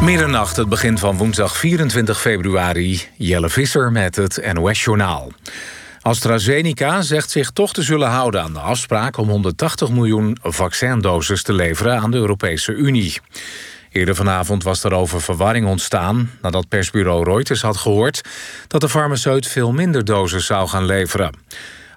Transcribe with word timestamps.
Middernacht, 0.00 0.56
het 0.56 0.68
begin 0.68 0.98
van 0.98 1.16
woensdag 1.16 1.56
24 1.56 2.20
februari. 2.20 3.00
Jelle 3.16 3.48
Visser 3.48 3.92
met 3.92 4.16
het 4.16 4.52
NOS-journaal. 4.52 5.32
AstraZeneca 6.00 7.02
zegt 7.02 7.30
zich 7.30 7.50
toch 7.50 7.72
te 7.72 7.82
zullen 7.82 8.08
houden 8.08 8.42
aan 8.42 8.52
de 8.52 8.58
afspraak... 8.58 9.16
om 9.16 9.28
180 9.28 9.90
miljoen 9.90 10.36
vaccindoses 10.42 11.42
te 11.42 11.52
leveren 11.52 12.00
aan 12.00 12.10
de 12.10 12.16
Europese 12.16 12.72
Unie. 12.72 13.20
Eerder 13.92 14.14
vanavond 14.14 14.62
was 14.62 14.84
er 14.84 14.92
over 14.92 15.20
verwarring 15.20 15.66
ontstaan... 15.66 16.30
nadat 16.42 16.68
persbureau 16.68 17.24
Reuters 17.24 17.62
had 17.62 17.76
gehoord... 17.76 18.20
dat 18.66 18.80
de 18.80 18.88
farmaceut 18.88 19.46
veel 19.46 19.72
minder 19.72 20.04
doses 20.04 20.46
zou 20.46 20.68
gaan 20.68 20.84
leveren. 20.84 21.34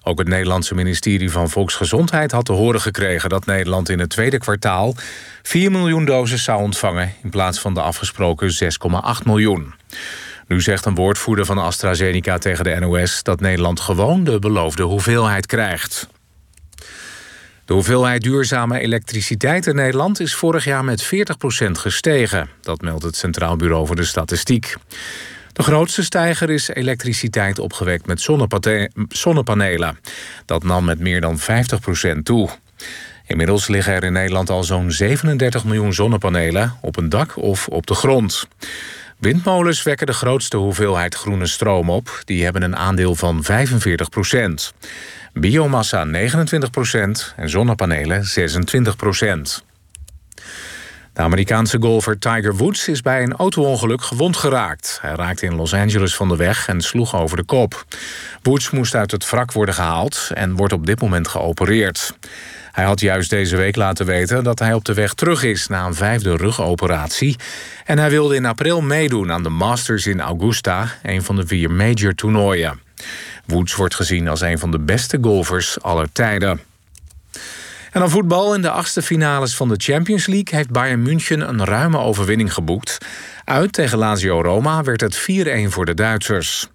Ook 0.06 0.20
het 0.20 0.28
Nederlandse 0.28 0.76
ministerie 0.76 1.32
van 1.32 1.50
Volksgezondheid 1.50 2.32
had 2.32 2.46
te 2.46 2.52
horen 2.52 2.82
gekregen... 2.82 3.30
dat 3.30 3.46
Nederland 3.46 3.90
in 3.90 4.00
het 4.00 4.10
tweede 4.10 4.38
kwartaal 4.38 4.96
4 5.42 5.72
miljoen 5.72 6.06
doses 6.06 6.44
zou 6.44 6.62
ontvangen... 6.62 7.14
in 7.24 7.30
plaats 7.30 7.60
van 7.60 7.74
de 7.74 7.82
afgesproken 7.82 8.54
6,8 8.64 9.26
miljoen. 9.26 9.74
Nu 10.48 10.62
zegt 10.62 10.86
een 10.86 10.96
woordvoerder 10.96 11.46
van 11.46 11.58
AstraZeneca 11.58 12.38
tegen 12.38 12.64
de 12.64 12.80
NOS... 12.80 13.24
dat 13.24 13.40
Nederland 13.40 13.80
gewoon 13.80 14.24
de 14.24 14.40
beloofde 14.40 14.84
hoeveelheid 14.84 15.46
krijgt. 15.46 16.08
De 17.66 17.74
hoeveelheid 17.74 18.22
duurzame 18.22 18.80
elektriciteit 18.80 19.68
in 19.68 19.76
Nederland 19.76 20.20
is 20.20 20.36
vorig 20.36 20.66
jaar 20.66 20.84
met 20.84 21.04
40% 21.06 21.08
gestegen. 21.72 22.50
Dat 22.62 22.82
meldt 22.82 23.04
het 23.04 23.16
Centraal 23.16 23.56
Bureau 23.56 23.88
voor 23.88 23.96
de 23.96 24.04
Statistiek. 24.04 24.76
De 25.54 25.64
grootste 25.64 26.04
stijger 26.04 26.50
is 26.50 26.68
elektriciteit 26.68 27.60
opgewekt 27.60 28.06
met 28.06 28.30
zonnepanelen. 29.10 30.00
Dat 30.46 30.64
nam 30.64 30.86
met 30.86 31.00
meer 31.00 31.22
dan 31.22 31.40
50% 31.40 31.44
toe. 32.24 32.50
Inmiddels 33.28 33.68
liggen 33.68 33.94
er 33.94 34.04
in 34.04 34.14
Nederland 34.14 34.50
al 34.50 34.64
zo'n 34.64 34.92
37 34.92 35.64
miljoen 35.64 35.94
zonnepanelen 35.94 36.78
op 36.82 36.98
een 36.98 37.10
dak 37.10 37.38
of 37.38 37.68
op 37.68 37.88
de 37.88 37.94
grond. 37.94 38.48
Windmolens 39.18 39.84
wekken 39.84 40.08
de 40.08 40.14
grootste 40.14 40.58
hoeveelheid 40.58 41.16
groene 41.16 41.48
stroom 41.48 41.90
op. 41.90 42.22
Die 42.26 42.44
hebben 42.44 42.62
een 42.62 42.76
aandeel 42.76 43.16
van 43.16 43.44
45 43.44 44.10
procent. 44.10 44.74
Biomassa 45.34 46.04
29 46.04 46.70
procent 46.70 47.34
en 47.36 47.50
zonnepanelen 47.50 48.26
26 48.26 48.96
procent. 48.96 49.64
De 51.14 51.22
Amerikaanse 51.22 51.78
golfer 51.82 52.20
Tiger 52.20 52.56
Woods 52.56 52.88
is 52.88 53.02
bij 53.02 53.24
een 53.24 53.34
autoongeluk 53.34 54.04
gewond 54.04 54.38
geraakt. 54.38 54.98
Hij 55.02 55.16
raakte 55.16 55.46
in 55.46 55.56
Los 55.56 55.74
Angeles 55.74 56.16
van 56.16 56.30
de 56.30 56.36
weg 56.36 56.68
en 56.68 56.82
sloeg 56.82 57.16
over 57.16 57.38
de 57.38 57.44
kop. 57.44 57.86
Woods 58.42 58.70
moest 58.70 58.96
uit 58.96 59.12
het 59.12 59.30
wrak 59.30 59.52
worden 59.52 59.76
gehaald 59.76 60.30
en 60.34 60.56
wordt 60.56 60.74
op 60.74 60.86
dit 60.86 61.02
moment 61.02 61.28
geopereerd. 61.28 62.14
Hij 62.72 62.84
had 62.84 63.00
juist 63.00 63.30
deze 63.30 63.56
week 63.56 63.76
laten 63.76 64.06
weten 64.06 64.44
dat 64.44 64.60
hij 64.60 64.74
op 64.74 64.86
de 64.86 64.94
weg 64.94 65.14
terug 65.14 65.44
is 65.44 65.68
na 65.68 65.86
een 65.86 65.96
vijfde 65.96 66.36
rugoperatie. 66.36 67.36
En 67.86 67.98
hij 67.98 68.10
wilde 68.10 68.36
in 68.36 68.46
april 68.46 68.82
meedoen 68.82 69.32
aan 69.32 69.44
de 69.44 69.50
Masters 69.50 70.08
in 70.08 70.22
Augusta, 70.22 70.88
een 71.04 71.24
van 71.24 71.36
de 71.36 71.48
vier 71.48 71.72
major 71.72 72.16
toernooien. 72.16 72.80
Woods 73.46 73.76
wordt 73.76 73.96
gezien 73.96 74.28
als 74.28 74.42
een 74.42 74.60
van 74.60 74.72
de 74.72 74.80
beste 74.80 75.18
golfers 75.22 75.82
aller 75.82 76.12
tijden. 76.12 76.73
En 77.94 78.00
dan 78.00 78.10
voetbal. 78.10 78.56
In 78.56 78.62
de 78.62 78.70
achtste 78.70 79.02
finales 79.02 79.56
van 79.56 79.70
de 79.70 79.76
Champions 79.78 80.28
League... 80.28 80.58
heeft 80.58 80.70
Bayern 80.70 81.02
München 81.02 81.50
een 81.50 81.66
ruime 81.66 81.98
overwinning 81.98 82.54
geboekt. 82.54 82.98
Uit 83.46 83.74
tegen 83.74 83.98
Lazio 83.98 84.42
Roma 84.42 84.84
werd 84.84 85.02
het 85.02 85.22
4-1 85.22 85.24
voor 85.68 85.86
de 85.86 85.94
Duitsers. 85.94 86.68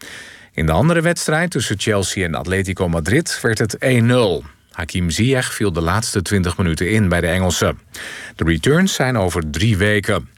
In 0.53 0.67
de 0.67 0.73
andere 0.73 1.01
wedstrijd 1.01 1.51
tussen 1.51 1.79
Chelsea 1.79 2.25
en 2.25 2.35
Atletico 2.35 2.89
Madrid 2.89 3.39
werd 3.43 3.59
het 3.59 3.77
1-0. 3.85 4.47
Hakim 4.71 5.11
Ziyech 5.11 5.55
viel 5.55 5.73
de 5.73 5.81
laatste 5.81 6.23
20 6.23 6.57
minuten 6.57 6.91
in 6.91 7.09
bij 7.09 7.21
de 7.21 7.27
Engelsen. 7.27 7.79
De 8.37 8.45
returns 8.45 8.95
zijn 8.95 9.17
over 9.17 9.51
drie 9.51 9.77
weken. 9.77 10.29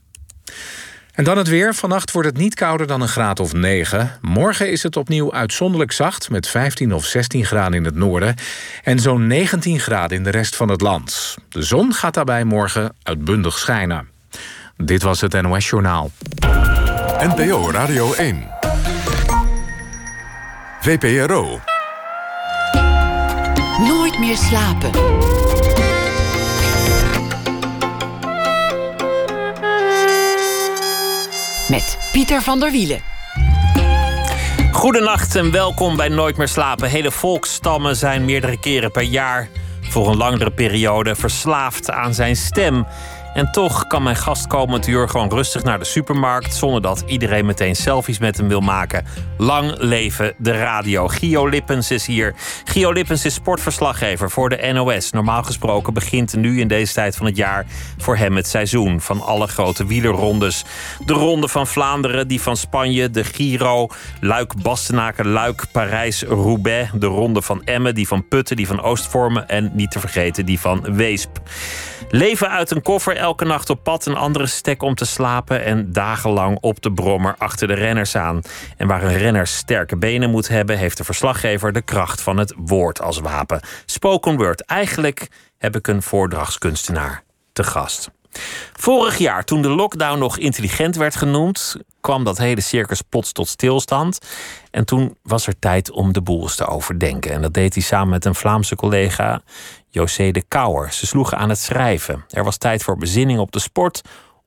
En 1.20 1.26
dan 1.26 1.38
het 1.38 1.48
weer. 1.48 1.74
Vannacht 1.74 2.12
wordt 2.12 2.28
het 2.28 2.36
niet 2.36 2.54
kouder 2.54 2.86
dan 2.86 3.00
een 3.00 3.08
graad 3.08 3.40
of 3.40 3.52
9. 3.52 4.18
Morgen 4.20 4.70
is 4.70 4.82
het 4.82 4.96
opnieuw 4.96 5.32
uitzonderlijk 5.32 5.92
zacht... 5.92 6.30
met 6.30 6.48
15 6.48 6.94
of 6.94 7.04
16 7.04 7.44
graden 7.44 7.74
in 7.74 7.84
het 7.84 7.94
noorden... 7.94 8.34
en 8.82 8.98
zo'n 8.98 9.26
19 9.26 9.80
graden 9.80 10.16
in 10.16 10.24
de 10.24 10.30
rest 10.30 10.56
van 10.56 10.68
het 10.68 10.80
land. 10.80 11.36
De 11.48 11.62
zon 11.62 11.94
gaat 11.94 12.14
daarbij 12.14 12.44
morgen 12.44 12.94
uitbundig 13.02 13.58
schijnen. 13.58 14.08
Dit 14.76 15.02
was 15.02 15.20
het 15.20 15.42
NOS 15.42 15.68
Journaal. 15.68 16.10
NPO 17.18 17.70
Radio 17.70 18.12
1. 18.12 18.48
VPRO. 20.80 21.60
Nooit 23.78 24.18
meer 24.18 24.36
slapen. 24.36 24.90
Met 31.70 31.98
Pieter 32.12 32.42
van 32.42 32.60
der 32.60 32.70
Wielen. 32.70 33.00
Goedenacht 34.72 35.36
en 35.36 35.50
welkom 35.50 35.96
bij 35.96 36.08
Nooit 36.08 36.36
meer 36.36 36.48
slapen. 36.48 36.88
Hele 36.88 37.10
volksstammen 37.10 37.96
zijn 37.96 38.24
meerdere 38.24 38.58
keren 38.58 38.90
per 38.90 39.02
jaar 39.02 39.48
voor 39.80 40.08
een 40.08 40.16
langere 40.16 40.50
periode 40.50 41.14
verslaafd 41.14 41.90
aan 41.90 42.14
zijn 42.14 42.36
stem. 42.36 42.86
En 43.34 43.52
toch 43.52 43.86
kan 43.86 44.02
mijn 44.02 44.16
gastkomend 44.16 44.86
uur 44.86 45.08
gewoon 45.08 45.28
rustig 45.28 45.62
naar 45.62 45.78
de 45.78 45.84
supermarkt... 45.84 46.54
zonder 46.54 46.82
dat 46.82 47.02
iedereen 47.06 47.46
meteen 47.46 47.76
selfies 47.76 48.18
met 48.18 48.36
hem 48.36 48.48
wil 48.48 48.60
maken. 48.60 49.04
Lang 49.38 49.74
leven 49.78 50.34
de 50.38 50.52
radio. 50.52 51.08
Gio 51.08 51.48
Lippens 51.48 51.90
is 51.90 52.06
hier. 52.06 52.34
Gio 52.64 52.92
Lippens 52.92 53.24
is 53.24 53.34
sportverslaggever 53.34 54.30
voor 54.30 54.48
de 54.48 54.72
NOS. 54.72 55.10
Normaal 55.10 55.42
gesproken 55.42 55.94
begint 55.94 56.36
nu 56.36 56.60
in 56.60 56.68
deze 56.68 56.92
tijd 56.92 57.16
van 57.16 57.26
het 57.26 57.36
jaar... 57.36 57.66
voor 57.98 58.16
hem 58.16 58.36
het 58.36 58.48
seizoen 58.48 59.00
van 59.00 59.20
alle 59.20 59.46
grote 59.46 59.86
wielerrondes. 59.86 60.64
De 61.04 61.12
Ronde 61.12 61.48
van 61.48 61.66
Vlaanderen, 61.66 62.28
die 62.28 62.40
van 62.40 62.56
Spanje, 62.56 63.10
de 63.10 63.24
Giro... 63.24 63.88
Luik-Bastenaken, 64.20 65.28
Luik, 65.28 65.64
Parijs, 65.72 66.22
Roubaix... 66.22 66.90
de 66.94 67.06
Ronde 67.06 67.42
van 67.42 67.64
Emmen, 67.64 67.94
die 67.94 68.06
van 68.06 68.28
Putten, 68.28 68.56
die 68.56 68.66
van 68.66 68.82
Oostvormen... 68.82 69.48
en 69.48 69.70
niet 69.74 69.90
te 69.90 70.00
vergeten 70.00 70.46
die 70.46 70.60
van 70.60 70.94
Weesp. 70.94 71.40
Leven 72.10 72.50
uit 72.50 72.70
een 72.70 72.82
koffer, 72.82 73.19
elke 73.20 73.44
nacht 73.44 73.70
op 73.70 73.82
pad, 73.82 74.06
een 74.06 74.16
andere 74.16 74.46
stek 74.46 74.82
om 74.82 74.94
te 74.94 75.04
slapen 75.04 75.64
en 75.64 75.92
dagenlang 75.92 76.58
op 76.60 76.82
de 76.82 76.92
brommer 76.92 77.34
achter 77.38 77.68
de 77.68 77.74
renners 77.74 78.16
aan. 78.16 78.42
En 78.76 78.86
waar 78.86 79.02
een 79.02 79.18
renner 79.18 79.46
sterke 79.46 79.96
benen 79.96 80.30
moet 80.30 80.48
hebben, 80.48 80.78
heeft 80.78 80.96
de 80.96 81.04
verslaggever 81.04 81.72
de 81.72 81.82
kracht 81.82 82.20
van 82.20 82.36
het 82.36 82.54
woord 82.56 83.02
als 83.02 83.18
wapen. 83.18 83.60
Spoken 83.86 84.36
word. 84.36 84.64
Eigenlijk 84.64 85.28
heb 85.58 85.76
ik 85.76 85.86
een 85.86 86.02
voordragskunstenaar 86.02 87.22
te 87.52 87.64
gast. 87.64 88.10
Vorig 88.72 89.18
jaar, 89.18 89.44
toen 89.44 89.62
de 89.62 89.68
lockdown 89.68 90.18
nog 90.18 90.38
intelligent 90.38 90.96
werd 90.96 91.16
genoemd, 91.16 91.76
kwam 92.00 92.24
dat 92.24 92.38
hele 92.38 92.60
circus 92.60 93.02
plots 93.02 93.32
tot 93.32 93.48
stilstand. 93.48 94.18
En 94.70 94.84
toen 94.84 95.16
was 95.22 95.46
er 95.46 95.58
tijd 95.58 95.90
om 95.90 96.12
de 96.12 96.22
boel 96.22 96.42
eens 96.42 96.56
te 96.56 96.66
overdenken. 96.66 97.32
En 97.32 97.42
dat 97.42 97.54
deed 97.54 97.74
hij 97.74 97.82
samen 97.82 98.08
met 98.08 98.24
een 98.24 98.34
Vlaamse 98.34 98.76
collega, 98.76 99.42
José 99.90 100.30
de 100.30 100.42
Kouwer. 100.48 100.92
Ze 100.92 101.06
sloegen 101.06 101.38
aan 101.38 101.48
het 101.48 101.58
schrijven. 101.58 102.24
Er 102.30 102.44
was 102.44 102.56
tijd 102.56 102.82
voor 102.82 102.96
bezinning 102.96 103.38
op 103.38 103.52
de 103.52 103.58
sport, 103.58 104.00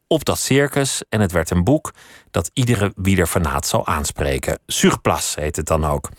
op 0.07 0.25
dat 0.25 0.39
circus. 0.39 1.01
En 1.09 1.21
het 1.21 1.31
werd 1.31 1.49
een 1.49 1.63
boek 1.63 1.93
dat 2.31 2.51
iedere 2.53 2.91
wielerfanaat 2.95 3.67
zal 3.67 3.87
aanspreken. 3.87 4.59
Surplas 4.67 5.35
heet 5.35 5.55
het 5.55 5.65
dan 5.65 5.85
ook. 5.85 6.09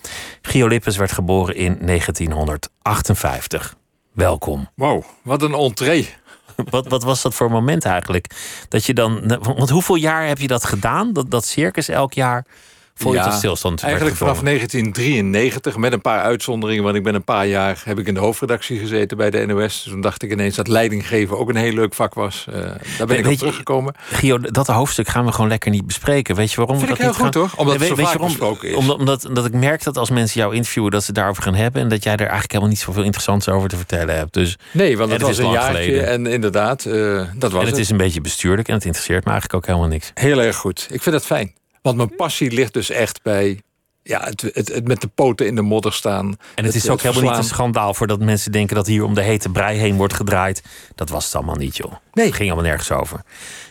Gio 0.43 0.67
Lippens 0.67 0.97
werd 0.97 1.13
geboren 1.13 1.55
in 1.55 1.79
1958. 1.87 3.77
Welkom. 4.13 4.69
Wow, 4.75 5.05
wat 5.23 5.43
een 5.43 5.55
entree. 5.55 6.09
Wat, 6.71 6.87
wat 6.87 7.03
was 7.03 7.23
dat 7.23 7.35
voor 7.35 7.51
moment 7.51 7.85
eigenlijk? 7.85 8.27
Dat 8.69 8.85
je 8.85 8.95
dan. 8.95 9.39
Want 9.43 9.71
hoeveel 9.71 9.95
jaar 9.95 10.27
heb 10.27 10.39
je 10.39 10.47
dat 10.47 10.65
gedaan? 10.65 11.13
Dat, 11.13 11.31
dat 11.31 11.45
circus 11.45 11.89
elk 11.89 12.13
jaar? 12.13 12.47
Voor 12.95 13.15
je 13.15 13.23
tot 13.23 13.33
stilstand 13.33 13.83
Eigenlijk 13.83 14.17
vanaf 14.17 14.41
1993, 14.41 15.77
met 15.77 15.93
een 15.93 16.01
paar 16.01 16.23
uitzonderingen. 16.23 16.85
Want 16.85 16.97
ik 16.97 17.03
ben 17.03 17.15
een 17.15 17.25
paar 17.25 17.47
jaar 17.47 17.83
heb 17.85 17.99
ik 17.99 18.07
in 18.07 18.15
de 18.15 18.21
hoofdredactie 18.21 18.79
gezeten 18.79 19.17
bij 19.17 19.31
de 19.31 19.47
NOS. 19.47 19.83
Dus 19.83 19.93
toen 19.93 20.01
dacht 20.01 20.23
ik 20.23 20.33
ineens 20.33 20.57
dat 20.57 20.69
leidinggeven 20.69 21.39
ook 21.39 21.49
een 21.49 21.57
heel 21.57 21.73
leuk 21.73 21.95
vak 21.95 22.15
was. 22.15 22.47
Uh, 22.49 22.55
daar 22.99 23.07
ben 23.07 23.19
ik 23.19 23.27
op 23.27 23.33
teruggekomen. 23.33 23.95
Gio, 23.99 24.39
dat 24.39 24.67
hoofdstuk 24.67 25.09
gaan 25.09 25.25
we 25.25 25.33
gewoon 25.33 25.49
lekker 25.49 25.71
niet 25.71 25.87
bespreken. 25.87 26.35
Weet 26.35 26.51
je 26.51 26.57
waarom? 26.57 26.77
Vind 26.77 26.89
dat 26.89 26.99
ik 26.99 27.05
heel 27.05 27.15
goed 27.15 27.35
gaan... 27.35 27.43
hoor. 27.43 27.51
Omdat 27.57 27.79
het 27.79 27.89
zo 27.89 27.95
vaak 27.95 28.19
besproken 28.19 28.69
is. 28.69 28.75
Omdat, 28.75 28.99
omdat, 28.99 29.27
omdat 29.27 29.47
ik 29.47 29.53
merk 29.53 29.83
dat 29.83 29.97
als 29.97 30.11
mensen 30.11 30.41
jou 30.41 30.55
interviewen 30.55 30.91
dat 30.91 31.05
ze 31.05 31.13
daarover 31.13 31.43
gaan 31.43 31.55
hebben. 31.55 31.83
En 31.83 31.89
dat 31.89 32.03
jij 32.03 32.13
er 32.13 32.19
eigenlijk 32.21 32.53
helemaal 32.53 32.73
niet 32.73 32.83
zoveel 32.83 33.03
interessants 33.03 33.49
over 33.49 33.69
te 33.69 33.77
vertellen 33.77 34.17
hebt. 34.17 34.33
Dus, 34.33 34.59
nee, 34.73 34.97
want 34.97 35.13
het, 35.13 35.23
was 35.23 35.39
een 35.39 35.51
jaartje 35.51 35.83
geleden. 35.83 36.07
en 36.07 36.27
inderdaad, 36.27 36.85
uh, 36.85 37.23
dat 37.35 37.53
was 37.53 37.63
En 37.63 37.69
het, 37.69 37.79
is 37.79 37.91
een 37.91 37.97
beetje 37.97 38.21
bestuurlijk 38.21 38.69
en 38.69 38.75
het 38.75 38.85
interesseert 38.85 39.25
me 39.25 39.31
eigenlijk 39.31 39.61
ook 39.63 39.67
helemaal 39.67 39.89
niks. 39.89 40.11
Heel 40.15 40.43
erg 40.43 40.57
goed. 40.57 40.87
Ik 40.91 41.03
vind 41.03 41.15
het 41.15 41.25
fijn. 41.25 41.55
Want 41.85 41.97
mijn 41.97 42.17
passie 42.17 42.51
ligt 42.51 42.73
dus 42.73 42.91
echt 42.91 43.23
bij 43.23 43.61
ja, 44.03 44.25
het, 44.25 44.41
het, 44.41 44.69
het, 44.69 44.87
met 44.87 45.01
de 45.01 45.07
poten 45.07 45.47
in 45.47 45.55
de 45.55 45.63
modder 45.63 45.93
staan. 45.93 46.37
En 46.55 46.65
het, 46.65 46.75
is 46.75 46.89
ook 46.89 47.01
helemaal 47.01 47.31
niet 47.31 47.39
een 47.39 47.45
schandaal 47.45 47.95
voordat 47.95 48.21
mensen 48.21 48.53
denken 48.53 48.77
dat 48.77 48.87
hier 48.87 49.05
om 49.05 49.15
de 49.15 49.23
hete 49.23 49.49
brei 49.49 49.79
heen 49.79 49.97
wordt 49.97 50.15
gedraaid. 50.15 50.63
Dat 50.95 51.09
was 51.09 51.25
het 51.25 51.35
allemaal 51.35 51.55
niet, 51.55 51.77
joh. 51.77 51.93
Nee. 52.13 52.27
Het 52.27 52.35
ging 52.35 52.51
allemaal 52.51 52.71
nergens 52.71 52.91
over. 52.91 53.23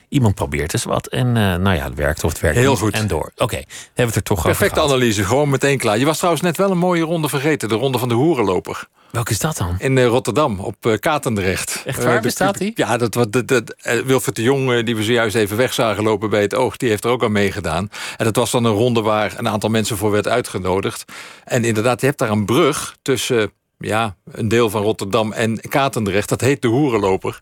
Iemand 0.10 0.36
probeert 0.36 0.74
eens 0.74 0.84
wat 0.84 1.08
en 1.08 1.28
uh, 1.28 1.34
nou 1.34 1.76
ja, 1.76 1.84
het 1.84 1.96
werkt 1.96 2.24
of 2.24 2.32
het 2.32 2.40
werkt 2.40 2.58
Heel 2.58 2.70
niet. 2.70 2.80
goed. 2.80 2.94
En 2.94 3.08
door. 3.08 3.32
Oké, 3.34 3.44
okay. 3.44 3.66
hebben 3.68 3.94
we 3.96 4.04
het 4.04 4.16
er 4.16 4.24
toch 4.24 4.44
Perfecte 4.44 4.80
over 4.80 4.96
analyse, 4.96 5.24
gewoon 5.24 5.50
meteen 5.50 5.78
klaar. 5.78 5.98
Je 5.98 6.06
was 6.06 6.18
trouwens 6.18 6.44
net 6.44 6.58
wel 6.58 6.72
een 6.72 6.78
mooie 6.78 7.04
ronde 7.04 7.30
vergeten. 7.30 7.70
De 7.70 7.76
ronde 7.76 7.98
van 7.98 8.10
de 8.10 8.16
hoerenloper. 8.16 8.88
Welke 9.14 9.32
is 9.32 9.40
dat 9.40 9.58
dan? 9.58 9.76
In 9.78 10.04
Rotterdam, 10.04 10.60
op 10.60 10.98
Katendrecht. 11.00 11.82
Echt 11.86 12.04
waar, 12.04 12.22
bestaat 12.22 12.58
die? 12.58 12.72
Ja, 12.76 12.98
dat, 12.98 13.14
wat, 13.14 13.32
dat, 13.32 13.48
dat, 13.48 13.76
Wilfred 14.06 14.36
de 14.36 14.42
Jong, 14.42 14.84
die 14.84 14.96
we 14.96 15.04
zojuist 15.04 15.36
even 15.36 15.58
weg 15.58 15.74
zagen 15.74 16.04
lopen 16.04 16.30
bij 16.30 16.42
het 16.42 16.56
oog... 16.56 16.78
die 16.78 16.90
heeft 16.90 17.04
er 17.04 17.10
ook 17.10 17.24
aan 17.24 17.32
meegedaan. 17.32 17.90
En 18.18 18.26
dat 18.26 18.36
was 18.36 18.52
dan 18.52 18.64
een 18.64 18.74
ronde 18.74 19.02
waar 19.02 19.34
een 19.38 19.48
aantal 19.48 19.70
mensen 19.70 19.98
voor 19.98 20.12
werd 20.12 20.28
uitgenodigd. 20.28 21.06
En 21.44 21.64
inderdaad, 21.64 22.00
je 22.00 22.06
hebt 22.06 22.20
daar 22.20 22.30
een 22.30 22.46
brug 22.46 22.96
tussen 23.02 23.52
ja, 23.78 24.16
een 24.32 24.48
deel 24.48 24.70
van 24.70 24.82
Rotterdam 24.82 25.32
en 25.32 25.60
Katendrecht. 25.70 26.30
Dat 26.30 26.42
heet 26.42 26.62
de 26.62 26.68
Hoerenloper. 26.68 27.42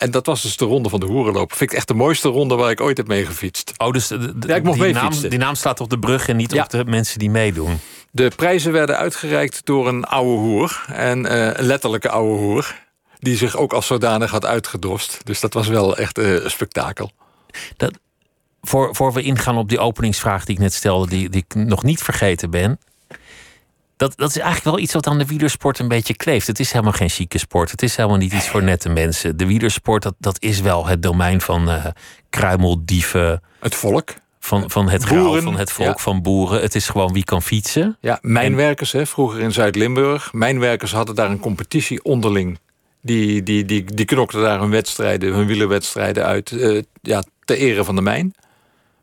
En 0.00 0.10
dat 0.10 0.26
was 0.26 0.42
dus 0.42 0.56
de 0.56 0.64
ronde 0.64 0.88
van 0.88 1.00
de 1.00 1.06
Hoerenloper. 1.06 1.56
Vind 1.56 1.70
ik 1.70 1.76
echt 1.76 1.88
de 1.88 1.94
mooiste 1.94 2.28
ronde 2.28 2.54
waar 2.54 2.70
ik 2.70 2.80
ooit 2.80 2.96
heb 2.96 3.06
mee 3.06 3.26
gefietst. 3.26 3.72
Oh, 3.76 3.92
dus 3.92 4.08
ja, 4.46 4.54
ik 4.54 4.62
mocht 4.62 4.80
die, 4.80 4.92
naam, 4.92 5.12
die 5.20 5.38
naam 5.38 5.54
staat 5.54 5.80
op 5.80 5.90
de 5.90 5.98
brug 5.98 6.28
en 6.28 6.36
niet 6.36 6.60
op 6.60 6.70
de 6.70 6.84
mensen 6.84 7.18
die 7.18 7.30
meedoen. 7.30 7.80
De 8.10 8.30
prijzen 8.36 8.72
werden 8.72 8.96
uitgereikt 8.96 9.60
door 9.64 9.88
een 9.88 10.04
oude 10.04 10.40
hoer. 10.40 10.84
En 10.86 11.24
uh, 11.24 11.46
een 11.46 11.64
letterlijke 11.64 12.08
oude 12.08 12.40
hoer. 12.40 12.74
Die 13.18 13.36
zich 13.36 13.56
ook 13.56 13.72
als 13.72 13.86
zodanig 13.86 14.30
had 14.30 14.44
uitgedost. 14.44 15.20
Dus 15.24 15.40
dat 15.40 15.54
was 15.54 15.68
wel 15.68 15.96
echt 15.96 16.18
uh, 16.18 16.44
een 16.44 16.50
spektakel. 16.50 17.10
Dat, 17.76 17.92
voor, 18.62 18.94
voor 18.94 19.12
we 19.12 19.22
ingaan 19.22 19.56
op 19.56 19.68
die 19.68 19.78
openingsvraag 19.78 20.44
die 20.44 20.54
ik 20.54 20.60
net 20.60 20.74
stelde, 20.74 21.08
die, 21.08 21.28
die 21.28 21.44
ik 21.48 21.54
nog 21.54 21.82
niet 21.82 22.02
vergeten 22.02 22.50
ben 22.50 22.78
dat, 24.00 24.16
dat 24.16 24.28
is 24.28 24.38
eigenlijk 24.38 24.64
wel 24.64 24.78
iets 24.78 24.92
wat 24.92 25.06
aan 25.06 25.18
de 25.18 25.26
wielersport 25.26 25.78
een 25.78 25.88
beetje 25.88 26.14
kleeft. 26.14 26.46
Het 26.46 26.60
is 26.60 26.72
helemaal 26.72 26.92
geen 26.92 27.08
chique 27.08 27.38
sport. 27.38 27.70
Het 27.70 27.82
is 27.82 27.96
helemaal 27.96 28.18
niet 28.18 28.32
iets 28.32 28.48
voor 28.48 28.62
nette 28.62 28.88
mensen. 28.88 29.36
De 29.36 29.46
wielersport, 29.46 30.02
dat, 30.02 30.14
dat 30.18 30.42
is 30.42 30.60
wel 30.60 30.86
het 30.86 31.02
domein 31.02 31.40
van 31.40 31.68
uh, 31.68 31.84
kruimeldieven. 32.30 33.42
Het 33.60 33.74
volk. 33.74 34.14
Van, 34.38 34.70
van 34.70 34.88
het 34.88 35.02
grauw, 35.02 35.40
van 35.40 35.56
het 35.56 35.72
volk, 35.72 36.00
van 36.00 36.22
boeren. 36.22 36.60
Het 36.60 36.74
is 36.74 36.88
gewoon 36.88 37.12
wie 37.12 37.24
kan 37.24 37.42
fietsen. 37.42 37.96
Ja, 38.00 38.18
mijnwerkers, 38.22 38.92
hè, 38.92 39.06
vroeger 39.06 39.40
in 39.40 39.52
Zuid-Limburg. 39.52 40.32
Mijnwerkers 40.32 40.92
hadden 40.92 41.14
daar 41.14 41.30
een 41.30 41.40
competitie 41.40 42.04
onderling. 42.04 42.58
Die, 43.02 43.42
die, 43.42 43.64
die, 43.64 43.84
die 43.84 44.04
knokten 44.04 44.40
daar 44.40 44.60
hun 44.60 44.70
wedstrijden, 44.70 45.34
hun 45.34 45.46
wielerwedstrijden 45.46 46.24
uit. 46.24 46.50
Uh, 46.50 46.82
ja, 47.02 47.22
ter 47.44 47.56
ere 47.56 47.84
van 47.84 47.94
de 47.94 48.02
mijn. 48.02 48.34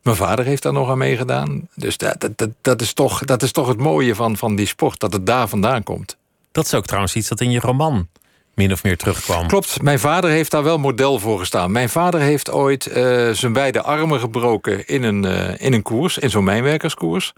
Mijn 0.02 0.16
vader 0.16 0.44
heeft 0.44 0.62
daar 0.62 0.72
nog 0.72 0.90
aan 0.90 0.98
meegedaan. 0.98 1.68
Dus 1.74 1.96
dat, 1.96 2.28
dat, 2.36 2.48
dat, 2.60 2.80
is, 2.80 2.92
toch, 2.92 3.24
dat 3.24 3.42
is 3.42 3.52
toch 3.52 3.68
het 3.68 3.78
mooie 3.78 4.14
van, 4.14 4.36
van 4.36 4.56
die 4.56 4.66
sport, 4.66 5.00
dat 5.00 5.12
het 5.12 5.26
daar 5.26 5.48
vandaan 5.48 5.82
komt. 5.82 6.16
Dat 6.52 6.64
is 6.64 6.74
ook 6.74 6.86
trouwens 6.86 7.14
iets 7.16 7.28
dat 7.28 7.40
in 7.40 7.50
je 7.50 7.60
roman 7.60 8.08
min 8.58 8.72
of 8.72 8.82
meer 8.82 8.96
terugkwam. 8.96 9.46
Klopt, 9.46 9.82
mijn 9.82 9.98
vader 9.98 10.30
heeft 10.30 10.50
daar 10.50 10.62
wel 10.62 10.78
model 10.78 11.18
voor 11.18 11.38
gestaan. 11.38 11.72
Mijn 11.72 11.88
vader 11.88 12.20
heeft 12.20 12.50
ooit 12.50 12.88
uh, 12.88 13.30
zijn 13.30 13.52
beide 13.52 13.82
armen 13.82 14.20
gebroken 14.20 14.86
in 14.86 15.02
een, 15.02 15.24
uh, 15.24 15.48
in 15.56 15.72
een 15.72 15.82
koers, 15.82 16.18
in 16.18 16.30
zo'n 16.30 16.44
mijnwerkerskoers. 16.44 17.32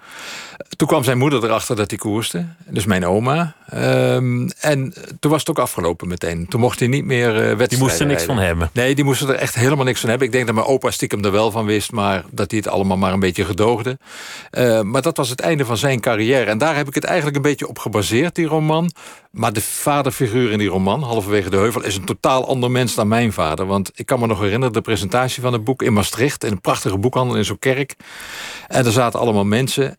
Toen 0.76 0.88
kwam 0.88 1.04
zijn 1.04 1.18
moeder 1.18 1.44
erachter 1.44 1.76
dat 1.76 1.90
hij 1.90 1.98
koerste, 1.98 2.46
dus 2.66 2.84
mijn 2.84 3.06
oma. 3.06 3.54
Um, 3.74 4.50
en 4.60 4.94
toen 5.20 5.30
was 5.30 5.40
het 5.40 5.50
ook 5.50 5.58
afgelopen 5.58 6.08
meteen. 6.08 6.46
Toen 6.48 6.60
mocht 6.60 6.78
hij 6.78 6.88
niet 6.88 7.04
meer 7.04 7.28
uh, 7.28 7.34
wedstrijden 7.34 7.68
Die 7.68 7.78
moest 7.78 8.00
er 8.00 8.06
niks 8.06 8.24
van 8.24 8.38
hebben? 8.38 8.70
Nee, 8.72 8.94
die 8.94 9.04
moesten 9.04 9.28
er 9.28 9.34
echt 9.34 9.54
helemaal 9.54 9.84
niks 9.84 10.00
van 10.00 10.08
hebben. 10.08 10.26
Ik 10.26 10.32
denk 10.32 10.46
dat 10.46 10.54
mijn 10.54 10.66
opa 10.66 10.90
stiekem 10.90 11.24
er 11.24 11.32
wel 11.32 11.50
van 11.50 11.64
wist, 11.64 11.92
maar 11.92 12.24
dat 12.30 12.50
hij 12.50 12.58
het 12.58 12.68
allemaal 12.68 12.96
maar 12.96 13.12
een 13.12 13.20
beetje 13.20 13.44
gedoogde. 13.44 13.98
maar 14.82 15.02
dat 15.02 15.16
was 15.16 15.28
het 15.28 15.40
einde 15.40 15.64
van 15.64 15.76
zijn 15.76 16.00
carrière. 16.00 16.50
En 16.50 16.58
daar 16.58 16.76
heb 16.76 16.88
ik 16.88 16.94
het 16.94 17.04
eigenlijk 17.04 17.36
een 17.36 17.42
beetje 17.42 17.68
op 17.68 17.78
gebaseerd, 17.78 18.34
die 18.34 18.46
roman. 18.46 18.90
Maar 19.30 19.52
de 19.52 19.60
vaderfiguur 19.60 20.50
in 20.50 20.58
die 20.58 20.68
roman, 20.68 21.02
halverwege 21.02 21.50
de 21.50 21.56
heuvel... 21.56 21.82
is 21.82 21.96
een 21.96 22.04
totaal 22.04 22.48
ander 22.48 22.70
mens 22.70 22.94
dan 22.94 23.08
mijn 23.08 23.32
vader. 23.32 23.66
Want 23.66 23.90
ik 23.94 24.06
kan 24.06 24.20
me 24.20 24.26
nog 24.26 24.40
herinneren 24.40 24.72
de 24.72 24.80
presentatie 24.80 25.42
van 25.42 25.52
het 25.52 25.64
boek 25.64 25.82
in 25.82 25.92
Maastricht... 25.92 26.44
in 26.44 26.52
een 26.52 26.60
prachtige 26.60 26.98
boekhandel 26.98 27.36
in 27.36 27.44
zo'n 27.44 27.58
kerk. 27.58 27.96
En 28.66 28.84
er 28.86 28.92
zaten 28.92 29.20
allemaal 29.20 29.44
mensen... 29.44 29.98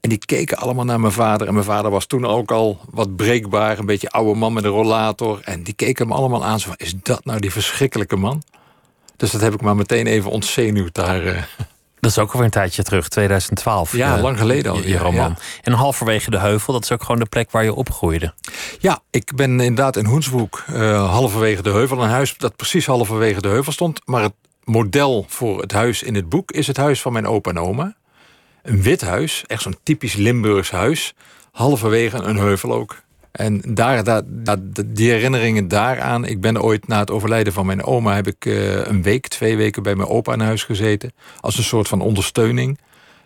En 0.00 0.08
die 0.08 0.18
keken 0.18 0.56
allemaal 0.56 0.84
naar 0.84 1.00
mijn 1.00 1.12
vader. 1.12 1.46
En 1.46 1.52
mijn 1.52 1.64
vader 1.64 1.90
was 1.90 2.06
toen 2.06 2.26
ook 2.26 2.50
al 2.50 2.80
wat 2.90 3.16
breekbaar. 3.16 3.78
Een 3.78 3.86
beetje 3.86 4.10
oude 4.10 4.38
man 4.38 4.52
met 4.52 4.64
een 4.64 4.70
rollator. 4.70 5.40
En 5.44 5.62
die 5.62 5.74
keken 5.74 6.06
hem 6.06 6.16
allemaal 6.16 6.44
aan. 6.44 6.60
Zo, 6.60 6.70
is 6.76 6.94
dat 7.02 7.24
nou 7.24 7.40
die 7.40 7.52
verschrikkelijke 7.52 8.16
man? 8.16 8.42
Dus 9.16 9.30
dat 9.30 9.40
heb 9.40 9.54
ik 9.54 9.60
maar 9.60 9.76
meteen 9.76 10.06
even 10.06 10.30
ontzenuwd 10.30 10.94
daar... 10.94 11.24
Uh, 11.24 11.42
dat 12.00 12.10
is 12.10 12.18
ook 12.18 12.30
alweer 12.30 12.44
een 12.44 12.50
tijdje 12.50 12.82
terug, 12.82 13.08
2012. 13.08 13.96
Ja, 13.96 14.16
uh, 14.16 14.22
lang 14.22 14.38
geleden 14.38 14.72
al. 14.72 14.80
Je, 14.80 14.98
roman. 14.98 15.36
En 15.62 15.72
halverwege 15.72 16.30
de 16.30 16.38
heuvel, 16.38 16.72
dat 16.72 16.82
is 16.82 16.92
ook 16.92 17.02
gewoon 17.02 17.20
de 17.20 17.26
plek 17.26 17.50
waar 17.50 17.64
je 17.64 17.74
opgroeide. 17.74 18.34
Ja, 18.78 19.00
ik 19.10 19.32
ben 19.36 19.50
inderdaad 19.50 19.96
in 19.96 20.04
Hoensbroek, 20.04 20.64
uh, 20.70 21.10
halverwege 21.10 21.62
de 21.62 21.70
heuvel. 21.70 22.02
Een 22.02 22.08
huis 22.08 22.36
dat 22.36 22.56
precies 22.56 22.86
halverwege 22.86 23.40
de 23.40 23.48
heuvel 23.48 23.72
stond. 23.72 24.00
Maar 24.04 24.22
het 24.22 24.34
model 24.64 25.24
voor 25.28 25.60
het 25.60 25.72
huis 25.72 26.02
in 26.02 26.14
het 26.14 26.28
boek 26.28 26.50
is 26.50 26.66
het 26.66 26.76
huis 26.76 27.00
van 27.00 27.12
mijn 27.12 27.26
opa 27.26 27.50
en 27.50 27.58
oma. 27.58 27.96
Een 28.62 28.82
wit 28.82 29.00
huis, 29.00 29.44
echt 29.46 29.62
zo'n 29.62 29.78
typisch 29.82 30.14
Limburgs 30.14 30.70
huis. 30.70 31.14
Halverwege 31.52 32.16
een 32.16 32.36
heuvel 32.36 32.72
ook. 32.72 32.96
En 33.38 33.62
daar, 33.68 34.04
daar, 34.26 34.56
die 34.86 35.10
herinneringen 35.10 35.68
daaraan. 35.68 36.24
Ik 36.24 36.40
ben 36.40 36.62
ooit 36.62 36.88
na 36.88 36.98
het 36.98 37.10
overlijden 37.10 37.52
van 37.52 37.66
mijn 37.66 37.84
oma... 37.84 38.14
heb 38.14 38.26
ik 38.26 38.44
uh, 38.44 38.86
een 38.86 39.02
week, 39.02 39.28
twee 39.28 39.56
weken 39.56 39.82
bij 39.82 39.94
mijn 39.94 40.08
opa 40.08 40.32
in 40.32 40.40
huis 40.40 40.64
gezeten. 40.64 41.12
Als 41.40 41.58
een 41.58 41.64
soort 41.64 41.88
van 41.88 42.00
ondersteuning. 42.00 42.78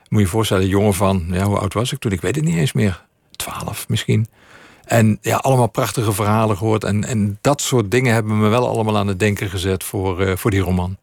Moet 0.08 0.20
je 0.20 0.26
je 0.26 0.32
voorstellen, 0.32 0.62
een 0.62 0.68
jongen 0.68 0.94
van... 0.94 1.26
Ja, 1.30 1.44
hoe 1.44 1.58
oud 1.58 1.74
was 1.74 1.92
ik 1.92 1.98
toen? 1.98 2.12
Ik 2.12 2.20
weet 2.20 2.36
het 2.36 2.44
niet 2.44 2.56
eens 2.56 2.72
meer. 2.72 3.04
Twaalf 3.36 3.88
misschien. 3.88 4.26
En 4.84 5.18
ja, 5.20 5.36
allemaal 5.36 5.68
prachtige 5.68 6.12
verhalen 6.12 6.56
gehoord. 6.56 6.84
En, 6.84 7.04
en 7.04 7.38
dat 7.40 7.60
soort 7.60 7.90
dingen 7.90 8.12
hebben 8.12 8.40
me 8.40 8.48
wel 8.48 8.68
allemaal 8.68 8.98
aan 8.98 9.06
het 9.06 9.18
denken 9.18 9.50
gezet... 9.50 9.84
voor, 9.84 10.26
uh, 10.26 10.36
voor 10.36 10.50
die 10.50 10.60
roman. 10.60 10.96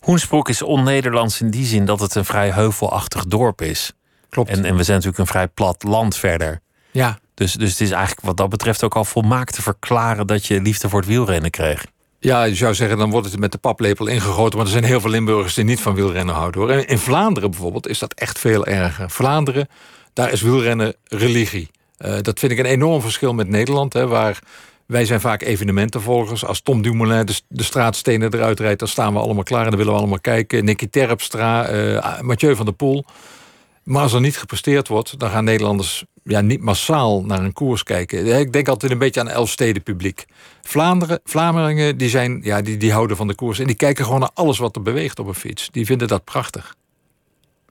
Hoensbroek 0.00 0.48
is 0.48 0.62
on-Nederlands 0.62 1.40
in 1.40 1.50
die 1.50 1.64
zin... 1.64 1.84
dat 1.84 2.00
het 2.00 2.14
een 2.14 2.24
vrij 2.24 2.50
heuvelachtig 2.50 3.26
dorp 3.26 3.62
is. 3.62 3.92
Klopt. 4.28 4.50
En, 4.50 4.64
en 4.64 4.76
we 4.76 4.82
zijn 4.82 4.96
natuurlijk 4.96 5.18
een 5.18 5.26
vrij 5.26 5.48
plat 5.48 5.82
land 5.82 6.16
verder. 6.16 6.60
Ja, 6.90 7.18
dus, 7.40 7.52
dus 7.52 7.70
het 7.70 7.80
is 7.80 7.90
eigenlijk 7.90 8.26
wat 8.26 8.36
dat 8.36 8.48
betreft 8.48 8.84
ook 8.84 8.94
al 8.94 9.04
volmaakt 9.04 9.54
te 9.54 9.62
verklaren 9.62 10.26
dat 10.26 10.46
je 10.46 10.60
liefde 10.60 10.88
voor 10.88 11.00
het 11.00 11.08
wielrennen 11.08 11.50
kreeg. 11.50 11.86
Ja, 12.18 12.42
je 12.42 12.54
zou 12.54 12.74
zeggen, 12.74 12.98
dan 12.98 13.10
wordt 13.10 13.30
het 13.30 13.40
met 13.40 13.52
de 13.52 13.58
paplepel 13.58 14.06
ingegoten. 14.06 14.56
Maar 14.56 14.66
er 14.66 14.72
zijn 14.72 14.84
heel 14.84 15.00
veel 15.00 15.10
Limburgers 15.10 15.54
die 15.54 15.64
niet 15.64 15.80
van 15.80 15.94
wielrennen 15.94 16.34
houden. 16.34 16.60
Hoor. 16.60 16.70
in 16.70 16.98
Vlaanderen 16.98 17.50
bijvoorbeeld 17.50 17.88
is 17.88 17.98
dat 17.98 18.12
echt 18.12 18.38
veel 18.38 18.66
erger. 18.66 19.10
Vlaanderen, 19.10 19.68
daar 20.12 20.32
is 20.32 20.42
wielrennen 20.42 20.94
religie. 21.04 21.70
Uh, 21.98 22.14
dat 22.22 22.38
vind 22.38 22.52
ik 22.52 22.58
een 22.58 22.64
enorm 22.64 23.00
verschil 23.00 23.34
met 23.34 23.48
Nederland. 23.48 23.92
Hè, 23.92 24.06
waar 24.06 24.38
wij 24.86 25.04
zijn 25.04 25.20
vaak 25.20 25.42
evenementenvolgers. 25.42 26.44
Als 26.44 26.60
Tom 26.60 26.82
Dumoulin 26.82 27.26
de, 27.26 27.40
de 27.48 27.62
straatstenen 27.62 28.34
eruit 28.34 28.60
rijdt... 28.60 28.78
dan 28.78 28.88
staan 28.88 29.12
we 29.12 29.18
allemaal 29.18 29.44
klaar 29.44 29.64
en 29.64 29.68
dan 29.68 29.78
willen 29.78 29.92
we 29.92 29.98
allemaal 29.98 30.20
kijken. 30.20 30.64
Nicky 30.64 30.88
Terpstra, 30.88 31.72
uh, 31.72 32.20
Mathieu 32.20 32.56
van 32.56 32.64
der 32.64 32.74
Poel. 32.74 33.04
Maar 33.82 34.02
als 34.02 34.12
er 34.12 34.20
niet 34.20 34.38
gepresteerd 34.38 34.88
wordt, 34.88 35.18
dan 35.18 35.30
gaan 35.30 35.44
Nederlanders 35.44 36.04
ja, 36.30 36.40
niet 36.40 36.60
massaal 36.60 37.24
naar 37.24 37.40
een 37.40 37.52
koers 37.52 37.82
kijken. 37.82 38.40
Ik 38.40 38.52
denk 38.52 38.68
altijd 38.68 38.92
een 38.92 38.98
beetje 38.98 39.20
aan 39.20 39.28
Elfsteden 39.28 39.82
publiek. 39.82 40.24
Vlaanderen, 40.62 41.20
Vlamingen 41.24 41.96
die 41.96 42.08
zijn, 42.08 42.40
ja, 42.42 42.62
die, 42.62 42.76
die 42.76 42.92
houden 42.92 43.16
van 43.16 43.26
de 43.26 43.34
koers. 43.34 43.58
En 43.58 43.66
die 43.66 43.76
kijken 43.76 44.04
gewoon 44.04 44.20
naar 44.20 44.30
alles 44.34 44.58
wat 44.58 44.76
er 44.76 44.82
beweegt 44.82 45.18
op 45.18 45.26
een 45.26 45.34
fiets. 45.34 45.68
Die 45.70 45.86
vinden 45.86 46.08
dat 46.08 46.24
prachtig. 46.24 46.74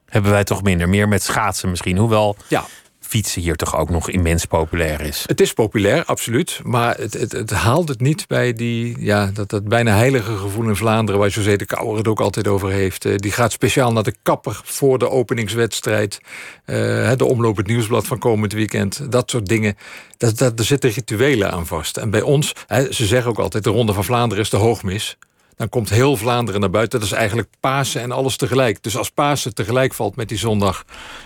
Hebben 0.06 0.32
wij 0.32 0.44
toch 0.44 0.64
minder. 0.64 0.90
Meer 0.90 1.08
met 1.08 1.24
schaatsen 1.24 1.70
misschien. 1.70 1.98
Hoewel 1.98 2.36
ja 2.48 2.66
fietsen 3.10 3.42
hier 3.42 3.56
toch 3.56 3.78
ook 3.78 3.90
nog 3.90 4.10
immens 4.10 4.46
populair 4.46 5.02
is. 5.02 5.24
Het 5.26 5.42
is 5.42 5.54
populair, 5.54 6.06
absoluut. 6.06 6.60
Maar 6.64 6.98
het, 6.98 7.14
het, 7.14 7.32
het 7.32 7.50
haalt 7.50 7.88
het 7.88 8.02
niet 8.02 8.28
bij 8.28 8.54
die, 8.54 8.96
ja, 9.00 9.30
dat, 9.34 9.50
dat 9.50 9.68
bijna 9.68 9.96
heilige 9.96 10.36
gevoel 10.36 10.68
in 10.68 10.76
Vlaanderen... 10.76 11.20
waar 11.20 11.30
José 11.30 11.56
de 11.56 11.66
Kouwer 11.66 11.98
het 11.98 12.08
ook 12.08 12.20
altijd 12.20 12.48
over 12.48 12.70
heeft. 12.70 13.06
Uh, 13.06 13.16
die 13.16 13.32
gaat 13.32 13.52
speciaal 13.52 13.92
naar 13.92 14.04
de 14.04 14.16
kapper 14.24 14.62
voor 14.64 15.00
de 15.00 15.10
openingswedstrijd. 15.10 16.20
Uh, 16.66 17.12
de 17.16 17.26
omloop 17.26 17.58
het 17.58 17.68
nieuwsblad 17.68 18.08
van 18.08 18.20
komend 18.20 18.54
weekend. 18.54 19.12
Dat 19.12 19.30
soort 19.30 19.46
dingen. 19.46 19.78
Dat, 20.18 20.38
dat, 20.38 20.60
er 20.60 20.66
zitten 20.66 20.90
rituelen 20.90 21.52
aan 21.52 21.68
vast. 21.68 21.98
En 21.98 22.10
bij 22.10 22.22
ons, 22.22 22.54
ze 22.90 23.06
zeggen 23.06 23.32
ook 23.32 23.40
altijd... 23.40 23.64
de 23.64 23.70
Ronde 23.70 23.94
van 23.94 24.04
Vlaanderen 24.04 24.44
is 24.44 24.50
de 24.50 24.58
hoogmis 24.58 25.18
dan 25.60 25.70
komt 25.70 25.90
heel 25.90 26.18
Vlaanderen 26.18 26.62
naar 26.62 26.70
buiten. 26.70 27.00
Dat 27.00 27.08
is 27.08 27.16
eigenlijk 27.16 27.48
Pasen 27.60 28.02
en 28.02 28.12
alles 28.12 28.38
tegelijk. 28.38 28.84
Dus 28.84 28.98
als 28.98 29.10
Pasen 29.10 29.54
tegelijk 29.54 29.94
valt 29.94 30.16
met 30.16 30.30
die 30.30 30.38
zondag 30.38 30.86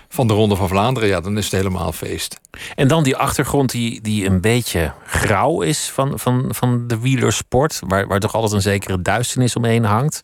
van 0.09 0.27
de 0.27 0.33
Ronde 0.33 0.55
van 0.55 0.67
Vlaanderen... 0.67 1.09
ja, 1.09 1.21
dan 1.21 1.37
is 1.37 1.43
het 1.43 1.53
helemaal 1.53 1.91
feest. 1.91 2.39
En 2.75 2.87
dan 2.87 3.03
die 3.03 3.15
achtergrond 3.15 3.71
die, 3.71 4.01
die 4.01 4.25
een 4.25 4.41
beetje 4.41 4.93
grauw 5.05 5.61
is 5.61 5.89
van, 5.89 6.19
van, 6.19 6.45
van 6.49 6.87
de 6.87 6.99
wielersport... 6.99 7.79
Waar, 7.87 8.07
waar 8.07 8.19
toch 8.19 8.33
altijd 8.33 8.53
een 8.53 8.61
zekere 8.61 9.01
duisternis 9.01 9.55
omheen 9.55 9.83
hangt. 9.83 10.21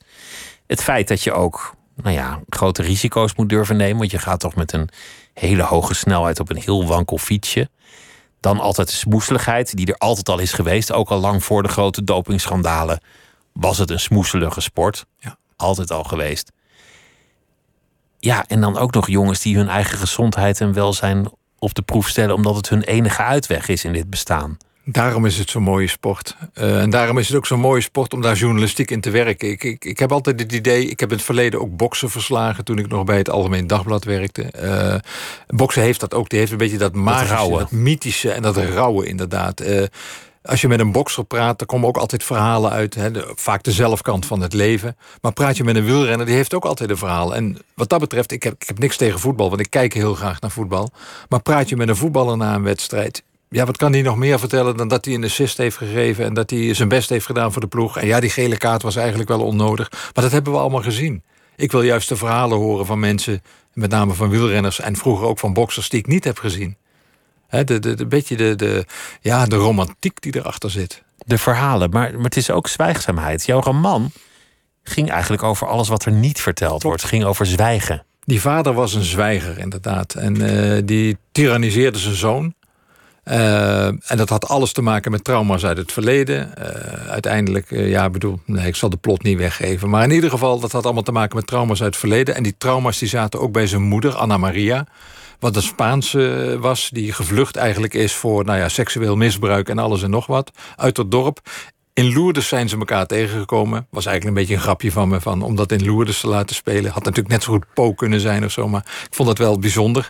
Het 0.67 0.83
feit 0.83 1.07
dat 1.07 1.23
je 1.23 1.31
ook 1.31 1.73
nou 1.95 2.15
ja, 2.15 2.39
grote 2.49 2.81
risico's 2.81 3.35
moet 3.35 3.49
durven 3.49 3.77
nemen... 3.77 3.97
want 3.97 4.11
je 4.11 4.19
gaat 4.19 4.39
toch 4.39 4.55
met 4.55 4.73
een 4.73 4.89
hele 5.33 5.63
hoge 5.63 5.93
snelheid 5.93 6.39
op 6.39 6.49
een 6.49 6.61
heel 6.61 6.87
wankel 6.87 7.17
fietsje... 7.17 7.69
Dan 8.41 8.59
altijd 8.59 8.87
de 8.87 8.93
smoeseligheid, 8.93 9.75
die 9.75 9.85
er 9.85 9.97
altijd 9.97 10.29
al 10.29 10.39
is 10.39 10.53
geweest. 10.53 10.91
Ook 10.91 11.09
al 11.09 11.19
lang 11.19 11.43
voor 11.43 11.63
de 11.63 11.69
grote 11.69 12.03
dopingschandalen 12.03 12.99
was 13.59 13.77
het 13.77 13.89
een 13.89 13.99
smoeselige 13.99 14.61
sport. 14.61 15.05
Ja. 15.19 15.37
Altijd 15.55 15.91
al 15.91 16.03
geweest. 16.03 16.51
Ja, 18.19 18.45
en 18.47 18.61
dan 18.61 18.77
ook 18.77 18.93
nog 18.93 19.07
jongens 19.07 19.41
die 19.41 19.57
hun 19.57 19.69
eigen 19.69 19.97
gezondheid 19.97 20.61
en 20.61 20.73
welzijn 20.73 21.31
op 21.59 21.73
de 21.73 21.81
proef 21.81 22.07
stellen, 22.07 22.35
omdat 22.35 22.55
het 22.55 22.69
hun 22.69 22.83
enige 22.83 23.23
uitweg 23.23 23.67
is 23.67 23.83
in 23.83 23.93
dit 23.93 24.09
bestaan. 24.09 24.57
Daarom 24.83 25.25
is 25.25 25.37
het 25.37 25.49
zo'n 25.49 25.63
mooie 25.63 25.87
sport. 25.87 26.35
Uh, 26.53 26.81
en 26.81 26.89
daarom 26.89 27.17
is 27.17 27.27
het 27.27 27.37
ook 27.37 27.45
zo'n 27.45 27.59
mooie 27.59 27.81
sport 27.81 28.13
om 28.13 28.21
daar 28.21 28.35
journalistiek 28.35 28.91
in 28.91 29.01
te 29.01 29.09
werken. 29.09 29.49
Ik, 29.49 29.63
ik, 29.63 29.85
ik 29.85 29.99
heb 29.99 30.11
altijd 30.11 30.39
het 30.39 30.51
idee, 30.51 30.85
ik 30.85 30.99
heb 30.99 31.09
in 31.09 31.15
het 31.15 31.25
verleden 31.25 31.61
ook 31.61 31.77
boksen 31.77 32.09
verslagen 32.09 32.63
toen 32.63 32.77
ik 32.77 32.87
nog 32.87 33.03
bij 33.03 33.17
het 33.17 33.29
Algemeen 33.29 33.67
Dagblad 33.67 34.03
werkte. 34.03 34.53
Uh, 34.63 34.95
boksen 35.47 35.81
heeft 35.81 35.99
dat 35.99 36.13
ook, 36.13 36.29
die 36.29 36.39
heeft 36.39 36.51
een 36.51 36.57
beetje 36.57 36.77
dat 36.77 36.93
magische, 36.93 37.49
dat, 37.49 37.71
mythische 37.71 38.31
en 38.31 38.41
dat 38.41 38.57
rauwe 38.57 39.05
inderdaad. 39.05 39.61
Uh, 39.61 39.83
als 40.43 40.61
je 40.61 40.67
met 40.67 40.79
een 40.79 40.91
bokser 40.91 41.23
praat, 41.23 41.57
dan 41.57 41.67
komen 41.67 41.87
ook 41.87 41.97
altijd 41.97 42.23
verhalen 42.23 42.71
uit. 42.71 42.97
Vaak 43.35 43.63
de 43.63 43.71
zelfkant 43.71 44.25
van 44.25 44.41
het 44.41 44.53
leven. 44.53 44.97
Maar 45.21 45.33
praat 45.33 45.57
je 45.57 45.63
met 45.63 45.75
een 45.75 45.85
wielrenner, 45.85 46.25
die 46.25 46.35
heeft 46.35 46.53
ook 46.53 46.65
altijd 46.65 46.89
een 46.89 46.97
verhaal. 46.97 47.35
En 47.35 47.57
wat 47.73 47.89
dat 47.89 47.99
betreft, 47.99 48.31
ik 48.31 48.43
heb, 48.43 48.53
ik 48.53 48.67
heb 48.67 48.79
niks 48.79 48.97
tegen 48.97 49.19
voetbal, 49.19 49.49
want 49.49 49.61
ik 49.61 49.69
kijk 49.69 49.93
heel 49.93 50.13
graag 50.13 50.41
naar 50.41 50.51
voetbal. 50.51 50.89
Maar 51.29 51.41
praat 51.41 51.69
je 51.69 51.75
met 51.75 51.89
een 51.89 51.95
voetballer 51.95 52.37
na 52.37 52.55
een 52.55 52.63
wedstrijd, 52.63 53.23
ja, 53.49 53.65
wat 53.65 53.77
kan 53.77 53.93
hij 53.93 54.01
nog 54.01 54.15
meer 54.15 54.39
vertellen 54.39 54.77
dan 54.77 54.87
dat 54.87 55.05
hij 55.05 55.13
een 55.13 55.23
assist 55.23 55.57
heeft 55.57 55.77
gegeven 55.77 56.25
en 56.25 56.33
dat 56.33 56.49
hij 56.49 56.73
zijn 56.73 56.89
best 56.89 57.09
heeft 57.09 57.25
gedaan 57.25 57.51
voor 57.51 57.61
de 57.61 57.67
ploeg? 57.67 57.97
En 57.97 58.07
ja, 58.07 58.19
die 58.19 58.29
gele 58.29 58.57
kaart 58.57 58.81
was 58.81 58.95
eigenlijk 58.95 59.29
wel 59.29 59.41
onnodig. 59.41 59.91
Maar 59.91 60.23
dat 60.23 60.31
hebben 60.31 60.53
we 60.53 60.59
allemaal 60.59 60.81
gezien. 60.81 61.23
Ik 61.55 61.71
wil 61.71 61.81
juist 61.81 62.09
de 62.09 62.15
verhalen 62.15 62.57
horen 62.57 62.85
van 62.85 62.99
mensen, 62.99 63.41
met 63.73 63.89
name 63.89 64.13
van 64.13 64.29
wielrenners 64.29 64.79
en 64.79 64.95
vroeger 64.95 65.27
ook 65.27 65.39
van 65.39 65.53
boksers, 65.53 65.89
die 65.89 65.99
ik 65.99 66.07
niet 66.07 66.23
heb 66.23 66.37
gezien. 66.37 66.77
He, 67.49 67.63
de, 67.63 67.79
de, 67.79 67.93
de, 67.93 68.05
beetje 68.05 68.37
de, 68.37 68.55
de, 68.55 68.85
ja, 69.21 69.45
de 69.45 69.55
romantiek 69.55 70.21
die 70.21 70.35
erachter 70.35 70.71
zit. 70.71 71.03
De 71.17 71.37
verhalen, 71.37 71.89
maar, 71.89 72.13
maar 72.13 72.23
het 72.23 72.37
is 72.37 72.51
ook 72.51 72.67
zwijgzaamheid. 72.67 73.45
Jouw 73.45 73.61
roman 73.61 74.11
ging 74.83 75.11
eigenlijk 75.11 75.43
over 75.43 75.67
alles 75.67 75.87
wat 75.87 76.05
er 76.05 76.11
niet 76.11 76.41
verteld 76.41 76.83
wordt. 76.83 77.01
Het 77.01 77.09
ging 77.09 77.23
over 77.23 77.45
zwijgen. 77.45 78.03
Die 78.19 78.41
vader 78.41 78.73
was 78.73 78.93
een 78.93 79.03
zwijger, 79.03 79.57
inderdaad. 79.57 80.13
En 80.13 80.41
uh, 80.41 80.81
die 80.85 81.17
tyranniseerde 81.31 81.97
zijn 81.97 82.15
zoon. 82.15 82.53
Uh, 83.25 83.85
en 83.85 84.17
dat 84.17 84.29
had 84.29 84.47
alles 84.47 84.71
te 84.71 84.81
maken 84.81 85.11
met 85.11 85.23
trauma's 85.23 85.65
uit 85.65 85.77
het 85.77 85.91
verleden. 85.91 86.51
Uh, 86.59 86.65
uiteindelijk, 87.09 87.71
uh, 87.71 87.89
ja, 87.89 88.09
bedoel, 88.09 88.39
nee, 88.45 88.67
ik 88.67 88.75
zal 88.75 88.89
de 88.89 88.97
plot 88.97 89.23
niet 89.23 89.37
weggeven. 89.37 89.89
Maar 89.89 90.03
in 90.03 90.11
ieder 90.11 90.29
geval, 90.29 90.59
dat 90.59 90.71
had 90.71 90.85
allemaal 90.85 91.03
te 91.03 91.11
maken 91.11 91.35
met 91.35 91.47
trauma's 91.47 91.81
uit 91.81 91.89
het 91.89 91.99
verleden. 91.99 92.35
En 92.35 92.43
die 92.43 92.55
trauma's 92.57 92.97
die 92.97 93.07
zaten 93.07 93.39
ook 93.39 93.51
bij 93.51 93.67
zijn 93.67 93.81
moeder, 93.81 94.15
Anna 94.15 94.37
Maria. 94.37 94.85
Wat 95.39 95.55
een 95.55 95.61
Spaanse 95.61 96.57
was, 96.59 96.89
die 96.89 97.13
gevlucht 97.13 97.55
eigenlijk 97.55 97.93
is 97.93 98.13
voor 98.13 98.45
nou 98.45 98.57
ja, 98.57 98.69
seksueel 98.69 99.15
misbruik 99.15 99.69
en 99.69 99.77
alles 99.79 100.03
en 100.03 100.09
nog 100.09 100.25
wat. 100.25 100.51
Uit 100.75 100.97
het 100.97 101.11
dorp. 101.11 101.39
In 101.93 102.13
Lourdes 102.13 102.47
zijn 102.47 102.69
ze 102.69 102.77
elkaar 102.77 103.05
tegengekomen. 103.05 103.87
Was 103.89 104.05
eigenlijk 104.05 104.37
een 104.37 104.41
beetje 104.43 104.57
een 104.57 104.67
grapje 104.67 104.91
van 104.91 105.09
me 105.09 105.21
van 105.21 105.41
om 105.41 105.55
dat 105.55 105.71
in 105.71 105.85
Lourdes 105.85 106.19
te 106.19 106.27
laten 106.27 106.55
spelen. 106.55 106.91
Had 106.91 107.03
natuurlijk 107.03 107.29
net 107.29 107.43
zo 107.43 107.51
goed 107.51 107.65
Po 107.73 107.93
kunnen 107.93 108.19
zijn 108.19 108.45
of 108.45 108.51
zo, 108.51 108.67
maar 108.67 108.85
ik 109.09 109.13
vond 109.15 109.27
dat 109.27 109.37
wel 109.37 109.59
bijzonder. 109.59 110.09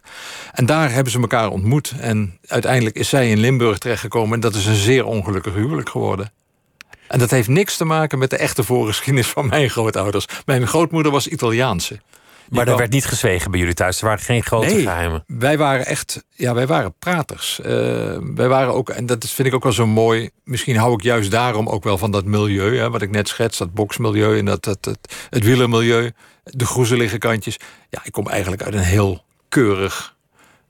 En 0.53 0.65
daar 0.65 0.91
hebben 0.91 1.11
ze 1.11 1.19
elkaar 1.19 1.49
ontmoet. 1.49 1.93
En 1.99 2.39
uiteindelijk 2.45 2.95
is 2.95 3.09
zij 3.09 3.29
in 3.29 3.39
Limburg 3.39 3.77
terechtgekomen. 3.77 4.33
En 4.33 4.39
dat 4.39 4.55
is 4.55 4.65
een 4.65 4.75
zeer 4.75 5.05
ongelukkig 5.05 5.53
huwelijk 5.53 5.89
geworden. 5.89 6.31
En 7.07 7.19
dat 7.19 7.29
heeft 7.29 7.47
niks 7.47 7.77
te 7.77 7.85
maken 7.85 8.19
met 8.19 8.29
de 8.29 8.37
echte 8.37 8.63
voorgeschiedenis 8.63 9.27
van 9.27 9.47
mijn 9.47 9.69
grootouders. 9.69 10.25
Mijn 10.45 10.67
grootmoeder 10.67 11.11
was 11.11 11.27
Italiaanse. 11.27 11.99
Maar 12.49 12.67
er 12.67 12.77
werd 12.77 12.91
niet 12.91 13.05
gezwegen 13.05 13.51
bij 13.51 13.59
jullie 13.59 13.75
thuis. 13.75 13.99
Er 13.99 14.05
waren 14.05 14.23
geen 14.23 14.43
grote 14.43 14.73
nee, 14.73 14.81
geheimen. 14.81 15.23
Wij 15.27 15.57
waren 15.57 15.85
echt, 15.85 16.23
ja, 16.29 16.53
wij 16.53 16.67
waren 16.67 16.93
praters. 16.99 17.59
Uh, 17.59 17.65
wij 18.35 18.47
waren 18.47 18.73
ook, 18.73 18.89
en 18.89 19.05
dat 19.05 19.29
vind 19.29 19.47
ik 19.47 19.53
ook 19.53 19.63
wel 19.63 19.71
zo 19.71 19.87
mooi. 19.87 20.29
Misschien 20.43 20.77
hou 20.77 20.93
ik 20.93 21.01
juist 21.01 21.31
daarom 21.31 21.67
ook 21.67 21.83
wel 21.83 21.97
van 21.97 22.11
dat 22.11 22.25
milieu, 22.25 22.77
hè, 22.77 22.89
wat 22.89 23.01
ik 23.01 23.11
net 23.11 23.27
schets, 23.27 23.57
dat 23.57 23.73
boksmilieu 23.73 24.37
en 24.37 24.45
dat, 24.45 24.63
dat, 24.63 24.85
het, 24.85 25.27
het 25.29 25.43
wielermilieu, 25.43 26.11
de 26.43 26.65
groezelige 26.65 27.17
kantjes. 27.17 27.57
Ja, 27.89 27.99
ik 28.03 28.11
kom 28.11 28.27
eigenlijk 28.27 28.63
uit 28.63 28.73
een 28.73 28.79
heel 28.79 29.23
keurig 29.49 30.17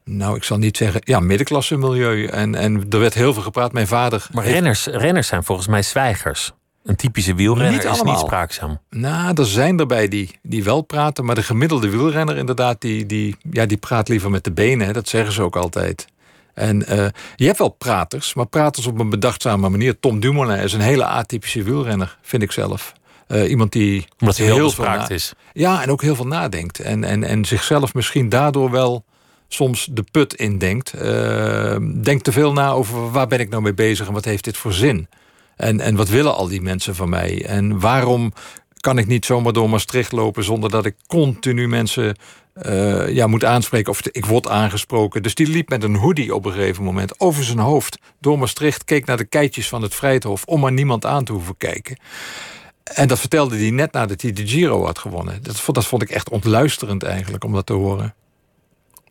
nou, 0.09 0.35
ik 0.35 0.43
zal 0.43 0.57
niet 0.57 0.77
zeggen, 0.77 1.01
ja, 1.03 1.19
middenklasse 1.19 1.77
milieu. 1.77 2.25
En, 2.25 2.55
en 2.55 2.85
er 2.89 2.99
werd 2.99 3.13
heel 3.13 3.33
veel 3.33 3.41
gepraat. 3.41 3.71
Mijn 3.71 3.87
vader. 3.87 4.27
Maar 4.31 4.45
renners, 4.45 4.85
renners 4.85 5.27
zijn 5.27 5.43
volgens 5.43 5.67
mij 5.67 5.81
zwijgers. 5.81 6.51
Een 6.89 6.95
typische 6.95 7.35
wielrenner 7.35 7.71
niet 7.71 7.83
is 7.83 8.01
niet 8.01 8.17
spraakzaam. 8.17 8.79
Nou, 8.89 9.33
er 9.35 9.45
zijn 9.45 9.79
erbij 9.79 10.07
die, 10.07 10.39
die 10.41 10.63
wel 10.63 10.81
praten. 10.81 11.25
Maar 11.25 11.35
de 11.35 11.43
gemiddelde 11.43 11.89
wielrenner 11.89 12.37
inderdaad, 12.37 12.81
die, 12.81 13.05
die, 13.05 13.35
ja, 13.51 13.65
die 13.65 13.77
praat 13.77 14.07
liever 14.07 14.29
met 14.29 14.43
de 14.43 14.51
benen. 14.51 14.87
Hè, 14.87 14.93
dat 14.93 15.07
zeggen 15.07 15.33
ze 15.33 15.41
ook 15.41 15.55
altijd. 15.55 16.07
En 16.53 16.93
uh, 16.93 17.05
je 17.35 17.45
hebt 17.45 17.57
wel 17.57 17.69
praters, 17.69 18.33
maar 18.33 18.45
praters 18.45 18.87
op 18.87 18.99
een 18.99 19.09
bedachtzame 19.09 19.69
manier. 19.69 19.99
Tom 19.99 20.19
Dumoulin 20.19 20.59
is 20.59 20.73
een 20.73 20.81
hele 20.81 21.05
atypische 21.05 21.63
wielrenner, 21.63 22.17
vind 22.21 22.43
ik 22.43 22.51
zelf. 22.51 22.93
Uh, 23.27 23.49
iemand 23.49 23.71
die 23.71 24.07
Omdat 24.19 24.37
hij 24.37 24.45
heel, 24.45 24.55
heel 24.55 24.65
bespraakt 24.65 25.09
is. 25.09 25.33
Ja, 25.53 25.81
en 25.81 25.91
ook 25.91 26.01
heel 26.01 26.15
veel 26.15 26.27
nadenkt. 26.27 26.79
En, 26.79 27.03
en, 27.03 27.23
en 27.23 27.45
zichzelf 27.45 27.93
misschien 27.93 28.29
daardoor 28.29 28.71
wel 28.71 29.03
soms 29.47 29.87
de 29.91 30.03
put 30.11 30.33
indenkt. 30.33 30.93
Uh, 30.95 31.75
denkt 32.01 32.23
te 32.23 32.31
veel 32.31 32.53
na 32.53 32.71
over 32.71 33.11
waar 33.11 33.27
ben 33.27 33.39
ik 33.39 33.49
nou 33.49 33.61
mee 33.61 33.73
bezig 33.73 34.07
en 34.07 34.13
wat 34.13 34.25
heeft 34.25 34.43
dit 34.43 34.57
voor 34.57 34.73
zin. 34.73 35.07
En, 35.59 35.79
en 35.79 35.95
wat 35.95 36.09
willen 36.09 36.35
al 36.35 36.47
die 36.47 36.61
mensen 36.61 36.95
van 36.95 37.09
mij? 37.09 37.45
En 37.45 37.79
waarom 37.79 38.33
kan 38.79 38.97
ik 38.97 39.07
niet 39.07 39.25
zomaar 39.25 39.53
door 39.53 39.69
Maastricht 39.69 40.11
lopen 40.11 40.43
zonder 40.43 40.69
dat 40.69 40.85
ik 40.85 40.95
continu 41.07 41.67
mensen 41.67 42.15
uh, 42.65 43.09
ja, 43.09 43.27
moet 43.27 43.45
aanspreken 43.45 43.91
of 43.91 44.01
ik 44.11 44.25
word 44.25 44.47
aangesproken. 44.47 45.23
Dus 45.23 45.35
die 45.35 45.47
liep 45.47 45.69
met 45.69 45.83
een 45.83 45.95
hoodie 45.95 46.35
op 46.35 46.45
een 46.45 46.51
gegeven 46.51 46.83
moment 46.83 47.19
over 47.19 47.43
zijn 47.43 47.59
hoofd 47.59 47.99
door 48.19 48.39
Maastricht, 48.39 48.83
keek 48.83 49.05
naar 49.05 49.17
de 49.17 49.25
keitjes 49.25 49.69
van 49.69 49.81
het 49.81 49.95
Vrijthof 49.95 50.43
om 50.45 50.59
maar 50.59 50.71
niemand 50.71 51.05
aan 51.05 51.23
te 51.23 51.31
hoeven 51.31 51.57
kijken. 51.57 51.97
En 52.83 53.07
dat 53.07 53.19
vertelde 53.19 53.57
hij 53.57 53.69
net 53.69 53.91
nadat 53.91 54.21
hij 54.21 54.31
de 54.31 54.47
Giro 54.47 54.85
had 54.85 54.99
gewonnen. 54.99 55.43
Dat, 55.43 55.63
dat 55.65 55.85
vond 55.85 56.01
ik 56.01 56.09
echt 56.09 56.29
ontluisterend 56.29 57.03
eigenlijk 57.03 57.43
om 57.43 57.53
dat 57.53 57.65
te 57.65 57.73
horen 57.73 58.13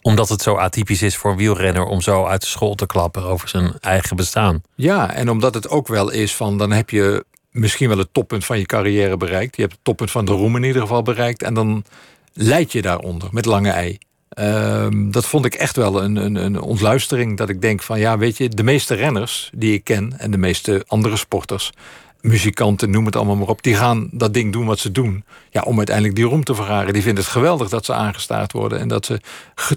omdat 0.03 0.29
het 0.29 0.43
zo 0.43 0.55
atypisch 0.55 1.03
is 1.03 1.17
voor 1.17 1.31
een 1.31 1.37
wielrenner 1.37 1.85
om 1.85 2.01
zo 2.01 2.25
uit 2.25 2.41
de 2.41 2.47
school 2.47 2.75
te 2.75 2.87
klappen 2.87 3.25
over 3.25 3.49
zijn 3.49 3.73
eigen 3.81 4.17
bestaan. 4.17 4.63
Ja, 4.75 5.13
en 5.13 5.31
omdat 5.31 5.55
het 5.55 5.69
ook 5.69 5.89
wel 5.89 6.11
is 6.11 6.35
van 6.35 6.59
dan 6.59 6.73
heb 6.73 6.91
je 6.91 7.25
misschien 7.51 7.89
wel 7.89 7.99
het 7.99 8.13
toppunt 8.13 8.45
van 8.45 8.59
je 8.59 8.67
carrière 8.67 9.17
bereikt. 9.17 9.57
Je 9.57 9.63
hebt 9.63 9.75
het 9.75 9.85
toppunt 9.85 10.11
van 10.11 10.25
de 10.25 10.33
roem 10.33 10.57
in 10.57 10.63
ieder 10.63 10.83
geval 10.83 11.03
bereikt. 11.03 11.43
En 11.43 11.55
dan 11.55 11.85
leid 12.33 12.73
je 12.73 12.83
daaronder 12.83 13.29
met 13.33 13.45
lange 13.45 13.71
ei. 13.71 13.99
Ehm, 14.29 15.11
dat 15.11 15.27
vond 15.27 15.45
ik 15.45 15.55
echt 15.55 15.77
wel 15.77 16.03
een, 16.03 16.17
een, 16.17 16.35
een 16.35 16.61
ontluistering. 16.61 17.37
Dat 17.37 17.49
ik 17.49 17.61
denk 17.61 17.83
van 17.83 17.99
ja, 17.99 18.19
weet 18.19 18.37
je, 18.37 18.49
de 18.49 18.63
meeste 18.63 18.95
renners 18.95 19.51
die 19.55 19.73
ik 19.73 19.85
ken 19.85 20.15
en 20.19 20.31
de 20.31 20.39
meeste 20.39 20.85
andere 20.87 21.17
sporters 21.17 21.73
muzikanten, 22.21 22.91
noem 22.91 23.07
het 23.07 23.17
allemaal 23.17 23.37
maar 23.37 23.49
op, 23.49 23.63
die 23.63 23.75
gaan 23.75 24.09
dat 24.13 24.35
ding 24.35 24.53
doen 24.53 24.67
wat 24.67 24.79
ze 24.79 24.93
doen. 24.93 25.25
Ja, 25.51 25.61
om 25.61 25.77
uiteindelijk 25.77 26.17
die 26.17 26.25
roem 26.25 26.45
te 26.45 26.55
vergaren. 26.55 26.93
Die 26.93 27.03
vinden 27.03 27.23
het 27.23 27.33
geweldig 27.33 27.69
dat 27.69 27.85
ze 27.85 27.93
aangestaard 27.93 28.53
worden 28.53 28.79
en 28.79 28.89
dat 28.89 29.07
ze 29.07 29.21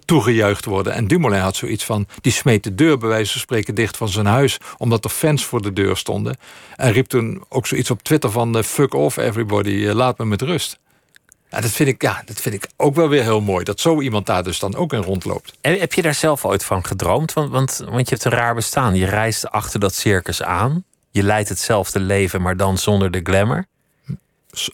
toegejuicht 0.06 0.66
worden. 0.66 0.94
En 0.94 1.08
Dumoulin 1.08 1.40
had 1.40 1.56
zoiets 1.56 1.86
van, 1.86 2.08
die 2.22 2.32
smeet 2.32 2.64
de 2.64 2.76
deur 2.76 2.98
bij 2.98 3.10
wijze 3.10 3.32
van 3.32 3.42
spreken 3.42 3.76
dicht 3.76 3.98
van 3.98 4.10
zijn 4.10 4.26
huis, 4.26 4.58
omdat 4.78 5.04
er 5.04 5.10
fans 5.10 5.46
voor 5.46 5.62
de 5.62 5.74
deur 5.74 5.98
stonden. 5.98 6.38
En 6.76 6.92
riep 6.92 7.08
toen 7.08 7.44
ook 7.50 7.68
zoiets 7.68 7.92
op 7.92 8.04
Twitter 8.04 8.32
van, 8.32 8.58
uh, 8.58 8.64
fuck 8.64 8.94
off 8.94 9.18
everybody, 9.18 9.88
eh, 9.88 9.94
laat 9.94 10.18
me 10.18 10.26
met 10.26 10.42
rust. 10.42 10.80
Ja, 11.50 11.62
dat 11.62 11.72
vind, 11.72 11.90
ik, 11.90 12.02
ja, 12.02 12.22
dat 12.26 12.42
vind 12.42 12.56
ik 12.56 12.68
ook 12.78 12.96
wel 12.96 13.10
weer 13.10 13.24
heel 13.24 13.42
mooi. 13.42 13.64
Dat 13.64 13.80
zo 13.80 14.02
iemand 14.02 14.26
daar 14.26 14.44
dus 14.44 14.60
dan 14.60 14.76
ook 14.76 14.94
in 14.94 15.02
rondloopt. 15.02 15.54
En 15.62 15.80
heb 15.80 15.94
je 15.94 16.02
daar 16.02 16.14
zelf 16.14 16.46
ooit 16.46 16.64
van 16.64 16.86
gedroomd? 16.86 17.34
Want, 17.34 17.52
want, 17.52 17.84
want 17.90 18.10
je 18.10 18.16
hebt 18.16 18.26
een 18.26 18.32
raar 18.32 18.56
bestaan. 18.56 18.96
Je 18.96 19.06
reist 19.06 19.50
achter 19.50 19.80
dat 19.80 19.94
circus 19.94 20.44
aan 20.44 20.84
je 21.12 21.24
leidt 21.24 21.50
hetzelfde 21.50 22.00
leven, 22.00 22.42
maar 22.42 22.58
dan 22.58 22.78
zonder 22.78 23.12
de 23.12 23.20
glamour. 23.24 23.66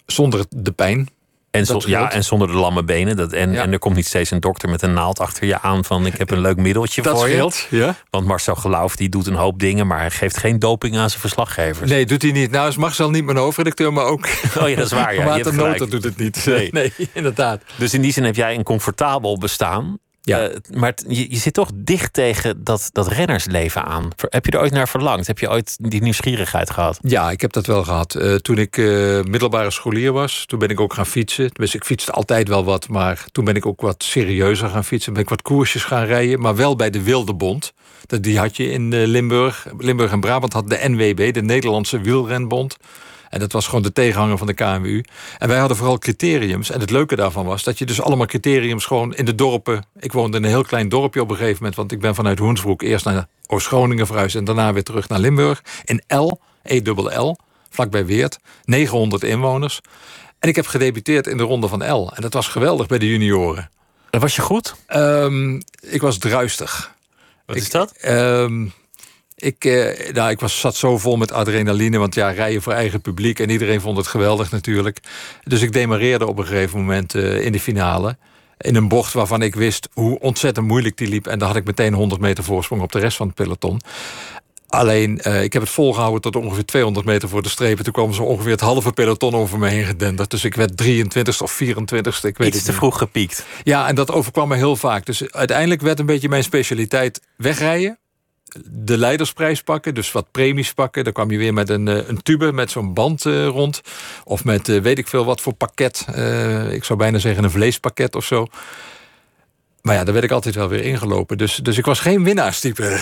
zonder 0.05 0.45
de 0.49 0.71
pijn. 0.71 1.09
En, 1.51 1.65
ja, 1.85 2.11
en 2.11 2.23
zonder 2.23 2.47
de 2.47 2.53
lamme 2.53 2.83
benen. 2.83 3.15
Dat, 3.15 3.33
en, 3.33 3.55
en 3.55 3.71
er 3.71 3.79
komt 3.79 3.95
niet 3.95 4.07
steeds 4.07 4.31
een 4.31 4.39
dokter 4.39 4.69
met 4.69 4.81
een 4.81 4.93
naald 4.93 5.19
achter 5.19 5.47
je 5.47 5.61
aan 5.61 5.85
van 5.85 6.05
ik 6.05 6.17
heb 6.17 6.31
een 6.31 6.39
leuk 6.39 6.57
middeltje 6.57 7.01
dat 7.01 7.17
voor 7.17 7.27
scheelt, 7.27 7.67
je. 7.69 7.77
Ja. 7.77 7.95
Want 8.09 8.25
Marcel 8.25 8.55
Geloof 8.55 8.95
die 8.95 9.09
doet 9.09 9.27
een 9.27 9.33
hoop 9.33 9.59
dingen, 9.59 9.87
maar 9.87 9.99
hij 9.99 10.11
geeft 10.11 10.37
geen 10.37 10.59
doping 10.59 10.97
aan 10.97 11.09
zijn 11.09 11.21
verslaggevers. 11.21 11.89
Nee, 11.89 12.05
doet 12.05 12.21
hij 12.21 12.31
niet. 12.31 12.51
Nou 12.51 12.67
is 12.67 12.77
Marcel 12.77 13.09
niet 13.09 13.25
mijn 13.25 13.37
hoofdredacteur, 13.37 13.93
maar 13.93 14.05
ook. 14.05 14.27
Oh 14.59 14.69
ja, 14.69 14.75
dat 14.75 14.85
is 14.85 14.91
waar. 14.91 15.15
Ja. 15.15 15.51
Nota 15.51 15.85
doet 15.85 16.03
het 16.03 16.17
niet. 16.17 16.45
Nee. 16.45 16.69
nee, 16.71 16.93
inderdaad. 17.13 17.61
Dus 17.75 17.93
in 17.93 18.01
die 18.01 18.11
zin 18.11 18.23
heb 18.23 18.35
jij 18.35 18.55
een 18.55 18.63
comfortabel 18.63 19.37
bestaan. 19.37 19.99
Ja. 20.27 20.49
Uh, 20.49 20.55
maar 20.73 20.93
je, 21.07 21.29
je, 21.29 21.37
zit 21.37 21.53
toch 21.53 21.69
dicht 21.73 22.13
tegen 22.13 22.63
dat, 22.63 22.89
dat 22.91 23.07
rennersleven 23.07 23.85
aan. 23.85 24.07
Heb 24.29 24.45
je 24.45 24.51
er 24.51 24.59
ooit 24.59 24.71
naar 24.71 24.87
verlangd? 24.87 25.27
Heb 25.27 25.39
je 25.39 25.49
ooit 25.49 25.77
die 25.81 26.01
nieuwsgierigheid 26.01 26.69
gehad? 26.69 26.99
Ja, 27.01 27.31
ik 27.31 27.41
heb 27.41 27.53
dat 27.53 27.65
wel 27.65 27.83
gehad. 27.83 28.15
Uh, 28.15 28.35
toen 28.35 28.57
ik 28.57 28.77
uh, 28.77 29.23
middelbare 29.23 29.71
scholier 29.71 30.11
was, 30.11 30.43
toen 30.45 30.59
ben 30.59 30.69
ik 30.69 30.79
ook 30.79 30.93
gaan 30.93 31.05
fietsen. 31.05 31.49
Dus 31.53 31.75
ik 31.75 31.83
fietste 31.83 32.11
altijd 32.11 32.47
wel 32.47 32.63
wat, 32.63 32.87
maar 32.87 33.25
toen 33.31 33.45
ben 33.45 33.55
ik 33.55 33.65
ook 33.65 33.81
wat 33.81 34.03
serieuzer 34.03 34.69
gaan 34.69 34.83
fietsen. 34.83 35.13
Ben 35.13 35.21
ik 35.21 35.29
wat 35.29 35.41
koersjes 35.41 35.83
gaan 35.83 36.05
rijden, 36.05 36.39
maar 36.39 36.55
wel 36.55 36.75
bij 36.75 36.89
de 36.89 37.03
Wilde 37.03 37.33
Bond. 37.33 37.73
Die 38.21 38.39
had 38.39 38.57
je 38.57 38.71
in 38.71 39.03
Limburg. 39.05 39.67
Limburg 39.77 40.11
en 40.11 40.19
Brabant 40.19 40.53
had 40.53 40.69
de 40.69 40.79
NWB, 40.81 41.33
de 41.33 41.41
Nederlandse 41.41 42.01
Wielrenbond. 42.01 42.77
En 43.29 43.39
dat 43.39 43.51
was 43.51 43.65
gewoon 43.65 43.81
de 43.81 43.93
tegenhanger 43.93 44.37
van 44.37 44.47
de 44.47 44.53
KMU. 44.53 45.03
En 45.37 45.47
wij 45.47 45.57
hadden 45.57 45.77
vooral 45.77 45.97
criteriums. 45.97 46.69
En 46.69 46.79
het 46.79 46.89
leuke 46.89 47.15
daarvan 47.15 47.45
was 47.45 47.63
dat 47.63 47.77
je 47.77 47.85
dus 47.85 48.01
allemaal 48.01 48.25
criteriums 48.25 48.85
gewoon 48.85 49.15
in 49.15 49.25
de 49.25 49.35
dorpen. 49.35 49.85
Ik 49.99 50.13
woonde 50.13 50.37
in 50.37 50.43
een 50.43 50.49
heel 50.49 50.63
klein 50.63 50.89
dorpje 50.89 51.21
op 51.21 51.29
een 51.29 51.35
gegeven 51.35 51.57
moment. 51.57 51.75
Want 51.75 51.91
ik 51.91 51.99
ben 51.99 52.15
vanuit 52.15 52.39
Hoensbroek 52.39 52.81
eerst 52.81 53.05
naar 53.05 53.27
Oost-Groningen 53.47 54.07
verhuisd. 54.07 54.35
En 54.35 54.43
daarna 54.43 54.73
weer 54.73 54.83
terug 54.83 55.09
naar 55.09 55.19
Limburg. 55.19 55.63
In 55.85 56.03
L, 56.07 56.31
E-L, 56.63 57.35
vlakbij 57.69 58.05
Weert. 58.05 58.39
900 58.63 59.23
inwoners. 59.23 59.81
En 60.39 60.49
ik 60.49 60.55
heb 60.55 60.67
gedebuteerd 60.67 61.27
in 61.27 61.37
de 61.37 61.43
ronde 61.43 61.67
van 61.67 61.91
L. 61.91 62.11
En 62.15 62.21
dat 62.21 62.33
was 62.33 62.47
geweldig 62.47 62.87
bij 62.87 62.97
de 62.97 63.09
junioren. 63.09 63.69
En 64.09 64.19
was 64.19 64.35
je 64.35 64.41
goed? 64.41 64.75
Um, 64.95 65.61
ik 65.79 66.01
was 66.01 66.17
druistig. 66.17 66.95
Wat 67.45 67.55
is 67.55 67.69
dat? 67.69 67.93
Um, 68.05 68.73
Ik, 69.39 69.65
eh, 69.65 70.13
nou, 70.13 70.29
ik 70.29 70.39
was, 70.39 70.59
zat 70.59 70.75
zo 70.75 70.97
vol 70.97 71.17
met 71.17 71.31
adrenaline, 71.31 71.97
want 71.97 72.15
ja, 72.15 72.29
rijden 72.29 72.61
voor 72.61 72.73
eigen 72.73 73.01
publiek 73.01 73.39
en 73.39 73.49
iedereen 73.49 73.81
vond 73.81 73.97
het 73.97 74.07
geweldig 74.07 74.51
natuurlijk. 74.51 74.99
Dus 75.43 75.61
ik 75.61 75.73
demareerde 75.73 76.27
op 76.27 76.37
een 76.37 76.45
gegeven 76.45 76.79
moment 76.79 77.15
eh, 77.15 77.45
in 77.45 77.51
de 77.51 77.59
finale. 77.59 78.17
In 78.57 78.75
een 78.75 78.87
bocht 78.87 79.13
waarvan 79.13 79.41
ik 79.41 79.55
wist 79.55 79.89
hoe 79.93 80.19
ontzettend 80.19 80.67
moeilijk 80.67 80.97
die 80.97 81.07
liep. 81.07 81.27
En 81.27 81.39
daar 81.39 81.47
had 81.47 81.57
ik 81.57 81.65
meteen 81.65 81.93
100 81.93 82.21
meter 82.21 82.43
voorsprong 82.43 82.81
op 82.81 82.91
de 82.91 82.99
rest 82.99 83.17
van 83.17 83.27
het 83.27 83.35
peloton. 83.35 83.81
Alleen, 84.67 85.21
uh, 85.27 85.43
ik 85.43 85.53
heb 85.53 85.61
het 85.61 85.71
volgehouden 85.71 86.21
tot 86.21 86.35
ongeveer 86.35 86.65
200 86.65 87.05
meter 87.05 87.29
voor 87.29 87.41
de 87.41 87.49
strepen. 87.49 87.83
Toen 87.83 87.93
kwam 87.93 88.13
zo 88.13 88.23
ongeveer 88.23 88.51
het 88.51 88.61
halve 88.61 88.91
peloton 88.91 89.35
over 89.35 89.59
me 89.59 89.67
heen 89.67 89.85
gedenderd. 89.85 90.29
Dus 90.29 90.43
ik 90.43 90.55
werd 90.55 90.77
23 90.77 91.41
of 91.41 91.51
24 91.51 92.23
Ik 92.23 92.37
weet 92.37 92.55
Iets 92.55 92.63
te 92.63 92.73
vroeg 92.73 92.97
gepiekt. 92.97 93.45
Ja, 93.63 93.87
en 93.87 93.95
dat 93.95 94.11
overkwam 94.11 94.47
me 94.47 94.55
heel 94.55 94.75
vaak. 94.75 95.05
Dus 95.05 95.31
uiteindelijk 95.31 95.81
werd 95.81 95.99
een 95.99 96.05
beetje 96.05 96.29
mijn 96.29 96.43
specialiteit 96.43 97.21
wegrijden 97.35 97.99
de 98.65 98.97
leidersprijs 98.97 99.61
pakken, 99.61 99.93
dus 99.93 100.11
wat 100.11 100.31
premies 100.31 100.73
pakken. 100.73 101.03
Dan 101.03 101.13
kwam 101.13 101.31
je 101.31 101.37
weer 101.37 101.53
met 101.53 101.69
een, 101.69 101.87
eh, 101.87 102.07
een 102.07 102.21
tube 102.21 102.51
met 102.51 102.71
zo'n 102.71 102.93
band 102.93 103.25
uh, 103.25 103.47
rond. 103.47 103.81
Of 104.23 104.43
met 104.43 104.67
uh, 104.67 104.81
weet 104.81 104.97
ik 104.97 105.07
veel 105.07 105.25
wat 105.25 105.41
voor 105.41 105.53
pakket. 105.53 106.05
Uh, 106.15 106.73
ik 106.73 106.83
zou 106.83 106.99
bijna 106.99 107.17
zeggen 107.17 107.43
een 107.43 107.51
vleespakket 107.51 108.15
of 108.15 108.25
zo. 108.25 108.47
Maar 109.81 109.95
ja, 109.95 110.03
daar 110.03 110.13
werd 110.13 110.25
ik 110.25 110.31
altijd 110.31 110.55
wel 110.55 110.67
weer 110.67 110.83
ingelopen. 110.83 111.37
Dus, 111.37 111.55
dus 111.55 111.77
ik 111.77 111.85
was 111.85 111.99
geen 111.99 112.23
winnaarstype. 112.23 112.99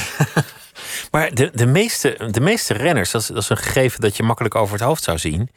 maar 1.12 1.34
de, 1.34 1.52
de, 1.54 1.66
meeste, 1.66 2.30
de 2.32 2.42
meeste 2.42 2.74
renners, 2.74 3.12
dat 3.12 3.22
is, 3.22 3.28
dat 3.28 3.38
is 3.38 3.50
een 3.50 3.58
gegeven 3.58 4.02
dat 4.02 4.18
je 4.18 4.24
makkelijk 4.24 4.56
over 4.56 4.74
het 4.74 4.84
hoofd 4.84 5.04
zou 5.04 5.18
zien. 5.18 5.50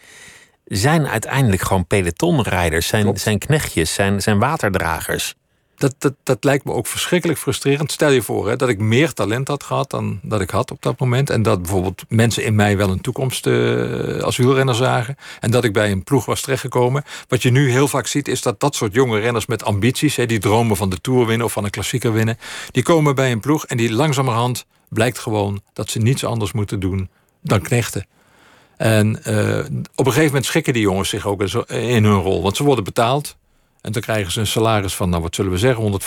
Zijn 0.64 1.09
uiteindelijk 1.09 1.62
gewoon 1.62 1.87
pelotonrijders, 1.87 2.87
zijn, 2.87 3.16
zijn 3.16 3.38
knechtjes, 3.38 3.95
zijn, 3.95 4.21
zijn 4.21 4.38
waterdragers 4.38 5.35
dat, 5.78 5.94
dat, 5.99 6.14
dat 6.23 6.44
lijkt 6.44 6.64
me 6.64 6.73
ook 6.73 6.87
verschrikkelijk 6.87 7.38
frustrerend. 7.38 7.92
Stel 7.92 8.11
je 8.11 8.23
voor 8.23 8.49
hè, 8.49 8.56
dat 8.56 8.68
ik 8.68 8.78
meer 8.78 9.12
talent 9.12 9.49
had 9.49 9.62
gehad 9.62 9.90
dan 9.90 10.20
dat 10.23 10.40
ik 10.40 10.50
had 10.50 10.70
op 10.70 10.82
dat 10.82 10.99
moment. 10.99 11.30
En 11.30 11.42
dat 11.42 11.62
bijvoorbeeld 11.62 12.04
mensen 12.08 12.44
in 12.44 12.54
mij 12.54 12.76
wel 12.76 12.90
een 12.90 13.00
toekomst 13.00 13.47
uh, 13.47 14.23
als 14.23 14.37
wielrenner 14.37 14.75
zagen. 14.75 15.16
En 15.40 15.50
dat 15.50 15.64
ik 15.64 15.73
bij 15.73 15.90
een 15.90 16.04
ploeg 16.04 16.25
was 16.25 16.40
terechtgekomen. 16.40 17.04
Wat 17.28 17.42
je 17.42 17.50
nu 17.50 17.70
heel 17.70 17.88
vaak 17.88 18.06
ziet 18.06 18.28
is 18.28 18.42
dat 18.42 18.61
dat 18.61 18.75
soort 18.75 18.94
jonge 18.94 19.18
renners 19.18 19.47
met 19.47 19.64
ambities... 19.64 20.16
Hè, 20.16 20.26
die 20.26 20.38
dromen 20.38 20.76
van 20.76 20.90
de 20.90 21.00
Tour 21.00 21.26
winnen 21.26 21.47
of 21.47 21.52
van 21.52 21.64
een 21.64 21.70
klassieker 21.70 22.12
winnen... 22.12 22.38
die 22.70 22.82
komen 22.82 23.14
bij 23.14 23.32
een 23.32 23.40
ploeg 23.40 23.66
en 23.66 23.76
die 23.76 23.92
langzamerhand 23.92 24.66
blijkt 24.88 25.18
gewoon... 25.18 25.62
dat 25.73 25.90
ze 25.90 25.99
niets 25.99 26.25
anders 26.25 26.52
moeten 26.52 26.80
doen 26.80 27.08
dan 27.40 27.61
knechten. 27.61 28.06
En 28.76 29.20
uh, 29.26 29.58
op 29.94 30.06
een 30.06 30.12
gegeven 30.12 30.25
moment 30.25 30.44
schikken 30.44 30.73
die 30.73 30.82
jongens 30.82 31.08
zich 31.08 31.26
ook 31.26 31.42
in 31.68 32.04
hun 32.04 32.20
rol. 32.20 32.42
Want 32.42 32.56
ze 32.56 32.64
worden 32.64 32.85
betaald. 32.85 33.37
En 33.88 33.95
dan 33.95 34.02
krijgen 34.02 34.33
ze 34.33 34.40
een 34.40 34.47
salaris 34.47 34.95
van, 34.95 35.09
nou 35.09 35.23
wat 35.23 35.35
zullen 35.35 35.50
we 35.50 35.59
zeggen, 35.59 36.00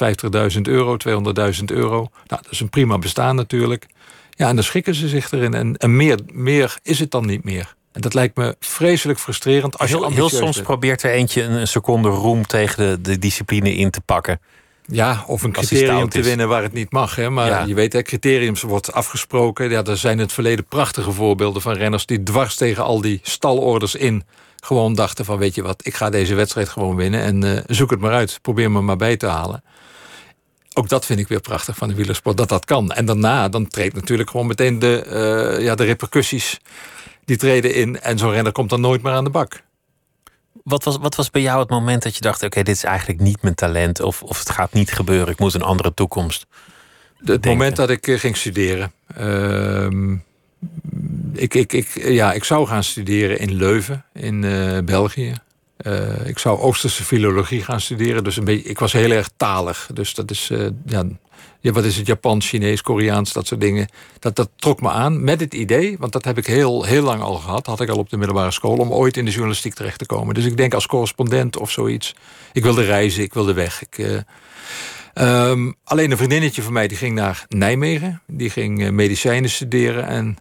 150.000 0.56 0.62
euro, 0.62 0.98
200.000 1.08 1.64
euro. 1.66 1.98
Nou, 2.28 2.42
dat 2.42 2.48
is 2.50 2.60
een 2.60 2.70
prima 2.70 2.98
bestaan 2.98 3.36
natuurlijk. 3.36 3.88
Ja, 4.30 4.48
en 4.48 4.56
dan 4.56 4.64
schikken 4.64 4.96
ze 4.96 5.08
zich 5.08 5.32
erin. 5.32 5.54
En, 5.54 5.78
en 5.78 5.96
meer, 5.96 6.20
meer 6.32 6.78
is 6.84 7.00
het 7.00 7.12
dan 7.12 7.26
niet 7.26 7.44
meer. 7.44 7.76
En 7.92 8.02
dat 8.02 8.14
lijkt 8.14 8.38
me 8.38 8.56
vreselijk 8.60 9.20
frustrerend. 9.20 9.78
Als 9.78 9.90
heel, 9.90 10.10
je 10.10 10.14
heel 10.14 10.30
soms 10.30 10.62
probeert 10.62 11.04
er 11.04 11.12
eentje 11.12 11.42
een 11.42 11.68
seconde 11.68 12.10
roem 12.10 12.46
tegen 12.46 12.86
de, 12.86 13.02
de 13.02 13.20
discipline 13.20 13.74
in 13.74 13.92
te 13.92 14.02
pakken. 14.02 14.40
Ja, 14.86 15.24
of 15.28 15.44
een 15.44 15.52
criterium 15.52 16.10
te 16.10 16.22
winnen 16.22 16.48
waar 16.48 16.64
het 16.64 16.74
niet 16.74 16.92
mag. 16.92 17.16
Hè? 17.16 17.30
Maar 17.30 17.68
je 17.68 17.74
weet, 17.74 17.94
hè, 17.94 18.02
criteriums 18.02 18.62
wordt 18.62 18.94
afgesproken. 18.94 19.70
Ja, 19.70 19.84
er 19.84 19.98
zijn 19.98 20.14
in 20.14 20.24
het 20.24 20.34
verleden 20.34 20.66
prachtige 20.66 21.12
voorbeelden 21.12 21.62
van 21.62 21.74
renners... 21.74 22.06
die 22.06 22.24
dwars 22.24 22.56
tegen 22.56 22.84
al 22.84 23.02
die 23.02 23.20
stalorders 23.24 23.96
in 23.96 24.24
gewoon 24.62 24.94
dachten 24.94 25.25
van 25.25 25.38
weet 25.38 25.56
je 25.56 25.62
wat, 25.62 25.86
ik 25.86 25.96
ga 25.96 26.10
deze 26.10 26.36
wedstrijd 26.36 26.70
gewoon 26.70 26.96
winnen 26.96 27.22
en 27.22 27.46
uh, 27.46 27.60
zoek 27.68 27.89
het 27.89 28.00
maar 28.00 28.13
uit. 28.13 28.39
Probeer 28.41 28.72
me 28.72 28.82
maar 28.82 28.96
bij 28.96 29.18
te 29.18 29.27
halen. 29.27 29.63
Ook 30.74 30.89
dat 30.89 31.06
vind 31.06 31.20
ik 31.20 31.27
weer 31.27 31.39
prachtig 31.39 31.75
van 31.75 31.88
de 31.88 31.94
wielersport, 31.96 32.38
dat 32.38 32.50
dat 32.50 32.65
kan. 32.65 32.91
En 32.91 33.06
daarna, 33.06 33.50
dan 33.50 33.68
treedt 33.68 33.96
natuurlijk 33.96 34.30
gewoon 34.30 34.48
meteen 34.48 34.80
de, 34.80 35.06
uh, 35.58 35.63
ja, 35.63 35.75
de 35.75 35.84
repercussies 35.84 36.60
die 37.25 37.38
treden 37.38 37.74
in. 37.74 38.00
En 38.01 38.18
zo'n 38.18 38.32
renner 38.32 38.51
komt 38.51 38.70
dan 38.70 38.82
nooit 38.82 39.01
meer 39.01 39.13
aan 39.13 39.24
de 39.24 39.30
bak. 39.30 39.63
Wat 40.63 40.84
was, 40.84 40.98
wat 40.98 41.15
was 41.15 41.30
bij 41.30 41.41
jou 41.41 41.60
het 41.60 41.70
moment 41.70 42.03
dat 42.03 42.15
je 42.15 42.22
dacht: 42.22 42.44
oké, 42.44 42.63
dit 42.63 42.75
is 42.75 42.84
eigenlijk 42.84 43.20
niet 43.20 43.41
mijn 43.41 43.56
talent, 43.56 44.01
of, 44.01 44.24
of 44.24 44.39
het 44.39 44.50
gaat 44.50 44.74
niet 44.74 44.91
gebeuren, 44.91 45.34
ik 45.34 45.39
moet 45.39 45.53
een 45.53 45.62
andere 45.62 45.94
toekomst? 45.94 46.46
het 47.24 47.46
moment 47.46 47.75
dat 47.75 47.89
ik 47.89 48.08
uh, 48.08 48.20
ging 48.20 48.38
studeren. 48.38 48.91
Uh, 49.18 50.18
ik, 51.41 51.53
ik, 51.53 51.74
ik, 51.74 51.88
ja, 52.03 52.33
ik 52.33 52.43
zou 52.43 52.67
gaan 52.67 52.83
studeren 52.83 53.39
in 53.39 53.53
Leuven, 53.53 54.05
in 54.13 54.43
uh, 54.43 54.77
België. 54.86 55.33
Uh, 55.88 56.27
ik 56.27 56.38
zou 56.38 56.60
Oosterse 56.60 57.03
filologie 57.03 57.63
gaan 57.63 57.81
studeren. 57.81 58.24
Dus 58.24 58.38
een 58.38 58.43
beetje, 58.43 58.69
ik 58.69 58.79
was 58.79 58.91
heel 58.91 59.12
erg 59.12 59.29
talig. 59.38 59.89
Dus 59.93 60.13
dat 60.13 60.31
is, 60.31 60.50
uh, 60.51 60.67
ja, 60.86 61.03
ja, 61.60 61.71
wat 61.71 61.84
is 61.84 61.97
het? 61.97 62.08
Japans, 62.08 62.47
Chinees, 62.47 62.82
Koreaans, 62.82 63.34
dat 63.34 63.47
soort 63.47 63.62
dingen. 63.62 63.88
Dat, 64.19 64.36
dat 64.36 64.49
trok 64.56 64.82
me 64.82 64.89
aan 64.89 65.23
met 65.23 65.39
het 65.39 65.54
idee, 65.54 65.95
want 65.99 66.12
dat 66.12 66.25
heb 66.25 66.38
ik 66.38 66.45
heel, 66.45 66.84
heel 66.84 67.04
lang 67.04 67.21
al 67.21 67.36
gehad. 67.36 67.65
Had 67.65 67.82
ik 67.82 67.89
al 67.89 67.97
op 67.97 68.10
de 68.10 68.17
middelbare 68.17 68.51
school, 68.51 68.77
om 68.77 68.91
ooit 68.91 69.17
in 69.17 69.25
de 69.25 69.32
journalistiek 69.32 69.73
terecht 69.73 69.99
te 69.99 70.06
komen. 70.06 70.34
Dus 70.34 70.45
ik 70.45 70.58
denk 70.58 70.73
als 70.73 70.86
correspondent 70.86 71.58
of 71.58 71.71
zoiets. 71.71 72.15
Ik 72.54 72.63
wilde 72.63 72.84
reizen, 72.84 73.23
ik 73.23 73.34
wilde 73.34 73.54
weg. 73.54 73.82
Ik, 73.82 74.23
um, 75.13 75.75
alleen 75.84 76.12
een 76.12 76.17
vriendinnetje 76.17 76.62
van 76.62 76.73
mij 76.73 76.88
die 76.88 76.97
ging 76.97 77.15
naar 77.15 77.45
Nijmegen. 77.47 78.21
Die 78.27 78.49
ging 78.49 78.91
medicijnen 78.91 79.49
studeren 79.49 80.08
en 80.08 80.38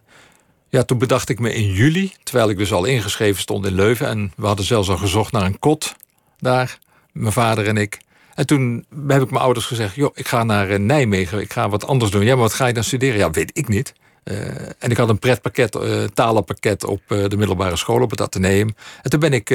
ja, 0.71 0.83
toen 0.83 0.97
bedacht 0.97 1.29
ik 1.29 1.39
me 1.39 1.53
in 1.53 1.71
juli, 1.71 2.13
terwijl 2.23 2.49
ik 2.49 2.57
dus 2.57 2.73
al 2.73 2.85
ingeschreven 2.85 3.41
stond 3.41 3.65
in 3.65 3.73
Leuven... 3.73 4.07
en 4.07 4.31
we 4.35 4.45
hadden 4.45 4.65
zelfs 4.65 4.89
al 4.89 4.97
gezocht 4.97 5.31
naar 5.31 5.45
een 5.45 5.59
kot 5.59 5.95
daar, 6.39 6.77
mijn 7.11 7.33
vader 7.33 7.67
en 7.67 7.77
ik. 7.77 7.99
En 8.35 8.45
toen 8.45 8.85
heb 9.07 9.21
ik 9.21 9.29
mijn 9.29 9.43
ouders 9.43 9.65
gezegd, 9.65 9.95
joh, 9.95 10.11
ik 10.13 10.27
ga 10.27 10.43
naar 10.43 10.69
eh, 10.69 10.79
Nijmegen, 10.79 11.41
ik 11.41 11.53
ga 11.53 11.69
wat 11.69 11.87
anders 11.87 12.11
doen. 12.11 12.23
Ja, 12.23 12.33
maar 12.33 12.43
wat 12.43 12.53
ga 12.53 12.65
je 12.65 12.73
dan 12.73 12.83
studeren? 12.83 13.17
Ja, 13.17 13.31
weet 13.31 13.57
ik 13.57 13.67
niet. 13.67 13.93
Uh, 14.23 14.37
en 14.79 14.91
ik 14.91 14.97
had 14.97 15.09
een 15.09 15.19
pretpakket, 15.19 15.75
uh, 15.75 16.03
talenpakket 16.03 16.83
op 16.83 17.01
de 17.07 17.37
middelbare 17.37 17.75
school, 17.75 18.01
op 18.01 18.09
het 18.09 18.21
Atheneum. 18.21 18.75
En 19.01 19.09
toen 19.09 19.19
ben 19.19 19.33
ik, 19.33 19.45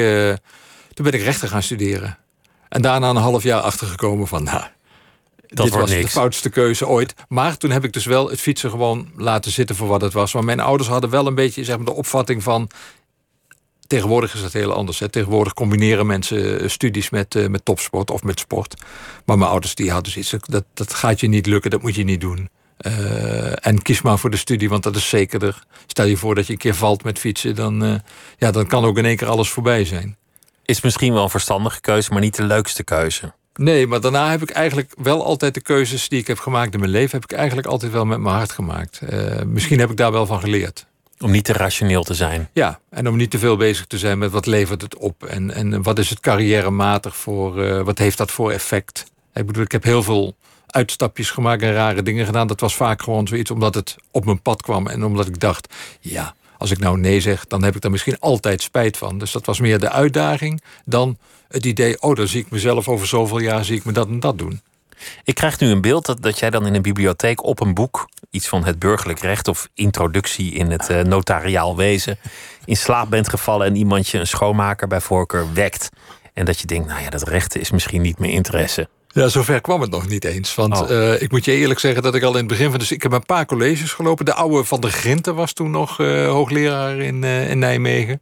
toen 0.93 1.05
ben 1.05 1.13
ik 1.13 1.21
rechten 1.21 1.49
gaan 1.49 1.63
studeren. 1.63 2.17
En 2.69 2.81
daarna 2.81 3.09
een 3.09 3.15
half 3.15 3.43
jaar 3.43 3.61
achtergekomen 3.61 4.27
van, 4.27 4.43
nou, 4.43 4.63
dat 5.47 5.65
dit 5.65 5.75
was 5.75 5.89
de 5.89 6.07
foutste 6.07 6.49
keuze 6.49 6.87
ooit. 6.87 7.13
Maar 7.27 7.57
toen 7.57 7.71
heb 7.71 7.83
ik 7.83 7.93
dus 7.93 8.05
wel 8.05 8.29
het 8.29 8.41
fietsen 8.41 8.69
gewoon 8.69 9.09
laten 9.15 9.51
zitten 9.51 9.75
voor 9.75 9.87
wat 9.87 10.01
het 10.01 10.13
was. 10.13 10.33
Maar 10.33 10.43
mijn 10.43 10.59
ouders 10.59 10.89
hadden 10.89 11.09
wel 11.09 11.27
een 11.27 11.35
beetje 11.35 11.63
zeg 11.63 11.75
maar, 11.75 11.85
de 11.85 11.93
opvatting 11.93 12.43
van... 12.43 12.69
Tegenwoordig 13.87 14.33
is 14.33 14.41
dat 14.41 14.53
heel 14.53 14.73
anders. 14.73 14.99
Hè. 14.99 15.09
Tegenwoordig 15.09 15.53
combineren 15.53 16.05
mensen 16.05 16.59
eh, 16.59 16.69
studies 16.69 17.09
met, 17.09 17.35
uh, 17.35 17.47
met 17.47 17.65
topsport 17.65 18.11
of 18.11 18.23
met 18.23 18.39
sport. 18.39 18.81
Maar 19.25 19.37
mijn 19.37 19.49
ouders 19.49 19.75
die 19.75 19.91
hadden 19.91 20.11
zoiets. 20.11 20.35
Dat, 20.47 20.63
dat 20.73 20.93
gaat 20.93 21.19
je 21.19 21.27
niet 21.27 21.45
lukken, 21.45 21.71
dat 21.71 21.81
moet 21.81 21.95
je 21.95 22.03
niet 22.03 22.21
doen. 22.21 22.49
Uh, 22.81 23.65
en 23.65 23.81
kies 23.81 24.01
maar 24.01 24.19
voor 24.19 24.29
de 24.29 24.37
studie, 24.37 24.69
want 24.69 24.83
dat 24.83 24.95
is 24.95 25.09
zekerder. 25.09 25.63
Stel 25.85 26.05
je 26.05 26.17
voor 26.17 26.35
dat 26.35 26.45
je 26.47 26.53
een 26.53 26.59
keer 26.59 26.75
valt 26.75 27.03
met 27.03 27.19
fietsen, 27.19 27.55
dan, 27.55 27.83
uh, 27.83 27.95
ja, 28.37 28.51
dan 28.51 28.67
kan 28.67 28.85
ook 28.85 28.97
in 28.97 29.05
één 29.05 29.17
keer 29.17 29.27
alles 29.27 29.49
voorbij 29.49 29.85
zijn. 29.85 30.17
Is 30.65 30.81
misschien 30.81 31.13
wel 31.13 31.23
een 31.23 31.29
verstandige 31.29 31.81
keuze, 31.81 32.11
maar 32.11 32.21
niet 32.21 32.35
de 32.35 32.43
leukste 32.43 32.83
keuze. 32.83 33.33
Nee, 33.57 33.87
maar 33.87 34.01
daarna 34.01 34.29
heb 34.29 34.41
ik 34.41 34.49
eigenlijk 34.49 34.93
wel 34.97 35.25
altijd 35.25 35.53
de 35.53 35.61
keuzes 35.61 36.09
die 36.09 36.19
ik 36.19 36.27
heb 36.27 36.39
gemaakt 36.39 36.73
in 36.73 36.79
mijn 36.79 36.91
leven, 36.91 37.19
heb 37.19 37.31
ik 37.31 37.37
eigenlijk 37.37 37.67
altijd 37.67 37.91
wel 37.91 38.05
met 38.05 38.19
mijn 38.19 38.35
hart 38.35 38.51
gemaakt. 38.51 38.99
Uh, 39.09 39.41
misschien 39.45 39.79
heb 39.79 39.89
ik 39.89 39.97
daar 39.97 40.11
wel 40.11 40.25
van 40.25 40.39
geleerd. 40.39 40.85
Om 41.19 41.31
niet 41.31 41.43
te 41.43 41.53
rationeel 41.53 42.03
te 42.03 42.13
zijn. 42.13 42.49
Ja, 42.53 42.79
en 42.89 43.07
om 43.07 43.15
niet 43.15 43.31
te 43.31 43.39
veel 43.39 43.57
bezig 43.57 43.85
te 43.85 43.97
zijn 43.97 44.17
met 44.17 44.31
wat 44.31 44.45
levert 44.45 44.81
het 44.81 44.97
op 44.97 45.23
en, 45.23 45.53
en 45.53 45.83
wat 45.83 45.99
is 45.99 46.09
het 46.09 46.19
carrièrematig 46.19 47.15
voor, 47.15 47.63
uh, 47.63 47.81
wat 47.81 47.97
heeft 47.97 48.17
dat 48.17 48.31
voor 48.31 48.51
effect. 48.51 49.05
Ik 49.33 49.45
bedoel, 49.45 49.63
ik 49.63 49.71
heb 49.71 49.83
heel 49.83 50.03
veel 50.03 50.35
uitstapjes 50.67 51.31
gemaakt 51.31 51.61
en 51.61 51.73
rare 51.73 52.03
dingen 52.03 52.25
gedaan. 52.25 52.47
Dat 52.47 52.59
was 52.59 52.75
vaak 52.75 53.01
gewoon 53.01 53.27
zoiets 53.27 53.51
omdat 53.51 53.75
het 53.75 53.95
op 54.11 54.25
mijn 54.25 54.41
pad 54.41 54.61
kwam 54.61 54.87
en 54.87 55.03
omdat 55.03 55.27
ik 55.27 55.39
dacht, 55.39 55.73
ja, 55.99 56.35
als 56.57 56.71
ik 56.71 56.79
nou 56.79 56.99
nee 56.99 57.21
zeg, 57.21 57.45
dan 57.47 57.63
heb 57.63 57.75
ik 57.75 57.81
daar 57.81 57.91
misschien 57.91 58.19
altijd 58.19 58.61
spijt 58.61 58.97
van. 58.97 59.17
Dus 59.17 59.31
dat 59.31 59.45
was 59.45 59.59
meer 59.59 59.79
de 59.79 59.91
uitdaging 59.91 60.61
dan 60.85 61.17
het 61.47 61.65
idee, 61.65 62.01
oh, 62.01 62.15
dan 62.15 62.27
zie 62.27 62.41
ik 62.41 62.49
mezelf 62.49 62.87
over 62.87 63.07
zoveel 63.07 63.39
jaar, 63.39 63.65
zie 63.65 63.77
ik 63.77 63.85
me 63.85 63.91
dat 63.91 64.07
en 64.07 64.19
dat 64.19 64.37
doen. 64.37 64.61
Ik 65.23 65.35
krijg 65.35 65.59
nu 65.59 65.69
een 65.69 65.81
beeld 65.81 66.05
dat, 66.05 66.21
dat 66.21 66.39
jij 66.39 66.49
dan 66.49 66.65
in 66.65 66.75
een 66.75 66.81
bibliotheek 66.81 67.43
op 67.43 67.59
een 67.59 67.73
boek, 67.73 68.09
iets 68.29 68.47
van 68.47 68.65
het 68.65 68.79
burgerlijk 68.79 69.19
recht 69.19 69.47
of 69.47 69.67
introductie 69.73 70.53
in 70.53 70.71
het 70.71 70.89
uh, 70.89 71.01
notariaal 71.01 71.75
wezen, 71.75 72.17
in 72.65 72.77
slaap 72.77 73.09
bent 73.09 73.29
gevallen 73.29 73.67
en 73.67 73.75
iemand 73.75 74.07
je 74.07 74.17
een 74.17 74.27
schoonmaker 74.27 74.87
bij 74.87 75.01
voorkeur 75.01 75.53
wekt. 75.53 75.89
En 76.33 76.45
dat 76.45 76.59
je 76.59 76.67
denkt, 76.67 76.87
nou 76.87 77.01
ja, 77.01 77.09
dat 77.09 77.27
rechten 77.27 77.59
is 77.59 77.71
misschien 77.71 78.01
niet 78.01 78.19
meer 78.19 78.31
interesse. 78.31 78.89
Ja, 79.07 79.27
zover 79.27 79.61
kwam 79.61 79.81
het 79.81 79.91
nog 79.91 80.07
niet 80.07 80.23
eens. 80.23 80.55
Want 80.55 80.81
oh. 80.81 80.89
uh, 80.89 81.21
ik 81.21 81.31
moet 81.31 81.45
je 81.45 81.51
eerlijk 81.51 81.79
zeggen 81.79 82.03
dat 82.03 82.15
ik 82.15 82.23
al 82.23 82.31
in 82.31 82.37
het 82.37 82.47
begin 82.47 82.69
van... 82.69 82.79
Dus 82.79 82.91
ik 82.91 83.03
heb 83.03 83.11
een 83.11 83.25
paar 83.25 83.45
colleges 83.45 83.93
gelopen. 83.93 84.25
De 84.25 84.33
oude 84.33 84.63
Van 84.63 84.81
der 84.81 84.91
Grinten 84.91 85.35
was 85.35 85.53
toen 85.53 85.71
nog 85.71 85.99
uh, 85.99 86.27
hoogleraar 86.27 86.97
in, 86.97 87.23
uh, 87.23 87.49
in 87.49 87.59
Nijmegen. 87.59 88.21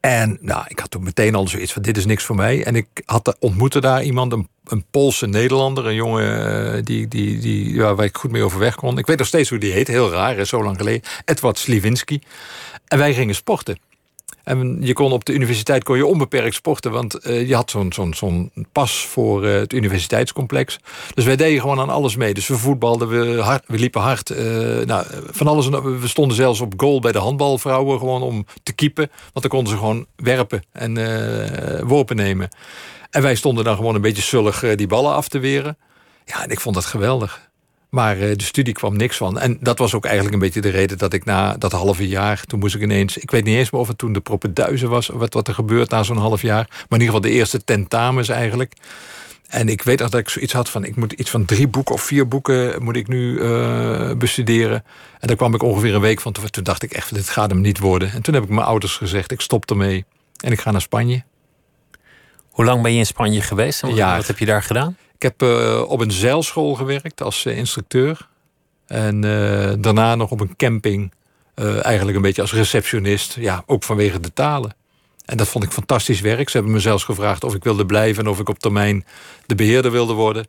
En 0.00 0.38
nou, 0.40 0.64
ik 0.68 0.78
had 0.78 0.90
toen 0.90 1.02
meteen 1.02 1.34
al 1.34 1.48
zoiets 1.48 1.72
van, 1.72 1.82
dit 1.82 1.96
is 1.96 2.06
niks 2.06 2.24
voor 2.24 2.36
mij. 2.36 2.64
En 2.64 2.76
ik 2.76 2.86
had, 3.04 3.36
ontmoette 3.38 3.80
daar 3.80 4.02
iemand, 4.02 4.32
een, 4.32 4.48
een 4.64 4.84
Poolse 4.90 5.26
Nederlander... 5.26 5.86
een 5.86 5.94
jongen 5.94 6.84
die, 6.84 7.08
die, 7.08 7.38
die, 7.38 7.74
ja, 7.74 7.94
waar 7.94 8.04
ik 8.04 8.16
goed 8.16 8.30
mee 8.30 8.42
overweg 8.42 8.74
kon. 8.74 8.98
Ik 8.98 9.06
weet 9.06 9.18
nog 9.18 9.26
steeds 9.26 9.48
hoe 9.48 9.58
die 9.58 9.72
heet, 9.72 9.88
heel 9.88 10.10
raar, 10.10 10.44
zo 10.46 10.62
lang 10.62 10.76
geleden. 10.76 11.02
Edward 11.24 11.58
Sliwinski. 11.58 12.20
En 12.86 12.98
wij 12.98 13.14
gingen 13.14 13.34
sporten. 13.34 13.78
En 14.50 14.76
je 14.80 14.92
kon 14.92 15.12
op 15.12 15.24
de 15.24 15.32
universiteit 15.32 15.84
kon 15.84 15.96
je 15.96 16.06
onbeperkt 16.06 16.54
sporten, 16.54 16.90
want 16.90 17.14
eh, 17.14 17.48
je 17.48 17.54
had 17.54 17.70
zo'n 17.70 17.92
zo'n 17.92 18.14
zo'n 18.14 18.52
pas 18.72 19.06
voor 19.06 19.44
eh, 19.44 19.54
het 19.54 19.72
universiteitscomplex. 19.72 20.78
Dus 21.14 21.24
wij 21.24 21.36
deden 21.36 21.60
gewoon 21.60 21.80
aan 21.80 21.88
alles 21.88 22.16
mee. 22.16 22.34
Dus 22.34 22.48
we 22.48 22.56
voetbalden, 22.56 23.08
we, 23.08 23.40
hard, 23.40 23.64
we 23.66 23.78
liepen 23.78 24.00
hard. 24.00 24.30
eh, 24.30 24.44
nou, 24.86 25.06
van 25.30 25.46
alles. 25.46 25.68
We 25.68 26.08
stonden 26.08 26.36
zelfs 26.36 26.60
op 26.60 26.72
goal 26.76 27.00
bij 27.00 27.12
de 27.12 27.18
handbalvrouwen 27.18 27.98
gewoon 27.98 28.22
om 28.22 28.46
te 28.62 28.72
keepen. 28.72 29.10
Want 29.20 29.40
dan 29.40 29.48
konden 29.48 29.72
ze 29.72 29.78
gewoon 29.78 30.06
werpen 30.16 30.62
en 30.72 30.94
worpen 31.86 32.16
nemen. 32.16 32.48
En 33.10 33.22
wij 33.22 33.34
stonden 33.34 33.64
dan 33.64 33.76
gewoon 33.76 33.94
een 33.94 34.00
beetje 34.00 34.22
zullig 34.22 34.64
die 34.74 34.86
ballen 34.86 35.12
af 35.12 35.28
te 35.28 35.38
weren. 35.38 35.78
Ja, 36.24 36.42
en 36.42 36.50
ik 36.50 36.60
vond 36.60 36.74
dat 36.74 36.84
geweldig. 36.84 37.49
Maar 37.90 38.20
eh, 38.20 38.36
de 38.36 38.44
studie 38.44 38.74
kwam 38.74 38.96
niks 38.96 39.16
van. 39.16 39.38
En 39.38 39.58
dat 39.60 39.78
was 39.78 39.94
ook 39.94 40.04
eigenlijk 40.04 40.34
een 40.34 40.40
beetje 40.40 40.60
de 40.60 40.68
reden 40.68 40.98
dat 40.98 41.12
ik 41.12 41.24
na 41.24 41.56
dat 41.56 41.72
halve 41.72 42.08
jaar... 42.08 42.44
toen 42.44 42.58
moest 42.58 42.74
ik 42.74 42.82
ineens... 42.82 43.16
Ik 43.16 43.30
weet 43.30 43.44
niet 43.44 43.56
eens 43.56 43.70
meer 43.70 43.80
of 43.80 43.88
het 43.88 43.98
toen 43.98 44.12
de 44.12 44.20
propenduizen 44.20 44.88
was... 44.88 45.10
of 45.10 45.18
wat, 45.18 45.34
wat 45.34 45.48
er 45.48 45.54
gebeurt 45.54 45.90
na 45.90 46.02
zo'n 46.02 46.16
half 46.16 46.42
jaar. 46.42 46.66
Maar 46.68 46.98
in 46.98 47.00
ieder 47.00 47.06
geval 47.06 47.20
de 47.20 47.30
eerste 47.30 47.64
tentamens 47.64 48.28
eigenlijk. 48.28 48.72
En 49.48 49.68
ik 49.68 49.82
weet 49.82 49.98
nog 49.98 50.08
dat 50.08 50.20
ik 50.20 50.28
zoiets 50.28 50.52
had 50.52 50.68
van... 50.68 50.84
ik 50.84 50.96
moet 50.96 51.12
iets 51.12 51.30
van 51.30 51.44
drie 51.44 51.68
boeken 51.68 51.94
of 51.94 52.02
vier 52.02 52.28
boeken 52.28 52.82
moet 52.82 52.96
ik 52.96 53.08
nu 53.08 53.40
eh, 53.40 54.12
bestuderen. 54.16 54.84
En 55.18 55.26
daar 55.26 55.36
kwam 55.36 55.54
ik 55.54 55.62
ongeveer 55.62 55.94
een 55.94 56.00
week 56.00 56.20
van. 56.20 56.32
Toen, 56.32 56.64
dacht 56.64 56.82
ik 56.82 56.92
echt, 56.92 57.14
dit 57.14 57.28
gaat 57.28 57.50
hem 57.50 57.60
niet 57.60 57.78
worden. 57.78 58.12
En 58.12 58.22
toen 58.22 58.34
heb 58.34 58.42
ik 58.42 58.48
mijn 58.48 58.66
ouders 58.66 58.96
gezegd, 58.96 59.30
ik 59.30 59.40
stop 59.40 59.70
ermee. 59.70 60.04
En 60.44 60.52
ik 60.52 60.60
ga 60.60 60.70
naar 60.70 60.80
Spanje. 60.80 61.22
Hoe 62.50 62.64
lang 62.64 62.82
ben 62.82 62.92
je 62.92 62.98
in 62.98 63.06
Spanje 63.06 63.40
geweest? 63.40 63.82
En 63.82 63.96
wat 63.96 64.26
heb 64.26 64.38
je 64.38 64.46
daar 64.46 64.62
gedaan? 64.62 64.96
Ik 65.20 65.32
heb 65.38 65.42
eh, 65.42 65.82
op 65.86 66.00
een 66.00 66.10
zeilschool 66.10 66.74
gewerkt 66.74 67.22
als 67.22 67.46
eh, 67.46 67.56
instructeur. 67.56 68.28
En 68.86 69.24
eh, 69.24 69.72
daarna 69.78 70.14
nog 70.14 70.30
op 70.30 70.40
een 70.40 70.56
camping. 70.56 71.12
eigenlijk 71.82 72.16
een 72.16 72.22
beetje 72.22 72.42
als 72.42 72.52
receptionist. 72.52 73.34
Ja, 73.34 73.62
ook 73.66 73.82
vanwege 73.82 74.20
de 74.20 74.32
talen. 74.32 74.74
En 75.24 75.36
dat 75.36 75.48
vond 75.48 75.64
ik 75.64 75.70
fantastisch 75.70 76.20
werk. 76.20 76.48
Ze 76.48 76.56
hebben 76.56 76.74
me 76.74 76.80
zelfs 76.80 77.04
gevraagd 77.04 77.44
of 77.44 77.54
ik 77.54 77.64
wilde 77.64 77.86
blijven... 77.86 78.24
en 78.24 78.30
of 78.30 78.38
ik 78.38 78.48
op 78.48 78.58
termijn 78.58 79.04
de 79.46 79.54
beheerder 79.54 79.90
wilde 79.90 80.12
worden. 80.12 80.42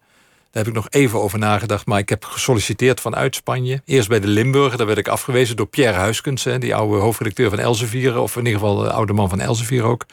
Daar 0.51 0.63
heb 0.63 0.67
ik 0.67 0.73
nog 0.73 0.89
even 0.89 1.21
over 1.21 1.39
nagedacht. 1.39 1.85
Maar 1.85 1.99
ik 1.99 2.09
heb 2.09 2.25
gesolliciteerd 2.25 2.99
vanuit 2.99 3.35
Spanje. 3.35 3.81
Eerst 3.85 4.09
bij 4.09 4.19
de 4.19 4.27
Limburger. 4.27 4.77
Daar 4.77 4.87
werd 4.87 4.99
ik 4.99 5.07
afgewezen 5.07 5.55
door 5.55 5.67
Pierre 5.67 5.97
Huiskens. 5.97 6.43
Die 6.43 6.75
oude 6.75 6.97
hoofdredacteur 6.97 7.49
van 7.49 7.59
Elsevier. 7.59 8.19
Of 8.19 8.35
in 8.35 8.45
ieder 8.45 8.59
geval 8.59 8.75
de 8.75 8.91
oude 8.91 9.13
man 9.13 9.29
van 9.29 9.39
Elsevier 9.39 9.83
ook. 9.83 10.05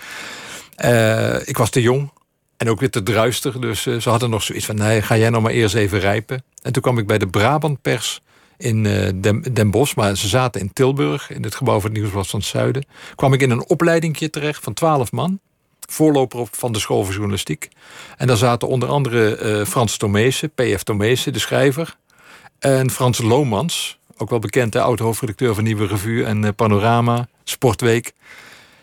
Ik 1.45 1.57
was 1.57 1.71
te 1.71 1.81
jong. 1.81 2.11
En 2.59 2.69
ook 2.71 2.81
weer 2.81 2.91
te 2.91 3.03
druistig. 3.03 3.59
Dus 3.59 3.87
eh, 3.87 3.97
ze 3.97 4.11
hadden 4.11 4.31
nog 4.31 4.43
zoiets 4.43 4.67
van... 4.67 4.77
nee, 4.77 5.03
ga 5.03 5.17
jij 5.17 5.31
nog 5.31 5.43
maar 5.43 5.53
eerst 5.53 5.75
even 5.75 5.99
rijpen. 5.99 6.43
En 6.63 6.73
toen 6.73 6.83
kwam 6.83 6.99
ik 6.99 7.07
bij 7.07 7.19
de 7.19 7.27
Brabantpers 7.29 8.21
in 8.57 8.87
eh, 8.87 9.43
Den, 9.53 9.71
Bosch. 9.71 9.97
Maar 9.97 10.17
ze 10.17 10.29
zaten 10.29 10.61
in 10.61 10.73
Tilburg, 10.73 11.31
in 11.31 11.43
het 11.43 11.55
gebouw 11.55 11.81
van 11.81 11.91
het 11.91 11.99
Nieuwsblad 11.99 12.27
van 12.27 12.39
het 12.39 12.49
Zuiden. 12.49 12.87
kwam 13.15 13.33
ik 13.33 13.43
in 13.43 13.51
een 13.51 13.69
opleidingje 13.69 14.31
terecht 14.31 14.65
van 14.65 14.73
twaalf 14.75 15.13
man. 15.13 15.39
Voorloper 15.91 16.39
op- 16.39 16.57
van 16.57 16.73
de 16.73 16.79
school 16.79 17.05
voor 17.05 17.13
journalistiek. 17.13 17.69
En 18.17 18.27
daar 18.27 18.37
zaten 18.37 18.69
onder 18.69 18.89
andere 18.89 19.37
eh, 19.37 19.65
Frans 19.65 19.97
Tomezen, 19.97 20.51
P.F. 20.51 20.83
Tomezen, 20.83 21.33
de 21.33 21.39
schrijver. 21.39 21.97
En 22.59 22.91
Frans 22.91 23.19
Lomans, 23.19 23.99
ook 24.17 24.31
wel 24.31 24.39
bekend, 24.39 24.73
de 24.73 24.81
oud-hoofdredacteur 24.81 25.55
van 25.55 25.65
Nieuwe 25.65 25.87
Revue 25.87 26.25
en 26.25 26.55
Panorama, 26.55 27.29
Sportweek. 27.45 28.13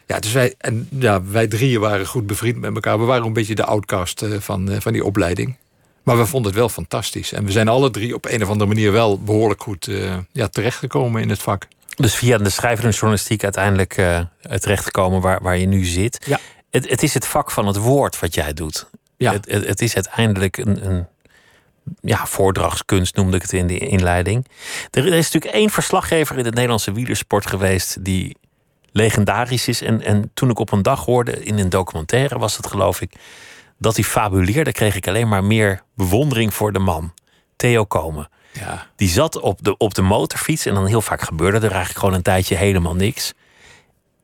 Ja, 0.08 0.20
dus 0.20 0.32
wij, 0.32 0.54
en, 0.58 0.88
ja, 1.00 1.24
wij 1.24 1.48
drieën 1.48 1.80
waren 1.80 2.06
goed 2.06 2.28
bevriend 2.28 2.60
met 2.60 2.74
elkaar. 2.74 3.00
We 3.00 3.06
waren 3.06 3.26
een 3.26 3.34
beetje 3.34 3.56
de 3.56 3.66
outcast 3.66 4.22
eh, 4.22 4.40
van, 4.40 4.72
eh, 4.72 4.80
van 4.80 4.94
die 4.94 5.06
opleiding. 5.06 5.58
Maar 6.04 6.18
we 6.18 6.26
vonden 6.26 6.52
het 6.52 6.60
wel 6.60 6.70
fantastisch. 6.70 7.32
En 7.32 7.46
we 7.46 7.52
zijn 7.52 7.68
alle 7.68 7.92
drie 7.92 8.16
op 8.16 8.26
een 8.26 8.44
of 8.44 8.50
andere 8.50 8.70
manier 8.70 8.92
wel 8.92 9.20
behoorlijk 9.20 9.62
goed 9.62 9.88
eh, 9.88 10.18
ja, 10.32 10.48
terechtgekomen 10.48 11.22
in 11.22 11.30
het 11.30 11.42
vak. 11.42 11.68
Dus 11.96 12.16
via 12.16 12.38
de 12.38 12.50
schrijver 12.50 12.86
en 12.86 12.92
journalistiek 12.92 13.44
uiteindelijk 13.44 13.98
eh 13.98 14.20
terechtgekomen 14.60 15.22
waar, 15.22 15.42
waar 15.42 15.58
je 15.58 15.66
nu 15.66 15.86
zit. 15.86 16.26
Ja. 16.26 16.40
Het, 16.70 16.90
het 16.90 17.04
is 17.04 17.14
het 17.14 17.28
vak 17.28 17.52
van 17.52 17.68
het 17.68 17.78
woord 17.78 18.20
wat 18.20 18.36
jij 18.36 18.54
doet. 18.54 18.90
Ja. 19.18 19.32
Het, 19.32 19.52
het, 19.52 19.68
het 19.68 19.82
is 19.82 19.96
uiteindelijk 19.96 20.58
een, 20.58 20.86
een 20.86 21.08
ja, 22.02 22.26
voordrachtskunst, 22.26 23.16
noemde 23.16 23.36
ik 23.36 23.42
het 23.42 23.54
in 23.54 23.68
de 23.68 23.78
inleiding. 23.78 24.48
Er, 24.92 25.06
er 25.06 25.14
is 25.14 25.26
natuurlijk 25.32 25.54
één 25.54 25.70
verslaggever 25.70 26.38
in 26.38 26.44
de 26.44 26.50
Nederlandse 26.50 26.92
wielersport 26.92 27.48
geweest 27.48 28.06
die 28.06 28.38
legendarisch 28.96 29.68
is. 29.68 29.82
En, 29.82 30.02
en 30.02 30.32
toen 30.34 30.50
ik 30.50 30.60
op 30.60 30.72
een 30.72 30.82
dag 30.82 31.06
hoorde, 31.06 31.44
in 31.44 31.60
een 31.60 31.70
documentaire 31.70 32.40
was 32.40 32.58
het 32.58 32.68
geloof 32.68 33.02
ik, 33.02 33.14
dat 33.78 33.96
hij 33.96 34.04
fabuleerde, 34.04 34.72
kreeg 34.72 34.96
ik 34.96 35.08
alleen 35.08 35.28
maar 35.28 35.44
meer 35.44 35.82
bewondering 35.96 36.54
voor 36.54 36.72
de 36.72 36.80
man. 36.80 37.14
Theo 37.56 37.86
Komen. 37.86 38.30
Ja. 38.52 38.88
Die 38.96 39.10
zat 39.10 39.40
op 39.40 39.64
de, 39.64 39.78
op 39.78 39.94
de 39.94 40.02
motorfiets 40.02 40.66
en 40.66 40.74
dan 40.74 40.86
heel 40.86 41.02
vaak 41.02 41.22
gebeurde 41.22 41.58
er 41.58 41.72
eigenlijk 41.72 42.00
gewoon 42.00 42.14
een 42.14 42.22
tijdje 42.22 42.56
helemaal 42.56 42.96
niks. 42.96 43.34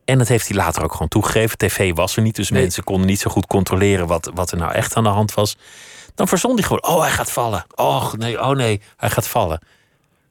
En 0.04 0.18
dat 0.18 0.28
heeft 0.28 0.48
hij 0.48 0.56
later 0.56 0.82
ook 0.82 0.92
gewoon 0.92 1.08
toegegeven. 1.08 1.58
TV 1.58 1.94
was 1.94 2.16
er 2.16 2.22
niet, 2.22 2.36
dus 2.36 2.50
Nee. 2.50 2.62
mensen 2.62 2.84
konden 2.84 3.06
niet 3.06 3.20
zo 3.20 3.30
goed 3.30 3.46
controleren 3.46 4.06
wat, 4.06 4.30
wat 4.34 4.50
er 4.50 4.56
nou 4.58 4.72
echt 4.72 4.96
aan 4.96 5.04
de 5.04 5.08
hand 5.08 5.34
was. 5.34 5.56
Dan 6.14 6.28
verzon 6.28 6.54
hij 6.54 6.62
gewoon, 6.62 6.84
oh 6.84 7.00
hij 7.00 7.10
gaat 7.10 7.30
vallen. 7.30 7.64
Oh 7.74 8.12
nee, 8.12 8.40
oh 8.40 8.56
nee, 8.56 8.80
hij 8.96 9.10
gaat 9.10 9.28
vallen. 9.28 9.60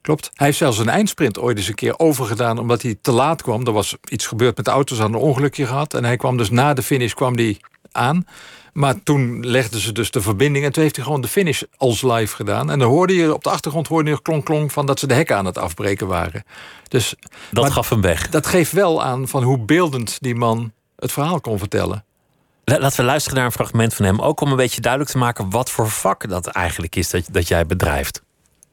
Klopt. 0.01 0.29
Hij 0.33 0.45
heeft 0.45 0.57
zelfs 0.57 0.77
een 0.77 0.89
eindsprint 0.89 1.39
ooit 1.39 1.57
eens 1.57 1.67
een 1.67 1.75
keer 1.75 1.99
overgedaan 1.99 2.57
omdat 2.57 2.81
hij 2.81 2.97
te 3.01 3.11
laat 3.11 3.41
kwam. 3.41 3.65
Er 3.65 3.71
was 3.73 3.95
iets 4.09 4.27
gebeurd 4.27 4.55
met 4.55 4.65
de 4.65 4.71
auto's, 4.71 4.97
hadden 4.99 5.17
een 5.17 5.23
ongelukje 5.27 5.65
gehad. 5.65 5.93
En 5.93 6.03
hij 6.03 6.17
kwam 6.17 6.37
dus 6.37 6.49
na 6.49 6.73
de 6.73 6.83
finish 6.83 7.13
kwam 7.13 7.35
die 7.35 7.59
aan. 7.91 8.25
Maar 8.73 9.03
toen 9.03 9.45
legden 9.47 9.79
ze 9.79 9.91
dus 9.91 10.11
de 10.11 10.21
verbinding 10.21 10.65
en 10.65 10.71
toen 10.71 10.83
heeft 10.83 10.95
hij 10.95 11.05
gewoon 11.05 11.21
de 11.21 11.27
finish 11.27 11.61
als 11.77 12.01
live 12.01 12.35
gedaan. 12.35 12.71
En 12.71 12.79
dan 12.79 12.89
hoorde 12.89 13.15
je 13.15 13.33
op 13.33 13.43
de 13.43 13.49
achtergrond 13.49 13.87
hoorde 13.87 14.09
je 14.09 14.21
klonk 14.21 14.45
klonk 14.45 14.71
van 14.71 14.85
dat 14.85 14.99
ze 14.99 15.07
de 15.07 15.13
hekken 15.13 15.35
aan 15.37 15.45
het 15.45 15.57
afbreken 15.57 16.07
waren. 16.07 16.43
Dus 16.87 17.15
Dat 17.51 17.63
Maar- 17.63 17.73
gaf 17.73 17.89
hem 17.89 18.01
weg. 18.01 18.29
dat 18.29 18.47
geeft 18.47 18.71
wel 18.71 19.03
aan 19.03 19.27
van 19.27 19.43
hoe 19.43 19.57
beeldend 19.59 20.17
die 20.21 20.35
man 20.35 20.71
het 20.95 21.11
verhaal 21.11 21.41
kon 21.41 21.57
vertellen. 21.59 22.03
La- 22.65 22.79
Laten 22.79 22.97
we 22.99 23.05
luisteren 23.05 23.37
naar 23.37 23.45
een 23.47 23.51
fragment 23.51 23.93
van 23.93 24.05
hem. 24.05 24.19
Ook 24.21 24.41
om 24.41 24.49
een 24.51 24.55
beetje 24.57 24.81
duidelijk 24.81 25.11
te 25.11 25.17
maken 25.17 25.49
wat 25.49 25.69
voor 25.71 25.89
vak 25.89 26.29
dat 26.29 26.47
eigenlijk 26.47 26.95
is 26.95 27.09
dat, 27.09 27.23
dat 27.31 27.47
jij 27.47 27.65
bedrijft. 27.65 28.21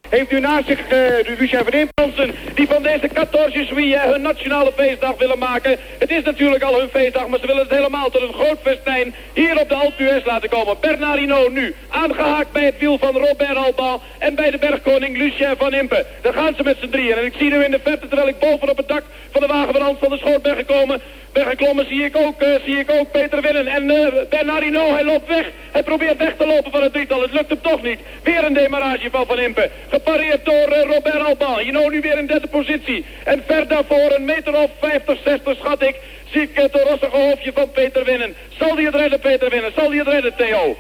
Heeft 0.09 0.33
u 0.33 0.41
naast 0.41 0.67
zich 0.67 0.81
uh, 0.93 1.39
Lucien 1.39 1.65
van 1.65 1.73
Impansen, 1.73 2.35
die 2.55 2.67
van 2.67 2.83
deze 2.83 3.09
14 3.13 3.89
juillet 3.89 4.13
hun 4.13 4.23
nationale 4.23 4.73
feestdag 4.77 5.15
willen 5.19 5.39
maken. 5.39 5.77
Het 5.99 6.11
is 6.11 6.23
natuurlijk 6.23 6.63
al 6.63 6.79
hun 6.79 6.89
feestdag, 6.89 7.29
maar 7.29 7.39
ze 7.39 7.47
willen 7.47 7.63
het 7.63 7.71
helemaal 7.71 8.11
tot 8.11 8.23
een 8.23 8.33
groot 8.33 8.59
festijn 8.63 9.15
hier 9.33 9.61
op 9.61 9.69
de 9.69 9.75
Alpe 9.75 10.23
laten 10.25 10.49
komen. 10.49 10.77
Bernardino 10.81 11.49
nu, 11.49 11.75
aangehaakt 11.89 12.53
bij 12.53 12.65
het 12.65 12.79
wiel 12.79 12.99
van 12.99 13.17
Robert 13.17 13.57
Alban 13.57 14.01
en 14.19 14.35
bij 14.35 14.51
de 14.51 14.59
bergkoning 14.59 15.17
Lucien 15.17 15.55
van 15.59 15.73
Impe. 15.75 16.07
Daar 16.23 16.33
gaan 16.33 16.55
ze 16.57 16.63
met 16.63 16.77
z'n 16.81 16.89
drieën. 16.89 17.17
En 17.17 17.25
ik 17.25 17.35
zie 17.39 17.51
nu 17.51 17.65
in 17.65 17.71
de 17.71 17.81
verte, 17.85 18.09
terwijl 18.09 18.29
ik 18.29 18.39
boven 18.39 18.71
op 18.71 18.77
het 18.77 18.89
dak 18.89 19.03
van 19.31 19.41
de 19.41 19.47
wagen 19.47 19.73
van 19.73 19.83
Hans 19.83 19.99
van 20.01 20.11
de 20.11 20.19
Schoot 20.19 20.43
ben 20.43 20.57
gekomen, 20.57 21.01
ben 21.33 21.47
geklommen, 21.47 21.87
zie 21.87 22.05
ik 22.05 22.17
ook, 22.17 22.43
eh, 22.43 22.49
zie 22.65 22.79
ik 22.79 22.91
ook 22.91 23.11
Peter 23.11 23.41
Winnen. 23.41 23.67
En 23.67 23.91
eh, 23.91 24.29
Bernardino, 24.29 24.93
hij 24.93 25.05
loopt 25.05 25.29
weg. 25.29 25.47
Hij 25.73 25.83
probeert 25.83 26.17
weg 26.17 26.35
te 26.37 26.47
lopen 26.47 26.71
van 26.71 26.83
het 26.83 26.93
drietal. 26.93 27.23
Het 27.23 27.33
lukt 27.33 27.49
hem 27.49 27.61
toch 27.61 27.83
niet. 27.83 28.01
Weer 28.23 28.45
een 28.45 28.55
demarage 28.55 29.11
van 29.11 29.27
Van 29.27 29.39
Impe. 29.39 29.71
Gepareerd 30.05 30.45
door 30.45 30.69
eh, 30.69 30.83
Robert 30.83 31.21
Alban. 31.21 31.59
Hino 31.59 31.89
nu 31.89 32.01
weer 32.01 32.19
in 32.19 32.27
derde 32.27 32.47
positie. 32.47 33.05
En 33.25 33.43
ver 33.47 33.69
daarvoor, 33.69 34.13
een 34.13 34.25
meter 34.25 34.55
of 34.57 34.71
50, 34.81 35.19
60 35.25 35.57
schat 35.57 35.83
ik, 35.83 35.97
zie 36.31 36.43
ik 36.43 36.51
het 36.55 36.75
rossige 36.75 37.17
hoofdje 37.17 37.53
van 37.55 37.71
Peter 37.71 38.05
Winnen. 38.05 38.35
Zal 38.59 38.75
hij 38.75 38.85
het 38.85 38.95
redden, 38.95 39.21
Peter 39.21 39.51
Winnen? 39.51 39.73
Zal 39.77 39.89
hij 39.89 39.99
het 39.99 40.09
redden, 40.09 40.37
Theo? 40.37 40.77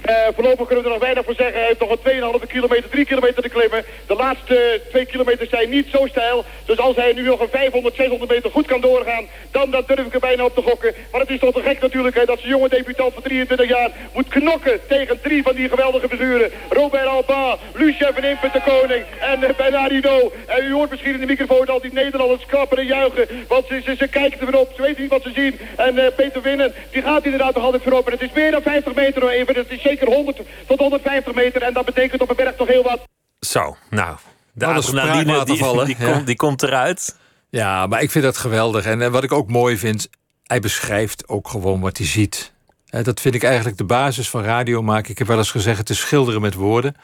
Eh, 0.00 0.14
voorlopig 0.34 0.66
kunnen 0.66 0.84
we 0.84 0.90
er 0.90 0.96
nog 0.96 1.04
weinig 1.04 1.24
voor 1.24 1.34
zeggen. 1.34 1.58
Hij 1.58 1.66
heeft 1.66 1.80
nog 1.80 1.90
een 1.90 1.98
2,5 1.98 2.46
kilometer, 2.46 2.90
3 2.90 3.04
kilometer 3.04 3.42
te 3.42 3.48
klimmen. 3.48 3.84
De 4.06 4.14
laatste 4.14 4.80
2 4.90 5.04
kilometer 5.04 5.46
zijn 5.46 5.70
niet 5.70 5.86
zo 5.92 6.06
stijl. 6.06 6.44
Dus 6.64 6.78
als 6.78 6.96
hij 6.96 7.12
nu 7.12 7.22
nog 7.22 7.40
een 7.40 7.48
500, 7.48 7.94
600 7.94 8.30
meter 8.30 8.50
goed 8.50 8.66
kan 8.66 8.80
doorgaan, 8.80 9.24
dan, 9.50 9.70
dan 9.70 9.82
durf 9.86 10.06
ik 10.06 10.14
er 10.14 10.20
bijna 10.20 10.44
op 10.44 10.54
te 10.54 10.62
gokken. 10.62 10.94
Maar 11.12 11.20
het 11.20 11.30
is 11.30 11.38
toch 11.38 11.54
te 11.54 11.62
gek 11.62 11.80
natuurlijk 11.80 12.16
hè, 12.16 12.24
dat 12.24 12.38
zo'n 12.38 12.48
jonge 12.48 12.68
debutant 12.68 13.12
van 13.12 13.22
23 13.22 13.68
jaar 13.68 13.90
moet 14.14 14.28
knokken 14.28 14.80
tegen 14.88 15.20
drie 15.20 15.42
van 15.42 15.54
die 15.54 15.68
geweldige 15.68 16.08
figuren. 16.08 16.50
Robert 16.68 17.06
Alba, 17.06 17.56
Lucien 17.74 18.14
van 18.14 18.24
Impe 18.24 18.48
de 18.52 18.60
Koning 18.64 19.04
en 19.20 19.40
uh, 19.42 19.48
Bernardino. 19.56 20.32
En 20.46 20.64
u 20.64 20.72
hoort 20.72 20.90
misschien 20.90 21.14
in 21.14 21.20
de 21.20 21.26
microfoon 21.26 21.66
al 21.66 21.80
die 21.80 21.92
Nederlanders 21.92 22.46
klappen 22.46 22.78
en 22.78 22.86
juichen. 22.86 23.28
Want 23.48 23.66
ze, 23.66 23.80
ze, 23.84 23.94
ze 23.98 24.08
kijken 24.08 24.40
er 24.40 24.46
weer 24.46 24.60
op, 24.60 24.72
ze 24.76 24.82
weten 24.82 25.02
niet 25.02 25.10
wat 25.10 25.22
ze 25.22 25.30
zien. 25.34 25.58
En 25.76 25.98
eh, 25.98 26.14
Peter 26.16 26.42
Winnen, 26.42 26.72
die 26.90 27.02
gaat 27.02 27.24
inderdaad 27.24 27.54
nog 27.54 27.64
altijd 27.64 27.82
voorop. 27.82 28.06
En 28.06 28.12
het 28.12 28.22
is 28.22 28.32
meer 28.34 28.50
dan 28.50 28.62
50 28.62 28.94
meter 28.94 29.22
hoor, 29.22 29.30
even. 29.30 29.54
Het 29.54 29.70
is 29.70 29.82
zeker 29.90 30.08
100 30.14 30.40
tot 30.66 30.78
150 30.78 31.34
meter. 31.34 31.62
En 31.62 31.72
dat 31.72 31.84
betekent 31.84 32.22
op 32.22 32.30
een 32.30 32.36
berg 32.36 32.56
toch 32.56 32.68
heel 32.68 32.82
wat. 32.82 33.00
Zo, 33.40 33.76
nou. 33.90 34.16
De 34.52 34.64
een 34.64 34.74
adrenaline 34.74 35.14
die, 35.14 35.22
spraakwatervallen, 35.22 35.86
die, 35.86 35.96
ja. 35.98 36.12
komt, 36.12 36.26
die 36.26 36.36
komt 36.36 36.62
eruit. 36.62 37.16
Ja, 37.50 37.86
maar 37.86 38.02
ik 38.02 38.10
vind 38.10 38.24
dat 38.24 38.36
geweldig. 38.36 38.84
En 38.84 39.02
eh, 39.02 39.08
wat 39.08 39.24
ik 39.24 39.32
ook 39.32 39.48
mooi 39.48 39.76
vind, 39.76 40.08
hij 40.44 40.60
beschrijft 40.60 41.28
ook 41.28 41.48
gewoon 41.48 41.80
wat 41.80 41.96
hij 41.96 42.06
ziet. 42.06 42.52
Eh, 42.86 43.04
Dat 43.04 43.20
vind 43.20 43.34
ik 43.34 43.42
eigenlijk 43.42 43.78
de 43.78 43.84
basis 43.84 44.30
van 44.30 44.42
radio 44.42 44.82
maken. 44.82 45.10
Ik 45.10 45.18
heb 45.18 45.26
wel 45.26 45.38
eens 45.38 45.50
gezegd, 45.50 45.78
het 45.78 45.90
is 45.90 45.98
schilderen 45.98 46.40
met 46.40 46.54
woorden. 46.54 46.94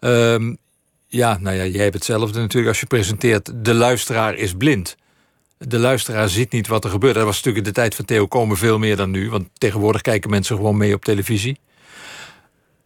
Ehm, 0.00 0.54
ja, 1.06 1.38
nou 1.40 1.56
ja, 1.56 1.64
jij 1.64 1.82
hebt 1.82 1.94
hetzelfde 1.94 2.40
natuurlijk 2.40 2.68
als 2.68 2.80
je 2.80 2.86
presenteert. 2.86 3.64
De 3.64 3.74
luisteraar 3.74 4.34
is 4.34 4.54
blind. 4.54 4.96
De 5.58 5.78
luisteraar 5.78 6.28
ziet 6.28 6.52
niet 6.52 6.66
wat 6.66 6.84
er 6.84 6.90
gebeurt. 6.90 7.14
Dat 7.14 7.24
was 7.24 7.36
natuurlijk 7.36 7.66
in 7.66 7.72
de 7.72 7.80
tijd 7.80 7.94
van 7.94 8.04
Theo 8.04 8.26
Komen 8.26 8.56
veel 8.56 8.78
meer 8.78 8.96
dan 8.96 9.10
nu. 9.10 9.30
Want 9.30 9.48
tegenwoordig 9.52 10.00
kijken 10.00 10.30
mensen 10.30 10.56
gewoon 10.56 10.76
mee 10.76 10.94
op 10.94 11.04
televisie. 11.04 11.58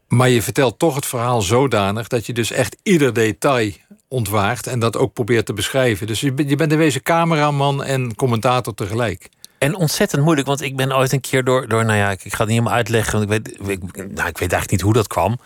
Maar 0.09 0.29
je 0.29 0.43
vertelt 0.43 0.79
toch 0.79 0.95
het 0.95 1.07
verhaal 1.07 1.43
zodanig 1.43 2.07
dat 2.09 2.27
je 2.27 2.33
dus 2.33 2.51
echt 2.51 2.77
ieder 2.83 3.13
detail 3.13 3.73
ontwaart 4.09 4.67
en 4.67 4.79
dat 4.79 4.97
ook 4.97 5.13
probeert 5.13 5.47
te 5.47 5.53
beschrijven. 5.53 6.07
Dus 6.07 6.21
je, 6.21 6.33
bent- 6.33 6.49
je 6.51 6.57
bent 6.57 6.73
in 6.73 6.79
wezen 6.79 7.03
cameraman 7.03 7.85
en 7.85 8.15
commentator 8.15 8.75
tegelijk. 8.75 9.29
En 9.59 9.75
ontzettend 9.75 10.23
moeilijk, 10.23 10.47
want 10.47 10.61
ik 10.61 10.77
ben 10.77 10.97
ooit 10.97 11.13
een 11.13 11.21
keer 11.21 11.45
door, 11.45 11.69
door 11.69 11.85
nou 11.85 11.99
ja, 11.99 12.11
ik, 12.11 12.25
ik 12.25 12.31
ga 12.33 12.39
het 12.39 12.47
niet 12.49 12.57
helemaal 12.59 12.73
uitleggen, 12.73 13.19
want 13.19 13.31
ik 13.33 13.57
weet, 13.67 13.69
ik, 13.71 13.97
nou, 13.97 14.29
ik 14.29 14.39
weet 14.39 14.53
eigenlijk 14.53 14.71
niet 14.71 14.81
hoe 14.81 14.93
dat 14.93 15.07
kwam. 15.07 15.39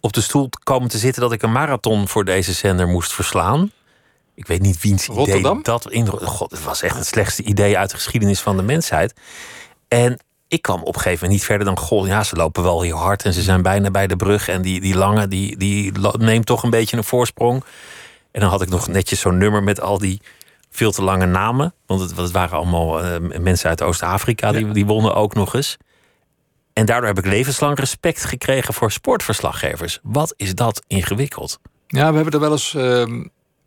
Op 0.00 0.12
de 0.12 0.20
stoel 0.20 0.48
komen 0.62 0.88
te 0.88 0.98
zitten 0.98 1.22
dat 1.22 1.32
ik 1.32 1.42
een 1.42 1.52
marathon 1.52 2.08
voor 2.08 2.24
deze 2.24 2.52
zender 2.52 2.88
moest 2.88 3.12
verslaan. 3.12 3.70
Ik 4.34 4.46
weet 4.46 4.60
niet 4.62 4.80
wiens 4.82 5.04
idee 5.04 5.16
Rotterdam? 5.16 5.62
dat 5.62 5.90
in. 5.90 6.06
God, 6.08 6.50
het 6.50 6.62
was 6.64 6.82
echt 6.82 6.96
het 6.96 7.06
slechtste 7.06 7.42
idee 7.42 7.78
uit 7.78 7.90
de 7.90 7.96
geschiedenis 7.96 8.40
van 8.40 8.56
de 8.56 8.62
mensheid. 8.62 9.14
En 9.88 10.18
ik 10.48 10.62
kwam 10.62 10.80
op 10.80 10.94
een 10.94 11.00
gegeven 11.00 11.12
moment 11.12 11.30
niet 11.30 11.44
verder 11.44 11.66
dan... 11.66 11.78
goh, 11.78 12.06
ja, 12.06 12.22
ze 12.22 12.36
lopen 12.36 12.62
wel 12.62 12.82
heel 12.82 12.96
hard 12.96 13.24
en 13.24 13.32
ze 13.32 13.42
zijn 13.42 13.62
bijna 13.62 13.90
bij 13.90 14.06
de 14.06 14.16
brug... 14.16 14.48
en 14.48 14.62
die, 14.62 14.80
die 14.80 14.96
lange, 14.96 15.28
die, 15.28 15.56
die 15.56 15.92
neemt 16.18 16.46
toch 16.46 16.62
een 16.62 16.70
beetje 16.70 16.96
een 16.96 17.04
voorsprong. 17.04 17.64
En 18.30 18.40
dan 18.40 18.50
had 18.50 18.62
ik 18.62 18.68
nog 18.68 18.88
netjes 18.88 19.20
zo'n 19.20 19.38
nummer 19.38 19.62
met 19.62 19.80
al 19.80 19.98
die 19.98 20.20
veel 20.70 20.92
te 20.92 21.02
lange 21.02 21.26
namen. 21.26 21.74
Want 21.86 22.00
het, 22.00 22.16
het 22.16 22.30
waren 22.30 22.56
allemaal 22.56 23.02
eh, 23.02 23.38
mensen 23.40 23.68
uit 23.68 23.82
Oost-Afrika, 23.82 24.52
die, 24.52 24.70
die 24.70 24.86
wonnen 24.86 25.14
ook 25.14 25.34
nog 25.34 25.54
eens. 25.54 25.76
En 26.72 26.86
daardoor 26.86 27.08
heb 27.08 27.18
ik 27.18 27.26
levenslang 27.26 27.78
respect 27.78 28.24
gekregen 28.24 28.74
voor 28.74 28.92
sportverslaggevers. 28.92 30.00
Wat 30.02 30.34
is 30.36 30.54
dat 30.54 30.82
ingewikkeld? 30.86 31.60
Ja, 31.86 32.08
we 32.08 32.14
hebben 32.14 32.32
er 32.32 32.40
wel 32.40 32.52
eens 32.52 32.74
ehm, 32.74 33.24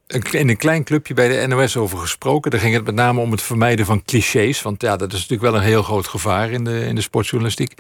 in 0.09 0.49
een 0.49 0.57
klein 0.57 0.83
clubje 0.83 1.13
bij 1.13 1.27
de 1.27 1.47
NOS 1.47 1.77
over 1.77 1.97
gesproken. 1.97 2.51
Daar 2.51 2.59
ging 2.59 2.73
het 2.73 2.85
met 2.85 2.95
name 2.95 3.19
om 3.19 3.31
het 3.31 3.41
vermijden 3.41 3.85
van 3.85 4.03
clichés. 4.03 4.61
Want 4.61 4.81
ja, 4.81 4.95
dat 4.95 5.13
is 5.13 5.19
natuurlijk 5.19 5.51
wel 5.51 5.55
een 5.55 5.67
heel 5.67 5.83
groot 5.83 6.07
gevaar 6.07 6.51
in 6.51 6.63
de, 6.63 6.85
in 6.85 6.95
de 6.95 7.01
sportjournalistiek. 7.01 7.73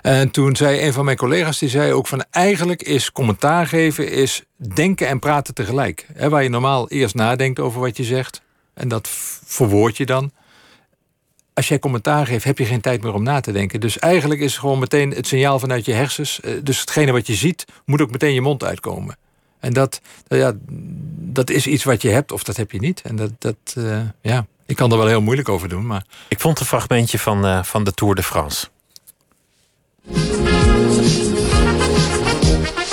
En 0.00 0.30
toen 0.30 0.56
zei 0.56 0.86
een 0.86 0.92
van 0.92 1.04
mijn 1.04 1.16
collega's, 1.16 1.58
die 1.58 1.68
zei 1.68 1.92
ook 1.92 2.06
van... 2.06 2.24
eigenlijk 2.30 2.82
is 2.82 3.12
commentaar 3.12 3.66
geven, 3.66 4.10
is 4.10 4.42
denken 4.56 5.08
en 5.08 5.18
praten 5.18 5.54
tegelijk. 5.54 6.06
Waar 6.28 6.42
je 6.42 6.48
normaal 6.48 6.88
eerst 6.88 7.14
nadenkt 7.14 7.60
over 7.60 7.80
wat 7.80 7.96
je 7.96 8.04
zegt. 8.04 8.42
En 8.74 8.88
dat 8.88 9.08
verwoord 9.44 9.96
je 9.96 10.06
dan. 10.06 10.30
Als 11.54 11.68
jij 11.68 11.78
commentaar 11.78 12.26
geeft, 12.26 12.44
heb 12.44 12.58
je 12.58 12.64
geen 12.64 12.80
tijd 12.80 13.02
meer 13.02 13.14
om 13.14 13.22
na 13.22 13.40
te 13.40 13.52
denken. 13.52 13.80
Dus 13.80 13.98
eigenlijk 13.98 14.40
is 14.40 14.56
gewoon 14.58 14.78
meteen 14.78 15.10
het 15.10 15.26
signaal 15.26 15.58
vanuit 15.58 15.84
je 15.84 15.92
hersens. 15.92 16.40
eh, 16.40 16.52
Dus 16.62 16.80
hetgene 16.80 17.12
wat 17.12 17.26
je 17.26 17.34
ziet, 17.34 17.64
moet 17.84 18.00
ook 18.00 18.10
meteen 18.10 18.34
je 18.34 18.40
mond 18.40 18.64
uitkomen. 18.64 19.16
En 19.62 19.72
dat, 19.72 20.00
nou 20.28 20.42
ja, 20.42 20.52
dat 21.32 21.50
is 21.50 21.66
iets 21.66 21.84
wat 21.84 22.02
je 22.02 22.08
hebt 22.08 22.32
of 22.32 22.42
dat 22.42 22.56
heb 22.56 22.70
je 22.70 22.78
niet. 22.78 23.00
En 23.02 23.16
dat, 23.16 23.30
dat 23.38 23.56
eh, 23.74 24.00
ja, 24.20 24.46
ik 24.66 24.76
kan 24.76 24.92
er 24.92 24.98
wel 24.98 25.06
heel 25.06 25.20
moeilijk 25.20 25.48
over 25.48 25.68
doen. 25.68 25.86
Maar 25.86 26.04
Ik 26.28 26.40
vond 26.40 26.60
een 26.60 26.66
fragmentje 26.66 27.18
van, 27.18 27.44
eh, 27.44 27.62
van 27.62 27.84
de 27.84 27.92
Tour 27.92 28.14
de 28.14 28.22
France. 28.22 28.68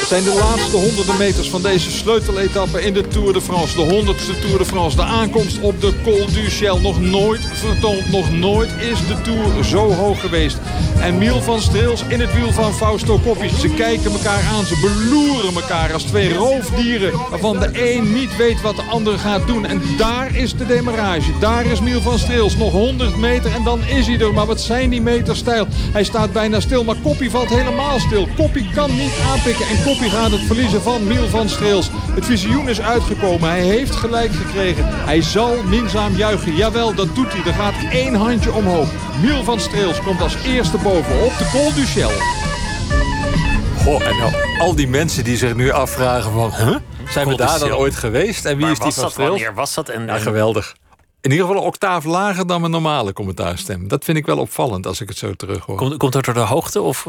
Zijn 0.09 0.23
de 0.23 0.33
laatste 0.33 0.77
honderden 0.77 1.17
meters 1.17 1.49
van 1.49 1.61
deze 1.61 1.91
sleuteletappe 1.91 2.81
in 2.81 2.93
de 2.93 3.07
Tour 3.07 3.33
de 3.33 3.41
France. 3.41 3.75
De 3.75 3.93
honderdste 3.93 4.39
Tour 4.39 4.57
de 4.57 4.65
France. 4.65 4.95
De 4.95 5.03
aankomst 5.03 5.59
op 5.59 5.81
de 5.81 5.93
Col 6.03 6.25
du 6.25 6.49
Ciel. 6.49 6.79
Nog 6.79 7.01
nooit 7.01 7.41
vertoond, 7.53 8.11
nog 8.11 8.31
nooit 8.31 8.69
is 8.79 9.07
de 9.07 9.21
Tour 9.21 9.63
zo 9.65 9.93
hoog 9.93 10.19
geweest. 10.19 10.57
En 10.99 11.17
Miel 11.17 11.41
van 11.41 11.61
Streels 11.61 12.03
in 12.07 12.19
het 12.19 12.33
wiel 12.33 12.51
van 12.51 12.73
Fausto 12.73 13.19
Coppi. 13.19 13.49
Ze 13.59 13.69
kijken 13.69 14.11
elkaar 14.11 14.43
aan, 14.43 14.65
ze 14.65 14.79
beloeren 14.81 15.53
elkaar 15.55 15.93
als 15.93 16.03
twee 16.03 16.33
roofdieren... 16.33 17.11
waarvan 17.29 17.59
de 17.59 17.95
een 17.95 18.13
niet 18.13 18.37
weet 18.37 18.61
wat 18.61 18.75
de 18.75 18.83
ander 18.89 19.19
gaat 19.19 19.47
doen. 19.47 19.65
En 19.65 19.81
daar 19.97 20.35
is 20.35 20.55
de 20.55 20.65
demarrage. 20.65 21.39
Daar 21.39 21.65
is 21.65 21.81
Miel 21.81 22.01
van 22.01 22.19
Streels. 22.19 22.57
Nog 22.57 22.71
100 22.71 23.17
meter 23.17 23.53
en 23.53 23.63
dan 23.63 23.83
is 23.83 24.07
hij 24.07 24.19
er. 24.19 24.33
Maar 24.33 24.45
wat 24.45 24.61
zijn 24.61 24.89
die 24.89 25.01
meters 25.01 25.39
stijl? 25.39 25.67
Hij 25.71 26.03
staat 26.03 26.33
bijna 26.33 26.59
stil, 26.59 26.83
maar 26.83 27.01
Coppi 27.03 27.29
valt 27.29 27.49
helemaal 27.49 27.99
stil. 27.99 28.27
Coppi 28.35 28.69
kan 28.73 28.95
niet 28.95 29.13
aanpikken 29.31 29.67
en 29.67 29.83
Coppi 29.99 30.15
gaat 30.15 30.31
het 30.31 30.41
verliezen 30.41 30.81
van 30.81 31.07
Miel 31.07 31.27
van 31.27 31.49
Streels. 31.49 31.89
Het 31.93 32.25
visioen 32.25 32.69
is 32.69 32.81
uitgekomen. 32.81 33.49
Hij 33.49 33.61
heeft 33.61 33.95
gelijk 33.95 34.31
gekregen. 34.31 34.83
Hij 34.87 35.21
zal 35.21 35.63
minzaam 35.63 36.15
juichen. 36.15 36.55
Jawel, 36.55 36.93
dat 36.95 37.15
doet 37.15 37.33
hij. 37.33 37.51
Er 37.51 37.53
gaat 37.53 37.91
één 37.91 38.15
handje 38.15 38.53
omhoog. 38.53 38.87
Miel 39.21 39.43
van 39.43 39.59
Streels 39.59 40.01
komt 40.01 40.21
als 40.21 40.35
eerste 40.35 40.77
boven 40.77 41.23
op 41.23 41.37
de 41.37 41.49
Col 41.51 41.73
du 41.73 41.85
Ciel. 41.85 42.11
goh, 43.83 44.07
en 44.07 44.17
nou, 44.17 44.59
al 44.59 44.75
die 44.75 44.87
mensen 44.87 45.23
die 45.23 45.37
zich 45.37 45.55
nu 45.55 45.71
afvragen 45.71 46.31
van... 46.31 46.51
Huh? 46.53 46.75
Zijn 47.09 47.27
we 47.27 47.35
daar 47.35 47.59
dan 47.59 47.73
ooit 47.73 47.95
geweest? 47.95 48.45
En 48.45 48.55
wie 48.55 48.61
Maar 48.61 48.71
is 48.71 48.77
die 48.77 48.85
was 48.85 48.95
van 48.95 49.09
Streels? 49.11 49.29
wanneer 49.29 49.53
was 49.53 49.73
dat? 49.73 49.89
En, 49.89 50.05
Ja, 50.05 50.17
geweldig. 50.17 50.75
In 51.21 51.31
ieder 51.31 51.45
geval 51.45 51.61
een 51.61 51.67
octaaf 51.67 52.05
lager 52.05 52.47
dan 52.47 52.59
mijn 52.59 52.71
normale 52.71 53.13
commentaarstem. 53.13 53.87
Dat 53.87 54.03
vind 54.03 54.17
ik 54.17 54.25
wel 54.25 54.37
opvallend 54.37 54.87
als 54.87 55.01
ik 55.01 55.09
het 55.09 55.17
zo 55.17 55.33
terug 55.33 55.65
hoor. 55.65 55.75
komt, 55.75 55.97
komt 55.97 56.13
dat 56.13 56.25
door 56.25 56.33
de 56.33 56.39
hoogte? 56.39 56.81
Of... 56.81 57.07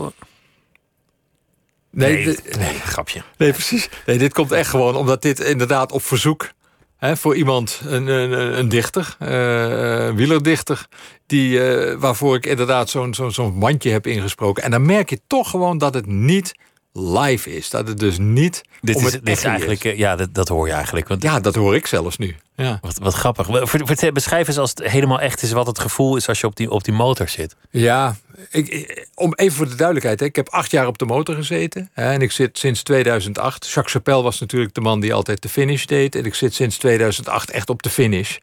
nee, 1.91 2.25
nee, 2.25 2.37
nee, 2.59 2.79
grapje. 2.81 3.23
Nee, 3.37 3.53
precies. 3.53 3.89
Nee, 4.07 4.19
dit 4.19 4.33
komt 4.33 4.53
echt 4.53 4.71
gewoon 4.71 4.97
omdat 4.97 5.23
dit 5.23 5.41
inderdaad 5.41 5.93
op 5.93 6.03
verzoek... 6.03 6.51
Hè, 6.97 7.17
voor 7.17 7.37
iemand, 7.37 7.81
een, 7.87 8.07
een, 8.07 8.59
een 8.59 8.69
dichter, 8.69 9.17
eh, 9.19 10.07
een 10.07 10.17
wielerdichter... 10.17 10.87
Die, 11.27 11.63
eh, 11.65 11.97
waarvoor 11.99 12.37
ik 12.37 12.47
inderdaad 12.47 12.91
zo'n 12.91 13.15
zo'n 13.15 13.33
zo'n 13.33 13.53
mandje 13.53 13.91
heb 13.91 14.07
ingesproken. 14.07 14.63
En 14.63 14.71
dan 14.71 14.87
merk 14.87 15.11
je 15.11 15.21
toch 15.27 15.51
gewoon 15.51 15.79
dat 15.79 15.95
het 15.95 16.07
niet 16.07 16.55
live 16.93 17.57
is. 17.57 17.71
Dat 17.71 17.89
het 17.89 17.99
dus 17.99 18.19
niet 18.19 18.63
Dit 18.81 18.97
om 18.97 19.07
is, 19.07 19.11
dit 19.13 19.29
is 19.29 19.45
eigenlijk, 19.45 19.85
eh, 19.85 19.99
ja, 19.99 20.17
dat, 20.17 20.35
dat 20.35 20.49
hoor 20.49 20.67
je 20.67 20.73
eigenlijk. 20.73 21.09
Want 21.09 21.23
Ja, 21.23 21.41
dat 21.41 21.55
hoor 21.55 21.75
ik 21.75 21.87
zelfs 21.87 22.17
nu. 22.17 22.37
Ja. 22.57 22.79
Wat, 22.83 22.99
wat 22.99 23.15
grappig. 23.15 24.13
Beschrijf 24.13 24.49
eens 24.49 24.59
als 24.59 24.71
het 24.71 24.83
helemaal 24.83 25.21
echt 25.21 25.43
is 25.43 25.53
wat 25.53 25.67
het 25.67 25.79
gevoel 25.79 26.17
is 26.17 26.29
als 26.29 26.41
je 26.41 26.47
op 26.47 26.57
die, 26.57 26.71
op 26.71 26.85
die 26.85 26.95
motor 26.95 27.29
zit. 27.29 27.57
Ja, 27.71 28.17
ik, 28.51 28.69
ik- 28.69 29.09
om 29.15 29.35
even 29.35 29.57
voor 29.57 29.69
de 29.69 29.75
duidelijkheid. 29.75 30.21
Hè, 30.21 30.27
ik 30.27 30.37
heb 30.37 30.49
acht 30.49 30.71
jaar 30.71 30.87
op 30.87 30.99
de 30.99 31.05
motor 31.05 31.35
gezeten. 31.35 31.91
Hè, 31.93 32.13
en 32.13 32.23
ik 32.23 32.33
zit 32.33 32.59
sinds 32.59 32.83
2008. 32.83 33.65
Jacques 33.67 33.93
Chapelle 33.93 34.23
was 34.23 34.41
natuurlijk 34.41 34.75
de 34.75 34.81
man 34.81 35.01
die 35.01 35.15
altijd 35.15 35.43
de 35.43 35.49
finish 35.49 35.85
deed. 35.85 36.15
En 36.15 36.25
ik 36.25 36.35
zit 36.35 36.55
sinds 36.55 36.77
2008 36.77 37.51
echt 37.51 37.69
op 37.71 37.83
de 37.83 37.91
finish. 37.91 38.37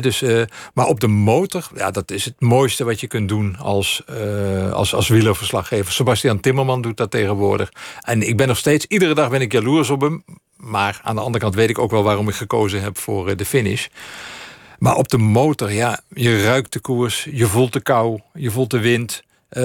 Dus, 0.00 0.22
eh, 0.22 0.42
maar 0.74 0.86
op 0.86 1.00
de 1.00 1.08
motor, 1.08 1.68
ja, 1.74 1.90
dat 1.90 2.10
is 2.10 2.24
het 2.24 2.40
mooiste 2.40 2.84
wat 2.84 3.00
je 3.00 3.06
kunt 3.06 3.28
doen 3.28 3.56
als, 3.58 4.02
eh, 4.06 4.72
als, 4.72 4.94
als 4.94 5.08
wielerverslaggever. 5.08 5.92
Sebastian 5.92 6.40
Timmerman 6.40 6.82
doet 6.82 6.96
dat 6.96 7.10
tegenwoordig. 7.10 7.72
En 8.00 8.28
ik 8.28 8.36
ben 8.36 8.48
nog 8.48 8.56
steeds, 8.56 8.86
iedere 8.86 9.14
dag 9.14 9.30
ben 9.30 9.40
ik 9.40 9.52
jaloers 9.52 9.90
op 9.90 10.00
hem. 10.00 10.24
Maar 10.56 11.00
aan 11.02 11.14
de 11.14 11.20
andere 11.20 11.44
kant 11.44 11.54
weet 11.54 11.70
ik 11.70 11.78
ook 11.78 11.90
wel 11.90 12.02
waarom 12.02 12.28
ik 12.28 12.34
gekozen 12.34 12.82
heb 12.82 12.98
voor 12.98 13.28
eh, 13.28 13.36
de 13.36 13.44
finish. 13.44 13.86
Maar 14.78 14.96
op 14.96 15.08
de 15.08 15.18
motor, 15.18 15.72
ja, 15.72 16.00
je 16.08 16.42
ruikt 16.42 16.72
de 16.72 16.80
koers, 16.80 17.28
je 17.30 17.46
voelt 17.46 17.72
de 17.72 17.80
kou, 17.80 18.20
je 18.34 18.50
voelt 18.50 18.70
de 18.70 18.80
wind. 18.80 19.22
Eh, 19.52 19.62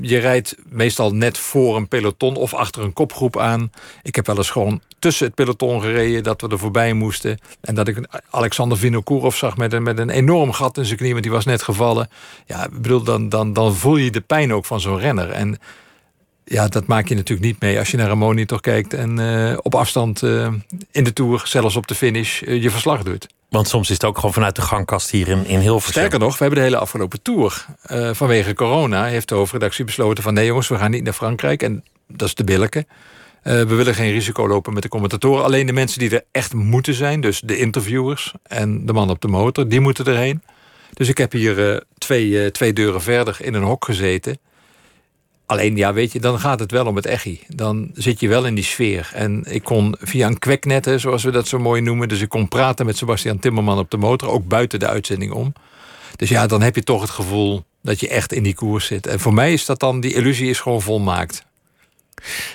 je 0.00 0.18
rijdt 0.18 0.56
meestal 0.68 1.14
net 1.14 1.38
voor 1.38 1.76
een 1.76 1.88
peloton 1.88 2.36
of 2.36 2.54
achter 2.54 2.82
een 2.82 2.92
kopgroep 2.92 3.38
aan. 3.38 3.72
Ik 4.02 4.16
heb 4.16 4.26
wel 4.26 4.36
eens 4.36 4.50
gewoon 4.50 4.80
tussen 4.98 5.26
het 5.26 5.34
peloton 5.34 5.80
gereden 5.80 6.22
dat 6.22 6.40
we 6.40 6.48
er 6.48 6.58
voorbij 6.58 6.92
moesten. 6.92 7.38
En 7.60 7.74
dat 7.74 7.88
ik 7.88 8.08
Alexander 8.30 8.78
Vinokourov 8.78 9.36
zag 9.36 9.56
met 9.56 9.72
een, 9.72 9.82
met 9.82 9.98
een 9.98 10.10
enorm 10.10 10.52
gat 10.52 10.78
in 10.78 10.84
zijn 10.84 10.98
knie, 10.98 11.10
want 11.10 11.22
die 11.22 11.32
was 11.32 11.44
net 11.44 11.62
gevallen. 11.62 12.08
Ja, 12.46 12.68
bedoel, 12.72 13.02
dan, 13.02 13.28
dan, 13.28 13.52
dan 13.52 13.74
voel 13.74 13.96
je 13.96 14.10
de 14.10 14.20
pijn 14.20 14.52
ook 14.52 14.64
van 14.64 14.80
zo'n 14.80 14.98
renner. 14.98 15.30
En 15.30 15.58
ja, 16.44 16.68
dat 16.68 16.86
maak 16.86 17.08
je 17.08 17.14
natuurlijk 17.14 17.46
niet 17.46 17.60
mee 17.60 17.78
als 17.78 17.90
je 17.90 17.96
naar 17.96 18.10
een 18.10 18.18
monitor 18.18 18.60
kijkt 18.60 18.94
en 18.94 19.18
eh, 19.18 19.58
op 19.62 19.74
afstand 19.74 20.22
eh, 20.22 20.52
in 20.90 21.04
de 21.04 21.12
Tour, 21.12 21.42
zelfs 21.44 21.76
op 21.76 21.86
de 21.86 21.94
finish, 21.94 22.42
eh, 22.42 22.62
je 22.62 22.70
verslag 22.70 23.02
doet. 23.02 23.26
Want 23.50 23.68
soms 23.68 23.88
is 23.88 23.94
het 23.94 24.04
ook 24.04 24.14
gewoon 24.14 24.32
vanuit 24.32 24.56
de 24.56 24.62
gangkast 24.62 25.10
hier 25.10 25.28
in, 25.28 25.46
in 25.46 25.58
Hilversum. 25.58 25.92
Sterker 25.92 26.18
nog, 26.18 26.32
we 26.32 26.38
hebben 26.38 26.58
de 26.58 26.64
hele 26.64 26.78
afgelopen 26.78 27.22
tour 27.22 27.66
eh, 27.82 28.10
vanwege 28.12 28.54
corona 28.54 29.04
heeft 29.04 29.28
de 29.28 29.34
hoofdredactie 29.34 29.84
besloten 29.84 30.22
van 30.22 30.34
nee 30.34 30.46
jongens, 30.46 30.68
we 30.68 30.76
gaan 30.76 30.90
niet 30.90 31.04
naar 31.04 31.12
Frankrijk 31.12 31.62
en 31.62 31.84
dat 32.08 32.28
is 32.28 32.34
de 32.34 32.44
billijke. 32.44 32.86
Eh, 33.42 33.54
we 33.54 33.74
willen 33.74 33.94
geen 33.94 34.12
risico 34.12 34.48
lopen 34.48 34.72
met 34.72 34.82
de 34.82 34.88
commentatoren. 34.88 35.44
Alleen 35.44 35.66
de 35.66 35.72
mensen 35.72 35.98
die 35.98 36.10
er 36.10 36.24
echt 36.30 36.54
moeten 36.54 36.94
zijn, 36.94 37.20
dus 37.20 37.40
de 37.40 37.58
interviewers 37.58 38.34
en 38.42 38.86
de 38.86 38.92
man 38.92 39.10
op 39.10 39.20
de 39.20 39.28
motor, 39.28 39.68
die 39.68 39.80
moeten 39.80 40.06
erheen. 40.06 40.42
Dus 40.92 41.08
ik 41.08 41.18
heb 41.18 41.32
hier 41.32 41.72
eh, 41.72 41.80
twee, 41.98 42.50
twee 42.50 42.72
deuren 42.72 43.02
verder 43.02 43.36
in 43.40 43.54
een 43.54 43.62
hok 43.62 43.84
gezeten. 43.84 44.38
Alleen, 45.50 45.76
ja, 45.76 45.92
weet 45.92 46.12
je, 46.12 46.20
dan 46.20 46.40
gaat 46.40 46.60
het 46.60 46.70
wel 46.70 46.86
om 46.86 46.96
het 46.96 47.06
echi. 47.06 47.40
Dan 47.48 47.90
zit 47.94 48.20
je 48.20 48.28
wel 48.28 48.46
in 48.46 48.54
die 48.54 48.64
sfeer. 48.64 49.10
En 49.14 49.44
ik 49.48 49.62
kon 49.62 49.94
via 50.00 50.26
een 50.26 50.38
kweknet, 50.38 50.84
hè, 50.84 50.98
zoals 50.98 51.24
we 51.24 51.30
dat 51.30 51.48
zo 51.48 51.58
mooi 51.58 51.80
noemen... 51.80 52.08
dus 52.08 52.20
ik 52.20 52.28
kon 52.28 52.48
praten 52.48 52.86
met 52.86 52.96
Sebastian 52.96 53.38
Timmerman 53.38 53.78
op 53.78 53.90
de 53.90 53.96
motor... 53.96 54.28
ook 54.28 54.48
buiten 54.48 54.78
de 54.78 54.86
uitzending 54.86 55.32
om. 55.32 55.52
Dus 56.16 56.28
ja, 56.28 56.46
dan 56.46 56.62
heb 56.62 56.74
je 56.74 56.82
toch 56.82 57.00
het 57.00 57.10
gevoel 57.10 57.64
dat 57.82 58.00
je 58.00 58.08
echt 58.08 58.32
in 58.32 58.42
die 58.42 58.54
koers 58.54 58.86
zit. 58.86 59.06
En 59.06 59.20
voor 59.20 59.34
mij 59.34 59.52
is 59.52 59.66
dat 59.66 59.80
dan, 59.80 60.00
die 60.00 60.14
illusie 60.14 60.50
is 60.50 60.60
gewoon 60.60 60.82
volmaakt. 60.82 61.44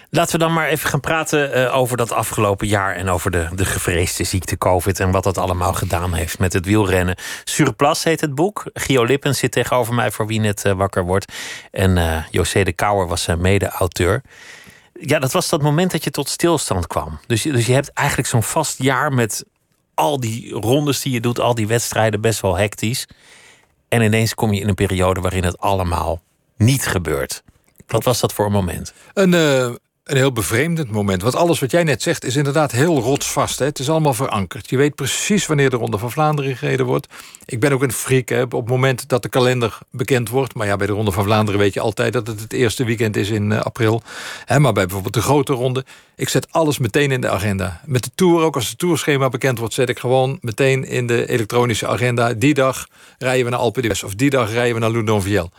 Laten 0.09 0.31
we 0.31 0.45
dan 0.45 0.53
maar 0.53 0.67
even 0.67 0.89
gaan 0.89 0.99
praten 0.99 1.53
eh, 1.53 1.75
over 1.75 1.97
dat 1.97 2.11
afgelopen 2.11 2.67
jaar 2.67 2.95
en 2.95 3.09
over 3.09 3.31
de, 3.31 3.47
de 3.55 3.65
gevreesde 3.65 4.23
ziekte 4.23 4.57
COVID 4.57 4.99
en 4.99 5.11
wat 5.11 5.23
dat 5.23 5.37
allemaal 5.37 5.73
gedaan 5.73 6.13
heeft 6.13 6.39
met 6.39 6.53
het 6.53 6.65
wielrennen. 6.65 7.15
Surplus 7.43 8.03
heet 8.03 8.21
het 8.21 8.35
boek. 8.35 8.63
Gio 8.73 9.03
Lippens 9.03 9.39
zit 9.39 9.51
tegenover 9.51 9.93
mij 9.93 10.11
voor 10.11 10.27
wie 10.27 10.39
net 10.39 10.65
eh, 10.65 10.71
wakker 10.71 11.03
wordt. 11.03 11.31
En 11.71 11.97
eh, 11.97 12.23
José 12.31 12.63
de 12.63 12.73
Kouwer 12.73 13.07
was 13.07 13.23
zijn 13.23 13.41
mede-auteur. 13.41 14.21
Ja, 14.99 15.19
dat 15.19 15.31
was 15.31 15.49
dat 15.49 15.61
moment 15.61 15.91
dat 15.91 16.03
je 16.03 16.11
tot 16.11 16.29
stilstand 16.29 16.87
kwam. 16.87 17.19
Dus, 17.27 17.41
dus 17.41 17.65
je 17.65 17.73
hebt 17.73 17.93
eigenlijk 17.93 18.27
zo'n 18.27 18.43
vast 18.43 18.81
jaar 18.81 19.13
met 19.13 19.45
al 19.93 20.19
die 20.19 20.53
rondes 20.53 21.01
die 21.01 21.13
je 21.13 21.19
doet, 21.19 21.39
al 21.39 21.55
die 21.55 21.67
wedstrijden, 21.67 22.21
best 22.21 22.41
wel 22.41 22.57
hectisch. 22.57 23.07
En 23.87 24.01
ineens 24.01 24.33
kom 24.33 24.53
je 24.53 24.61
in 24.61 24.67
een 24.67 24.75
periode 24.75 25.21
waarin 25.21 25.43
het 25.43 25.59
allemaal 25.59 26.21
niet 26.57 26.87
gebeurt. 26.87 27.43
Wat 27.87 28.03
was 28.03 28.19
dat 28.19 28.33
voor 28.33 28.45
een 28.45 28.51
moment? 28.51 28.93
Een, 29.13 29.33
eh, 29.33 29.69
een 30.05 30.17
heel 30.17 30.31
bevreemdend 30.31 30.91
moment. 30.91 31.21
Want 31.21 31.35
alles 31.35 31.59
wat 31.59 31.71
jij 31.71 31.83
net 31.83 32.01
zegt 32.01 32.23
is 32.23 32.35
inderdaad 32.35 32.71
heel 32.71 32.99
rotsvast. 32.99 33.59
Hè? 33.59 33.65
Het 33.65 33.79
is 33.79 33.89
allemaal 33.89 34.13
verankerd. 34.13 34.69
Je 34.69 34.77
weet 34.77 34.95
precies 34.95 35.45
wanneer 35.45 35.69
de 35.69 35.75
Ronde 35.75 35.97
van 35.97 36.11
Vlaanderen 36.11 36.57
gereden 36.57 36.85
wordt. 36.85 37.07
Ik 37.45 37.59
ben 37.59 37.71
ook 37.71 37.81
een 37.81 37.91
freak 37.91 38.29
hè, 38.29 38.41
op 38.41 38.51
het 38.51 38.67
moment 38.67 39.09
dat 39.09 39.21
de 39.21 39.29
kalender 39.29 39.77
bekend 39.89 40.29
wordt. 40.29 40.53
Maar 40.53 40.67
ja, 40.67 40.75
bij 40.75 40.87
de 40.87 40.93
Ronde 40.93 41.11
van 41.11 41.23
Vlaanderen 41.23 41.59
weet 41.59 41.73
je 41.73 41.79
altijd 41.79 42.13
dat 42.13 42.27
het 42.27 42.39
het 42.39 42.53
eerste 42.53 42.83
weekend 42.83 43.15
is 43.15 43.29
in 43.29 43.51
uh, 43.51 43.61
april. 43.61 44.01
Hè, 44.45 44.59
maar 44.59 44.73
bij 44.73 44.83
bijvoorbeeld 44.83 45.13
de 45.13 45.21
grote 45.21 45.53
ronde. 45.53 45.85
Ik 46.15 46.29
zet 46.29 46.51
alles 46.51 46.77
meteen 46.77 47.11
in 47.11 47.21
de 47.21 47.29
agenda. 47.29 47.81
Met 47.85 48.03
de 48.03 48.11
Tour 48.15 48.43
ook, 48.43 48.55
als 48.55 48.69
het 48.69 48.77
tourschema 48.77 49.29
bekend 49.29 49.59
wordt... 49.59 49.73
zet 49.73 49.89
ik 49.89 49.99
gewoon 49.99 50.37
meteen 50.41 50.83
in 50.83 51.07
de 51.07 51.29
elektronische 51.29 51.87
agenda. 51.87 52.33
Die 52.33 52.53
dag 52.53 52.87
rijden 53.17 53.45
we 53.45 53.51
naar 53.51 53.59
Alpe 53.59 53.81
d'Huez. 53.81 54.03
Of 54.03 54.15
die 54.15 54.29
dag 54.29 54.51
rijden 54.51 54.73
we 54.73 54.79
naar 54.79 54.91
Loudonville. 54.91 55.49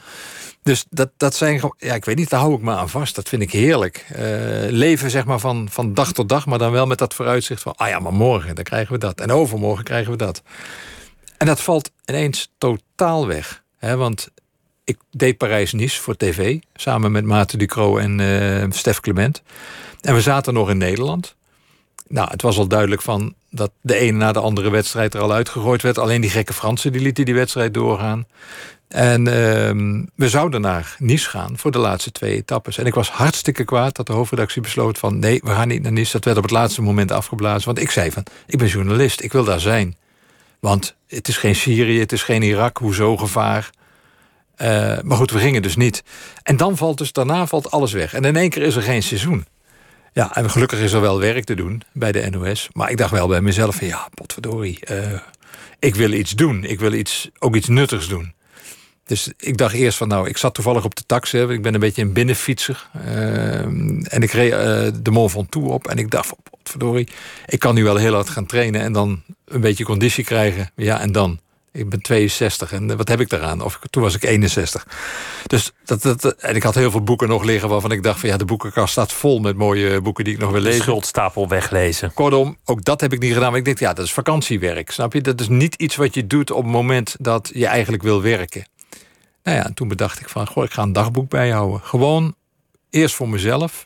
Dus 0.66 0.85
dat, 0.90 1.11
dat 1.16 1.35
zijn 1.35 1.55
gewoon, 1.55 1.74
ja, 1.79 1.94
ik 1.94 2.05
weet 2.05 2.16
niet, 2.16 2.31
daar 2.31 2.40
hou 2.40 2.55
ik 2.55 2.61
me 2.61 2.74
aan 2.74 2.88
vast. 2.88 3.14
Dat 3.14 3.29
vind 3.29 3.42
ik 3.42 3.50
heerlijk. 3.50 4.07
Uh, 4.12 4.18
leven 4.68 5.11
zeg 5.11 5.24
maar 5.24 5.38
van, 5.38 5.68
van 5.70 5.94
dag 5.94 6.12
tot 6.12 6.29
dag, 6.29 6.46
maar 6.46 6.59
dan 6.59 6.72
wel 6.72 6.87
met 6.87 6.98
dat 6.98 7.14
vooruitzicht 7.14 7.62
van, 7.62 7.74
ah 7.76 7.88
ja, 7.88 7.98
maar 7.98 8.12
morgen 8.12 8.55
dan 8.55 8.64
krijgen 8.64 8.92
we 8.92 8.98
dat. 8.98 9.20
En 9.20 9.31
overmorgen 9.31 9.85
krijgen 9.85 10.11
we 10.11 10.16
dat. 10.16 10.42
En 11.37 11.46
dat 11.46 11.61
valt 11.61 11.90
ineens 12.05 12.52
totaal 12.59 13.26
weg. 13.26 13.62
Hè, 13.79 13.96
want 13.96 14.29
ik 14.85 14.98
deed 15.11 15.37
Parijs-Nice 15.37 16.00
voor 16.00 16.16
tv, 16.16 16.59
samen 16.74 17.12
met 17.12 17.24
Maarten 17.24 17.59
Ducro 17.59 17.96
en 17.96 18.18
uh, 18.18 18.64
Stef 18.70 19.00
Clement. 19.00 19.42
En 20.00 20.14
we 20.14 20.20
zaten 20.20 20.55
nog 20.55 20.70
in 20.70 20.79
Nederland. 20.79 21.35
Nou, 22.09 22.31
het 22.31 22.42
was 22.42 22.59
al 22.59 22.66
duidelijk 22.66 23.03
van 23.03 23.35
dat 23.51 23.71
de 23.81 23.97
ene 23.97 24.19
na 24.19 24.33
de 24.33 24.40
andere 24.40 24.71
wedstrijd 24.71 25.14
er 25.14 25.21
al 25.21 25.33
uitgegooid 25.33 25.83
werd. 25.83 25.99
Alleen 25.99 26.21
die 26.21 26.31
gekke 26.31 26.53
Fransen 26.53 26.92
die 26.92 27.01
lieten 27.01 27.25
die 27.25 27.35
wedstrijd 27.35 27.75
doorgaan. 27.75 28.27
En 28.88 29.21
uh, 29.21 30.05
we 30.14 30.29
zouden 30.29 30.61
naar 30.61 30.97
Nice 30.99 31.31
gaan 31.31 31.59
voor 31.59 31.71
de 31.71 31.79
laatste 31.79 32.12
twee 32.12 32.35
etappes. 32.35 32.79
En 32.79 32.87
ik 32.87 32.95
was 32.95 33.11
hartstikke 33.11 33.64
kwaad 33.64 33.97
dat 33.97 34.07
de 34.07 34.12
hoofdredactie 34.12 34.62
besloot 34.62 34.99
van... 34.99 35.19
nee, 35.19 35.40
we 35.45 35.51
gaan 35.51 35.69
niet 35.69 35.83
naar 35.83 35.92
Nice. 35.92 36.12
Dat 36.12 36.25
werd 36.25 36.37
op 36.37 36.42
het 36.42 36.53
laatste 36.53 36.83
moment 36.83 37.12
afgeblazen. 37.12 37.66
Want 37.66 37.79
ik 37.79 37.90
zei 37.90 38.11
van, 38.11 38.23
ik 38.47 38.59
ben 38.59 38.69
journalist, 38.69 39.23
ik 39.23 39.33
wil 39.33 39.45
daar 39.45 39.61
zijn. 39.61 39.97
Want 40.61 40.97
het 41.07 41.29
is 41.29 41.37
geen 41.37 41.55
Syrië, 41.55 42.01
het 42.01 42.12
is 42.12 42.23
geen 42.23 42.42
Irak, 42.42 42.77
hoezo 42.77 43.16
gevaar? 43.16 43.71
Uh, 44.62 44.99
maar 45.03 45.16
goed, 45.16 45.31
we 45.31 45.38
gingen 45.38 45.62
dus 45.62 45.77
niet. 45.77 46.05
En 46.42 46.57
dan 46.57 46.77
valt 46.77 46.99
dus, 46.99 47.12
daarna 47.12 47.47
valt 47.47 47.71
alles 47.71 47.92
weg. 47.92 48.14
En 48.14 48.25
in 48.25 48.37
één 48.37 48.51
keer 48.51 48.62
is 48.62 48.77
er 48.77 48.83
geen 48.83 49.03
seizoen. 49.03 49.47
Ja, 50.16 50.37
en 50.37 50.50
gelukkig 50.50 50.81
is 50.81 50.92
er 50.92 51.00
wel 51.00 51.20
werk 51.20 51.44
te 51.44 51.55
doen 51.55 51.83
bij 51.92 52.12
de 52.12 52.31
NOS. 52.31 52.68
Maar 52.72 52.90
ik 52.90 52.96
dacht 52.96 53.11
wel 53.11 53.29
bij 53.29 53.40
mezelf 53.40 53.76
van, 53.76 53.87
ja, 53.87 54.09
potverdorie... 54.14 54.79
Uh, 54.90 55.20
ik 55.79 55.94
wil 55.94 56.12
iets 56.12 56.31
doen. 56.31 56.64
Ik 56.64 56.81
wil 56.81 56.92
iets, 56.92 57.31
ook 57.38 57.57
iets 57.57 57.68
nuttigs 57.68 58.09
doen. 58.09 58.35
Dus 59.05 59.33
ik 59.38 59.57
dacht 59.57 59.74
eerst 59.74 59.98
van, 59.98 60.09
nou, 60.09 60.29
ik 60.29 60.37
zat 60.37 60.55
toevallig 60.55 60.85
op 60.85 60.94
de 60.94 61.02
taxi. 61.07 61.38
Ik 61.38 61.62
ben 61.62 61.74
een 61.74 61.81
beetje 61.81 62.02
een 62.02 62.12
binnenfietser. 62.12 62.88
Uh, 63.07 63.59
en 64.14 64.20
ik 64.22 64.31
reed 64.31 64.52
uh, 64.52 64.59
de 65.02 65.11
Mont 65.11 65.31
Ventoux 65.31 65.68
op. 65.68 65.87
En 65.88 65.96
ik 65.96 66.11
dacht, 66.11 66.26
van, 66.26 66.38
verdorie, 66.62 67.09
ik 67.46 67.59
kan 67.59 67.74
nu 67.74 67.85
wel 67.85 67.96
heel 67.96 68.14
hard 68.14 68.29
gaan 68.29 68.46
trainen... 68.46 68.81
en 68.81 68.92
dan 68.92 69.22
een 69.44 69.61
beetje 69.61 69.85
conditie 69.85 70.24
krijgen. 70.24 70.70
Ja, 70.76 71.00
en 71.00 71.12
dan? 71.12 71.40
Ik 71.77 71.89
ben 71.89 72.01
62 72.01 72.73
en 72.73 72.97
wat 72.97 73.09
heb 73.09 73.21
ik 73.21 73.29
daaraan? 73.29 73.61
Of 73.61 73.81
toen 73.91 74.03
was 74.03 74.15
ik 74.15 74.25
61. 74.25 74.87
Dus 75.47 75.73
dat, 75.85 76.03
dat, 76.03 76.25
en 76.25 76.55
ik 76.55 76.62
had 76.62 76.75
heel 76.75 76.91
veel 76.91 77.03
boeken 77.03 77.29
nog 77.29 77.45
liggen 77.45 77.69
waarvan 77.69 77.93
ik 77.93 78.03
dacht 78.03 78.21
van 78.21 78.29
ja, 78.29 78.37
de 78.37 78.45
boekenkast 78.45 78.93
staat 78.93 79.12
vol 79.12 79.39
met 79.39 79.57
mooie 79.57 80.01
boeken 80.01 80.25
die 80.25 80.35
ik 80.35 80.41
nog 80.41 80.51
wil 80.51 80.61
lezen. 80.61 80.83
Schuldstapel 80.83 81.49
weglezen. 81.49 82.12
Kortom, 82.12 82.57
ook 82.65 82.85
dat 82.85 83.01
heb 83.01 83.12
ik 83.12 83.21
niet 83.21 83.33
gedaan. 83.33 83.51
Maar 83.51 83.59
ik 83.59 83.65
denk, 83.65 83.79
ja, 83.79 83.93
dat 83.93 84.05
is 84.05 84.12
vakantiewerk. 84.12 84.91
Snap 84.91 85.12
je? 85.12 85.21
Dat 85.21 85.41
is 85.41 85.49
niet 85.49 85.75
iets 85.75 85.97
wat 85.97 86.15
je 86.15 86.27
doet 86.27 86.51
op 86.51 86.62
het 86.62 86.73
moment 86.73 87.17
dat 87.19 87.51
je 87.53 87.67
eigenlijk 87.67 88.03
wil 88.03 88.23
werken. 88.23 88.67
Nou 89.43 89.57
ja, 89.57 89.65
en 89.65 89.75
toen 89.75 89.89
bedacht 89.89 90.21
ik 90.21 90.29
van, 90.29 90.47
goh, 90.47 90.65
ik 90.65 90.73
ga 90.73 90.83
een 90.83 90.93
dagboek 90.93 91.29
bijhouden. 91.29 91.81
Gewoon 91.83 92.35
eerst 92.91 93.15
voor 93.15 93.29
mezelf. 93.29 93.85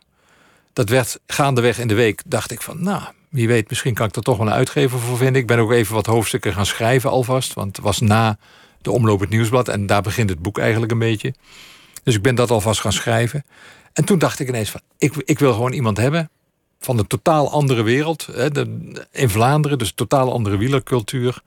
Dat 0.72 0.88
werd 0.88 1.20
gaandeweg 1.26 1.78
in 1.78 1.88
de 1.88 1.94
week, 1.94 2.22
dacht 2.26 2.50
ik 2.50 2.62
van, 2.62 2.82
nou, 2.82 3.02
wie 3.30 3.48
weet, 3.48 3.68
misschien 3.68 3.94
kan 3.94 4.06
ik 4.06 4.16
er 4.16 4.22
toch 4.22 4.36
wel 4.36 4.46
een 4.46 4.52
uitgever 4.52 4.98
voor 4.98 5.16
vinden. 5.16 5.40
Ik 5.40 5.46
ben 5.46 5.58
ook 5.58 5.72
even 5.72 5.94
wat 5.94 6.06
hoofdstukken 6.06 6.52
gaan 6.52 6.66
schrijven 6.66 7.10
alvast. 7.10 7.54
Want 7.54 7.76
het 7.76 7.84
was 7.84 8.00
na 8.00 8.38
de 8.82 8.90
omloop 8.90 9.20
het 9.20 9.30
nieuwsblad. 9.30 9.68
En 9.68 9.86
daar 9.86 10.02
begint 10.02 10.30
het 10.30 10.38
boek 10.38 10.58
eigenlijk 10.58 10.92
een 10.92 10.98
beetje. 10.98 11.34
Dus 12.02 12.14
ik 12.14 12.22
ben 12.22 12.34
dat 12.34 12.50
alvast 12.50 12.80
gaan 12.80 12.92
schrijven. 12.92 13.44
En 13.92 14.04
toen 14.04 14.18
dacht 14.18 14.40
ik 14.40 14.48
ineens 14.48 14.70
van, 14.70 14.80
ik, 14.98 15.16
ik 15.16 15.38
wil 15.38 15.52
gewoon 15.52 15.72
iemand 15.72 15.96
hebben 15.96 16.30
van 16.80 16.98
een 16.98 17.06
totaal 17.06 17.50
andere 17.50 17.82
wereld. 17.82 18.28
Hè, 18.32 18.48
in 19.12 19.30
Vlaanderen, 19.30 19.78
dus 19.78 19.92
totaal 19.92 20.32
andere 20.32 20.56
wielercultuur. 20.56 21.42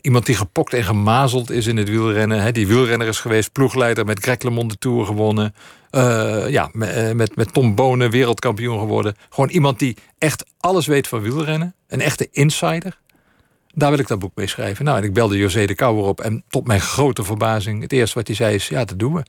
Iemand 0.00 0.26
die 0.26 0.34
gepokt 0.34 0.72
en 0.72 0.84
gemazeld 0.84 1.50
is 1.50 1.66
in 1.66 1.76
het 1.76 1.88
wielrennen. 1.88 2.42
Hè, 2.42 2.52
die 2.52 2.66
wielrenner 2.66 3.08
is 3.08 3.20
geweest, 3.20 3.52
ploegleider 3.52 4.04
met 4.04 4.18
Greg 4.18 4.42
LeMond 4.42 4.70
de 4.70 4.78
Tour 4.78 5.06
gewonnen. 5.06 5.54
Uh, 5.94 6.48
ja, 6.48 6.70
eh, 6.80 7.12
met, 7.12 7.36
met 7.36 7.52
Tom 7.52 7.74
Bonen 7.74 8.10
wereldkampioen 8.10 8.78
geworden. 8.78 9.14
Gewoon 9.28 9.50
iemand 9.50 9.78
die 9.78 9.96
echt 10.18 10.44
alles 10.60 10.86
weet 10.86 11.08
van 11.08 11.20
wielrennen. 11.20 11.74
Een 11.88 12.00
echte 12.00 12.28
insider. 12.30 12.98
Daar 13.74 13.90
wil 13.90 13.98
ik 13.98 14.08
dat 14.08 14.18
boek 14.18 14.32
mee 14.34 14.46
schrijven. 14.46 14.84
Nou, 14.84 14.98
en 14.98 15.04
ik 15.04 15.12
belde 15.12 15.36
José 15.36 15.66
de 15.66 15.74
Kouwer 15.74 16.04
op. 16.04 16.20
En 16.20 16.44
tot 16.48 16.66
mijn 16.66 16.80
grote 16.80 17.24
verbazing, 17.24 17.82
het 17.82 17.92
eerste 17.92 18.18
wat 18.18 18.26
hij 18.26 18.36
zei 18.36 18.54
is... 18.54 18.68
ja, 18.68 18.84
dat 18.84 18.98
doen 18.98 19.14
we. 19.14 19.22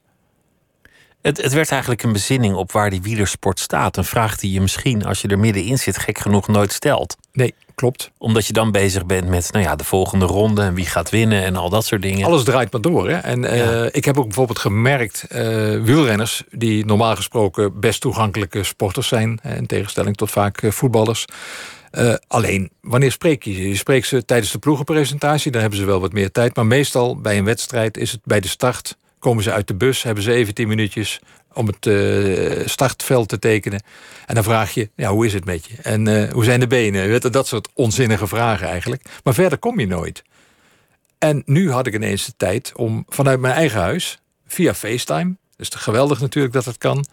Het, 1.25 1.41
het 1.41 1.53
werd 1.53 1.71
eigenlijk 1.71 2.03
een 2.03 2.11
bezinning 2.11 2.55
op 2.55 2.71
waar 2.71 2.89
die 2.89 3.01
wielersport 3.01 3.59
staat. 3.59 3.97
Een 3.97 4.05
vraag 4.05 4.37
die 4.37 4.51
je 4.51 4.61
misschien, 4.61 5.05
als 5.05 5.21
je 5.21 5.27
er 5.27 5.39
middenin 5.39 5.77
zit, 5.77 5.97
gek 5.97 6.17
genoeg 6.17 6.47
nooit 6.47 6.73
stelt. 6.73 7.17
Nee, 7.33 7.53
klopt. 7.75 8.11
Omdat 8.17 8.47
je 8.47 8.53
dan 8.53 8.71
bezig 8.71 9.05
bent 9.05 9.27
met 9.27 9.51
nou 9.51 9.65
ja, 9.65 9.75
de 9.75 9.83
volgende 9.83 10.25
ronde 10.25 10.61
en 10.61 10.73
wie 10.73 10.85
gaat 10.85 11.09
winnen 11.09 11.43
en 11.43 11.55
al 11.55 11.69
dat 11.69 11.85
soort 11.85 12.01
dingen. 12.01 12.25
Alles 12.25 12.43
draait 12.43 12.71
maar 12.71 12.81
door. 12.81 13.09
Hè? 13.09 13.17
En 13.17 13.43
uh, 13.43 13.85
ik 13.91 14.05
heb 14.05 14.17
ook 14.17 14.25
bijvoorbeeld 14.25 14.59
gemerkt, 14.59 15.25
uh, 15.31 15.37
wielrenners, 15.83 16.43
die 16.51 16.85
normaal 16.85 17.15
gesproken 17.15 17.79
best 17.79 18.01
toegankelijke 18.01 18.63
sporters 18.63 19.07
zijn, 19.07 19.39
in 19.43 19.65
tegenstelling 19.65 20.15
tot 20.15 20.31
vaak 20.31 20.61
uh, 20.61 20.71
voetballers. 20.71 21.25
alleen, 22.27 22.69
wanneer 22.81 23.11
spreek 23.11 23.43
je 23.43 23.53
ze? 23.53 23.67
Je 23.67 23.75
spreekt 23.75 24.07
ze 24.07 24.25
tijdens 24.25 24.51
de 24.51 24.59
ploegenpresentatie, 24.59 25.51
dan 25.51 25.61
hebben 25.61 25.79
ze 25.79 25.85
wel 25.85 25.99
wat 25.99 26.13
meer 26.13 26.31
tijd. 26.31 26.55
Maar 26.55 26.65
meestal 26.65 27.21
bij 27.21 27.37
een 27.37 27.45
wedstrijd 27.45 27.97
is 27.97 28.11
het 28.11 28.21
bij 28.23 28.39
de 28.39 28.47
start 28.47 28.95
komen 29.25 29.43
ze 29.43 29.51
uit 29.51 29.67
de 29.67 29.75
bus, 29.75 30.03
hebben 30.03 30.23
ze 30.23 30.65
minuutjes 30.67 31.19
om 31.53 31.67
het 31.67 31.85
uh, 31.85 32.67
startveld 32.67 33.29
te 33.29 33.39
tekenen. 33.39 33.81
En 34.25 34.35
dan 34.35 34.43
vraag 34.43 34.73
je, 34.73 34.89
ja, 34.95 35.09
hoe 35.09 35.25
is 35.25 35.33
het 35.33 35.45
met 35.45 35.65
je? 35.65 35.75
En 35.81 36.07
uh, 36.07 36.31
hoe 36.31 36.43
zijn 36.43 36.59
de 36.59 36.67
benen? 36.67 37.31
Dat 37.31 37.47
soort 37.47 37.69
onzinnige 37.73 38.27
vragen 38.27 38.67
eigenlijk. 38.67 39.05
Maar 39.23 39.33
verder 39.33 39.57
kom 39.57 39.79
je 39.79 39.87
nooit. 39.87 40.23
En 41.17 41.43
nu 41.45 41.71
had 41.71 41.87
ik 41.87 41.93
ineens 41.93 42.25
de 42.25 42.33
tijd 42.37 42.71
om 42.75 43.05
vanuit 43.07 43.39
mijn 43.39 43.53
eigen 43.53 43.79
huis, 43.79 44.19
via 44.47 44.73
FaceTime... 44.73 45.35
dus 45.55 45.69
geweldig 45.69 46.19
natuurlijk 46.21 46.53
dat 46.53 46.65
het 46.65 46.77
kan... 46.77 47.05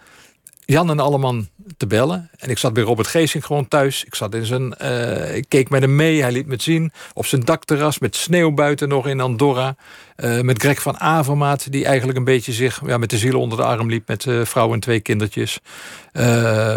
Jan 0.65 0.91
en 0.91 1.01
Alleman 1.01 1.49
te 1.77 1.87
bellen. 1.87 2.31
En 2.39 2.51
ik 2.51 2.59
zat 2.59 2.73
bij 2.73 2.83
Robert 2.83 3.09
Geesing 3.09 3.47
gewoon 3.47 3.69
thuis. 3.69 4.05
Ik 4.05 4.15
zat 4.15 4.35
in 4.35 4.47
zijn. 4.47 4.75
Uh, 4.83 5.37
ik 5.37 5.45
keek 5.49 5.71
met 5.71 5.81
hem 5.81 5.97
mee. 5.97 6.23
Hij 6.23 6.33
liet 6.33 6.47
me 6.47 6.57
zien. 6.59 6.93
Op 7.13 7.27
zijn 7.27 7.41
dakterras 7.41 7.99
met 7.99 8.17
sneeuw 8.17 8.51
buiten 8.51 8.89
nog 8.89 9.07
in 9.07 9.21
Andorra. 9.21 9.77
Uh, 10.17 10.41
met 10.41 10.59
Greg 10.59 10.83
van 10.83 10.99
Avermaat, 10.99 11.73
die 11.73 11.85
eigenlijk 11.85 12.19
een 12.19 12.25
beetje 12.25 12.53
zich 12.53 12.81
ja, 12.87 12.99
met 12.99 13.11
de 13.11 13.19
ziel 13.19 13.41
onder 13.41 13.59
de 13.59 13.65
arm 13.65 13.89
liep. 13.89 14.09
Met 14.09 14.25
uh, 14.25 14.45
vrouw 14.45 14.73
en 14.73 14.81
twee 14.81 15.01
kindertjes. 15.01 15.59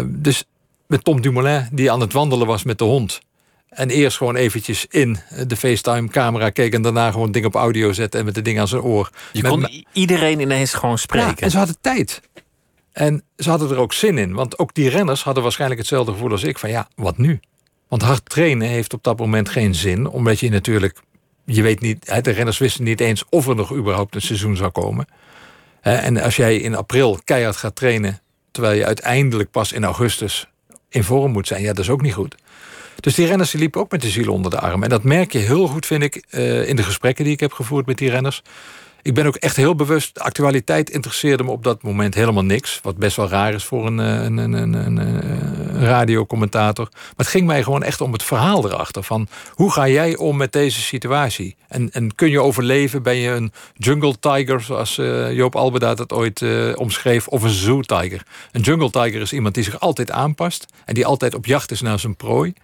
dus 0.04 0.44
met 0.86 1.04
Tom 1.04 1.20
Dumoulin, 1.20 1.68
die 1.72 1.90
aan 1.92 2.00
het 2.00 2.12
wandelen 2.12 2.46
was 2.46 2.62
met 2.62 2.78
de 2.78 2.84
hond. 2.84 3.20
En 3.68 3.90
eerst 3.90 4.16
gewoon 4.16 4.36
eventjes 4.36 4.86
in 4.90 5.18
de 5.46 5.56
FaceTime-camera 5.56 6.50
keek... 6.50 6.74
en 6.74 6.82
daarna 6.82 7.10
gewoon 7.10 7.32
ding 7.32 7.44
op 7.44 7.54
audio 7.54 7.92
zetten 7.92 8.20
en 8.20 8.26
met 8.26 8.34
de 8.34 8.42
ding 8.42 8.60
aan 8.60 8.68
zijn 8.68 8.82
oor. 8.82 9.10
Je 9.32 9.42
kon 9.42 9.84
iedereen 9.92 10.40
ineens 10.40 10.74
gewoon 10.74 10.98
spreken. 10.98 11.34
Ja, 11.36 11.36
en 11.36 11.50
ze 11.50 11.56
hadden 11.56 11.76
tijd. 11.80 12.20
En 12.96 13.22
ze 13.36 13.50
hadden 13.50 13.70
er 13.70 13.76
ook 13.76 13.92
zin 13.92 14.18
in. 14.18 14.34
Want 14.34 14.58
ook 14.58 14.74
die 14.74 14.88
renners 14.88 15.22
hadden 15.22 15.42
waarschijnlijk 15.42 15.80
hetzelfde 15.80 16.12
gevoel 16.12 16.30
als 16.30 16.42
ik. 16.42 16.58
Van 16.58 16.70
ja, 16.70 16.88
wat 16.94 17.18
nu? 17.18 17.40
Want 17.88 18.02
hard 18.02 18.28
trainen 18.28 18.68
heeft 18.68 18.92
op 18.92 19.02
dat 19.02 19.18
moment 19.18 19.48
geen 19.48 19.74
zin. 19.74 20.08
Omdat 20.08 20.40
je 20.40 20.50
natuurlijk... 20.50 21.00
Je 21.44 21.62
weet 21.62 21.80
niet... 21.80 22.24
De 22.24 22.30
renners 22.30 22.58
wisten 22.58 22.84
niet 22.84 23.00
eens 23.00 23.24
of 23.28 23.46
er 23.48 23.54
nog 23.54 23.74
überhaupt 23.74 24.14
een 24.14 24.20
seizoen 24.20 24.56
zou 24.56 24.70
komen. 24.70 25.06
En 25.80 26.22
als 26.22 26.36
jij 26.36 26.56
in 26.56 26.74
april 26.74 27.18
keihard 27.24 27.56
gaat 27.56 27.76
trainen... 27.76 28.20
terwijl 28.50 28.78
je 28.78 28.86
uiteindelijk 28.86 29.50
pas 29.50 29.72
in 29.72 29.84
augustus 29.84 30.48
in 30.88 31.04
vorm 31.04 31.32
moet 31.32 31.46
zijn... 31.46 31.62
Ja, 31.62 31.72
dat 31.72 31.84
is 31.84 31.90
ook 31.90 32.02
niet 32.02 32.14
goed. 32.14 32.34
Dus 33.00 33.14
die 33.14 33.26
renners 33.26 33.52
liepen 33.52 33.80
ook 33.80 33.90
met 33.90 34.02
de 34.02 34.10
ziel 34.10 34.32
onder 34.32 34.50
de 34.50 34.60
arm. 34.60 34.82
En 34.82 34.88
dat 34.88 35.02
merk 35.02 35.32
je 35.32 35.38
heel 35.38 35.66
goed, 35.66 35.86
vind 35.86 36.02
ik, 36.02 36.24
eh, 36.30 36.68
in 36.68 36.76
de 36.76 36.82
gesprekken 36.82 37.24
die 37.24 37.32
ik 37.32 37.40
heb 37.40 37.52
gevoerd 37.52 37.86
met 37.86 37.98
die 37.98 38.10
renners 38.10 38.42
ik 39.06 39.14
ben 39.14 39.26
ook 39.26 39.36
echt 39.36 39.56
heel 39.56 39.74
bewust. 39.74 40.14
De 40.14 40.20
actualiteit 40.20 40.90
interesseerde 40.90 41.44
me 41.44 41.50
op 41.50 41.64
dat 41.64 41.82
moment 41.82 42.14
helemaal 42.14 42.44
niks. 42.44 42.80
Wat 42.82 42.96
best 42.96 43.16
wel 43.16 43.28
raar 43.28 43.54
is 43.54 43.64
voor 43.64 43.86
een, 43.86 44.00
eh, 44.00 44.22
een, 44.22 44.36
een, 44.36 44.52
een, 44.52 44.74
een, 44.74 44.96
een 44.96 45.84
radiocommentator. 45.84 46.88
Maar 46.92 47.12
het 47.16 47.26
ging 47.26 47.46
mij 47.46 47.62
gewoon 47.62 47.82
echt 47.82 48.00
om 48.00 48.12
het 48.12 48.22
verhaal 48.22 48.64
erachter. 48.64 49.02
Van 49.02 49.28
hoe 49.50 49.72
ga 49.72 49.88
jij 49.88 50.16
om 50.16 50.36
met 50.36 50.52
deze 50.52 50.80
situatie? 50.80 51.56
En, 51.68 52.14
kun 52.14 52.30
je 52.30 52.40
overleven? 52.40 53.02
Ben 53.02 53.16
je 53.16 53.30
een 53.30 53.52
jungle 53.74 54.18
tiger, 54.20 54.60
zoals 54.60 54.98
uh, 54.98 55.32
Joop 55.32 55.56
Albeda 55.56 55.94
dat 55.94 56.12
ooit 56.12 56.44
omschreef, 56.74 57.28
of 57.28 57.42
een 57.42 57.50
zoo 57.50 57.80
tiger? 57.80 58.22
Een 58.52 58.60
jungle 58.60 58.90
tiger 58.90 59.20
is 59.20 59.32
iemand 59.32 59.54
die 59.54 59.64
zich 59.64 59.80
altijd 59.80 60.10
aanpast 60.10 60.66
en 60.84 60.94
die 60.94 61.06
altijd 61.06 61.34
op 61.34 61.46
jacht 61.46 61.70
is 61.70 61.80
naar 61.80 61.98
zijn 61.98 62.16
prooi. 62.16 62.54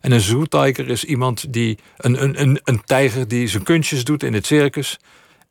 En 0.00 0.12
een 0.12 0.20
zoo 0.20 0.44
tiger 0.44 0.88
is 0.88 1.04
iemand 1.04 1.52
die 1.52 1.78
een, 1.96 2.22
een, 2.22 2.40
een, 2.40 2.60
een 2.64 2.82
tijger 2.84 3.28
die 3.28 3.48
zijn 3.48 3.62
kunstjes 3.62 4.04
doet 4.04 4.22
in 4.22 4.34
het 4.34 4.46
circus. 4.46 4.98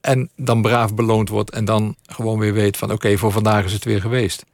En 0.01 0.29
dan 0.35 0.61
braaf 0.61 0.93
beloond 0.93 1.29
wordt 1.29 1.49
en 1.49 1.65
dan 1.65 1.95
gewoon 2.05 2.39
weer 2.39 2.53
weet 2.53 2.77
van 2.77 2.91
oké, 2.91 3.17
voor 3.17 3.31
vandaag 3.31 3.65
is 3.65 3.73
het 3.73 3.85
weer 3.85 4.01
geweest. 4.01 4.45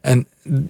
En 0.00 0.26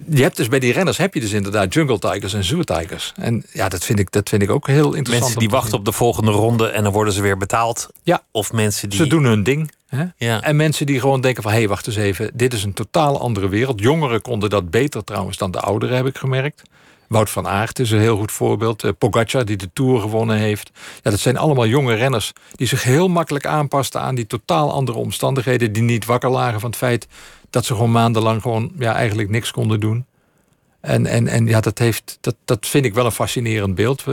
je 0.09 0.21
hebt 0.21 0.37
dus 0.37 0.47
bij 0.47 0.59
die 0.59 0.73
renners 0.73 0.97
heb 0.97 1.13
je 1.13 1.19
dus 1.19 1.31
inderdaad 1.31 1.73
jungle 1.73 1.99
tigers 1.99 2.33
en 2.33 2.43
zoo 2.43 2.63
tigers. 2.63 3.13
En 3.15 3.45
ja, 3.53 3.69
dat 3.69 3.83
vind 3.83 3.99
ik, 3.99 4.11
dat 4.11 4.29
vind 4.29 4.41
ik 4.41 4.49
ook 4.49 4.67
heel 4.67 4.93
interessant. 4.93 5.19
Mensen 5.19 5.39
die 5.39 5.49
wachten 5.49 5.77
op 5.77 5.85
de 5.85 5.91
volgende 5.91 6.31
ronde 6.31 6.67
en 6.67 6.83
dan 6.83 6.93
worden 6.93 7.13
ze 7.13 7.21
weer 7.21 7.37
betaald. 7.37 7.89
Ja. 8.03 8.23
Of 8.31 8.51
mensen 8.51 8.89
die. 8.89 8.99
Ze 8.99 9.07
doen 9.07 9.23
hun 9.23 9.43
ding. 9.43 9.71
Hè? 9.87 10.05
Ja. 10.17 10.41
En 10.41 10.55
mensen 10.55 10.85
die 10.85 10.99
gewoon 10.99 11.21
denken 11.21 11.43
van... 11.43 11.51
hé, 11.51 11.57
hey, 11.57 11.67
wacht 11.67 11.87
eens 11.87 11.95
even, 11.95 12.31
dit 12.33 12.53
is 12.53 12.63
een 12.63 12.73
totaal 12.73 13.19
andere 13.19 13.47
wereld. 13.47 13.79
Jongeren 13.79 14.21
konden 14.21 14.49
dat 14.49 14.69
beter 14.69 15.03
trouwens 15.03 15.37
dan 15.37 15.51
de 15.51 15.59
ouderen, 15.59 15.95
heb 15.95 16.05
ik 16.05 16.17
gemerkt. 16.17 16.61
Wout 17.11 17.29
van 17.29 17.47
Aert 17.47 17.79
is 17.79 17.91
een 17.91 17.99
heel 17.99 18.17
goed 18.17 18.31
voorbeeld. 18.31 18.97
Pogacar, 18.97 19.45
die 19.45 19.57
de 19.57 19.69
Tour 19.73 20.01
gewonnen 20.01 20.37
heeft. 20.37 20.71
Ja, 21.01 21.11
dat 21.11 21.19
zijn 21.19 21.37
allemaal 21.37 21.67
jonge 21.67 21.93
renners... 21.93 22.33
die 22.51 22.67
zich 22.67 22.83
heel 22.83 23.07
makkelijk 23.07 23.45
aanpasten 23.45 24.01
aan 24.01 24.15
die 24.15 24.27
totaal 24.27 24.71
andere 24.71 24.97
omstandigheden... 24.97 25.73
die 25.73 25.83
niet 25.83 26.05
wakker 26.05 26.29
lagen 26.29 26.59
van 26.59 26.69
het 26.69 26.79
feit 26.79 27.07
dat 27.49 27.65
ze 27.65 27.73
gewoon 27.73 27.91
maandenlang... 27.91 28.41
gewoon 28.41 28.71
ja, 28.77 28.93
eigenlijk 28.93 29.29
niks 29.29 29.51
konden 29.51 29.79
doen. 29.79 30.05
En, 30.81 31.05
en, 31.05 31.27
en 31.27 31.47
ja, 31.47 31.59
dat, 31.59 31.77
heeft, 31.77 32.17
dat, 32.21 32.35
dat 32.45 32.67
vind 32.67 32.85
ik 32.85 32.93
wel 32.93 33.05
een 33.05 33.11
fascinerend 33.11 33.75
beeld. 33.75 34.03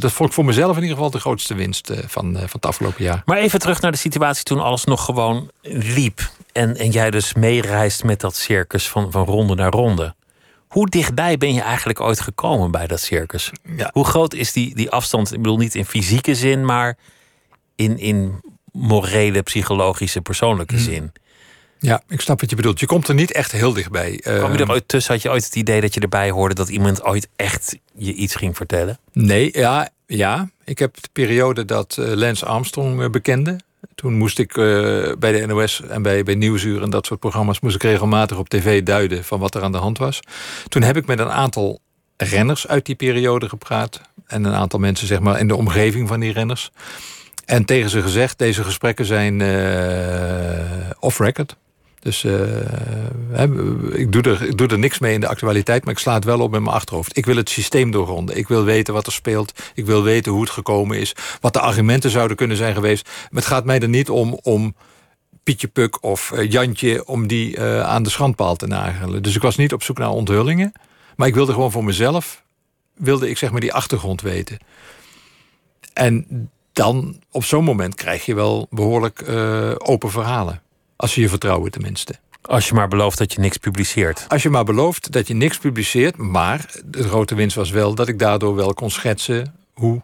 Dat 0.00 0.12
vond 0.12 0.28
ik 0.28 0.34
voor 0.34 0.44
mezelf 0.44 0.76
in 0.76 0.82
ieder 0.82 0.96
geval 0.96 1.10
de 1.10 1.20
grootste 1.20 1.54
winst 1.54 1.90
eh, 1.90 1.98
van, 2.06 2.34
eh, 2.34 2.40
van 2.40 2.50
het 2.52 2.66
afgelopen 2.66 3.04
jaar. 3.04 3.22
Maar 3.24 3.38
even 3.38 3.58
terug 3.58 3.80
naar 3.80 3.92
de 3.92 3.98
situatie 3.98 4.44
toen 4.44 4.60
alles 4.60 4.84
nog 4.84 5.04
gewoon 5.04 5.50
liep. 5.62 6.30
En, 6.52 6.76
en 6.76 6.90
jij 6.90 7.10
dus 7.10 7.34
meereist 7.34 8.04
met 8.04 8.20
dat 8.20 8.36
circus 8.36 8.88
van, 8.88 9.10
van 9.10 9.24
ronde 9.24 9.54
naar 9.54 9.70
ronde. 9.70 10.14
Hoe 10.74 10.88
dichtbij 10.88 11.38
ben 11.38 11.54
je 11.54 11.60
eigenlijk 11.60 12.00
ooit 12.00 12.20
gekomen 12.20 12.70
bij 12.70 12.86
dat 12.86 13.00
circus? 13.00 13.50
Ja. 13.76 13.90
Hoe 13.92 14.04
groot 14.04 14.34
is 14.34 14.52
die, 14.52 14.74
die 14.74 14.90
afstand? 14.90 15.32
Ik 15.32 15.42
bedoel 15.42 15.56
niet 15.56 15.74
in 15.74 15.84
fysieke 15.84 16.34
zin, 16.34 16.64
maar 16.64 16.96
in, 17.76 17.98
in 17.98 18.40
morele, 18.72 19.42
psychologische, 19.42 20.20
persoonlijke 20.20 20.78
zin. 20.78 21.12
Ja, 21.78 22.02
ik 22.08 22.20
snap 22.20 22.40
wat 22.40 22.50
je 22.50 22.56
bedoelt. 22.56 22.80
Je 22.80 22.86
komt 22.86 23.08
er 23.08 23.14
niet 23.14 23.32
echt 23.32 23.52
heel 23.52 23.72
dichtbij. 23.72 24.16
Kwam 24.16 24.52
je 24.52 24.58
er 24.58 24.70
ooit 24.70 24.88
tussen? 24.88 25.12
Had 25.12 25.22
je 25.22 25.30
ooit 25.30 25.44
het 25.44 25.56
idee 25.56 25.80
dat 25.80 25.94
je 25.94 26.00
erbij 26.00 26.30
hoorde 26.30 26.54
dat 26.54 26.68
iemand 26.68 27.04
ooit 27.04 27.28
echt 27.36 27.78
je 27.94 28.14
iets 28.14 28.34
ging 28.34 28.56
vertellen? 28.56 28.98
Nee, 29.12 29.50
ja, 29.52 29.88
ja. 30.06 30.50
Ik 30.64 30.78
heb 30.78 30.94
de 31.00 31.08
periode 31.12 31.64
dat 31.64 31.96
eh, 31.98 32.12
Lance 32.12 32.46
Armstrong 32.46 33.02
eh, 33.02 33.10
bekende. 33.10 33.60
Toen 33.94 34.14
moest 34.14 34.38
ik 34.38 34.56
eh, 34.56 34.64
bij 35.18 35.32
de 35.32 35.46
NOS 35.46 35.82
en 35.82 36.02
bij, 36.02 36.22
bij 36.22 36.34
Nieuwsuur 36.34 36.82
en 36.82 36.90
dat 36.90 37.06
soort 37.06 37.20
programma's... 37.20 37.60
moest 37.60 37.74
ik 37.74 37.82
regelmatig 37.82 38.38
op 38.38 38.48
tv 38.48 38.82
duiden 38.82 39.24
van 39.24 39.38
wat 39.38 39.54
er 39.54 39.62
aan 39.62 39.72
de 39.72 39.78
hand 39.78 39.98
was. 39.98 40.20
Toen 40.68 40.82
heb 40.82 40.96
ik 40.96 41.06
met 41.06 41.18
een 41.18 41.30
aantal 41.30 41.80
renners 42.16 42.66
uit 42.66 42.86
die 42.86 42.94
periode 42.94 43.48
gepraat. 43.48 44.00
En 44.26 44.44
een 44.44 44.54
aantal 44.54 44.78
mensen 44.78 45.06
zeg 45.06 45.20
maar, 45.20 45.38
in 45.38 45.48
de 45.48 45.56
omgeving 45.56 46.08
van 46.08 46.20
die 46.20 46.32
renners. 46.32 46.70
En 47.44 47.64
tegen 47.64 47.90
ze 47.90 48.02
gezegd, 48.02 48.38
deze 48.38 48.64
gesprekken 48.64 49.04
zijn 49.04 49.40
eh, 49.40 50.90
off-record. 50.98 51.56
Dus 52.04 52.24
eh, 52.24 53.40
ik, 53.92 54.12
doe 54.12 54.22
er, 54.22 54.72
er 54.72 54.78
niks 54.78 54.98
mee 54.98 55.14
in 55.14 55.20
de 55.20 55.28
actualiteit, 55.28 55.84
maar 55.84 55.92
ik 55.92 55.98
sla 55.98 56.14
het 56.14 56.24
wel 56.24 56.40
op 56.40 56.50
met 56.50 56.60
mijn 56.60 56.74
achterhoofd. 56.74 57.16
Ik 57.16 57.26
wil 57.26 57.36
het 57.36 57.50
systeem 57.50 57.90
doorgronden. 57.90 58.36
Ik 58.36 58.48
wil 58.48 58.64
weten 58.64 58.94
wat 58.94 59.06
er 59.06 59.12
speelt. 59.12 59.52
Ik 59.74 59.86
wil 59.86 60.02
weten 60.02 60.32
hoe 60.32 60.40
het 60.40 60.50
gekomen 60.50 60.98
is. 60.98 61.14
Wat 61.40 61.52
de 61.52 61.60
argumenten 61.60 62.10
zouden 62.10 62.36
kunnen 62.36 62.56
zijn 62.56 62.74
geweest. 62.74 63.08
Het 63.30 63.46
gaat 63.46 63.64
mij 63.64 63.80
er 63.80 63.88
niet 63.88 64.10
om, 64.10 64.38
om 64.42 64.74
Pietje 65.42 65.68
Puk 65.68 66.02
of 66.02 66.32
eh, 66.32 66.50
Jantje... 66.50 67.06
om 67.06 67.26
die 67.26 67.56
eh, 67.56 67.80
aan 67.80 68.02
de 68.02 68.10
schandpaal 68.10 68.56
te 68.56 68.66
nagelen. 68.66 69.22
Dus 69.22 69.34
ik 69.34 69.42
was 69.42 69.56
niet 69.56 69.72
op 69.72 69.82
zoek 69.82 69.98
naar 69.98 70.10
onthullingen. 70.10 70.72
Maar 71.16 71.28
ik 71.28 71.34
wilde 71.34 71.52
gewoon 71.52 71.72
voor 71.72 71.84
mezelf... 71.84 72.42
wilde 72.94 73.30
ik 73.30 73.38
zeg 73.38 73.50
maar 73.50 73.60
die 73.60 73.74
achtergrond 73.74 74.20
weten. 74.20 74.58
En 75.92 76.50
dan, 76.72 77.22
op 77.30 77.44
zo'n 77.44 77.64
moment, 77.64 77.94
krijg 77.94 78.24
je 78.24 78.34
wel 78.34 78.66
behoorlijk 78.70 79.20
eh, 79.20 79.72
open 79.78 80.10
verhalen. 80.10 80.62
Als 80.96 81.14
je 81.14 81.20
je 81.20 81.28
vertrouwen 81.28 81.70
tenminste. 81.70 82.14
Als 82.42 82.68
je 82.68 82.74
maar 82.74 82.88
belooft 82.88 83.18
dat 83.18 83.32
je 83.32 83.40
niks 83.40 83.56
publiceert. 83.56 84.24
Als 84.28 84.42
je 84.42 84.50
maar 84.50 84.64
belooft 84.64 85.12
dat 85.12 85.26
je 85.26 85.34
niks 85.34 85.58
publiceert, 85.58 86.16
maar 86.16 86.70
de 86.84 87.02
grote 87.02 87.34
winst 87.34 87.56
was 87.56 87.70
wel 87.70 87.94
dat 87.94 88.08
ik 88.08 88.18
daardoor 88.18 88.54
wel 88.54 88.74
kon 88.74 88.90
schetsen 88.90 89.54
hoe 89.72 90.02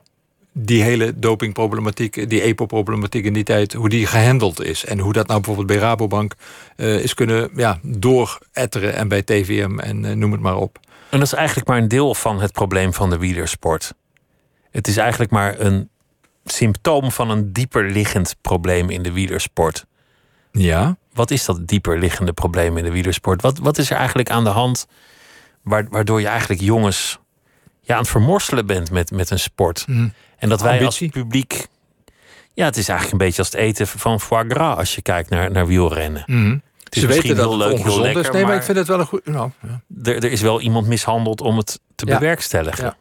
die 0.52 0.82
hele 0.82 1.18
dopingproblematiek, 1.18 2.28
die 2.30 2.40
EPO-problematiek 2.40 3.24
in 3.24 3.32
die 3.32 3.44
tijd, 3.44 3.72
hoe 3.72 3.88
die 3.88 4.06
gehandeld 4.06 4.62
is. 4.62 4.84
En 4.84 4.98
hoe 4.98 5.12
dat 5.12 5.26
nou 5.26 5.40
bijvoorbeeld 5.40 5.78
bij 5.78 5.88
Rabobank 5.88 6.34
eh, 6.76 6.98
is 6.98 7.14
kunnen 7.14 7.50
ja, 7.54 7.78
dooretteren 7.82 8.94
en 8.94 9.08
bij 9.08 9.22
TVM 9.22 9.78
en 9.78 10.04
eh, 10.04 10.12
noem 10.12 10.32
het 10.32 10.40
maar 10.40 10.56
op. 10.56 10.78
En 11.10 11.18
dat 11.18 11.26
is 11.26 11.32
eigenlijk 11.32 11.68
maar 11.68 11.78
een 11.78 11.88
deel 11.88 12.14
van 12.14 12.40
het 12.40 12.52
probleem 12.52 12.94
van 12.94 13.10
de 13.10 13.18
wielersport. 13.18 13.94
Het 14.70 14.88
is 14.88 14.96
eigenlijk 14.96 15.30
maar 15.30 15.60
een 15.60 15.88
symptoom 16.44 17.10
van 17.12 17.30
een 17.30 17.52
dieper 17.52 17.90
liggend 17.90 18.36
probleem 18.40 18.90
in 18.90 19.02
de 19.02 19.12
wielersport. 19.12 19.86
Ja. 20.52 20.96
Wat 21.12 21.30
is 21.30 21.44
dat 21.44 21.66
dieper 21.66 21.98
liggende 21.98 22.32
probleem 22.32 22.76
in 22.76 22.84
de 22.84 22.90
wielersport? 22.90 23.42
Wat, 23.42 23.58
wat 23.58 23.78
is 23.78 23.90
er 23.90 23.96
eigenlijk 23.96 24.30
aan 24.30 24.44
de 24.44 24.50
hand 24.50 24.86
waar- 25.62 25.86
waardoor 25.90 26.20
je 26.20 26.26
eigenlijk 26.26 26.60
jongens 26.60 27.18
ja, 27.80 27.94
aan 27.94 28.00
het 28.00 28.10
vermorselen 28.10 28.66
bent 28.66 28.90
met, 28.90 29.10
met 29.10 29.30
een 29.30 29.38
sport? 29.38 29.84
En 30.38 30.48
dat 30.48 30.60
wij 30.60 30.84
als 30.84 30.98
publiek. 31.10 31.66
Ja, 32.54 32.64
het 32.64 32.76
is 32.76 32.88
eigenlijk 32.88 33.20
een 33.20 33.26
beetje 33.26 33.42
als 33.42 33.50
het 33.52 33.60
eten 33.60 33.86
van 33.86 34.20
foie 34.20 34.48
gras 34.50 34.76
als 34.76 34.94
je 34.94 35.02
kijkt 35.02 35.30
naar, 35.30 35.50
naar 35.50 35.66
wielrennen. 35.66 36.20
Het 36.20 36.94
is 36.96 37.00
Ze 37.00 37.06
misschien 37.06 37.28
weten 37.30 37.36
dat 37.36 37.58
heel 37.58 37.68
het 37.68 37.68
leuk, 37.68 37.86
heel 37.92 38.00
lekker, 38.00 38.20
is. 38.20 38.26
Nee, 38.30 38.36
maar, 38.40 38.46
maar 38.50 38.56
ik 38.58 38.62
vind 38.64 38.78
het 38.78 38.86
wel 38.86 39.00
een 39.00 39.06
goed... 39.06 39.26
Nou, 39.26 39.50
ja. 39.62 39.80
er, 40.02 40.16
er 40.24 40.32
is 40.32 40.40
wel 40.40 40.60
iemand 40.60 40.86
mishandeld 40.86 41.40
om 41.40 41.56
het 41.56 41.80
te 41.94 42.06
Ja. 42.06 42.18
bewerkstelligen. 42.18 42.84
Ja. 42.84 42.96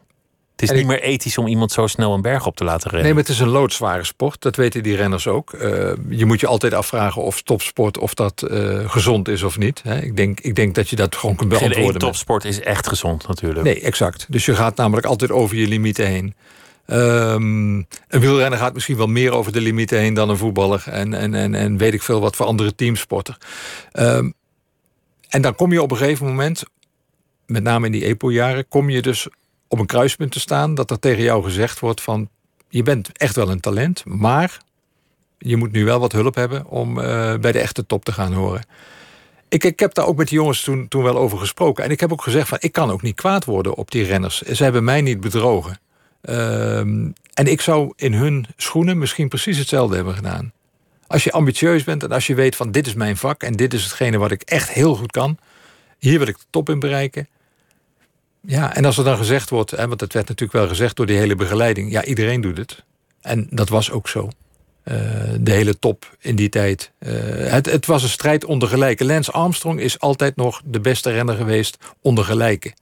Het 0.60 0.70
is 0.70 0.76
En 0.76 0.82
niet 0.86 0.94
ik- 0.94 1.00
meer 1.00 1.10
ethisch 1.10 1.38
om 1.38 1.46
iemand 1.46 1.72
zo 1.72 1.86
snel 1.86 2.14
een 2.14 2.20
berg 2.22 2.46
op 2.46 2.56
te 2.56 2.64
laten 2.64 2.82
rennen. 2.90 3.02
Nee, 3.02 3.12
maar 3.14 3.22
het 3.22 3.32
is 3.32 3.38
een 3.40 3.48
loodzware 3.48 4.04
sport. 4.04 4.42
Dat 4.42 4.56
weten 4.56 4.82
die 4.82 4.96
renners 4.96 5.26
ook. 5.26 5.52
Eh, 5.52 5.92
je 6.08 6.24
moet 6.26 6.40
je 6.40 6.46
altijd 6.46 6.74
afvragen 6.74 7.22
of 7.22 7.42
topsport 7.42 7.98
of 7.98 8.14
dat 8.14 8.42
eh, 8.42 8.90
gezond 8.90 9.28
is 9.28 9.42
of 9.42 9.58
niet. 9.58 9.80
Hè. 9.82 9.98
Ik, 10.02 10.16
denk, 10.16 10.40
ik 10.40 10.54
denk 10.54 10.74
dat 10.74 10.88
je 10.88 10.96
dat 10.96 11.16
gewoon 11.16 11.36
kunt 11.36 11.50
Geen 11.50 11.58
beantwoorden. 11.58 11.92
met- 11.92 12.02
topsport 12.02 12.44
is 12.44 12.60
echt 12.60 12.88
gezond 12.88 13.28
natuurlijk. 13.28 13.62
Nee, 13.64 13.80
exact. 13.80 14.26
Dus 14.28 14.44
je 14.44 14.54
gaat 14.54 14.76
namelijk 14.76 15.06
altijd 15.06 15.30
over 15.30 15.56
je 15.56 15.66
limieten 15.68 16.06
heen. 16.06 16.34
Ehm, 16.86 17.74
een 17.76 17.86
wielrenner 18.08 18.58
gaat 18.58 18.74
misschien 18.74 18.96
wel 18.96 19.06
meer 19.06 19.32
over 19.32 19.52
de 19.52 19.60
limieten 19.60 19.98
heen 19.98 20.14
dan 20.14 20.28
een 20.30 20.36
voetballer. 20.36 20.82
En, 20.86 21.14
en, 21.14 21.34
en, 21.34 21.54
en 21.54 21.76
weet 21.76 21.94
ik 21.94 22.02
veel 22.02 22.20
wat 22.20 22.36
voor 22.36 22.46
andere 22.46 22.74
teamsporter. 22.74 23.36
Ehm, 23.92 24.30
en 25.28 25.42
dan 25.42 25.54
kom 25.54 25.72
je 25.72 25.82
op 25.82 25.90
een 25.90 25.96
gegeven 25.96 26.26
moment, 26.26 26.62
met 27.46 27.62
name 27.62 27.86
in 27.86 27.92
die 27.92 28.04
EPO-jaren, 28.04 28.68
kom 28.68 28.90
je 28.90 29.02
dus 29.02 29.26
op 29.70 29.78
een 29.78 29.86
kruispunt 29.86 30.32
te 30.32 30.40
staan 30.40 30.74
dat 30.74 30.90
er 30.90 30.98
tegen 30.98 31.22
jou 31.22 31.42
gezegd 31.42 31.78
wordt 31.78 32.00
van 32.00 32.28
je 32.68 32.82
bent 32.82 33.10
echt 33.16 33.36
wel 33.36 33.50
een 33.50 33.60
talent, 33.60 34.04
maar 34.04 34.58
je 35.38 35.56
moet 35.56 35.72
nu 35.72 35.84
wel 35.84 36.00
wat 36.00 36.12
hulp 36.12 36.34
hebben 36.34 36.66
om 36.66 36.98
eh, 37.00 37.34
bij 37.36 37.52
de 37.52 37.58
echte 37.58 37.86
top 37.86 38.04
te 38.04 38.12
gaan 38.12 38.32
horen. 38.32 38.62
Ik, 39.48 39.64
ik 39.64 39.80
heb 39.80 39.94
daar 39.94 40.06
ook 40.06 40.16
met 40.16 40.28
die 40.28 40.38
jongens 40.38 40.62
toen, 40.62 40.88
toen 40.88 41.02
wel 41.02 41.18
over 41.18 41.38
gesproken. 41.38 41.84
En 41.84 41.90
ik 41.90 42.00
heb 42.00 42.12
ook 42.12 42.22
gezegd 42.22 42.48
van 42.48 42.58
ik 42.60 42.72
kan 42.72 42.90
ook 42.90 43.02
niet 43.02 43.14
kwaad 43.14 43.44
worden 43.44 43.74
op 43.74 43.90
die 43.90 44.04
renners. 44.04 44.40
Ze 44.40 44.62
hebben 44.62 44.84
mij 44.84 45.00
niet 45.00 45.20
bedrogen. 45.20 45.80
Ehm, 46.20 47.10
en 47.34 47.46
ik 47.46 47.60
zou 47.60 47.92
in 47.96 48.12
hun 48.12 48.46
schoenen 48.56 48.98
misschien 48.98 49.28
precies 49.28 49.58
hetzelfde 49.58 49.96
hebben 49.96 50.14
gedaan. 50.14 50.52
Als 51.06 51.24
je 51.24 51.32
ambitieus 51.32 51.84
bent 51.84 52.02
en 52.02 52.12
als 52.12 52.26
je 52.26 52.34
weet 52.34 52.56
van 52.56 52.70
dit 52.70 52.86
is 52.86 52.94
mijn 52.94 53.16
vak 53.16 53.42
en 53.42 53.52
dit 53.52 53.74
is 53.74 53.84
hetgene 53.84 54.18
wat 54.18 54.30
ik 54.30 54.42
echt 54.42 54.70
heel 54.70 54.94
goed 54.94 55.12
kan. 55.12 55.38
Hier 55.98 56.18
wil 56.18 56.28
ik 56.28 56.38
de 56.38 56.44
top 56.50 56.68
in 56.68 56.78
bereiken. 56.78 57.28
Ja, 58.42 58.74
en 58.74 58.84
als 58.84 58.98
er 58.98 59.04
dan 59.04 59.16
gezegd 59.16 59.50
wordt, 59.50 59.70
hè, 59.70 59.86
want 59.86 59.98
dat 59.98 60.12
werd 60.12 60.28
natuurlijk 60.28 60.58
wel 60.58 60.68
gezegd 60.68 60.96
door 60.96 61.06
die 61.06 61.16
hele 61.16 61.34
begeleiding. 61.34 61.90
Ja, 61.90 62.04
iedereen 62.04 62.40
doet 62.40 62.56
het. 62.56 62.84
En 63.20 63.46
dat 63.50 63.68
was 63.68 63.90
ook 63.90 64.08
zo. 64.08 64.28
Eh, 64.82 64.96
de 65.40 65.50
hele 65.50 65.78
top 65.78 66.16
in 66.20 66.36
die 66.36 66.48
tijd. 66.48 66.92
Eh, 66.98 67.12
het, 67.34 67.66
het 67.66 67.86
was 67.86 68.02
een 68.02 68.08
strijd 68.08 68.44
onder 68.44 68.68
gelijken. 68.68 69.06
Lance 69.06 69.30
Armstrong 69.32 69.80
is 69.80 69.98
altijd 69.98 70.36
nog 70.36 70.62
de 70.64 70.80
beste 70.80 71.10
renner 71.10 71.36
geweest 71.36 71.78
onder 72.00 72.24
gelijken. 72.24 72.72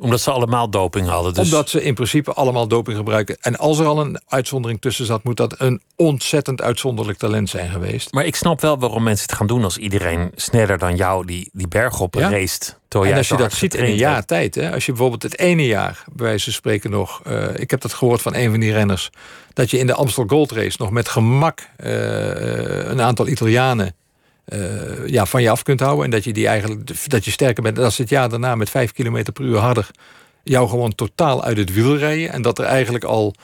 Omdat 0.00 0.20
ze 0.20 0.30
allemaal 0.30 0.70
doping 0.70 1.08
hadden. 1.08 1.34
Dus 1.34 1.44
Omdat 1.44 1.68
ze 1.68 1.82
in 1.82 1.94
principe 1.94 2.32
allemaal 2.32 2.68
doping 2.68 2.96
gebruiken. 2.96 3.36
En 3.40 3.56
als 3.58 3.78
er 3.78 3.86
al 3.86 4.00
een 4.00 4.20
uitzondering 4.28 4.80
tussen 4.80 5.06
zat, 5.06 5.24
moet 5.24 5.36
dat 5.36 5.54
een 5.58 5.80
ontzettend 5.96 6.62
uitzonderlijk 6.62 7.18
talent 7.18 7.48
zijn 7.48 7.70
geweest. 7.70 8.12
Maar 8.12 8.24
ik 8.24 8.36
snap 8.36 8.60
wel 8.60 8.78
waarom 8.78 9.02
mensen 9.02 9.26
het 9.26 9.36
gaan 9.36 9.46
doen 9.46 9.64
als 9.64 9.76
iedereen 9.76 10.30
sneller 10.34 10.78
dan 10.78 10.96
jou 10.96 11.26
die, 11.26 11.50
die 11.52 11.68
berg 11.68 12.00
op 12.00 12.14
Ja. 12.14 12.30
race. 12.30 12.72
En 12.88 13.14
als 13.14 13.28
je 13.28 13.36
dat 13.36 13.52
ziet 13.52 13.74
in 13.74 13.84
een 13.84 13.96
jaar 13.96 14.24
tijd, 14.24 14.54
hè, 14.54 14.72
als 14.72 14.86
je 14.86 14.92
bijvoorbeeld 14.92 15.22
het 15.22 15.38
ene 15.38 15.66
jaar, 15.66 16.04
bij 16.12 16.26
wijze 16.26 16.44
van 16.44 16.52
spreken 16.52 16.90
nog, 16.90 17.20
eh, 17.24 17.46
ik 17.56 17.70
heb 17.70 17.80
dat 17.80 17.92
gehoord 17.92 18.22
van 18.22 18.34
een 18.34 18.50
van 18.50 18.60
die 18.60 18.72
renners, 18.72 19.10
dat 19.52 19.70
je 19.70 19.78
in 19.78 19.86
de 19.86 19.94
Amstel 19.94 20.24
Gold 20.26 20.52
Race 20.52 20.76
nog 20.80 20.90
met 20.90 21.08
gemak 21.08 21.68
eh, 21.76 21.90
een 22.90 23.00
aantal 23.00 23.28
Italianen 23.28 23.94
eh, 24.50 25.06
ja, 25.06 25.26
van 25.26 25.42
je 25.42 25.50
af 25.50 25.62
kunt 25.62 25.80
houden. 25.80 26.04
En 26.04 26.10
dat 26.10 26.24
je 26.24 26.32
die 26.32 26.46
eigenlijk 26.46 27.10
dat 27.10 27.24
je 27.24 27.30
sterker 27.30 27.62
bent. 27.62 27.92
Ze 27.92 28.00
het 28.00 28.10
jaar 28.10 28.28
daarna 28.28 28.54
met 28.54 28.70
5 28.70 28.92
km 28.92 29.32
per 29.32 29.44
uur 29.44 29.58
harder 29.58 29.90
jou 30.42 30.68
gewoon 30.68 30.94
totaal 30.94 31.44
uit 31.44 31.56
het 31.56 31.72
wiel 31.72 31.96
rijden. 31.96 32.32
En 32.32 32.42
dat 32.42 32.58
er 32.58 32.64
eigenlijk 32.64 33.04
al 33.04 33.34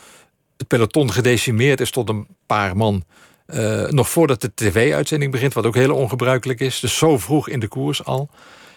het 0.57 0.67
peloton 0.67 1.13
gedecimeerd 1.13 1.81
is 1.81 1.91
tot 1.91 2.09
een 2.09 2.27
paar 2.47 2.77
man. 2.77 3.05
eh, 3.47 3.89
nog 3.89 4.09
voordat 4.09 4.41
de 4.41 4.55
tv-uitzending 4.55 5.33
begint, 5.33 5.53
wat 5.53 5.67
ook 5.67 5.75
heel 5.75 5.95
ongebruikelijk 5.95 6.61
is. 6.61 6.81
Dus 6.81 6.99
zo 6.99 7.19
vroeg 7.19 7.49
in 7.49 7.61
de 7.61 7.69
koers 7.69 8.05
al. 8.05 8.29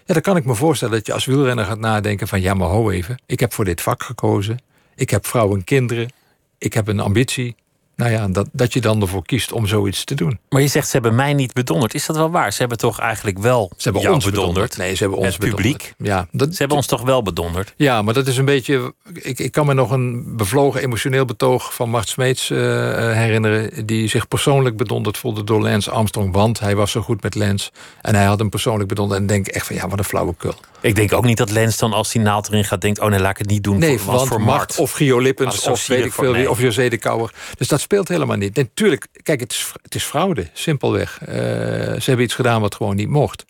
Ja, 0.05 0.13
dan 0.13 0.23
kan 0.23 0.37
ik 0.37 0.45
me 0.45 0.55
voorstellen 0.55 0.93
dat 0.93 1.05
je 1.05 1.13
als 1.13 1.25
wielrenner 1.25 1.65
gaat 1.65 1.79
nadenken 1.79 2.27
van... 2.27 2.41
ja, 2.41 2.53
maar 2.53 2.67
ho 2.67 2.89
even, 2.89 3.21
ik 3.25 3.39
heb 3.39 3.53
voor 3.53 3.65
dit 3.65 3.81
vak 3.81 4.03
gekozen. 4.03 4.59
Ik 4.95 5.09
heb 5.09 5.25
vrouw 5.25 5.55
en 5.55 5.63
kinderen. 5.63 6.11
Ik 6.57 6.73
heb 6.73 6.87
een 6.87 6.99
ambitie. 6.99 7.55
Nou 7.99 8.11
ja, 8.11 8.27
dat, 8.27 8.49
dat 8.51 8.73
je 8.73 8.81
dan 8.81 9.01
ervoor 9.01 9.25
kiest 9.25 9.51
om 9.51 9.67
zoiets 9.67 10.03
te 10.03 10.15
doen. 10.15 10.39
Maar 10.49 10.61
je 10.61 10.67
zegt 10.67 10.85
ze 10.85 10.91
hebben 10.91 11.15
mij 11.15 11.33
niet 11.33 11.53
bedonderd. 11.53 11.93
Is 11.93 12.05
dat 12.05 12.15
wel 12.15 12.31
waar? 12.31 12.53
Ze 12.53 12.59
hebben 12.59 12.77
toch 12.77 12.99
eigenlijk 12.99 13.39
wel 13.39 13.71
Ze 13.77 13.89
hebben 13.89 14.11
ons 14.11 14.25
bedonderd. 14.25 14.77
Nee, 14.77 14.93
ze 14.95 15.03
hebben 15.03 15.19
ons 15.19 15.27
Het 15.27 15.49
publiek. 15.49 15.77
bedonderd. 15.77 15.95
Ja, 15.97 16.27
dat, 16.31 16.51
Ze 16.51 16.57
hebben 16.57 16.77
ons 16.77 16.87
toch 16.87 17.01
wel 17.01 17.21
bedonderd? 17.21 17.73
Ja, 17.75 18.01
maar 18.01 18.13
dat 18.13 18.27
is 18.27 18.37
een 18.37 18.45
beetje. 18.45 18.93
Ik, 19.13 19.39
ik 19.39 19.51
kan 19.51 19.65
me 19.65 19.73
nog 19.73 19.91
een 19.91 20.35
bevlogen 20.37 20.81
emotioneel 20.81 21.25
betoog 21.25 21.73
van 21.73 21.89
Mart 21.89 22.09
Smeets 22.09 22.49
eh, 22.49 23.09
eh, 23.09 23.15
herinneren. 23.17 23.85
Die 23.85 24.07
zich 24.07 24.27
persoonlijk 24.27 24.77
bedonderd 24.77 25.17
voelde 25.17 25.43
door 25.43 25.61
Lance 25.61 25.91
Armstrong. 25.91 26.33
Want 26.33 26.59
hij 26.59 26.75
was 26.75 26.91
zo 26.91 27.01
goed 27.01 27.23
met 27.23 27.35
Lance. 27.35 27.71
En 28.01 28.15
hij 28.15 28.25
had 28.25 28.39
hem 28.39 28.49
persoonlijk 28.49 28.89
bedonderd. 28.89 29.19
En 29.19 29.27
denk 29.27 29.47
echt 29.47 29.65
van 29.65 29.75
ja, 29.75 29.87
wat 29.87 29.99
een 29.99 30.05
flauwekul. 30.05 30.53
Ik 30.81 30.95
denk 30.95 31.13
ook 31.13 31.25
niet 31.25 31.37
dat 31.37 31.51
Lens 31.51 31.77
dan 31.77 31.93
als 31.93 32.11
die 32.11 32.21
naald 32.21 32.47
erin 32.47 32.65
gaat 32.65 32.81
denkt... 32.81 32.99
oh 32.99 33.09
nee, 33.09 33.19
laat 33.19 33.31
ik 33.31 33.37
het 33.37 33.47
niet 33.47 33.63
doen 33.63 33.77
Nee, 33.77 33.99
voor, 33.99 34.13
want 34.13 34.27
voor 34.27 34.41
Mart 34.41 34.77
of 34.77 34.91
Gio 34.91 35.19
Lippens 35.19 35.67
of 35.67 35.87
weet 35.87 36.05
ik 36.05 36.13
veel 36.13 36.31
nee. 36.31 36.49
of 36.49 36.61
José 36.61 36.89
de 36.89 36.97
Kouwer. 36.97 37.33
Dus 37.57 37.67
dat 37.67 37.81
speelt 37.89 38.07
helemaal 38.07 38.37
niet. 38.37 38.55
Natuurlijk, 38.55 39.07
kijk, 39.23 39.39
het 39.39 39.51
is, 39.51 39.71
het 39.81 39.95
is 39.95 40.03
fraude, 40.03 40.47
simpelweg. 40.53 41.19
Eh, 41.21 41.35
ze 41.35 42.03
hebben 42.05 42.25
iets 42.25 42.33
gedaan 42.33 42.61
wat 42.61 42.75
gewoon 42.75 42.95
niet 42.95 43.09
mocht. 43.09 43.45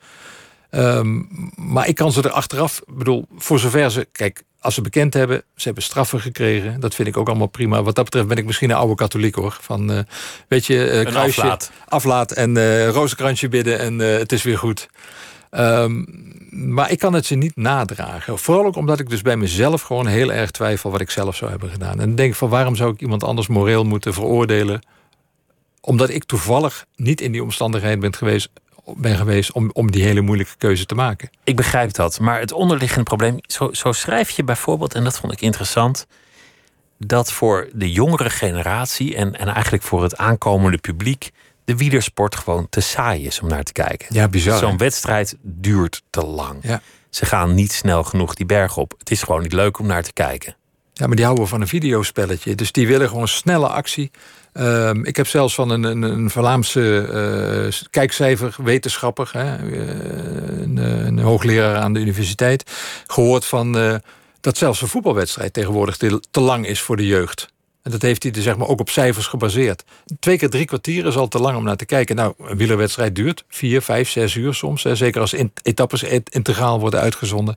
Ehm, 0.69 1.21
maar 1.55 1.87
ik 1.87 1.95
kan 1.95 2.11
ze 2.11 2.21
er 2.21 2.29
achteraf, 2.29 2.81
bedoel, 2.87 3.27
voor 3.37 3.59
zover 3.59 3.91
ze, 3.91 4.07
kijk, 4.11 4.43
als 4.59 4.73
ze 4.73 4.81
bekend 4.81 5.13
hebben, 5.13 5.43
ze 5.55 5.63
hebben 5.65 5.83
straffen 5.83 6.19
gekregen. 6.19 6.79
Dat 6.79 6.95
vind 6.95 7.07
ik 7.07 7.17
ook 7.17 7.27
allemaal 7.27 7.47
prima. 7.47 7.83
Wat 7.83 7.95
dat 7.95 8.03
betreft 8.03 8.27
ben 8.27 8.37
ik 8.37 8.45
misschien 8.45 8.69
een 8.69 8.75
oude 8.75 8.95
katholiek 8.95 9.35
hoor. 9.35 9.57
Van, 9.61 9.91
eh, 9.91 9.99
weet 10.47 10.65
je, 10.65 10.89
eh, 10.89 11.05
kruisje, 11.05 11.41
aflaat. 11.41 11.71
aflaat 11.85 12.31
en 12.31 12.57
eh 12.57 12.89
rozenkransje 12.89 13.49
bidden 13.49 13.79
en 13.79 13.99
het 13.99 14.31
is 14.31 14.43
weer 14.43 14.57
goed. 14.57 14.87
Ehm, 15.49 16.03
maar 16.49 16.91
ik 16.91 16.99
kan 16.99 17.13
het 17.13 17.25
ze 17.25 17.35
niet 17.35 17.55
nadragen. 17.55 18.37
Vooral 18.37 18.65
ook 18.65 18.75
omdat 18.75 18.99
ik 18.99 19.09
dus 19.09 19.21
bij 19.21 19.37
mezelf 19.37 19.81
gewoon 19.81 20.07
heel 20.07 20.31
erg 20.31 20.51
twijfel 20.51 20.91
wat 20.91 21.01
ik 21.01 21.09
zelf 21.09 21.35
zou 21.35 21.51
hebben 21.51 21.69
gedaan. 21.69 21.99
En 21.99 22.15
denk 22.15 22.35
van 22.35 22.49
waarom 22.49 22.75
zou 22.75 22.93
ik 22.93 23.01
iemand 23.01 23.23
anders 23.23 23.47
moreel 23.47 23.83
moeten 23.83 24.13
veroordelen? 24.13 24.81
Omdat 25.81 26.09
ik 26.09 26.23
toevallig 26.23 26.85
niet 26.95 27.21
in 27.21 27.31
die 27.31 27.43
omstandigheid 27.43 27.99
ben 27.99 28.15
geweest, 28.15 28.49
ben 28.95 29.15
geweest 29.15 29.51
om, 29.51 29.69
om 29.73 29.91
die 29.91 30.03
hele 30.03 30.21
moeilijke 30.21 30.57
keuze 30.57 30.85
te 30.85 30.95
maken. 30.95 31.29
Ik 31.43 31.55
begrijp 31.55 31.93
dat. 31.93 32.19
Maar 32.19 32.39
het 32.39 32.51
onderliggende 32.51 33.03
probleem... 33.03 33.37
Zo, 33.41 33.73
zo 33.73 33.91
schrijf 33.91 34.29
je 34.29 34.43
bijvoorbeeld, 34.43 34.93
en 34.93 35.03
dat 35.03 35.19
vond 35.19 35.33
ik 35.33 35.41
interessant... 35.41 36.07
dat 36.97 37.31
voor 37.31 37.69
de 37.73 37.91
jongere 37.91 38.29
generatie 38.29 39.15
en, 39.15 39.39
en 39.39 39.47
eigenlijk 39.47 39.83
voor 39.83 40.03
het 40.03 40.17
aankomende 40.17 40.77
publiek... 40.77 41.31
de 41.69 41.77
wielersport 41.77 42.35
gewoon 42.35 42.69
te 42.69 42.81
saai 42.81 43.25
is 43.25 43.39
om 43.39 43.47
naar 43.47 43.63
te 43.63 43.71
kijken. 43.71 44.07
Ja, 44.09 44.27
bizar. 44.27 44.57
Zo'n 44.57 44.77
wedstrijd 44.77 45.35
duurt 45.41 46.01
te 46.09 46.25
lang. 46.25 46.59
Ja. 46.61 46.81
Ze 47.09 47.25
gaan 47.25 47.53
niet 47.53 47.71
snel 47.71 48.03
genoeg 48.03 48.33
die 48.33 48.45
berg 48.45 48.77
op. 48.77 48.93
Het 48.97 49.11
is 49.11 49.23
gewoon 49.23 49.41
niet 49.41 49.53
leuk 49.53 49.79
om 49.79 49.85
naar 49.85 50.03
te 50.03 50.13
kijken. 50.13 50.55
Ja, 50.93 51.07
maar 51.07 51.15
die 51.15 51.25
houden 51.25 51.47
van 51.47 51.61
een 51.61 51.67
videospelletje. 51.67 52.55
Dus 52.55 52.71
die 52.71 52.87
willen 52.87 53.07
gewoon 53.09 53.27
snelle 53.27 53.67
actie. 53.67 54.11
Ehm, 54.53 55.03
ik 55.03 55.15
heb 55.15 55.27
zelfs 55.27 55.55
van 55.55 55.69
een, 55.69 55.83
een, 55.83 56.01
een 56.01 56.29
Vlaamse 56.29 57.07
eh, 57.71 57.87
kijkcijferwetenschapper, 57.89 59.29
hè, 59.31 59.55
eh, 59.55 60.61
een, 60.61 60.77
een 60.77 61.19
hoogleraar 61.19 61.75
aan 61.75 61.93
de 61.93 61.99
universiteit, 61.99 62.71
gehoord 63.07 63.45
van 63.45 63.77
eh, 63.77 63.95
dat 64.41 64.57
zelfs 64.57 64.81
een 64.81 64.87
voetbalwedstrijd 64.87 65.53
tegenwoordig 65.53 65.97
te, 65.97 66.21
te 66.31 66.39
lang 66.39 66.67
is 66.67 66.81
voor 66.81 66.97
de 66.97 67.07
jeugd. 67.07 67.47
En 67.89 67.95
dat 67.95 68.03
heeft 68.03 68.23
hij 68.23 68.31
er 68.31 68.41
zeg 68.41 68.57
maar 68.57 68.67
ook 68.67 68.79
op 68.79 68.89
cijfers 68.89 69.27
gebaseerd. 69.27 69.83
Twee 70.19 70.37
keer 70.37 70.49
drie 70.49 70.65
kwartier 70.65 71.05
is 71.05 71.17
al 71.17 71.27
te 71.27 71.39
lang 71.39 71.57
om 71.57 71.63
naar 71.63 71.75
te 71.75 71.85
kijken. 71.85 72.15
Nou, 72.15 72.33
een 72.37 72.57
wielerwedstrijd 72.57 73.15
duurt 73.15 73.43
vier, 73.47 73.81
vijf, 73.81 74.09
zes 74.09 74.35
uur 74.35 74.53
soms. 74.53 74.83
Hè, 74.83 74.95
zeker 74.95 75.21
als 75.21 75.33
in, 75.33 75.51
etappes 75.63 76.03
et- 76.03 76.29
integraal 76.33 76.79
worden 76.79 76.99
uitgezonden. 76.99 77.55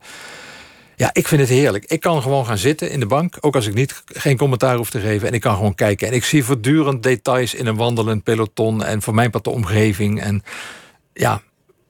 Ja, 0.97 1.11
ik 1.13 1.29
vind 1.29 1.41
het 1.41 1.51
heerlijk. 1.51 1.85
Ik 1.85 2.01
kan 2.01 2.23
gewoon 2.23 2.47
gaan 2.47 2.59
zitten 2.59 2.91
in 2.91 3.01
de 3.01 3.07
bank, 3.07 3.37
ook 3.41 3.55
als 3.55 3.67
ik 3.67 3.75
niet, 3.75 4.03
geen 4.07 4.37
commentaar 4.37 4.77
hoef 4.77 4.91
te 4.91 5.01
geven. 5.01 5.29
En 5.29 5.35
ik 5.35 5.41
kan 5.41 5.55
gewoon 5.55 5.75
kijken. 5.75 6.09
En 6.09 6.15
ik 6.15 6.25
zie 6.25 6.45
voortdurend 6.45 7.03
details 7.03 7.55
in 7.55 7.67
een 7.67 7.77
wandelend 7.77 8.23
peloton. 8.23 8.85
En 8.85 9.03
voor 9.03 9.15
mijn 9.15 9.31
part 9.31 9.45
de 9.45 9.51
omgeving. 9.51 10.21
En 10.21 10.43
ja, 11.13 11.43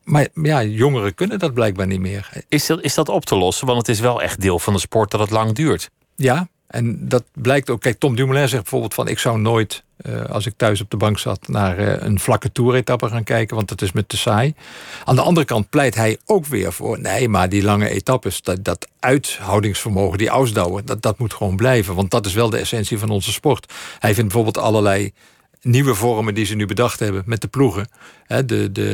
maar 0.04 0.28
ja, 0.34 0.62
jongeren 0.62 1.14
kunnen 1.14 1.38
dat 1.38 1.54
blijkbaar 1.54 1.86
niet 1.86 2.00
meer. 2.00 2.28
Is 2.48 2.66
dat, 2.66 2.80
is 2.82 2.94
dat 2.94 3.08
op 3.08 3.24
te 3.24 3.36
lossen? 3.36 3.66
Want 3.66 3.78
het 3.78 3.88
is 3.88 4.00
wel 4.00 4.22
echt 4.22 4.40
deel 4.40 4.58
van 4.58 4.72
de 4.72 4.78
sport 4.78 5.10
dat 5.10 5.20
het 5.20 5.30
lang 5.30 5.52
duurt. 5.52 5.90
Ja, 6.16 6.48
en 6.72 7.08
dat 7.08 7.24
blijkt 7.32 7.70
ook. 7.70 7.80
Kijk, 7.80 7.98
Tom 7.98 8.16
Dumoulin 8.16 8.48
zegt 8.48 8.62
bijvoorbeeld 8.62 8.94
van... 8.94 9.08
ik 9.08 9.18
zou 9.18 9.38
nooit, 9.38 9.82
eh, 9.96 10.24
als 10.24 10.46
ik 10.46 10.52
thuis 10.56 10.80
op 10.80 10.90
de 10.90 10.96
bank 10.96 11.18
zat... 11.18 11.48
naar 11.48 11.78
eh, 11.78 12.06
een 12.06 12.20
vlakke 12.20 12.52
toeretappe 12.52 13.08
gaan 13.08 13.24
kijken, 13.24 13.56
want 13.56 13.68
dat 13.68 13.82
is 13.82 13.92
me 13.92 14.06
te 14.06 14.16
saai. 14.16 14.54
Aan 15.04 15.14
de 15.14 15.22
andere 15.22 15.46
kant 15.46 15.70
pleit 15.70 15.94
hij 15.94 16.18
ook 16.26 16.46
weer 16.46 16.72
voor... 16.72 17.00
nee, 17.00 17.28
maar 17.28 17.48
die 17.48 17.62
lange 17.62 17.88
etappes, 17.88 18.42
dat, 18.42 18.64
dat 18.64 18.88
uithoudingsvermogen, 19.00 20.18
die 20.18 20.28
ausdauer... 20.28 20.84
Dat, 20.84 21.02
dat 21.02 21.18
moet 21.18 21.34
gewoon 21.34 21.56
blijven, 21.56 21.94
want 21.94 22.10
dat 22.10 22.26
is 22.26 22.34
wel 22.34 22.50
de 22.50 22.58
essentie 22.58 22.98
van 22.98 23.10
onze 23.10 23.32
sport. 23.32 23.72
Hij 23.98 24.14
vindt 24.14 24.32
bijvoorbeeld 24.32 24.64
allerlei 24.64 25.12
nieuwe 25.62 25.94
vormen 25.94 26.34
die 26.34 26.44
ze 26.44 26.54
nu 26.54 26.66
bedacht 26.66 26.98
hebben 26.98 27.22
met 27.26 27.40
de 27.40 27.48
ploegen. 27.48 27.88
Hè, 28.26 28.44
de, 28.44 28.72
de, 28.72 28.90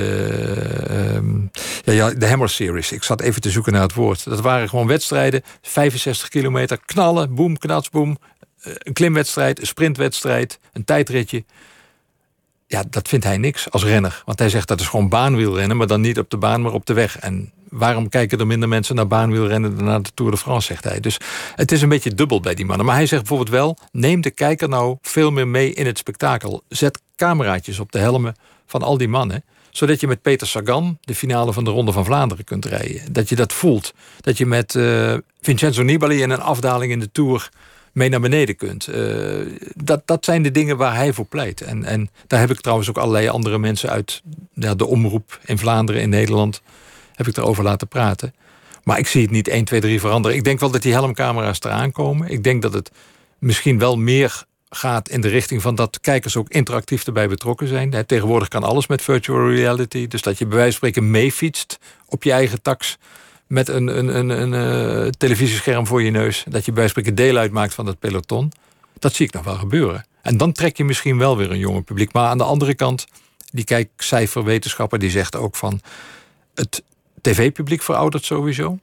ehm, 0.88 1.40
ja, 1.84 1.92
ja, 1.92 2.10
de 2.14 2.28
Hammer 2.28 2.48
Series. 2.48 2.92
Ik 2.92 3.02
zat 3.02 3.20
even 3.20 3.40
te 3.40 3.50
zoeken 3.50 3.72
naar 3.72 3.82
het 3.82 3.94
woord. 3.94 4.24
Dat 4.24 4.40
waren 4.40 4.68
gewoon 4.68 4.86
wedstrijden, 4.86 5.42
65 5.62 6.28
kilometer, 6.28 6.78
knallen, 6.84 7.34
boem, 7.34 7.58
knats, 7.58 7.90
boem. 7.90 8.18
Eh, 8.60 8.72
Een 8.78 8.92
klimwedstrijd, 8.92 9.60
een 9.60 9.66
sprintwedstrijd, 9.66 10.58
een 10.72 10.84
tijdritje. 10.84 11.44
Ja, 12.70 12.84
dat 12.90 13.08
vindt 13.08 13.24
hij 13.24 13.38
niks 13.38 13.70
als 13.70 13.84
renner. 13.84 14.22
Want 14.24 14.38
hij 14.38 14.48
zegt 14.48 14.68
dat 14.68 14.80
is 14.80 14.88
gewoon 14.88 15.08
baanwielrennen, 15.08 15.76
maar 15.76 15.86
dan 15.86 16.00
niet 16.00 16.18
op 16.18 16.30
de 16.30 16.36
baan, 16.36 16.62
maar 16.62 16.72
op 16.72 16.86
de 16.86 16.92
weg. 16.92 17.18
En 17.18 17.52
waarom 17.68 18.08
kijken 18.08 18.38
er 18.38 18.46
minder 18.46 18.68
mensen 18.68 18.94
naar 18.94 19.06
baanwielrennen 19.06 19.76
dan 19.76 19.84
naar 19.84 20.02
de 20.02 20.10
Tour 20.14 20.30
de 20.30 20.38
France, 20.38 20.66
zegt 20.66 20.84
hij. 20.84 21.00
Dus 21.00 21.18
het 21.54 21.72
is 21.72 21.82
een 21.82 21.88
beetje 21.88 22.14
dubbel 22.14 22.40
bij 22.40 22.54
die 22.54 22.64
mannen. 22.64 22.86
Maar 22.86 22.94
hij 22.94 23.06
zegt 23.06 23.22
bijvoorbeeld 23.22 23.56
wel, 23.56 23.78
neem 23.92 24.20
de 24.20 24.30
kijker 24.30 24.68
nou 24.68 24.96
veel 25.02 25.30
meer 25.30 25.48
mee 25.48 25.72
in 25.72 25.86
het 25.86 25.98
spektakel. 25.98 26.62
Zet 26.68 27.00
cameraatjes 27.16 27.78
op 27.78 27.92
de 27.92 27.98
helmen 27.98 28.36
van 28.66 28.82
al 28.82 28.98
die 28.98 29.08
mannen 29.08 29.44
zodat 29.70 30.00
je 30.00 30.06
met 30.06 30.22
Peter 30.22 30.46
Sagan 30.46 30.98
de 31.00 31.14
finale 31.14 31.52
van 31.52 31.64
de 31.64 31.70
Ronde 31.70 31.92
van 31.92 32.04
Vlaanderen 32.04 32.44
kunt 32.44 32.64
rijden. 32.64 33.12
Dat 33.12 33.28
je 33.28 33.36
dat 33.36 33.52
voelt. 33.52 33.94
Dat 34.20 34.38
je 34.38 34.46
met 34.46 34.74
eh, 34.74 35.14
Vincenzo 35.40 35.82
Nibali 35.82 36.22
in 36.22 36.30
een 36.30 36.40
afdaling 36.40 36.92
in 36.92 37.00
de 37.00 37.12
Tour 37.12 37.48
mee 37.98 38.08
naar 38.08 38.20
beneden 38.20 38.56
kunt. 38.56 38.86
Eh, 38.86 39.02
dat, 39.74 40.02
dat 40.04 40.24
zijn 40.24 40.42
de 40.42 40.50
dingen 40.50 40.76
waar 40.76 40.94
hij 40.94 41.12
voor 41.12 41.24
pleit. 41.24 41.60
En, 41.60 41.84
en 41.84 42.10
daar 42.26 42.40
heb 42.40 42.50
ik 42.50 42.60
trouwens 42.60 42.88
ook 42.88 42.98
allerlei 42.98 43.28
andere 43.28 43.58
mensen 43.58 43.90
uit 43.90 44.22
ja, 44.54 44.74
de 44.74 44.86
omroep 44.86 45.40
in 45.44 45.58
Vlaanderen, 45.58 46.02
in 46.02 46.08
Nederland, 46.08 46.62
heb 47.14 47.26
ik 47.26 47.36
erover 47.36 47.64
laten 47.64 47.88
praten. 47.88 48.34
Maar 48.84 48.98
ik 48.98 49.06
zie 49.06 49.22
het 49.22 49.30
niet 49.30 49.48
1, 49.48 49.64
2, 49.64 49.80
3 49.80 50.00
veranderen. 50.00 50.36
Ik 50.36 50.44
denk 50.44 50.60
wel 50.60 50.70
dat 50.70 50.82
die 50.82 50.92
helmcamera's 50.92 51.60
eraan 51.60 51.92
komen. 51.92 52.28
Ik 52.28 52.44
denk 52.44 52.62
dat 52.62 52.72
het 52.72 52.90
misschien 53.38 53.78
wel 53.78 53.96
meer 53.96 54.46
gaat 54.70 55.08
in 55.08 55.20
de 55.20 55.28
richting 55.28 55.62
van 55.62 55.74
dat 55.74 56.00
kijkers 56.00 56.36
ook 56.36 56.48
interactief 56.48 57.06
erbij 57.06 57.28
betrokken 57.28 57.68
zijn. 57.68 58.06
Tegenwoordig 58.06 58.48
kan 58.48 58.62
alles 58.62 58.86
met 58.86 59.02
virtual 59.02 59.50
reality. 59.50 60.06
Dus 60.06 60.22
dat 60.22 60.38
je 60.38 60.46
bij 60.46 60.56
wijze 60.56 60.78
van 60.78 60.88
spreken 60.88 61.10
meefietst 61.10 61.78
op 62.06 62.22
je 62.22 62.32
eigen 62.32 62.62
tax 62.62 62.98
met 63.48 63.68
een, 63.68 63.98
een, 63.98 64.16
een, 64.16 64.28
een 64.28 64.54
eh, 64.54 65.10
televisiescherm 65.10 65.86
voor 65.86 66.02
je 66.02 66.10
neus. 66.10 66.44
Dat 66.48 66.64
je 66.64 66.72
bij 66.72 66.88
spreken 66.88 67.14
deel 67.14 67.36
uitmaakt 67.36 67.74
van 67.74 67.86
het 67.86 67.98
peloton. 67.98 68.52
Dat 68.98 69.14
zie 69.14 69.26
ik 69.26 69.32
nog 69.32 69.44
wel 69.44 69.54
gebeuren. 69.54 70.06
En 70.22 70.36
dan 70.36 70.52
trek 70.52 70.76
je 70.76 70.84
misschien 70.84 71.18
wel 71.18 71.36
weer 71.36 71.50
een 71.50 71.58
jonge 71.58 71.82
publiek. 71.82 72.12
Maar 72.12 72.28
aan 72.28 72.38
de 72.38 72.44
andere 72.44 72.74
kant, 72.74 73.06
die 73.50 73.64
kijkcijferwetenschapper 73.64 74.98
die 74.98 75.10
zegt 75.10 75.36
ook 75.36 75.56
van... 75.56 75.80
het 76.54 76.82
tv-publiek 77.20 77.82
veroudert 77.82 78.24
sowieso 78.24 78.78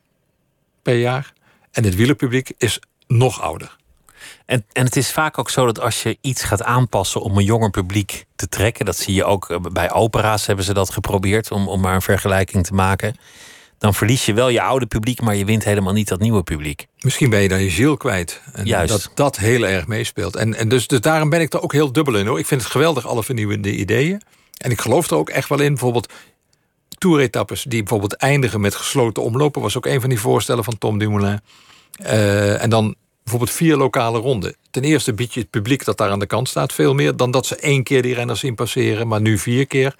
per 0.82 0.95
jaar. 0.95 1.34
En 1.72 1.84
het 1.84 1.95
wielerpubliek 1.95 2.51
is 2.57 2.80
nog 3.07 3.41
ouder. 3.41 3.76
En, 4.45 4.66
en 4.72 4.86
het 4.86 4.95
is 4.95 5.11
vaak 5.11 5.38
ook 5.38 5.49
zo 5.49 5.66
dat 5.66 5.80
als 5.80 6.03
je 6.03 6.18
iets 6.22 6.43
gaat 6.43 6.63
aanpassen 6.63 7.22
om 7.22 7.38
een 7.38 7.43
jonger 7.43 7.70
publiek 7.70 8.26
te 8.36 8.47
trekken, 8.47 8.86
dat 8.86 8.97
zie 8.97 9.13
je 9.13 9.26
ook 9.26 9.49
eh, 9.49 9.59
bij 9.59 9.91
opera's 9.91 10.45
hebben 10.45 10.66
ze 10.66 10.74
dat 10.74 10.89
geprobeerd 10.89 11.51
om, 11.51 11.68
om 11.68 11.82
maar 11.82 11.95
een 11.95 12.01
vergelijking 12.01 12.66
te 12.66 12.74
maken. 12.74 13.16
Dan 13.86 13.93
verlies 13.93 14.25
je 14.25 14.33
wel 14.33 14.49
je 14.49 14.61
oude 14.61 14.86
publiek, 14.86 15.21
maar 15.21 15.36
je 15.36 15.45
wint 15.45 15.63
helemaal 15.63 15.93
niet 15.93 16.07
dat 16.07 16.19
nieuwe 16.19 16.43
publiek. 16.43 16.88
Misschien 16.99 17.29
ben 17.29 17.41
je 17.41 17.47
dan 17.47 17.63
je 17.63 17.69
ziel 17.69 17.97
kwijt. 17.97 18.41
En 18.53 18.65
Juist. 18.65 18.89
dat 18.89 19.11
dat 19.13 19.38
heel 19.38 19.65
erg 19.65 19.88
meespeelt. 19.88 20.36
En, 20.36 20.55
en 20.55 20.69
dus, 20.69 20.88
dus 20.88 21.01
daarom 21.01 21.29
ben 21.29 21.41
ik 21.41 21.53
er 21.53 21.61
ook 21.61 21.73
heel 21.73 21.91
dubbel 21.91 22.15
in. 22.15 22.27
Hoor. 22.27 22.39
Ik 22.39 22.45
vind 22.45 22.61
het 22.61 22.71
geweldig, 22.71 23.07
alle 23.07 23.23
vernieuwende 23.23 23.75
ideeën. 23.75 24.21
En 24.57 24.71
ik 24.71 24.81
geloof 24.81 25.09
er 25.09 25.17
ook 25.17 25.29
echt 25.29 25.49
wel 25.49 25.59
in. 25.59 25.67
Bijvoorbeeld 25.67 26.13
toeretappes 26.97 27.63
die 27.63 27.79
bijvoorbeeld 27.79 28.15
eindigen 28.15 28.61
met 28.61 28.75
gesloten 28.75 29.23
omlopen... 29.23 29.61
was 29.61 29.77
ook 29.77 29.86
een 29.86 30.01
van 30.01 30.09
die 30.09 30.19
voorstellen 30.19 30.63
van 30.63 30.77
Tom 30.77 30.97
Dumoulin. 30.97 31.39
Eh, 31.91 32.63
en 32.63 32.69
dan 32.69 32.95
bijvoorbeeld 33.23 33.51
vier 33.51 33.75
lokale 33.75 34.19
ronden. 34.19 34.55
Ten 34.76 34.84
eerste 34.84 35.13
bied 35.13 35.34
je 35.34 35.39
het 35.39 35.49
publiek 35.49 35.86
dat 35.86 35.97
daar 35.97 36.09
aan 36.09 36.19
de 36.19 36.26
kant 36.26 36.49
staat 36.49 36.73
veel 36.73 36.93
meer... 36.93 37.15
dan 37.15 37.32
dat 37.32 37.45
ze 37.45 37.55
één 37.55 37.84
keer 37.84 38.01
die 38.01 38.13
renners 38.13 38.39
zien 38.39 38.55
passeren, 38.55 39.07
maar 39.07 39.21
nu 39.21 39.38
vier 39.38 39.67
keer. 39.67 39.95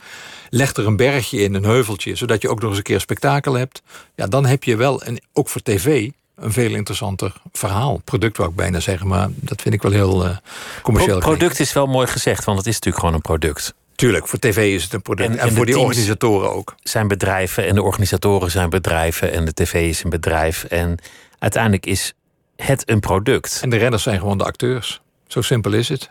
Leg 0.50 0.74
er 0.74 0.88
een 0.88 0.96
bergje 0.96 1.40
in, 1.42 1.54
een 1.54 1.64
heuveltje... 1.64 2.16
zodat 2.16 2.42
je 2.42 2.50
ook 2.50 2.60
nog 2.60 2.70
eens 2.70 2.78
een 2.78 2.84
keer 2.84 3.00
spektakel 3.00 3.54
hebt. 3.54 3.82
Ja, 4.16 4.28
dan 4.28 4.46
heb 4.46 4.64
je 4.64 4.76
wel, 4.76 5.02
en 5.02 5.22
ook 5.34 5.50
voor 5.50 5.62
tv 5.62 6.10
een 6.36 6.52
veel 6.52 6.74
interessanter 6.74 7.34
verhaal. 7.52 8.02
Product 8.04 8.38
wou 8.38 8.50
ik 8.50 8.56
bijna 8.56 8.80
zeggen, 8.80 9.08
maar 9.08 9.30
dat 9.36 9.62
vind 9.62 9.74
ik 9.74 9.82
wel 9.82 9.92
heel 9.92 10.26
eh, 10.26 10.38
commercieel. 10.82 11.20
Pro- 11.20 11.28
product 11.30 11.60
is 11.60 11.74
wel 11.74 11.88
mooi 11.88 12.08
gezegd, 12.08 12.44
want 12.46 12.58
het 12.58 12.68
is 12.68 12.74
natuurlijk 12.74 13.00
gewoon 13.00 13.16
een 13.16 13.22
product. 13.22 13.74
Tuurlijk, 13.96 14.28
voor 14.28 14.40
tv 14.40 14.74
is 14.74 14.84
het 14.84 14.94
een 14.94 15.02
product. 15.02 15.30
En- 15.30 15.38
En, 15.38 15.52
voor 15.52 15.66
die 15.66 15.80
organisatoren 15.80 16.52
ook. 16.54 16.76
Zijn 16.84 17.08
bedrijven 17.08 17.68
en 17.68 17.76
de 17.76 17.84
organisatoren 17.84 18.52
zijn 18.52 18.70
bedrijven 18.70 19.32
en 19.32 19.46
de 19.46 19.54
tv 19.54 19.74
is 19.74 20.04
een 20.04 20.10
bedrijf. 20.10 20.64
En 20.64 20.98
uiteindelijk 21.40 21.86
is 21.86 22.14
het 22.56 22.90
een 22.90 23.00
product. 23.00 23.60
En 23.62 23.70
de 23.70 23.78
renners 23.78 24.04
zijn 24.04 24.20
gewoon 24.20 24.38
de 24.38 24.44
acteurs. 24.44 25.02
Zo 25.28 25.42
simpel 25.42 25.74
is 25.74 25.90
het. 25.90 26.08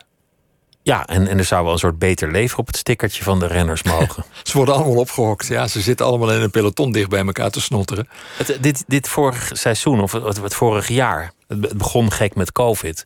Ja, 0.85 1.07
en, 1.07 1.27
en 1.27 1.37
er 1.37 1.45
zou 1.45 1.63
wel 1.63 1.73
een 1.73 1.79
soort 1.79 1.99
beter 1.99 2.31
leven 2.31 2.57
op 2.57 2.67
het 2.67 2.77
stickertje 2.77 3.23
van 3.23 3.39
de 3.39 3.47
renners 3.47 3.83
mogen. 3.99 4.23
Ze 4.43 4.57
worden 4.57 4.75
allemaal 4.75 4.95
opgehokt. 4.95 5.47
Ja, 5.47 5.67
ze 5.67 5.81
zitten 5.81 6.05
allemaal 6.05 6.33
in 6.33 6.41
een 6.41 6.51
peloton 6.51 6.91
dicht 6.91 7.09
bij 7.09 7.25
elkaar 7.25 7.49
te 7.49 7.61
snotteren. 7.61 8.07
Het, 8.37 8.57
dit, 8.61 8.83
dit 8.87 9.07
vorig 9.07 9.49
seizoen, 9.53 10.01
of 10.01 10.11
het, 10.11 10.41
het 10.41 10.53
vorig 10.53 10.87
jaar, 10.87 11.31
het 11.47 11.77
begon 11.77 12.11
gek 12.11 12.35
met 12.35 12.51
COVID. 12.51 13.05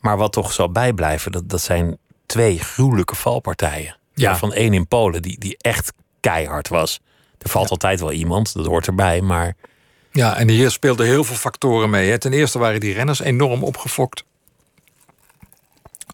Maar 0.00 0.16
wat 0.16 0.32
toch 0.32 0.52
zal 0.52 0.72
bijblijven, 0.72 1.32
dat, 1.32 1.48
dat 1.48 1.60
zijn 1.60 1.98
twee 2.26 2.58
gruwelijke 2.58 3.14
valpartijen. 3.14 3.96
Ja. 4.14 4.36
Van 4.36 4.52
één 4.52 4.74
in 4.74 4.88
Polen, 4.88 5.22
die, 5.22 5.38
die 5.38 5.56
echt 5.58 5.92
keihard 6.20 6.68
was. 6.68 7.00
Er 7.38 7.50
valt 7.50 7.70
altijd 7.70 8.00
wel 8.00 8.12
iemand, 8.12 8.54
dat 8.54 8.66
hoort 8.66 8.86
erbij, 8.86 9.20
maar... 9.20 9.56
Ja, 10.10 10.36
en 10.36 10.48
hier 10.48 10.70
speelden 10.70 11.06
heel 11.06 11.24
veel 11.24 11.36
factoren 11.36 11.90
mee. 11.90 12.10
Hè. 12.10 12.18
Ten 12.18 12.32
eerste 12.32 12.58
waren 12.58 12.80
die 12.80 12.94
renners 12.94 13.20
enorm 13.20 13.62
opgefokt. 13.62 14.24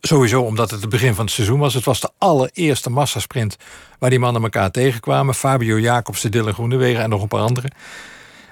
Sowieso 0.01 0.43
omdat 0.43 0.71
het 0.71 0.81
het 0.81 0.91
begin 0.91 1.15
van 1.15 1.25
het 1.25 1.35
seizoen 1.35 1.59
was. 1.59 1.75
Het 1.75 1.85
was 1.85 2.01
de 2.01 2.11
allereerste 2.19 2.91
massasprint 2.91 3.57
waar 3.99 4.11
die 4.11 4.19
mannen 4.19 4.43
elkaar 4.43 4.71
tegenkwamen. 4.71 5.35
Fabio 5.35 5.79
Jacobsen, 5.79 6.31
Dylan 6.31 6.55
Groenewegen 6.55 7.03
en 7.03 7.11
nog 7.11 7.23
een 7.23 7.29
paar 7.29 7.41
anderen. 7.41 7.71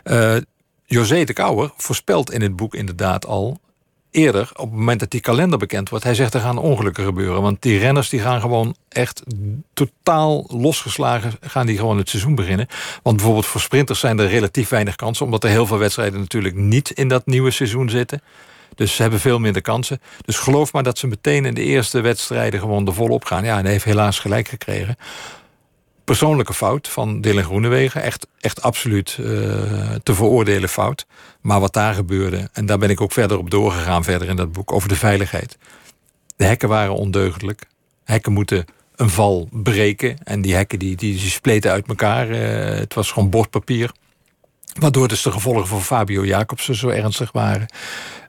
Uh, 0.04 0.36
José 0.84 1.24
de 1.24 1.32
Kouwer 1.32 1.72
voorspelt 1.76 2.32
in 2.32 2.42
het 2.42 2.56
boek 2.56 2.74
inderdaad 2.74 3.26
al 3.26 3.60
eerder, 4.14 4.50
op 4.52 4.70
het 4.70 4.78
moment 4.78 5.00
dat 5.00 5.10
die 5.10 5.20
kalender 5.20 5.58
bekend 5.58 5.88
wordt, 5.88 6.04
hij 6.04 6.14
zegt 6.14 6.34
er 6.34 6.40
gaan 6.40 6.58
ongelukken 6.58 7.04
gebeuren. 7.04 7.42
Want 7.42 7.62
die 7.62 7.78
renners 7.78 8.08
die 8.08 8.20
gaan 8.20 8.40
gewoon 8.40 8.76
echt 8.88 9.22
totaal 9.74 10.44
losgeslagen 10.48 11.32
gaan 11.40 11.66
die 11.66 11.76
gewoon 11.76 11.98
het 11.98 12.08
seizoen 12.08 12.34
beginnen. 12.34 12.66
Want 13.02 13.16
bijvoorbeeld 13.16 13.46
voor 13.46 13.60
sprinters 13.60 14.00
zijn 14.00 14.18
er 14.18 14.28
relatief 14.28 14.68
weinig 14.68 14.96
kansen, 14.96 15.24
omdat 15.24 15.44
er 15.44 15.50
heel 15.50 15.66
veel 15.66 15.78
wedstrijden 15.78 16.20
natuurlijk 16.20 16.54
niet 16.54 16.90
in 16.90 17.08
dat 17.08 17.26
nieuwe 17.26 17.50
seizoen 17.50 17.90
zitten. 17.90 18.22
Dus 18.74 18.94
ze 18.94 19.02
hebben 19.02 19.20
veel 19.20 19.38
minder 19.38 19.62
kansen. 19.62 20.00
Dus 20.24 20.38
geloof 20.38 20.72
maar 20.72 20.82
dat 20.82 20.98
ze 20.98 21.06
meteen 21.06 21.44
in 21.44 21.54
de 21.54 21.62
eerste 21.62 22.00
wedstrijden 22.00 22.60
gewoon 22.60 22.86
er 22.86 22.94
volop 22.94 23.24
gaan. 23.24 23.44
Ja, 23.44 23.56
en 23.56 23.62
hij 23.62 23.72
heeft 23.72 23.84
helaas 23.84 24.18
gelijk 24.18 24.48
gekregen 24.48 24.96
persoonlijke 26.04 26.54
fout 26.54 26.88
van 26.88 27.20
Dylan 27.20 27.44
Groenewegen. 27.44 28.02
Echt, 28.02 28.26
echt 28.40 28.62
absoluut 28.62 29.16
uh, 29.20 29.26
te 30.02 30.14
veroordelen 30.14 30.68
fout. 30.68 31.06
Maar 31.40 31.60
wat 31.60 31.72
daar 31.72 31.94
gebeurde, 31.94 32.48
en 32.52 32.66
daar 32.66 32.78
ben 32.78 32.90
ik 32.90 33.00
ook 33.00 33.12
verder 33.12 33.38
op 33.38 33.50
doorgegaan, 33.50 34.04
verder 34.04 34.28
in 34.28 34.36
dat 34.36 34.52
boek, 34.52 34.72
over 34.72 34.88
de 34.88 34.96
veiligheid. 34.96 35.58
De 36.36 36.44
hekken 36.44 36.68
waren 36.68 36.94
ondeugdelijk. 36.94 37.66
Hekken 38.04 38.32
moeten 38.32 38.64
een 38.96 39.10
val 39.10 39.48
breken. 39.50 40.18
En 40.24 40.42
die 40.42 40.54
hekken 40.54 40.78
die, 40.78 40.96
die, 40.96 41.18
die 41.18 41.30
spleten 41.30 41.70
uit 41.70 41.86
elkaar. 41.86 42.30
Uh, 42.30 42.78
het 42.78 42.94
was 42.94 43.10
gewoon 43.10 43.30
bordpapier. 43.30 43.90
Waardoor 44.80 45.08
dus 45.08 45.22
de 45.22 45.32
gevolgen 45.32 45.66
voor 45.66 45.80
Fabio 45.80 46.24
Jacobsen 46.24 46.74
zo 46.74 46.88
ernstig 46.88 47.32
waren. 47.32 47.66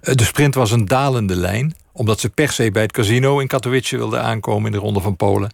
Uh, 0.02 0.16
de 0.16 0.24
sprint 0.24 0.56
was 0.56 0.72
een 0.72 0.86
dalende 0.86 1.36
lijn. 1.36 1.76
Omdat 1.92 2.20
ze 2.20 2.30
per 2.30 2.52
se 2.52 2.72
bij 2.72 2.82
het 2.82 2.92
casino 2.92 3.40
in 3.40 3.48
Katowice 3.48 3.98
wilden 3.98 4.22
aankomen 4.22 4.66
in 4.66 4.72
de 4.72 4.78
Ronde 4.78 5.02
van 5.02 5.16
Polen 5.16 5.52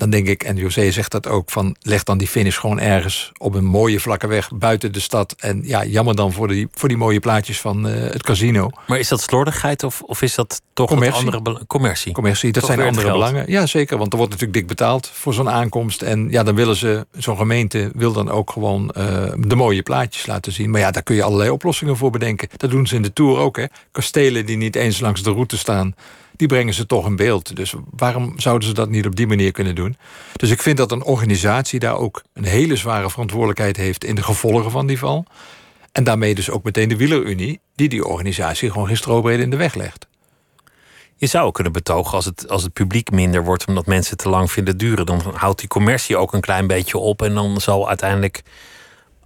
dan 0.00 0.10
denk 0.10 0.26
ik, 0.26 0.42
en 0.42 0.56
José 0.56 0.90
zegt 0.90 1.10
dat 1.10 1.28
ook, 1.28 1.50
van 1.50 1.76
leg 1.80 2.02
dan 2.02 2.18
die 2.18 2.28
finish 2.28 2.58
gewoon 2.58 2.80
ergens 2.80 3.32
op 3.38 3.54
een 3.54 3.64
mooie 3.64 4.00
vlakke 4.00 4.26
weg 4.26 4.50
buiten 4.54 4.92
de 4.92 5.00
stad. 5.00 5.34
En 5.38 5.60
ja, 5.64 5.84
jammer 5.84 6.16
dan 6.16 6.32
voor 6.32 6.48
die, 6.48 6.68
voor 6.72 6.88
die 6.88 6.96
mooie 6.96 7.20
plaatjes 7.20 7.60
van 7.60 7.86
uh, 7.86 7.92
het 7.94 8.22
casino. 8.22 8.70
Maar 8.86 8.98
is 8.98 9.08
dat 9.08 9.20
slordigheid 9.20 9.82
of, 9.82 10.02
of 10.02 10.22
is 10.22 10.34
dat 10.34 10.62
toch 10.72 10.88
commercie. 10.88 11.26
een 11.26 11.32
andere 11.32 11.66
commercie? 11.66 12.12
Commercie, 12.12 12.52
dat 12.52 12.62
Toch 12.62 12.74
zijn 12.74 12.86
andere 12.86 13.10
belangen. 13.10 13.44
Ja, 13.46 13.66
zeker, 13.66 13.98
want 13.98 14.12
er 14.12 14.18
wordt 14.18 14.32
natuurlijk 14.32 14.58
dik 14.58 14.68
betaald 14.68 15.10
voor 15.12 15.34
zo'n 15.34 15.50
aankomst. 15.50 16.02
En 16.02 16.30
ja, 16.30 16.42
dan 16.42 16.54
willen 16.54 16.76
ze, 16.76 17.06
zo'n 17.12 17.36
gemeente 17.36 17.90
wil 17.94 18.12
dan 18.12 18.30
ook 18.30 18.50
gewoon 18.50 18.90
eh, 18.90 19.32
de 19.38 19.56
mooie 19.56 19.82
plaatjes 19.82 20.26
laten 20.26 20.52
zien. 20.52 20.70
Maar 20.70 20.80
ja, 20.80 20.90
daar 20.90 21.02
kun 21.02 21.14
je 21.14 21.22
allerlei 21.22 21.50
oplossingen 21.50 21.96
voor 21.96 22.10
bedenken. 22.10 22.48
Dat 22.56 22.70
doen 22.70 22.86
ze 22.86 22.94
in 22.94 23.02
de 23.02 23.12
Tour 23.12 23.38
ook, 23.38 23.56
hè. 23.56 23.64
Kastelen 23.92 24.46
die 24.46 24.56
niet 24.56 24.76
eens 24.76 25.00
langs 25.00 25.22
de 25.22 25.30
route 25.30 25.58
staan 25.58 25.94
die 26.40 26.48
brengen 26.48 26.74
ze 26.74 26.86
toch 26.86 27.06
in 27.06 27.16
beeld. 27.16 27.56
Dus 27.56 27.74
waarom 27.90 28.32
zouden 28.36 28.68
ze 28.68 28.74
dat 28.74 28.88
niet 28.88 29.06
op 29.06 29.16
die 29.16 29.26
manier 29.26 29.52
kunnen 29.52 29.74
doen? 29.74 29.96
Dus 30.32 30.50
ik 30.50 30.62
vind 30.62 30.76
dat 30.76 30.92
een 30.92 31.02
organisatie 31.02 31.78
daar 31.78 31.96
ook 31.96 32.22
een 32.32 32.44
hele 32.44 32.76
zware 32.76 33.10
verantwoordelijkheid 33.10 33.76
heeft 33.76 34.04
in 34.04 34.14
de 34.14 34.22
gevolgen 34.22 34.70
van 34.70 34.86
die 34.86 34.98
val. 34.98 35.24
En 35.92 36.04
daarmee 36.04 36.34
dus 36.34 36.50
ook 36.50 36.64
meteen 36.64 36.88
de 36.88 36.96
wielerunie, 36.96 37.60
die 37.74 37.88
die 37.88 38.06
organisatie 38.06 38.70
gewoon 38.70 38.86
geen 38.86 38.96
strobreedte 38.96 39.42
in 39.42 39.50
de 39.50 39.56
weg 39.56 39.74
legt. 39.74 40.06
Je 41.16 41.26
zou 41.26 41.46
ook 41.46 41.54
kunnen 41.54 41.72
betogen 41.72 42.12
als 42.12 42.24
het, 42.24 42.48
als 42.48 42.62
het 42.62 42.72
publiek 42.72 43.10
minder 43.10 43.44
wordt 43.44 43.66
omdat 43.66 43.86
mensen 43.86 44.16
te 44.16 44.28
lang 44.28 44.50
vinden 44.50 44.76
duren. 44.76 45.06
Dan 45.06 45.22
houdt 45.34 45.58
die 45.58 45.68
commercie 45.68 46.16
ook 46.16 46.32
een 46.32 46.40
klein 46.40 46.66
beetje 46.66 46.98
op. 46.98 47.22
En 47.22 47.34
dan 47.34 47.60
zal 47.60 47.88
uiteindelijk 47.88 48.42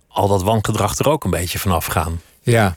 al 0.09 0.29
dat 0.29 0.43
wangedrag 0.43 0.99
er 0.99 1.09
ook 1.09 1.25
een 1.25 1.31
beetje 1.31 1.59
vanaf 1.59 1.87
gaan. 1.87 2.21
Ja, 2.43 2.77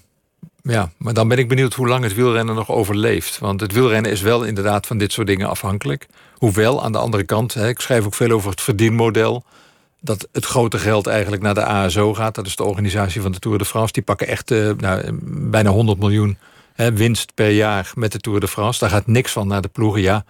ja, 0.68 0.92
maar 0.98 1.14
dan 1.14 1.28
ben 1.28 1.38
ik 1.38 1.48
benieuwd 1.48 1.74
hoe 1.74 1.88
lang 1.88 2.04
het 2.04 2.14
wielrennen 2.14 2.56
nog 2.56 2.72
overleeft. 2.72 3.40
Want 3.40 3.62
het 3.62 3.72
wielrennen 3.72 4.12
is 4.12 4.22
wel 4.22 4.44
inderdaad 4.44 4.88
van 4.88 4.98
dit 4.98 5.12
soort 5.12 5.28
dingen 5.28 5.50
afhankelijk. 5.50 6.08
Hoewel, 6.34 6.84
aan 6.84 6.92
de 6.92 6.98
andere 6.98 7.24
kant, 7.24 7.54
hè, 7.54 7.68
ik 7.68 7.80
schrijf 7.80 8.06
ook 8.06 8.14
veel 8.14 8.32
over 8.32 8.50
het 8.50 8.62
verdienmodel. 8.62 9.44
Dat 10.02 10.28
het 10.32 10.46
grote 10.46 10.80
geld 10.80 11.08
eigenlijk 11.08 11.42
naar 11.42 11.54
de 11.54 11.66
ASO 11.66 12.14
gaat. 12.14 12.36
Dat 12.36 12.46
is 12.46 12.56
de 12.56 12.64
organisatie 12.64 13.22
van 13.22 13.32
de 13.32 13.40
Tour 13.40 13.58
de 13.58 13.66
France. 13.66 13.94
Die 13.94 14.04
pakken 14.04 14.28
echt 14.28 14.52
uh, 14.52 14.72
nou, 14.78 15.20
bijna 15.24 15.70
100 15.70 16.00
miljoen 16.00 16.38
hè, 16.74 16.94
winst 16.94 17.34
per 17.34 17.50
jaar 17.50 17.92
met 17.96 18.12
de 18.12 18.20
Tour 18.20 18.40
de 18.40 18.48
France. 18.48 18.80
Daar 18.80 18.90
gaat 18.90 19.08
niks 19.08 19.32
van 19.32 19.48
naar 19.48 19.62
de 19.62 19.68
ploegen. 19.68 20.02
Ja, 20.02 20.26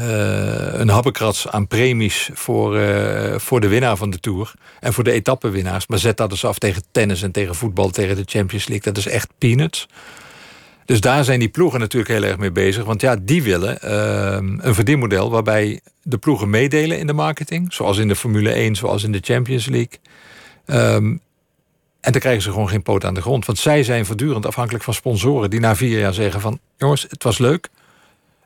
een 0.00 0.88
habbekrats 0.88 1.48
aan 1.48 1.66
premies 1.66 2.30
voor, 2.32 2.78
uh, 2.78 3.38
voor 3.38 3.60
de 3.60 3.68
winnaar 3.68 3.96
van 3.96 4.10
de 4.10 4.20
Tour. 4.20 4.54
En 4.80 4.92
voor 4.92 5.04
de 5.04 5.12
etappenwinnaars. 5.12 5.86
Maar 5.86 5.98
zet 5.98 6.16
dat 6.16 6.30
eens 6.30 6.44
af 6.44 6.58
tegen 6.58 6.82
tennis 6.90 7.22
en 7.22 7.30
tegen 7.30 7.54
voetbal, 7.54 7.90
tegen 7.90 8.16
de 8.16 8.22
Champions 8.26 8.68
League. 8.68 8.92
Dat 8.92 9.04
is 9.04 9.12
echt 9.12 9.28
peanuts. 9.38 9.88
Dus 10.84 11.00
daar 11.00 11.24
zijn 11.24 11.38
die 11.38 11.48
ploegen 11.48 11.80
natuurlijk 11.80 12.12
heel 12.12 12.22
erg 12.22 12.38
mee 12.38 12.52
bezig. 12.52 12.84
Want 12.84 13.00
ja, 13.00 13.16
die 13.22 13.42
willen 13.42 13.78
uh, 13.84 14.64
een 14.66 14.74
verdienmodel 14.74 15.30
waarbij 15.30 15.80
de 16.02 16.18
ploegen 16.18 16.50
meedelen 16.50 16.98
in 16.98 17.06
de 17.06 17.12
marketing. 17.12 17.72
Zoals 17.72 17.98
in 17.98 18.08
de 18.08 18.16
Formule 18.16 18.50
1, 18.50 18.76
zoals 18.76 19.02
in 19.02 19.12
de 19.12 19.20
Champions 19.22 19.66
League. 19.66 19.98
Um, 20.66 21.20
en 22.00 22.12
dan 22.12 22.20
krijgen 22.20 22.42
ze 22.42 22.50
gewoon 22.50 22.68
geen 22.68 22.82
poot 22.82 23.04
aan 23.04 23.14
de 23.14 23.20
grond. 23.20 23.46
Want 23.46 23.58
zij 23.58 23.82
zijn 23.82 24.06
voortdurend 24.06 24.46
afhankelijk 24.46 24.84
van 24.84 24.94
sponsoren 24.94 25.50
die 25.50 25.60
na 25.60 25.76
vier 25.76 25.98
jaar 25.98 26.14
zeggen 26.14 26.40
van... 26.40 26.58
jongens, 26.76 27.06
het 27.08 27.22
was 27.22 27.38
leuk, 27.38 27.68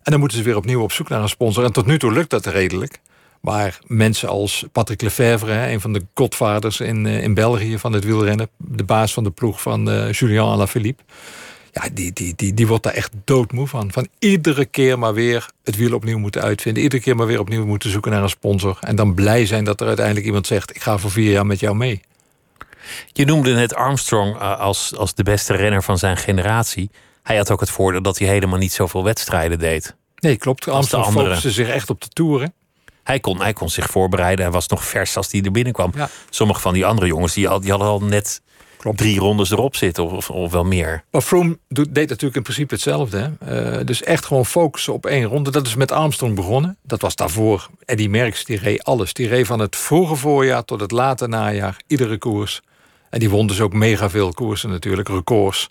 en 0.07 0.13
dan 0.13 0.21
moeten 0.21 0.39
ze 0.39 0.45
weer 0.45 0.57
opnieuw 0.57 0.83
op 0.83 0.93
zoek 0.93 1.09
naar 1.09 1.23
een 1.23 1.29
sponsor. 1.29 1.65
En 1.65 1.73
tot 1.73 1.87
nu 1.87 1.99
toe 1.99 2.13
lukt 2.13 2.31
dat 2.31 2.47
redelijk. 2.47 3.01
Maar 3.41 3.79
mensen 3.87 4.29
als 4.29 4.65
Patrick 4.73 5.03
Lefevre, 5.03 5.71
een 5.71 5.81
van 5.81 5.93
de 5.93 6.07
godvaders 6.15 6.81
in, 6.81 7.07
in 7.07 7.35
België 7.35 7.79
van 7.79 7.93
het 7.93 8.05
wielrennen, 8.05 8.49
de 8.57 8.85
baas 8.85 9.13
van 9.13 9.25
de 9.25 9.31
ploeg 9.31 9.63
van 9.63 9.89
uh, 9.89 10.13
Julian 10.13 10.53
Alaphilippe. 10.53 11.03
Ja, 11.73 11.89
die, 11.93 12.13
die, 12.13 12.33
die, 12.37 12.55
die 12.55 12.67
wordt 12.67 12.83
daar 12.83 12.93
echt 12.93 13.13
doodmoe 13.25 13.67
van. 13.67 13.93
Van 13.93 14.09
iedere 14.19 14.65
keer 14.65 14.99
maar 14.99 15.15
weer 15.15 15.49
het 15.65 15.77
wiel 15.77 15.95
opnieuw 15.95 16.19
moeten 16.19 16.43
uitvinden. 16.43 16.83
Iedere 16.83 17.03
keer 17.03 17.17
maar 17.17 17.27
weer 17.27 17.41
opnieuw 17.41 17.67
moeten 17.67 17.91
zoeken 17.91 18.11
naar 18.11 18.23
een 18.23 18.29
sponsor. 18.29 18.79
En 18.81 18.97
dan 18.97 19.15
blij 19.15 19.47
zijn 19.47 19.65
dat 19.65 19.81
er 19.81 19.87
uiteindelijk 19.87 20.27
iemand 20.27 20.47
zegt: 20.47 20.77
Ik 20.77 20.83
ga 20.83 20.99
voor 20.99 21.11
vier 21.11 21.31
jaar 21.31 21.47
met 21.47 21.61
jou 21.61 21.77
mee. 21.77 22.01
Je 23.13 23.25
noemde 23.25 23.55
net 23.55 23.75
Armstrong 23.75 24.35
uh, 24.35 24.61
als, 24.61 24.97
als 24.97 25.15
de 25.15 25.23
beste 25.23 25.55
renner 25.55 25.83
van 25.83 25.99
zijn 25.99 26.17
generatie. 26.17 26.91
Hij 27.27 27.37
had 27.37 27.51
ook 27.51 27.61
het 27.61 27.71
voordeel 27.71 28.03
dat 28.03 28.19
hij 28.19 28.29
helemaal 28.29 28.59
niet 28.59 28.73
zoveel 28.73 29.05
wedstrijden 29.05 29.59
deed. 29.59 29.95
Nee, 30.19 30.37
klopt. 30.37 30.69
Armstrong 30.69 31.05
andere. 31.05 31.27
focuste 31.27 31.51
zich 31.51 31.69
echt 31.69 31.91
op 31.91 32.01
de 32.01 32.09
toeren. 32.09 32.55
Hij 33.03 33.21
kon, 33.21 33.41
hij 33.41 33.53
kon 33.53 33.71
zich 33.71 33.91
voorbereiden. 33.91 34.45
Hij 34.45 34.55
was 34.55 34.69
nog 34.69 34.85
vers 34.85 35.17
als 35.17 35.33
hij 35.33 35.43
er 35.43 35.51
binnenkwam. 35.51 35.93
Ja. 35.95 36.09
Sommige 36.31 36.61
van 36.61 36.75
die 36.75 36.87
andere 36.87 37.07
jongens 37.07 37.35
die, 37.35 37.49
al, 37.49 37.61
die 37.61 37.71
hadden 37.71 37.89
al 37.89 38.01
net 38.01 38.43
Klopt. 38.77 38.99
drie 38.99 39.19
rondes 39.19 39.51
erop 39.51 39.77
zitten, 39.77 40.11
of, 40.11 40.31
of, 40.31 40.53
wel 40.53 40.65
meer. 40.65 41.05
Maar 41.11 41.21
Froome 41.21 41.59
deed 41.69 42.09
natuurlijk 42.09 42.37
in 42.37 42.43
principe 42.43 42.75
hetzelfde. 42.75 43.33
Hè? 43.39 43.79
Uh, 43.79 43.87
dus 43.87 44.03
echt 44.03 44.25
gewoon 44.25 44.47
focussen 44.47 44.93
op 44.93 45.07
één 45.07 45.25
ronde. 45.25 45.51
Dat 45.51 45.67
is 45.67 45.75
met 45.75 45.93
Armstrong 45.93 46.35
begonnen. 46.35 46.79
Dat 46.83 47.01
was 47.01 47.17
daarvoor. 47.17 47.69
Eddie 47.85 48.09
Merckx, 48.09 48.45
die 48.45 48.59
reed 48.59 48.85
alles. 48.85 49.13
Die 49.13 49.29
reed 49.29 49.47
van 49.47 49.59
het 49.59 49.77
vroege 49.77 50.17
voorjaar 50.17 50.65
tot 50.65 50.81
het 50.81 50.91
late 50.91 51.27
najaar. 51.27 51.77
Iedere 51.87 52.19
koers. 52.19 52.61
En 53.11 53.19
die 53.19 53.31
won 53.31 53.47
dus 53.47 53.61
ook 53.61 53.73
mega 53.73 54.11
veel 54.11 54.33
koersen 54.33 54.71
natuurlijk. 54.71 55.09
Records. 55.09 55.69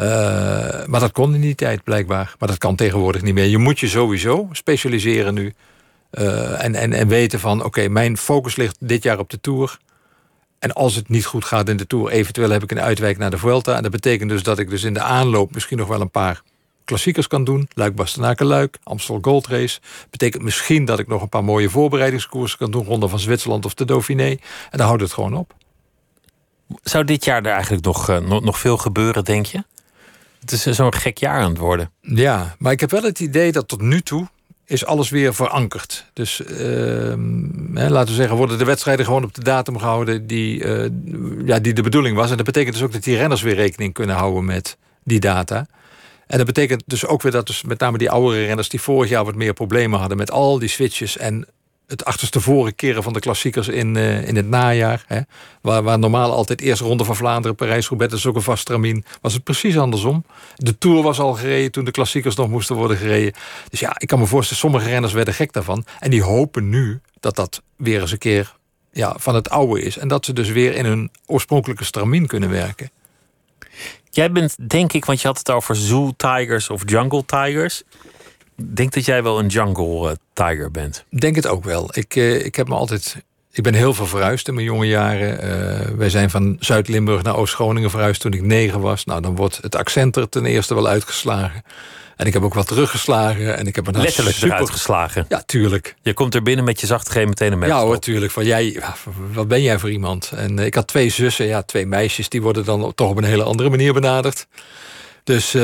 Uh, 0.00 0.06
maar 0.86 1.00
dat 1.00 1.12
kon 1.12 1.34
in 1.34 1.40
die 1.40 1.54
tijd 1.54 1.84
blijkbaar. 1.84 2.34
Maar 2.38 2.48
dat 2.48 2.58
kan 2.58 2.76
tegenwoordig 2.76 3.22
niet 3.22 3.34
meer. 3.34 3.44
Je 3.44 3.58
moet 3.58 3.80
je 3.80 3.88
sowieso 3.88 4.48
specialiseren 4.52 5.34
nu. 5.34 5.52
Uh, 6.12 6.64
en, 6.64 6.74
en, 6.74 6.92
en 6.92 7.08
weten 7.08 7.40
van, 7.40 7.64
oké, 7.64 7.88
mijn 7.88 8.16
focus 8.16 8.56
ligt 8.56 8.76
dit 8.80 9.02
jaar 9.02 9.18
op 9.18 9.30
de 9.30 9.40
Tour. 9.40 9.78
En 10.58 10.72
als 10.72 10.94
het 10.94 11.08
niet 11.08 11.26
goed 11.26 11.44
gaat 11.44 11.68
in 11.68 11.76
de 11.76 11.86
Tour, 11.86 12.10
eventueel 12.10 12.50
heb 12.50 12.62
ik 12.62 12.70
een 12.70 12.80
uitwijk 12.80 13.18
naar 13.18 13.30
de 13.30 13.38
Vuelta. 13.38 13.76
En 13.76 13.82
dat 13.82 13.90
betekent 13.90 14.30
dus 14.30 14.42
dat 14.42 14.58
ik 14.58 14.70
dus 14.70 14.84
in 14.84 14.94
de 14.94 15.00
aanloop 15.00 15.54
misschien 15.54 15.78
nog 15.78 15.88
wel 15.88 16.00
een 16.00 16.10
paar 16.10 16.42
klassiekers 16.84 17.26
kan 17.26 17.44
doen. 17.44 17.68
Luik, 17.74 17.94
Bastenaken, 17.94 18.46
Luik, 18.46 18.78
Amstel 18.82 19.18
Gold 19.22 19.46
Race. 19.46 19.80
Betekent 20.10 20.42
misschien 20.42 20.84
dat 20.84 20.98
ik 20.98 21.06
nog 21.06 21.22
een 21.22 21.28
paar 21.28 21.44
mooie 21.44 21.70
voorbereidingskoersen 21.70 22.58
kan 22.58 22.70
doen. 22.70 22.84
Ronde 22.84 23.08
van 23.08 23.18
Zwitserland 23.18 23.64
of 23.64 23.74
de 23.74 23.84
Dauphiné. 23.84 24.28
En 24.70 24.78
dan 24.78 24.86
houdt 24.86 25.02
het 25.02 25.12
gewoon 25.12 25.34
op. 25.34 25.54
Zou 26.82 27.04
dit 27.04 27.24
jaar 27.24 27.44
er 27.44 27.52
eigenlijk 27.52 27.84
nog, 27.84 28.10
uh, 28.10 28.18
nog, 28.18 28.42
nog 28.42 28.58
veel 28.58 28.76
gebeuren, 28.76 29.24
denk 29.24 29.46
je? 29.46 29.64
Het 30.40 30.52
is 30.52 30.62
zo'n 30.62 30.94
gek 30.94 31.18
jaar 31.18 31.40
aan 31.40 31.50
het 31.50 31.58
worden. 31.58 31.90
Ja, 32.00 32.54
maar 32.58 32.72
ik 32.72 32.80
heb 32.80 32.90
wel 32.90 33.02
het 33.02 33.20
idee 33.20 33.52
dat 33.52 33.68
tot 33.68 33.80
nu 33.80 34.00
toe 34.00 34.28
is 34.64 34.84
alles 34.84 35.10
weer 35.10 35.34
verankerd. 35.34 36.06
Dus 36.12 36.40
uh, 36.40 36.48
hè, 37.74 37.88
laten 37.88 38.08
we 38.08 38.14
zeggen, 38.14 38.36
worden 38.36 38.58
de 38.58 38.64
wedstrijden 38.64 39.04
gewoon 39.04 39.24
op 39.24 39.34
de 39.34 39.44
datum 39.44 39.78
gehouden 39.78 40.26
die, 40.26 40.64
uh, 40.64 40.88
ja, 41.44 41.58
die 41.58 41.72
de 41.72 41.82
bedoeling 41.82 42.16
was. 42.16 42.30
En 42.30 42.36
dat 42.36 42.46
betekent 42.46 42.74
dus 42.74 42.84
ook 42.84 42.92
dat 42.92 43.02
die 43.02 43.16
renners 43.16 43.42
weer 43.42 43.54
rekening 43.54 43.92
kunnen 43.92 44.16
houden 44.16 44.44
met 44.44 44.76
die 45.04 45.20
data. 45.20 45.66
En 46.26 46.36
dat 46.36 46.46
betekent 46.46 46.82
dus 46.86 47.06
ook 47.06 47.22
weer 47.22 47.32
dat 47.32 47.46
dus 47.46 47.62
met 47.62 47.80
name 47.80 47.98
die 47.98 48.10
oudere 48.10 48.44
renners... 48.44 48.68
die 48.68 48.80
vorig 48.80 49.10
jaar 49.10 49.24
wat 49.24 49.34
meer 49.34 49.52
problemen 49.52 49.98
hadden 49.98 50.16
met 50.16 50.30
al 50.30 50.58
die 50.58 50.68
switches... 50.68 51.16
en 51.16 51.46
het 51.90 52.04
achterstevoren 52.04 52.74
keren 52.74 53.02
van 53.02 53.12
de 53.12 53.20
klassiekers 53.20 53.68
in, 53.68 53.96
uh, 53.96 54.28
in 54.28 54.36
het 54.36 54.48
najaar. 54.48 55.04
Hè, 55.06 55.20
waar, 55.60 55.82
waar 55.82 55.98
normaal 55.98 56.32
altijd 56.32 56.60
eerst 56.60 56.80
Ronde 56.80 57.04
van 57.04 57.16
Vlaanderen, 57.16 57.56
Parijs-Roubaix... 57.56 58.14
is 58.14 58.26
ook 58.26 58.36
een 58.36 58.42
vast 58.42 58.68
was 59.20 59.32
het 59.32 59.44
precies 59.44 59.78
andersom. 59.78 60.24
De 60.56 60.78
Tour 60.78 61.02
was 61.02 61.20
al 61.20 61.32
gereden 61.32 61.72
toen 61.72 61.84
de 61.84 61.90
klassiekers 61.90 62.34
nog 62.34 62.48
moesten 62.48 62.76
worden 62.76 62.96
gereden. 62.96 63.32
Dus 63.68 63.80
ja, 63.80 63.92
ik 63.98 64.08
kan 64.08 64.18
me 64.18 64.26
voorstellen, 64.26 64.62
sommige 64.62 64.88
renners 64.88 65.12
werden 65.12 65.34
gek 65.34 65.52
daarvan. 65.52 65.84
En 65.98 66.10
die 66.10 66.22
hopen 66.22 66.68
nu 66.68 67.00
dat 67.20 67.36
dat 67.36 67.62
weer 67.76 68.00
eens 68.00 68.12
een 68.12 68.18
keer 68.18 68.56
ja, 68.92 69.14
van 69.18 69.34
het 69.34 69.50
oude 69.50 69.82
is. 69.82 69.98
En 69.98 70.08
dat 70.08 70.24
ze 70.24 70.32
dus 70.32 70.48
weer 70.50 70.74
in 70.74 70.84
hun 70.84 71.10
oorspronkelijke 71.26 71.84
stramien 71.84 72.26
kunnen 72.26 72.50
werken. 72.50 72.90
Jij 74.10 74.32
bent, 74.32 74.56
denk 74.68 74.92
ik, 74.92 75.04
want 75.04 75.20
je 75.20 75.26
had 75.26 75.38
het 75.38 75.50
over 75.50 75.76
zoo 75.76 76.12
tigers 76.16 76.70
of 76.70 76.82
jungle 76.86 77.24
tigers. 77.24 77.82
Denk 78.64 78.92
dat 78.92 79.04
jij 79.04 79.22
wel 79.22 79.38
een 79.38 79.46
jungle 79.46 80.10
uh, 80.10 80.16
tiger 80.32 80.70
bent? 80.70 81.04
Denk 81.08 81.36
het 81.36 81.46
ook 81.46 81.64
wel. 81.64 81.88
Ik, 81.92 82.16
uh, 82.16 82.44
ik 82.44 82.54
heb 82.54 82.68
me 82.68 82.74
altijd. 82.74 83.16
Ik 83.52 83.62
ben 83.62 83.74
heel 83.74 83.94
veel 83.94 84.06
verhuisd 84.06 84.48
in 84.48 84.54
mijn 84.54 84.66
jonge 84.66 84.86
jaren. 84.86 85.44
Uh, 85.44 85.96
wij 85.96 86.10
zijn 86.10 86.30
van 86.30 86.56
Zuid-Limburg 86.60 87.22
naar 87.22 87.36
Oost-Groningen 87.36 87.90
verhuisd 87.90 88.20
toen 88.20 88.32
ik 88.32 88.42
negen 88.42 88.80
was. 88.80 89.04
Nou, 89.04 89.20
dan 89.20 89.36
wordt 89.36 89.58
het 89.62 89.76
accent 89.76 90.16
er 90.16 90.28
ten 90.28 90.46
eerste 90.46 90.74
wel 90.74 90.86
uitgeslagen. 90.86 91.62
En 92.16 92.26
ik 92.26 92.32
heb 92.32 92.42
ook 92.42 92.54
wat 92.54 92.66
teruggeslagen. 92.66 93.56
En 93.56 93.66
ik 93.66 93.74
heb 93.74 93.86
een 93.86 94.00
Letterlijk 94.00 94.36
super... 94.36 94.54
eruit 94.54 94.70
geslagen. 94.70 95.26
Ja, 95.28 95.42
tuurlijk. 95.46 95.94
Je 96.02 96.14
komt 96.14 96.34
er 96.34 96.42
binnen 96.42 96.64
met 96.64 96.80
je 96.80 96.86
zacht 96.86 97.10
geen 97.10 97.28
meteen 97.28 97.52
een 97.52 97.58
mes. 97.58 97.68
Ja 97.68 97.80
hoor, 97.80 97.98
tuurlijk. 97.98 98.32
Van 98.32 98.44
jij, 98.44 98.82
wat 99.32 99.48
ben 99.48 99.62
jij 99.62 99.78
voor 99.78 99.90
iemand? 99.90 100.32
En 100.36 100.58
ik 100.58 100.74
had 100.74 100.86
twee 100.86 101.08
zussen, 101.08 101.46
ja, 101.46 101.62
twee 101.62 101.86
meisjes. 101.86 102.28
Die 102.28 102.42
worden 102.42 102.64
dan 102.64 102.92
toch 102.94 103.10
op 103.10 103.16
een 103.16 103.24
hele 103.24 103.42
andere 103.42 103.70
manier 103.70 103.92
benaderd. 103.92 104.46
Dus, 105.30 105.54
uh, 105.54 105.62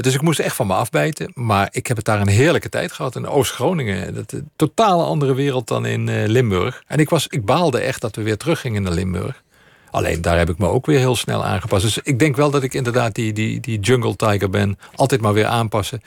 dus 0.00 0.14
ik 0.14 0.22
moest 0.22 0.38
echt 0.38 0.56
van 0.56 0.66
me 0.66 0.74
afbijten. 0.74 1.30
Maar 1.34 1.68
ik 1.70 1.86
heb 1.86 1.96
het 1.96 2.06
daar 2.06 2.20
een 2.20 2.28
heerlijke 2.28 2.68
tijd 2.68 2.92
gehad 2.92 3.16
in 3.16 3.26
Oost-Groningen. 3.26 4.14
Dat 4.14 4.32
een 4.32 4.50
totale 4.56 5.02
andere 5.02 5.34
wereld 5.34 5.68
dan 5.68 5.86
in 5.86 6.06
uh, 6.06 6.26
Limburg. 6.26 6.82
En 6.86 6.98
ik, 6.98 7.08
was, 7.08 7.26
ik 7.26 7.44
baalde 7.44 7.78
echt 7.78 8.00
dat 8.00 8.16
we 8.16 8.22
weer 8.22 8.36
teruggingen 8.36 8.82
naar 8.82 8.92
Limburg. 8.92 9.42
Alleen 9.90 10.22
daar 10.22 10.38
heb 10.38 10.48
ik 10.48 10.58
me 10.58 10.68
ook 10.68 10.86
weer 10.86 10.98
heel 10.98 11.16
snel 11.16 11.44
aangepast. 11.44 11.82
Dus 11.82 11.98
ik 11.98 12.18
denk 12.18 12.36
wel 12.36 12.50
dat 12.50 12.62
ik 12.62 12.74
inderdaad 12.74 13.14
die, 13.14 13.32
die, 13.32 13.60
die 13.60 13.80
jungle 13.80 14.16
tiger 14.16 14.50
ben. 14.50 14.78
Altijd 14.94 15.20
maar 15.20 15.32
weer 15.32 15.46
aanpassen. 15.46 16.02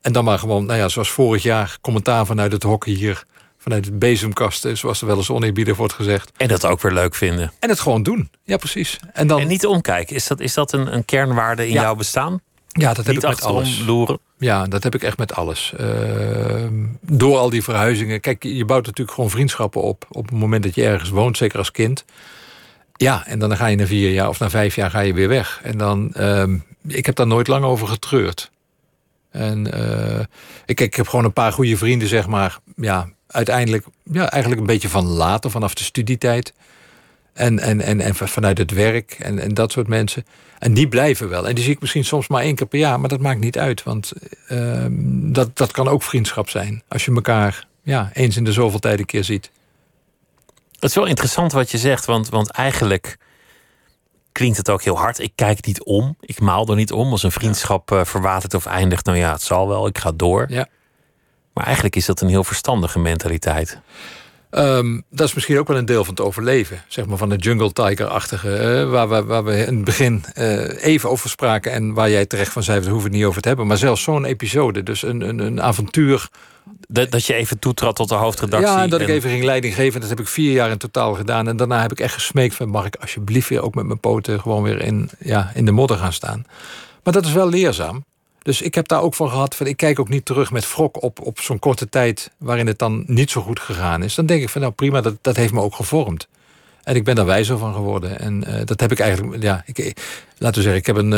En 0.00 0.12
dan 0.12 0.24
maar 0.24 0.38
gewoon, 0.38 0.66
nou 0.66 0.78
ja, 0.78 0.88
zoals 0.88 1.10
vorig 1.10 1.42
jaar, 1.42 1.78
commentaar 1.80 2.26
vanuit 2.26 2.52
het 2.52 2.62
hockey 2.62 2.92
hier. 2.92 3.24
Vanuit 3.64 3.84
het 3.84 3.98
bezemkasten, 3.98 4.76
zoals 4.76 5.00
er 5.00 5.06
wel 5.06 5.16
eens 5.16 5.30
oneerbiedig 5.30 5.76
wordt 5.76 5.92
gezegd. 5.92 6.32
En 6.36 6.48
dat 6.48 6.66
ook 6.66 6.82
weer 6.82 6.92
leuk 6.92 7.14
vinden. 7.14 7.52
En 7.58 7.68
het 7.68 7.80
gewoon 7.80 8.02
doen. 8.02 8.30
Ja, 8.42 8.56
precies. 8.56 8.98
En, 9.12 9.26
dan... 9.26 9.40
en 9.40 9.46
niet 9.46 9.66
omkijken. 9.66 10.16
Is 10.16 10.26
dat, 10.26 10.40
is 10.40 10.54
dat 10.54 10.72
een, 10.72 10.94
een 10.94 11.04
kernwaarde 11.04 11.66
in 11.66 11.72
jouw 11.72 11.94
bestaan? 11.94 12.40
Ja, 12.68 12.94
dat 12.94 13.06
heb 13.06 13.16
ik 13.16 13.22
met 13.22 13.42
alles. 13.42 13.82
Loeren. 13.86 14.18
Ja, 14.38 14.66
dat 14.66 14.82
heb 14.82 14.94
ik 14.94 15.02
echt 15.02 15.18
met 15.18 15.34
alles. 15.34 15.72
Uh, 15.80 16.66
door 17.00 17.36
al 17.36 17.50
die 17.50 17.62
verhuizingen. 17.62 18.20
Kijk, 18.20 18.42
je 18.42 18.64
bouwt 18.64 18.86
natuurlijk 18.86 19.14
gewoon 19.14 19.30
vriendschappen 19.30 19.82
op. 19.82 20.06
Op 20.10 20.28
het 20.28 20.38
moment 20.38 20.62
dat 20.62 20.74
je 20.74 20.84
ergens 20.84 21.10
woont, 21.10 21.36
zeker 21.36 21.58
als 21.58 21.70
kind. 21.70 22.04
Ja, 22.96 23.26
en 23.26 23.38
dan 23.38 23.56
ga 23.56 23.66
je 23.66 23.76
na 23.76 23.86
vier 23.86 24.10
jaar 24.10 24.28
of 24.28 24.38
na 24.38 24.50
vijf 24.50 24.74
jaar 24.74 24.90
ga 24.90 25.00
je 25.00 25.14
weer 25.14 25.28
weg. 25.28 25.60
En 25.62 25.78
dan, 25.78 26.14
uh, 26.16 26.44
ik 26.86 27.06
heb 27.06 27.14
daar 27.14 27.26
nooit 27.26 27.48
lang 27.48 27.64
over 27.64 27.88
getreurd. 27.88 28.50
En 29.30 29.70
uh, 29.74 30.20
ik, 30.66 30.80
ik 30.80 30.94
heb 30.94 31.08
gewoon 31.08 31.24
een 31.24 31.32
paar 31.32 31.52
goede 31.52 31.76
vrienden, 31.76 32.08
zeg 32.08 32.26
maar. 32.26 32.58
Ja, 32.76 33.08
uiteindelijk, 33.34 33.86
ja, 34.02 34.30
eigenlijk 34.30 34.60
een 34.60 34.66
beetje 34.66 34.88
van 34.88 35.06
later, 35.06 35.50
vanaf 35.50 35.74
de 35.74 35.84
studietijd. 35.84 36.52
En, 37.32 37.58
en, 37.58 37.80
en, 37.80 38.00
en 38.00 38.14
vanuit 38.14 38.58
het 38.58 38.70
werk 38.70 39.16
en, 39.18 39.38
en 39.38 39.54
dat 39.54 39.72
soort 39.72 39.88
mensen. 39.88 40.26
En 40.58 40.74
die 40.74 40.88
blijven 40.88 41.28
wel. 41.28 41.48
En 41.48 41.54
die 41.54 41.64
zie 41.64 41.72
ik 41.72 41.80
misschien 41.80 42.04
soms 42.04 42.28
maar 42.28 42.42
één 42.42 42.54
keer 42.54 42.66
per 42.66 42.78
jaar, 42.78 43.00
maar 43.00 43.08
dat 43.08 43.20
maakt 43.20 43.40
niet 43.40 43.58
uit. 43.58 43.82
Want 43.82 44.12
uh, 44.48 44.86
dat, 45.32 45.56
dat 45.56 45.72
kan 45.72 45.88
ook 45.88 46.02
vriendschap 46.02 46.48
zijn. 46.48 46.82
Als 46.88 47.04
je 47.04 47.14
elkaar 47.14 47.66
ja, 47.82 48.10
eens 48.12 48.36
in 48.36 48.44
de 48.44 48.52
zoveel 48.52 48.78
tijd 48.78 48.98
een 48.98 49.04
keer 49.04 49.24
ziet. 49.24 49.50
Het 50.72 50.90
is 50.90 50.94
wel 50.94 51.06
interessant 51.06 51.52
wat 51.52 51.70
je 51.70 51.78
zegt, 51.78 52.04
want, 52.04 52.28
want 52.28 52.50
eigenlijk 52.50 53.18
klinkt 54.32 54.56
het 54.56 54.70
ook 54.70 54.82
heel 54.82 54.98
hard. 54.98 55.18
Ik 55.18 55.32
kijk 55.34 55.66
niet 55.66 55.82
om, 55.82 56.16
ik 56.20 56.40
maal 56.40 56.68
er 56.68 56.76
niet 56.76 56.92
om. 56.92 57.10
Als 57.10 57.22
een 57.22 57.32
vriendschap 57.32 57.90
uh, 57.90 58.04
verwatert 58.04 58.54
of 58.54 58.66
eindigt, 58.66 59.04
nou 59.04 59.18
ja, 59.18 59.32
het 59.32 59.42
zal 59.42 59.68
wel, 59.68 59.86
ik 59.86 59.98
ga 59.98 60.12
door. 60.12 60.46
Ja. 60.48 60.68
Maar 61.54 61.64
eigenlijk 61.64 61.96
is 61.96 62.06
dat 62.06 62.20
een 62.20 62.28
heel 62.28 62.44
verstandige 62.44 62.98
mentaliteit. 62.98 63.78
Um, 64.50 65.04
dat 65.10 65.28
is 65.28 65.34
misschien 65.34 65.58
ook 65.58 65.68
wel 65.68 65.76
een 65.76 65.84
deel 65.84 66.04
van 66.04 66.14
het 66.14 66.24
overleven. 66.24 66.82
Zeg 66.88 67.06
maar 67.06 67.18
van 67.18 67.28
de 67.28 67.36
jungle 67.36 67.72
tiger-achtige. 67.72 68.48
Uh, 68.48 68.90
waar, 68.90 69.08
we, 69.08 69.24
waar 69.24 69.44
we 69.44 69.56
in 69.56 69.74
het 69.74 69.84
begin 69.84 70.24
uh, 70.38 70.84
even 70.84 71.10
over 71.10 71.30
spraken. 71.30 71.72
En 71.72 71.92
waar 71.92 72.10
jij 72.10 72.26
terecht 72.26 72.52
van 72.52 72.62
zei, 72.62 72.80
we 72.80 72.90
hoeven 72.90 73.10
het 73.10 73.18
niet 73.18 73.28
over 73.28 73.42
te 73.42 73.48
hebben. 73.48 73.66
Maar 73.66 73.76
zelfs 73.76 74.02
zo'n 74.02 74.24
episode. 74.24 74.82
Dus 74.82 75.02
een, 75.02 75.20
een, 75.20 75.38
een 75.38 75.62
avontuur. 75.62 76.28
Dat, 76.88 77.10
dat 77.10 77.26
je 77.26 77.34
even 77.34 77.58
toetrad 77.58 77.96
tot 77.96 78.08
de 78.08 78.14
hoofdredactie. 78.14 78.70
Ja, 78.70 78.86
dat 78.86 79.00
en... 79.00 79.06
ik 79.06 79.12
even 79.12 79.30
ging 79.30 79.44
leiding 79.44 79.74
geven. 79.74 80.00
Dat 80.00 80.08
heb 80.08 80.20
ik 80.20 80.28
vier 80.28 80.52
jaar 80.52 80.70
in 80.70 80.78
totaal 80.78 81.14
gedaan. 81.14 81.48
En 81.48 81.56
daarna 81.56 81.80
heb 81.80 81.92
ik 81.92 82.00
echt 82.00 82.14
gesmeekt 82.14 82.54
van... 82.54 82.68
mag 82.68 82.86
ik 82.86 82.96
alsjeblieft 82.96 83.48
weer 83.48 83.62
ook 83.62 83.74
met 83.74 83.86
mijn 83.86 84.00
poten 84.00 84.40
gewoon 84.40 84.62
weer 84.62 84.80
in, 84.82 85.10
ja, 85.18 85.50
in 85.54 85.64
de 85.64 85.72
modder 85.72 85.96
gaan 85.96 86.12
staan. 86.12 86.44
Maar 87.02 87.12
dat 87.12 87.24
is 87.24 87.32
wel 87.32 87.48
leerzaam. 87.48 88.04
Dus 88.44 88.62
ik 88.62 88.74
heb 88.74 88.88
daar 88.88 89.02
ook 89.02 89.14
van 89.14 89.30
gehad. 89.30 89.54
Van, 89.54 89.66
ik 89.66 89.76
kijk 89.76 89.98
ook 89.98 90.08
niet 90.08 90.24
terug 90.24 90.50
met 90.50 90.74
wrok 90.74 91.02
op, 91.02 91.20
op 91.20 91.40
zo'n 91.40 91.58
korte 91.58 91.88
tijd. 91.88 92.30
waarin 92.38 92.66
het 92.66 92.78
dan 92.78 93.04
niet 93.06 93.30
zo 93.30 93.40
goed 93.40 93.60
gegaan 93.60 94.02
is. 94.02 94.14
Dan 94.14 94.26
denk 94.26 94.42
ik 94.42 94.48
van 94.48 94.60
nou 94.60 94.72
prima, 94.72 95.00
dat, 95.00 95.14
dat 95.20 95.36
heeft 95.36 95.52
me 95.52 95.60
ook 95.60 95.74
gevormd. 95.74 96.28
En 96.82 96.96
ik 96.96 97.04
ben 97.04 97.14
daar 97.14 97.24
wijzer 97.24 97.58
van 97.58 97.74
geworden. 97.74 98.18
En 98.18 98.44
uh, 98.48 98.54
dat 98.64 98.80
heb 98.80 98.92
ik 98.92 98.98
eigenlijk. 98.98 99.42
Ja, 99.42 99.62
ik, 99.66 99.96
laten 100.38 100.56
we 100.56 100.62
zeggen, 100.62 100.80
ik 100.80 100.86
heb 100.86 100.96
een 100.96 101.12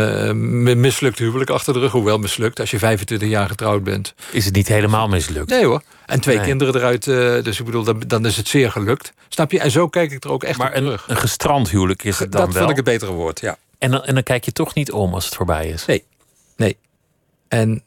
uh, 0.67 0.75
mislukt 0.75 1.19
huwelijk 1.19 1.51
achter 1.51 1.73
de 1.73 1.79
rug. 1.79 1.93
Hoewel 1.93 2.19
mislukt. 2.19 2.61
Als 2.61 2.71
je 2.71 2.79
25 2.79 3.29
jaar 3.29 3.49
getrouwd 3.49 3.85
bent. 3.85 4.15
Is 4.31 4.45
het 4.45 4.55
niet 4.55 4.69
helemaal 4.69 5.09
mislukt? 5.09 5.51
Nee 5.51 5.65
hoor. 5.65 5.83
En 6.07 6.21
twee 6.21 6.37
nee. 6.37 6.47
kinderen 6.47 6.75
eruit. 6.75 7.07
Uh, 7.07 7.43
dus 7.43 7.59
ik 7.59 7.65
bedoel, 7.65 7.85
dan, 7.85 8.03
dan, 8.07 8.27
is 8.27 8.37
het 8.37 8.49
zeer 8.49 8.71
gelukt. 8.71 9.13
Snap 9.29 9.51
je? 9.51 9.61
En 9.61 9.71
zo 9.71 9.89
kijk 9.89 10.13
ik 10.13 10.25
er 10.25 10.31
ook 10.31 10.45
echt 10.45 10.59
maar 10.59 10.69
op 10.69 10.75
een, 10.75 10.83
terug. 10.83 11.05
een 11.09 11.17
gestrand 11.17 11.71
huwelijk 11.71 12.05
is 12.05 12.19
het 12.19 12.33
dan 12.33 12.41
dat 12.41 12.53
wel? 12.53 12.59
vond 12.59 12.71
ik 12.71 12.85
het 12.85 12.95
betere 12.95 13.13
woord, 13.13 13.41
ja. 13.41 13.59
En 13.79 13.91
dan, 13.91 14.05
en 14.05 14.15
dan 14.15 14.23
kijk 14.23 14.45
je 14.45 14.53
toch 14.53 14.75
niet 14.75 14.93
om 14.93 15.15
als 15.15 15.25
het 15.25 15.35
voorbij 15.35 15.69
is? 15.69 15.85
Nee. 15.85 16.05
Nee. 16.57 16.77
En 17.49 17.83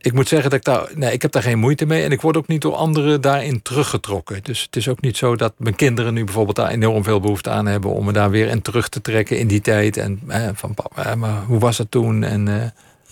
ik 0.00 0.12
moet 0.12 0.28
zeggen 0.28 0.50
dat 0.50 0.58
ik 0.58 0.64
daar. 0.64 0.88
Nee, 0.94 1.12
ik 1.12 1.22
heb 1.22 1.32
daar 1.32 1.42
geen 1.42 1.58
moeite 1.58 1.86
mee. 1.86 2.02
En 2.02 2.12
ik 2.12 2.20
word 2.20 2.36
ook 2.36 2.46
niet 2.46 2.62
door 2.62 2.74
anderen 2.74 3.20
daarin 3.20 3.62
teruggetrokken. 3.62 4.42
Dus 4.42 4.62
het 4.62 4.76
is 4.76 4.88
ook 4.88 5.00
niet 5.00 5.16
zo 5.16 5.36
dat 5.36 5.52
mijn 5.56 5.74
kinderen 5.74 6.14
nu 6.14 6.24
bijvoorbeeld 6.24 6.56
daar 6.56 6.70
enorm 6.70 7.04
veel 7.04 7.20
behoefte 7.20 7.50
aan 7.50 7.66
hebben 7.66 7.90
om 7.90 8.04
me 8.04 8.12
daar 8.12 8.30
weer 8.30 8.48
in 8.48 8.62
terug 8.62 8.88
te 8.88 9.00
trekken 9.00 9.38
in 9.38 9.46
die 9.46 9.60
tijd. 9.60 9.96
En 9.96 10.20
eh, 10.26 10.48
van 10.54 10.74
papa, 10.74 11.14
maar 11.14 11.42
hoe 11.42 11.58
was 11.58 11.76
dat 11.76 11.90
toen? 11.90 12.22
En 12.22 12.46
uh, 12.46 12.64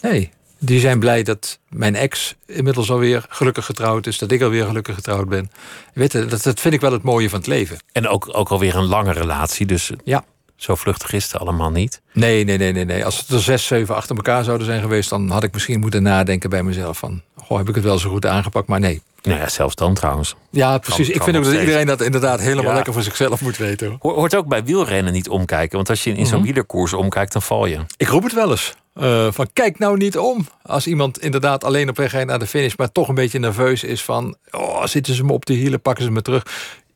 nee, 0.03 0.31
die 0.59 0.81
zijn 0.81 0.99
blij 0.99 1.22
dat 1.22 1.59
mijn 1.68 1.95
ex 1.95 2.35
inmiddels 2.47 2.91
alweer 2.91 3.27
gelukkig 3.29 3.64
getrouwd 3.64 4.07
is. 4.07 4.18
Dat 4.18 4.31
ik 4.31 4.43
alweer 4.43 4.66
gelukkig 4.66 4.95
getrouwd 4.95 5.29
ben. 5.29 5.51
Weet 5.95 6.12
je, 6.12 6.24
dat, 6.24 6.43
dat 6.43 6.61
vind 6.61 6.74
ik 6.74 6.81
wel 6.81 6.93
het 6.93 7.03
mooie 7.03 7.31
van 7.31 7.39
het 7.39 7.49
leven. 7.49 7.79
En 7.93 8.09
ook, 8.09 8.29
ook 8.33 8.49
alweer 8.49 8.77
een 8.77 8.87
lange 8.87 9.12
relatie. 9.12 9.66
Dus 9.66 9.91
ja. 10.05 10.24
Zo 10.57 10.74
vluchtig 10.74 11.12
is 11.12 11.24
het 11.24 11.40
allemaal 11.40 11.70
niet. 11.70 12.00
Nee, 12.12 12.44
nee, 12.44 12.59
nee, 12.59 12.72
nee, 12.72 12.84
nee. 12.84 13.04
Als 13.04 13.18
het 13.18 13.28
er 13.28 13.40
zes, 13.40 13.66
zeven 13.66 13.94
achter 13.94 14.16
elkaar 14.16 14.44
zouden 14.44 14.66
zijn 14.66 14.80
geweest, 14.80 15.11
dan 15.11 15.30
had 15.30 15.42
ik 15.42 15.52
misschien 15.52 15.80
moeten 15.80 16.02
nadenken 16.02 16.50
bij 16.50 16.62
mezelf 16.62 16.98
van, 16.98 17.22
goh, 17.36 17.59
heb 17.59 17.68
ik 17.68 17.74
het 17.74 17.84
wel 17.84 17.98
zo 17.98 18.11
goed 18.11 18.26
aangepakt? 18.26 18.68
Maar 18.68 18.80
nee. 18.80 19.02
Nou 19.22 19.38
ja, 19.38 19.48
zelfs 19.48 19.74
dan 19.74 19.94
trouwens. 19.94 20.34
Ja, 20.50 20.78
precies. 20.78 21.07
Kan, 21.07 21.16
ik 21.16 21.22
vind 21.22 21.36
ook 21.36 21.44
dat 21.44 21.61
iedereen 21.61 21.86
dat 21.86 22.00
inderdaad 22.00 22.40
helemaal 22.40 22.64
ja. 22.64 22.74
lekker 22.74 22.92
voor 22.92 23.02
zichzelf 23.02 23.40
moet 23.40 23.57
weten. 23.57 23.96
Hoor. 24.00 24.14
Hoort 24.14 24.34
ook 24.34 24.46
bij 24.46 24.64
wielrennen 24.64 25.12
niet 25.12 25.28
omkijken. 25.28 25.76
Want 25.76 25.90
als 25.90 26.04
je 26.04 26.11
in, 26.11 26.16
in 26.16 26.26
zo'n 26.26 26.34
-hmm. 26.34 26.44
wielerkoers 26.44 26.92
omkijkt, 26.92 27.32
dan 27.32 27.42
val 27.42 27.66
je. 27.66 27.78
Ik 27.96 28.09
roep 28.09 28.22
het 28.22 28.34
wel 28.34 28.50
eens. 28.50 28.74
Uh, 29.00 29.26
van 29.30 29.48
kijk 29.52 29.78
nou 29.78 29.96
niet 29.96 30.18
om. 30.18 30.46
Als 30.62 30.86
iemand 30.86 31.18
inderdaad 31.18 31.64
alleen 31.64 31.88
op 31.88 31.96
weg 31.96 32.11
gaat 32.11 32.26
naar 32.26 32.38
de 32.38 32.46
finish, 32.46 32.74
maar 32.76 32.92
toch 32.92 33.09
een 33.09 33.14
beetje 33.14 33.38
nerveus 33.38 33.84
is 33.84 34.02
van, 34.02 34.36
oh, 34.50 34.84
zitten 34.84 35.14
ze 35.14 35.24
me 35.24 35.32
op 35.32 35.46
de 35.46 35.54
hielen, 35.54 35.80
pakken 35.80 36.04
ze 36.04 36.11
me 36.11 36.22
terug. 36.22 36.42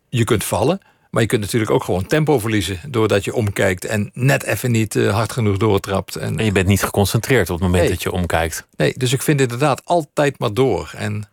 Je 0.08 0.24
kunt 0.24 0.44
vallen. 0.44 0.80
Maar 1.10 1.22
je 1.22 1.28
kunt 1.28 1.40
natuurlijk 1.40 1.70
ook 1.70 1.84
gewoon 1.84 2.06
tempo 2.06 2.38
verliezen... 2.38 2.80
doordat 2.88 3.24
je 3.24 3.34
omkijkt 3.34 3.84
en 3.84 4.10
net 4.14 4.42
even 4.42 4.70
niet 4.70 4.94
uh, 4.94 5.14
hard 5.14 5.32
genoeg 5.32 5.56
doortrapt. 5.56 6.16
En, 6.16 6.38
en, 6.38 6.44
je 6.44 6.52
bent 6.52 6.66
niet 6.66 6.82
geconcentreerd 6.82 7.50
op 7.50 7.54
het 7.54 7.64
moment 7.64 7.82
nee. 7.82 7.92
dat 7.92 8.02
je 8.02 8.12
omkijkt. 8.12 8.66
Nee, 8.76 8.94
dus 8.96 9.12
ik 9.12 9.22
vind 9.22 9.40
inderdaad 9.40 9.84
altijd 9.84 10.38
maar 10.38 10.54
door. 10.54 10.92
En 10.96 11.28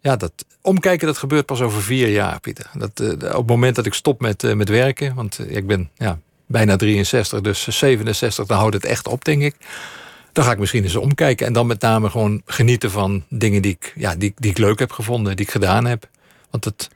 ja, 0.00 0.16
dat 0.16 0.32
omkijken 0.62 1.06
dat 1.06 1.18
gebeurt 1.18 1.46
pas 1.46 1.60
over 1.60 1.82
vier 1.82 2.08
jaar, 2.08 2.40
Pieter. 2.40 2.70
Dat, 2.74 3.00
uh, 3.00 3.10
op 3.12 3.20
het 3.20 3.46
moment 3.46 3.76
dat 3.76 3.86
ik 3.86 3.94
stop 3.94 4.20
met, 4.20 4.42
uh, 4.42 4.54
met 4.54 4.68
werken... 4.68 5.14
want 5.14 5.38
ik 5.48 5.66
ben 5.66 5.90
ja, 5.96 6.18
bijna 6.46 6.76
63, 6.76 7.40
dus 7.40 7.68
67, 7.68 8.46
dan 8.46 8.58
houdt 8.58 8.74
het 8.74 8.84
echt 8.84 9.08
op, 9.08 9.24
denk 9.24 9.42
ik. 9.42 9.54
Dan 10.32 10.44
ga 10.44 10.52
ik 10.52 10.58
misschien 10.58 10.82
eens 10.82 10.96
omkijken. 10.96 11.46
En 11.46 11.52
dan 11.52 11.66
met 11.66 11.80
name 11.80 12.10
gewoon 12.10 12.42
genieten 12.46 12.90
van 12.90 13.24
dingen 13.28 13.62
die 13.62 13.72
ik, 13.72 13.92
ja, 13.96 14.14
die, 14.14 14.32
die 14.36 14.50
ik 14.50 14.58
leuk 14.58 14.78
heb 14.78 14.90
gevonden... 14.90 15.36
die 15.36 15.44
ik 15.46 15.52
gedaan 15.52 15.84
heb. 15.84 16.08
Want 16.50 16.64
het... 16.64 16.88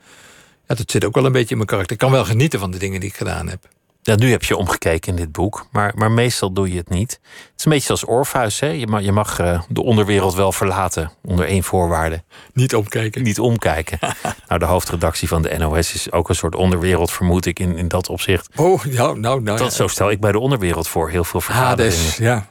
Ja, 0.72 0.78
dat 0.78 0.90
zit 0.90 1.04
ook 1.04 1.14
wel 1.14 1.24
een 1.24 1.32
beetje 1.32 1.50
in 1.50 1.56
mijn 1.56 1.68
karakter. 1.68 1.92
Ik 1.92 1.98
kan 1.98 2.10
wel 2.10 2.24
genieten 2.24 2.60
van 2.60 2.70
de 2.70 2.78
dingen 2.78 3.00
die 3.00 3.08
ik 3.08 3.16
gedaan 3.16 3.48
heb. 3.48 3.68
Ja, 4.02 4.14
nu 4.14 4.30
heb 4.30 4.42
je 4.42 4.56
omgekeken 4.56 5.10
in 5.10 5.16
dit 5.16 5.32
boek, 5.32 5.66
maar, 5.70 5.92
maar 5.96 6.10
meestal 6.10 6.52
doe 6.52 6.70
je 6.70 6.76
het 6.76 6.88
niet. 6.88 7.10
Het 7.10 7.52
is 7.56 7.64
een 7.64 7.70
beetje 7.70 7.90
als 7.90 8.04
Orpheus. 8.04 8.60
Hè? 8.60 8.66
Je 8.66 8.86
mag, 8.86 9.02
je 9.02 9.12
mag 9.12 9.40
uh, 9.40 9.62
de 9.68 9.82
onderwereld 9.82 10.34
wel 10.34 10.52
verlaten 10.52 11.12
onder 11.22 11.46
één 11.46 11.62
voorwaarde. 11.62 12.22
Niet 12.52 12.74
omkijken. 12.74 13.22
Niet 13.22 13.40
omkijken. 13.40 13.98
nou, 14.48 14.60
de 14.60 14.66
hoofdredactie 14.66 15.28
van 15.28 15.42
de 15.42 15.58
NOS 15.58 15.94
is 15.94 16.12
ook 16.12 16.28
een 16.28 16.34
soort 16.34 16.54
onderwereld, 16.54 17.10
vermoed 17.10 17.46
ik, 17.46 17.58
in, 17.58 17.76
in 17.76 17.88
dat 17.88 18.08
opzicht. 18.08 18.48
Oh, 18.56 18.84
ja, 18.84 19.12
nou, 19.12 19.42
nou. 19.42 19.58
Dat, 19.58 19.58
ja. 19.58 19.70
Zo 19.70 19.86
stel 19.86 20.10
ik 20.10 20.20
bij 20.20 20.32
de 20.32 20.38
onderwereld 20.38 20.88
voor. 20.88 21.10
Heel 21.10 21.24
veel 21.24 21.40
vergaderingen. 21.40 21.98
Hades, 21.98 22.16
ja. 22.16 22.46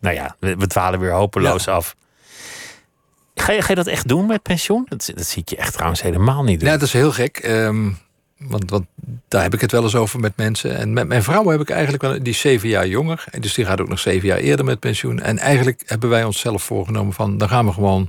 Nou 0.00 0.14
ja, 0.14 0.36
we, 0.40 0.56
we 0.56 0.66
dwalen 0.66 1.00
weer 1.00 1.12
hopeloos 1.12 1.68
af. 1.68 1.96
Ga 3.40 3.52
je, 3.52 3.74
dat 3.74 3.86
echt 3.86 4.08
doen 4.08 4.26
met 4.26 4.42
pensioen? 4.42 4.86
Dat, 4.88 5.12
dat 5.14 5.26
zie 5.26 5.42
ik 5.42 5.48
je 5.48 5.56
echt 5.56 5.72
trouwens 5.72 6.02
helemaal 6.02 6.44
niet 6.44 6.60
doen. 6.60 6.68
Ja, 6.68 6.74
dat 6.74 6.86
is 6.86 6.92
heel 6.92 7.12
gek. 7.12 7.36
ehm, 7.36 7.90
want, 8.38 8.70
want 8.70 8.86
daar 9.28 9.42
heb 9.42 9.54
ik 9.54 9.60
het 9.60 9.72
wel 9.72 9.82
eens 9.82 9.94
over 9.94 10.20
met 10.20 10.36
mensen. 10.36 10.76
En 10.76 10.92
met 10.92 11.08
mijn 11.08 11.22
vrouw 11.22 11.48
heb 11.48 11.60
ik 11.60 11.70
eigenlijk 11.70 12.02
wel... 12.02 12.12
Die 12.12 12.32
is 12.32 12.40
zeven 12.40 12.68
jaar 12.68 12.86
jonger. 12.86 13.24
Dus 13.40 13.54
die 13.54 13.64
gaat 13.64 13.80
ook 13.80 13.88
nog 13.88 13.98
zeven 13.98 14.28
jaar 14.28 14.38
eerder 14.38 14.64
met 14.64 14.80
pensioen. 14.80 15.20
En 15.20 15.38
eigenlijk 15.38 15.82
hebben 15.86 16.08
wij 16.08 16.24
onszelf 16.24 16.62
voorgenomen 16.62 17.12
van... 17.12 17.38
dan 17.38 17.48
gaan 17.48 17.66
we 17.66 17.72
gewoon 17.72 18.00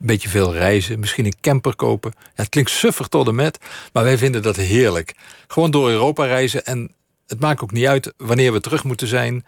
een 0.00 0.06
beetje 0.06 0.28
veel 0.28 0.52
reizen. 0.52 1.00
Misschien 1.00 1.24
een 1.24 1.36
camper 1.40 1.76
kopen. 1.76 2.12
Ja, 2.14 2.30
het 2.34 2.48
klinkt 2.48 2.70
suffer 2.70 3.08
tot 3.08 3.28
en 3.28 3.34
met. 3.34 3.58
Maar 3.92 4.04
wij 4.04 4.18
vinden 4.18 4.42
dat 4.42 4.56
heerlijk. 4.56 5.14
Gewoon 5.46 5.70
door 5.70 5.90
Europa 5.90 6.24
reizen. 6.24 6.64
En 6.64 6.94
het 7.26 7.40
maakt 7.40 7.62
ook 7.62 7.72
niet 7.72 7.86
uit 7.86 8.12
wanneer 8.16 8.52
we 8.52 8.60
terug 8.60 8.84
moeten 8.84 9.06
zijn 9.06 9.44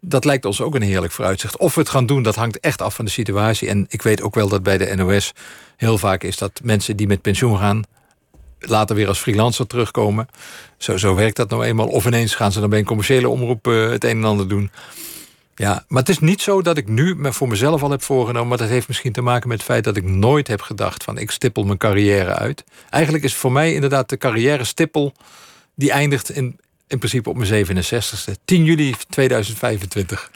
dat 0.00 0.24
lijkt 0.24 0.44
ons 0.44 0.60
ook 0.60 0.74
een 0.74 0.82
heerlijk 0.82 1.12
vooruitzicht. 1.12 1.56
Of 1.56 1.74
we 1.74 1.80
het 1.80 1.88
gaan 1.88 2.06
doen, 2.06 2.22
dat 2.22 2.34
hangt 2.34 2.60
echt 2.60 2.82
af 2.82 2.94
van 2.94 3.04
de 3.04 3.10
situatie. 3.10 3.68
En 3.68 3.86
ik 3.88 4.02
weet 4.02 4.22
ook 4.22 4.34
wel 4.34 4.48
dat 4.48 4.62
bij 4.62 4.78
de 4.78 4.94
NOS 4.94 5.32
heel 5.76 5.98
vaak 5.98 6.22
is 6.22 6.36
dat 6.36 6.60
mensen 6.62 6.96
die 6.96 7.06
met 7.06 7.22
pensioen 7.22 7.58
gaan... 7.58 7.82
later 8.58 8.96
weer 8.96 9.08
als 9.08 9.18
freelancer 9.18 9.66
terugkomen. 9.66 10.28
Zo, 10.76 10.96
zo 10.96 11.14
werkt 11.14 11.36
dat 11.36 11.50
nou 11.50 11.64
eenmaal. 11.64 11.88
Of 11.88 12.06
ineens 12.06 12.34
gaan 12.34 12.52
ze 12.52 12.60
dan 12.60 12.70
bij 12.70 12.78
een 12.78 12.84
commerciële 12.84 13.28
omroep 13.28 13.66
uh, 13.66 13.90
het 13.90 14.04
een 14.04 14.16
en 14.16 14.24
ander 14.24 14.48
doen. 14.48 14.70
Ja, 15.54 15.84
maar 15.88 16.00
het 16.00 16.08
is 16.08 16.18
niet 16.18 16.42
zo 16.42 16.62
dat 16.62 16.76
ik 16.76 16.88
nu 16.88 17.16
voor 17.20 17.48
mezelf 17.48 17.82
al 17.82 17.90
heb 17.90 18.02
voorgenomen... 18.02 18.48
maar 18.48 18.58
dat 18.58 18.68
heeft 18.68 18.88
misschien 18.88 19.12
te 19.12 19.20
maken 19.20 19.48
met 19.48 19.58
het 19.58 19.66
feit 19.66 19.84
dat 19.84 19.96
ik 19.96 20.04
nooit 20.04 20.48
heb 20.48 20.60
gedacht... 20.60 21.04
van 21.04 21.18
ik 21.18 21.30
stippel 21.30 21.64
mijn 21.64 21.78
carrière 21.78 22.34
uit. 22.34 22.64
Eigenlijk 22.90 23.24
is 23.24 23.34
voor 23.34 23.52
mij 23.52 23.74
inderdaad 23.74 24.08
de 24.08 24.16
carrière 24.16 24.64
stippel... 24.64 25.12
die 25.74 25.90
eindigt 25.90 26.30
in, 26.30 26.60
in 26.88 26.98
principe 26.98 27.28
op 27.28 27.36
mijn 27.36 27.66
67ste. 27.66 28.32
10 28.44 28.64
juli 28.64 28.94
2025. 29.08 30.30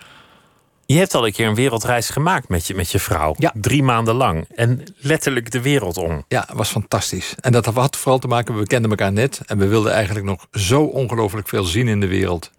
Je 0.86 0.98
hebt 0.98 1.14
al 1.14 1.26
een 1.26 1.32
keer 1.32 1.46
een 1.46 1.54
wereldreis 1.54 2.08
gemaakt 2.08 2.48
met 2.48 2.66
je, 2.66 2.74
met 2.74 2.90
je 2.90 2.98
vrouw. 2.98 3.34
Ja. 3.38 3.52
Drie 3.54 3.82
maanden 3.82 4.14
lang. 4.14 4.44
En 4.54 4.84
letterlijk 4.96 5.50
de 5.50 5.60
wereld 5.60 5.96
om. 5.96 6.24
Ja, 6.28 6.48
was 6.52 6.68
fantastisch. 6.68 7.34
En 7.40 7.52
dat 7.52 7.66
had 7.66 7.96
vooral 7.96 8.18
te 8.18 8.26
maken, 8.26 8.58
we 8.58 8.66
kenden 8.66 8.90
elkaar 8.90 9.12
net... 9.12 9.40
en 9.46 9.58
we 9.58 9.66
wilden 9.66 9.92
eigenlijk 9.92 10.26
nog 10.26 10.46
zo 10.52 10.82
ongelooflijk 10.82 11.48
veel 11.48 11.64
zien 11.64 11.88
in 11.88 12.00
de 12.00 12.06
wereld... 12.06 12.50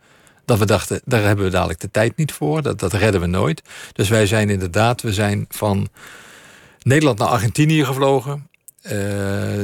dat 0.45 0.59
we 0.59 0.65
dachten, 0.65 1.01
daar 1.05 1.23
hebben 1.23 1.45
we 1.45 1.51
dadelijk 1.51 1.79
de 1.79 1.91
tijd 1.91 2.17
niet 2.17 2.31
voor. 2.31 2.61
Dat, 2.61 2.79
dat 2.79 2.93
redden 2.93 3.21
we 3.21 3.27
nooit. 3.27 3.61
Dus 3.93 4.09
wij 4.09 4.25
zijn 4.25 4.49
inderdaad, 4.49 5.01
we 5.01 5.13
zijn 5.13 5.45
van 5.49 5.87
Nederland 6.81 7.17
naar 7.17 7.27
Argentinië 7.27 7.85
gevlogen... 7.85 8.49
Uh, 8.83 8.91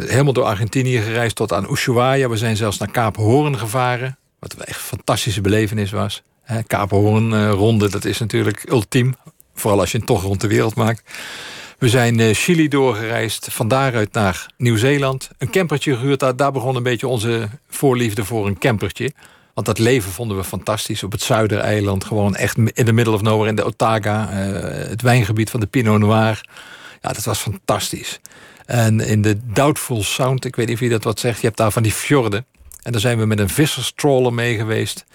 helemaal 0.09 0.33
door 0.33 0.43
Argentinië 0.43 1.01
gereisd 1.01 1.35
tot 1.35 1.53
aan 1.53 1.71
Ushuaia. 1.71 2.29
We 2.29 2.37
zijn 2.37 2.55
zelfs 2.55 2.77
naar 2.77 2.91
Kaap 2.91 3.15
Hoorn 3.15 3.57
gevaren. 3.57 4.17
Wat 4.39 4.53
echt 4.53 4.77
een 4.77 4.83
fantastische 4.83 5.41
belevenis 5.41 5.91
was. 5.91 6.23
He, 6.41 6.63
Kaap 6.63 6.89
Hoorn 6.89 7.31
uh, 7.31 7.79
dat 7.79 8.05
is 8.05 8.19
natuurlijk 8.19 8.69
ultiem. 8.69 9.15
Vooral 9.53 9.79
als 9.79 9.91
je 9.91 9.97
een 9.97 10.05
toch 10.05 10.21
rond 10.21 10.41
de 10.41 10.47
wereld 10.47 10.75
maakt. 10.75 11.11
We 11.77 11.89
zijn 11.89 12.19
uh, 12.19 12.33
Chili 12.33 12.67
doorgereisd. 12.67 13.47
Van 13.51 13.67
daaruit 13.67 14.13
naar 14.13 14.45
Nieuw-Zeeland. 14.57 15.29
Een 15.37 15.49
campertje 15.49 15.95
gehuurd. 15.95 16.19
Daar, 16.19 16.35
daar 16.35 16.51
begon 16.51 16.75
een 16.75 16.83
beetje 16.83 17.07
onze 17.07 17.49
voorliefde 17.69 18.25
voor 18.25 18.47
een 18.47 18.57
campertje. 18.57 19.11
Want 19.53 19.67
dat 19.67 19.79
leven 19.79 20.11
vonden 20.11 20.37
we 20.37 20.43
fantastisch. 20.43 21.03
Op 21.03 21.11
het 21.11 21.21
Zuidereiland. 21.21 22.03
Gewoon 22.03 22.35
echt 22.35 22.57
in 22.57 22.85
de 22.85 22.93
middle 22.93 23.13
of 23.13 23.21
nowhere. 23.21 23.49
In 23.49 23.55
de 23.55 23.63
Otaga. 23.63 24.27
het 24.89 25.01
wijngebied 25.01 25.49
van 25.49 25.59
de 25.59 25.65
Pinot 25.65 25.99
Noir. 25.99 26.41
Ja, 27.01 27.11
dat 27.13 27.23
was 27.23 27.39
fantastisch. 27.39 28.19
En 28.67 28.99
in 28.99 29.21
de 29.21 29.37
Doubtful 29.43 30.03
Sound, 30.03 30.45
ik 30.45 30.55
weet 30.55 30.65
niet 30.65 30.75
of 30.75 30.81
je 30.81 30.89
dat 30.89 31.03
wat 31.03 31.19
zegt, 31.19 31.39
je 31.39 31.45
hebt 31.45 31.57
daar 31.57 31.71
van 31.71 31.83
die 31.83 31.91
fjorden. 31.91 32.45
En 32.83 32.91
daar 32.91 33.01
zijn 33.01 33.17
we 33.17 33.25
met 33.25 33.39
een 33.39 33.49
visserstrawler 33.49 34.33
mee 34.33 34.55
geweest. 34.55 35.05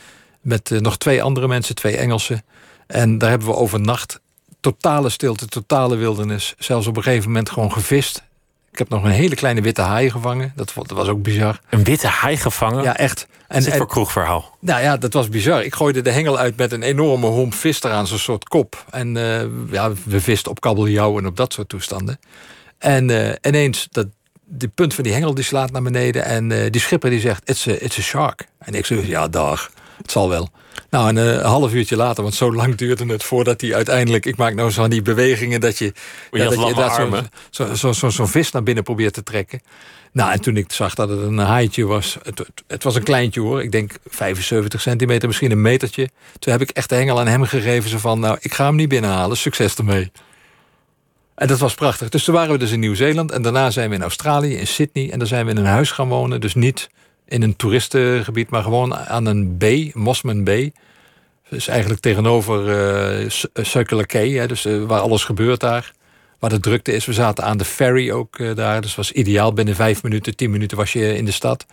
Met 0.41 0.71
uh, 0.71 0.81
nog 0.81 0.99
twee 0.99 1.23
andere 1.23 1.49
mensen, 1.49 1.75
twee 1.75 1.97
Engelsen. 1.97 2.45
En 2.87 3.19
daar 3.19 3.31
hebben 3.31 3.49
we 3.49 3.55
overnacht 3.55 4.21
totale 4.61 5.09
stilte, 5.09 5.47
totale 5.47 5.97
wildernis. 5.97 6.55
Zelfs 6.59 6.87
op 6.87 6.97
een 6.97 7.03
gegeven 7.03 7.27
moment 7.27 7.51
gewoon 7.51 7.73
gevist. 7.73 8.23
Ik 8.73 8.79
heb 8.79 8.89
nog 8.89 9.05
een 9.05 9.11
hele 9.11 9.35
kleine 9.35 9.61
witte 9.61 9.83
haai 9.83 10.11
gevangen. 10.11 10.53
Dat, 10.57 10.73
dat 10.75 10.91
was 10.91 11.09
ook 11.09 11.23
bizar. 11.23 11.61
Een 11.71 11.85
witte 11.85 12.07
haai 12.07 12.37
gevangen? 12.37 12.83
Ja, 12.83 12.97
echt. 12.97 13.27
En, 13.49 13.59
is 13.59 13.65
dit 13.65 13.77
voor 13.77 13.87
kroegverhaal? 13.87 14.57
Nou 14.61 14.83
ja, 14.83 14.97
dat 14.97 15.13
was 15.13 15.29
bizar. 15.29 15.65
Ik 15.65 15.75
gooide 15.75 16.03
de 16.03 16.11
hengel 16.11 16.39
uit 16.39 16.57
met 16.57 16.73
een 16.73 16.83
enorme 16.83 17.27
homp 17.27 17.55
vis 17.55 17.83
eraan, 17.83 18.07
zo'n 18.07 18.19
soort 18.19 18.49
kop. 18.49 18.85
En 18.91 19.17
uh, 19.17 19.43
ja, 19.71 19.93
we 20.05 20.21
visten 20.21 20.51
op 20.51 20.61
kabeljauw 20.61 21.19
en 21.19 21.27
op 21.27 21.37
dat 21.37 21.53
soort 21.53 21.69
toestanden. 21.69 22.19
En 22.83 23.09
uh, 23.09 23.33
ineens, 23.43 23.89
dat, 23.91 24.07
die 24.45 24.69
punt 24.69 24.95
van 24.95 25.05
die 25.05 25.13
hengel 25.13 25.35
die 25.35 25.45
slaat 25.45 25.71
naar 25.71 25.83
beneden. 25.83 26.25
En 26.25 26.51
uh, 26.51 26.71
die 26.71 26.81
schipper 26.81 27.11
die 27.11 27.21
zegt, 27.21 27.49
it's 27.49 27.69
a, 27.69 27.73
it's 27.73 27.99
a 27.99 28.03
shark. 28.03 28.47
En 28.59 28.75
ik 28.75 28.87
zeg, 28.87 29.07
ja 29.07 29.29
dag, 29.29 29.71
het 29.97 30.11
zal 30.11 30.29
wel. 30.29 30.49
Nou, 30.91 31.09
en 31.09 31.17
uh, 31.17 31.25
een 31.25 31.45
half 31.45 31.73
uurtje 31.73 31.97
later, 31.97 32.23
want 32.23 32.35
zo 32.35 32.53
lang 32.53 32.75
duurde 32.75 33.07
het 33.07 33.23
voordat 33.23 33.61
hij 33.61 33.75
uiteindelijk... 33.75 34.27
Ik 34.27 34.37
maak 34.37 34.55
nou 34.55 34.71
zo 34.71 34.81
van 34.81 34.91
die 34.91 35.03
bewegingen 35.03 35.61
dat 35.61 35.79
je... 35.79 35.85
je 36.31 36.39
ja, 36.39 36.45
dat 36.45 36.67
je 36.67 36.75
dat 36.75 36.95
zo'n 36.95 37.27
zo, 37.51 37.75
zo, 37.75 37.93
zo, 37.93 38.09
zo 38.09 38.27
vis 38.27 38.51
naar 38.51 38.63
binnen 38.63 38.85
probeert 38.85 39.15
te 39.15 39.23
trekken. 39.23 39.61
Nou, 40.13 40.33
en 40.33 40.41
toen 40.41 40.57
ik 40.57 40.73
zag 40.73 40.95
dat 40.95 41.09
het 41.09 41.21
een 41.21 41.39
haaitje 41.39 41.87
was... 41.87 42.19
Het, 42.23 42.39
het, 42.39 42.63
het, 42.67 42.83
was 42.83 42.95
een 42.95 43.03
kleintje 43.03 43.41
hoor, 43.41 43.63
ik 43.63 43.73
denk 43.73 43.93
75 44.07 44.81
centimeter, 44.81 45.29
misschien 45.29 45.51
een 45.51 45.63
metertje. 45.63 46.09
Toen 46.39 46.53
heb 46.53 46.63
ik 46.63 46.71
echt 46.71 46.89
de 46.89 46.95
hengel 46.95 47.21
aan 47.21 47.27
hem 47.27 47.45
gegeven. 47.45 47.91
Zo 47.91 47.99
van, 47.99 48.21
nou, 48.21 48.37
ik 48.41 48.55
ga 48.55 48.65
hem 48.65 48.77
niet 48.77 48.89
binnenhalen, 48.89 49.37
succes 49.37 49.75
ermee. 49.75 50.11
En 51.35 51.47
dat 51.47 51.59
was 51.59 51.75
prachtig. 51.75 52.09
Dus 52.09 52.25
toen 52.25 52.35
waren 52.35 52.53
we 52.53 52.59
dus 52.59 52.71
in 52.71 52.81
Nieuw-Zeeland. 52.81 53.33
En 53.33 53.43
daarna 53.43 53.71
zijn 53.71 53.89
we 53.89 53.95
in 53.95 54.03
Australië, 54.03 54.57
in 54.57 54.67
Sydney. 54.67 55.11
En 55.11 55.19
daar 55.19 55.29
zijn 55.29 55.45
we 55.45 55.51
in 55.51 55.57
een 55.57 55.65
huis 55.65 55.91
gaan 55.91 56.09
wonen. 56.09 56.41
Dus 56.41 56.55
niet 56.55 56.91
in 57.27 57.43
een 57.43 57.57
toeristengebied, 57.57 58.51
maar 58.51 58.63
gewoon 58.63 58.97
aan 58.97 59.27
een 59.27 59.59
bay, 59.59 59.91
Mossman 59.95 60.45
Bay. 60.45 60.73
Dus 61.49 61.69
eigenlijk 61.69 62.01
tegenover 62.01 62.69
uh, 63.23 63.31
Circular 63.55 64.07
Quay, 64.07 64.31
hè, 64.31 64.47
dus 64.47 64.67
uh, 64.67 64.85
waar 64.85 65.01
alles 65.01 65.25
gebeurt 65.25 65.61
daar. 65.61 65.93
Waar 66.39 66.51
de 66.51 66.61
drukte 66.61 66.93
is. 66.93 67.05
We 67.05 67.13
zaten 67.13 67.45
aan 67.45 67.57
de 67.57 67.65
ferry 67.65 68.11
ook 68.11 68.57
daar. 68.57 68.81
Dus 68.81 68.95
was 68.95 69.13
ideaal. 69.13 69.53
Binnen 69.53 69.75
vijf 69.75 70.03
minuten, 70.03 70.37
tien 70.37 70.51
minuten 70.51 70.77
was 70.77 70.93
je 70.93 71.17
in 71.17 71.25
de 71.25 71.33
stad. 71.33 71.67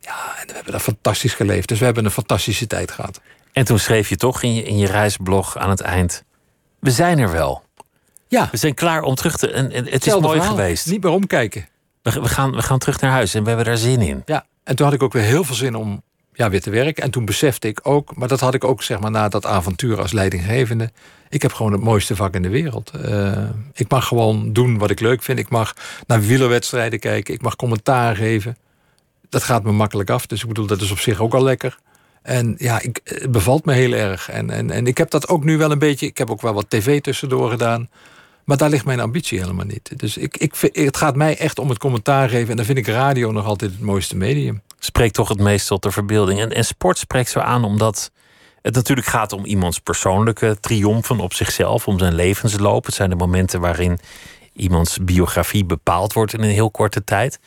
Ja, 0.00 0.36
en 0.40 0.46
we 0.46 0.52
hebben 0.52 0.72
daar 0.72 0.80
fantastisch 0.80 1.34
geleefd. 1.34 1.68
Dus 1.68 1.78
we 1.78 1.84
hebben 1.84 2.04
een 2.04 2.10
fantastische 2.10 2.66
tijd 2.66 2.90
gehad. 2.90 3.20
En 3.52 3.64
toen 3.64 3.78
schreef 3.78 4.08
je 4.08 4.16
toch 4.16 4.42
in 4.42 4.54
je, 4.54 4.62
in 4.62 4.78
je 4.78 4.86
reisblog 4.86 5.56
aan 5.56 5.70
het 5.70 5.80
eind... 5.80 6.24
We 6.78 6.90
zijn 6.90 7.18
er 7.18 7.30
wel. 7.30 7.62
Ja. 8.28 8.48
We 8.50 8.56
zijn 8.56 8.74
klaar 8.74 9.02
om 9.02 9.14
terug 9.14 9.36
te... 9.36 9.50
En, 9.50 9.72
en 9.72 9.84
het 9.84 10.06
is 10.06 10.12
mooi 10.12 10.38
verhaal. 10.38 10.56
geweest. 10.56 10.86
Niet 10.86 11.02
meer 11.02 11.12
omkijken. 11.12 11.68
We, 12.02 12.20
we, 12.20 12.28
gaan, 12.28 12.50
we 12.50 12.62
gaan 12.62 12.78
terug 12.78 13.00
naar 13.00 13.10
huis 13.10 13.34
en 13.34 13.42
we 13.42 13.48
hebben 13.48 13.66
daar 13.66 13.76
zin 13.76 14.00
in. 14.00 14.22
Ja, 14.24 14.46
en 14.64 14.76
toen 14.76 14.86
had 14.86 14.94
ik 14.94 15.02
ook 15.02 15.12
weer 15.12 15.22
heel 15.22 15.44
veel 15.44 15.54
zin 15.54 15.74
om 15.74 16.02
ja, 16.32 16.50
weer 16.50 16.60
te 16.60 16.70
werken. 16.70 17.02
En 17.02 17.10
toen 17.10 17.24
besefte 17.24 17.68
ik 17.68 17.80
ook, 17.82 18.16
maar 18.16 18.28
dat 18.28 18.40
had 18.40 18.54
ik 18.54 18.64
ook 18.64 18.82
zeg 18.82 19.00
maar 19.00 19.10
na 19.10 19.28
dat 19.28 19.46
avontuur 19.46 20.00
als 20.00 20.12
leidinggevende. 20.12 20.90
Ik 21.28 21.42
heb 21.42 21.52
gewoon 21.52 21.72
het 21.72 21.80
mooiste 21.80 22.16
vak 22.16 22.34
in 22.34 22.42
de 22.42 22.48
wereld. 22.48 22.92
Uh, 23.04 23.48
ik 23.72 23.90
mag 23.90 24.06
gewoon 24.06 24.52
doen 24.52 24.78
wat 24.78 24.90
ik 24.90 25.00
leuk 25.00 25.22
vind. 25.22 25.38
Ik 25.38 25.48
mag 25.48 25.74
naar 26.06 26.20
wielerwedstrijden 26.20 26.98
kijken. 26.98 27.34
Ik 27.34 27.42
mag 27.42 27.56
commentaar 27.56 28.16
geven. 28.16 28.56
Dat 29.28 29.42
gaat 29.42 29.62
me 29.62 29.72
makkelijk 29.72 30.10
af. 30.10 30.26
Dus 30.26 30.42
ik 30.42 30.48
bedoel, 30.48 30.66
dat 30.66 30.80
is 30.80 30.90
op 30.90 30.98
zich 30.98 31.20
ook 31.20 31.34
al 31.34 31.42
lekker. 31.42 31.78
En 32.22 32.54
ja, 32.58 32.80
ik, 32.80 33.00
het 33.04 33.32
bevalt 33.32 33.64
me 33.64 33.72
heel 33.72 33.92
erg. 33.92 34.30
En, 34.30 34.50
en, 34.50 34.70
en 34.70 34.86
ik 34.86 34.98
heb 34.98 35.10
dat 35.10 35.28
ook 35.28 35.44
nu 35.44 35.56
wel 35.56 35.70
een 35.70 35.78
beetje. 35.78 36.06
Ik 36.06 36.18
heb 36.18 36.30
ook 36.30 36.40
wel 36.40 36.54
wat 36.54 36.70
tv 36.70 37.00
tussendoor 37.00 37.50
gedaan. 37.50 37.88
Maar 38.48 38.56
daar 38.56 38.70
ligt 38.70 38.84
mijn 38.84 39.00
ambitie 39.00 39.40
helemaal 39.40 39.64
niet. 39.64 39.98
Dus 39.98 40.16
ik, 40.16 40.36
ik, 40.36 40.54
het 40.72 40.96
gaat 40.96 41.16
mij 41.16 41.38
echt 41.38 41.58
om 41.58 41.68
het 41.68 41.78
commentaar 41.78 42.28
geven. 42.28 42.50
En 42.50 42.56
dan 42.56 42.64
vind 42.64 42.78
ik 42.78 42.86
radio 42.86 43.32
nog 43.32 43.44
altijd 43.44 43.70
het 43.70 43.80
mooiste 43.80 44.16
medium. 44.16 44.62
Spreekt 44.78 45.14
toch 45.14 45.28
het 45.28 45.38
meest 45.38 45.66
tot 45.66 45.82
de 45.82 45.90
verbeelding. 45.90 46.40
En, 46.40 46.52
en 46.52 46.64
sport 46.64 46.98
spreekt 46.98 47.30
zo 47.30 47.38
aan 47.38 47.64
omdat 47.64 48.10
het 48.62 48.74
natuurlijk 48.74 49.06
gaat 49.06 49.32
om 49.32 49.44
iemands 49.44 49.78
persoonlijke 49.78 50.56
triomfen 50.60 51.20
op 51.20 51.34
zichzelf. 51.34 51.86
Om 51.86 51.98
zijn 51.98 52.14
levensloop. 52.14 52.86
Het 52.86 52.94
zijn 52.94 53.10
de 53.10 53.16
momenten 53.16 53.60
waarin 53.60 53.98
iemands 54.52 54.98
biografie 54.98 55.64
bepaald 55.64 56.12
wordt 56.12 56.32
in 56.32 56.42
een 56.42 56.50
heel 56.50 56.70
korte 56.70 57.04
tijd. 57.04 57.40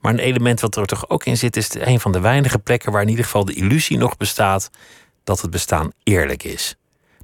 Maar 0.00 0.12
een 0.12 0.18
element 0.18 0.60
wat 0.60 0.76
er 0.76 0.86
toch 0.86 1.08
ook 1.08 1.24
in 1.24 1.36
zit, 1.36 1.56
is 1.56 1.74
een 1.74 2.00
van 2.00 2.12
de 2.12 2.20
weinige 2.20 2.58
plekken 2.58 2.92
waar 2.92 3.02
in 3.02 3.08
ieder 3.08 3.24
geval 3.24 3.44
de 3.44 3.54
illusie 3.54 3.98
nog 3.98 4.16
bestaat 4.16 4.70
dat 5.24 5.40
het 5.40 5.50
bestaan 5.50 5.92
eerlijk 6.02 6.42
is. 6.42 6.76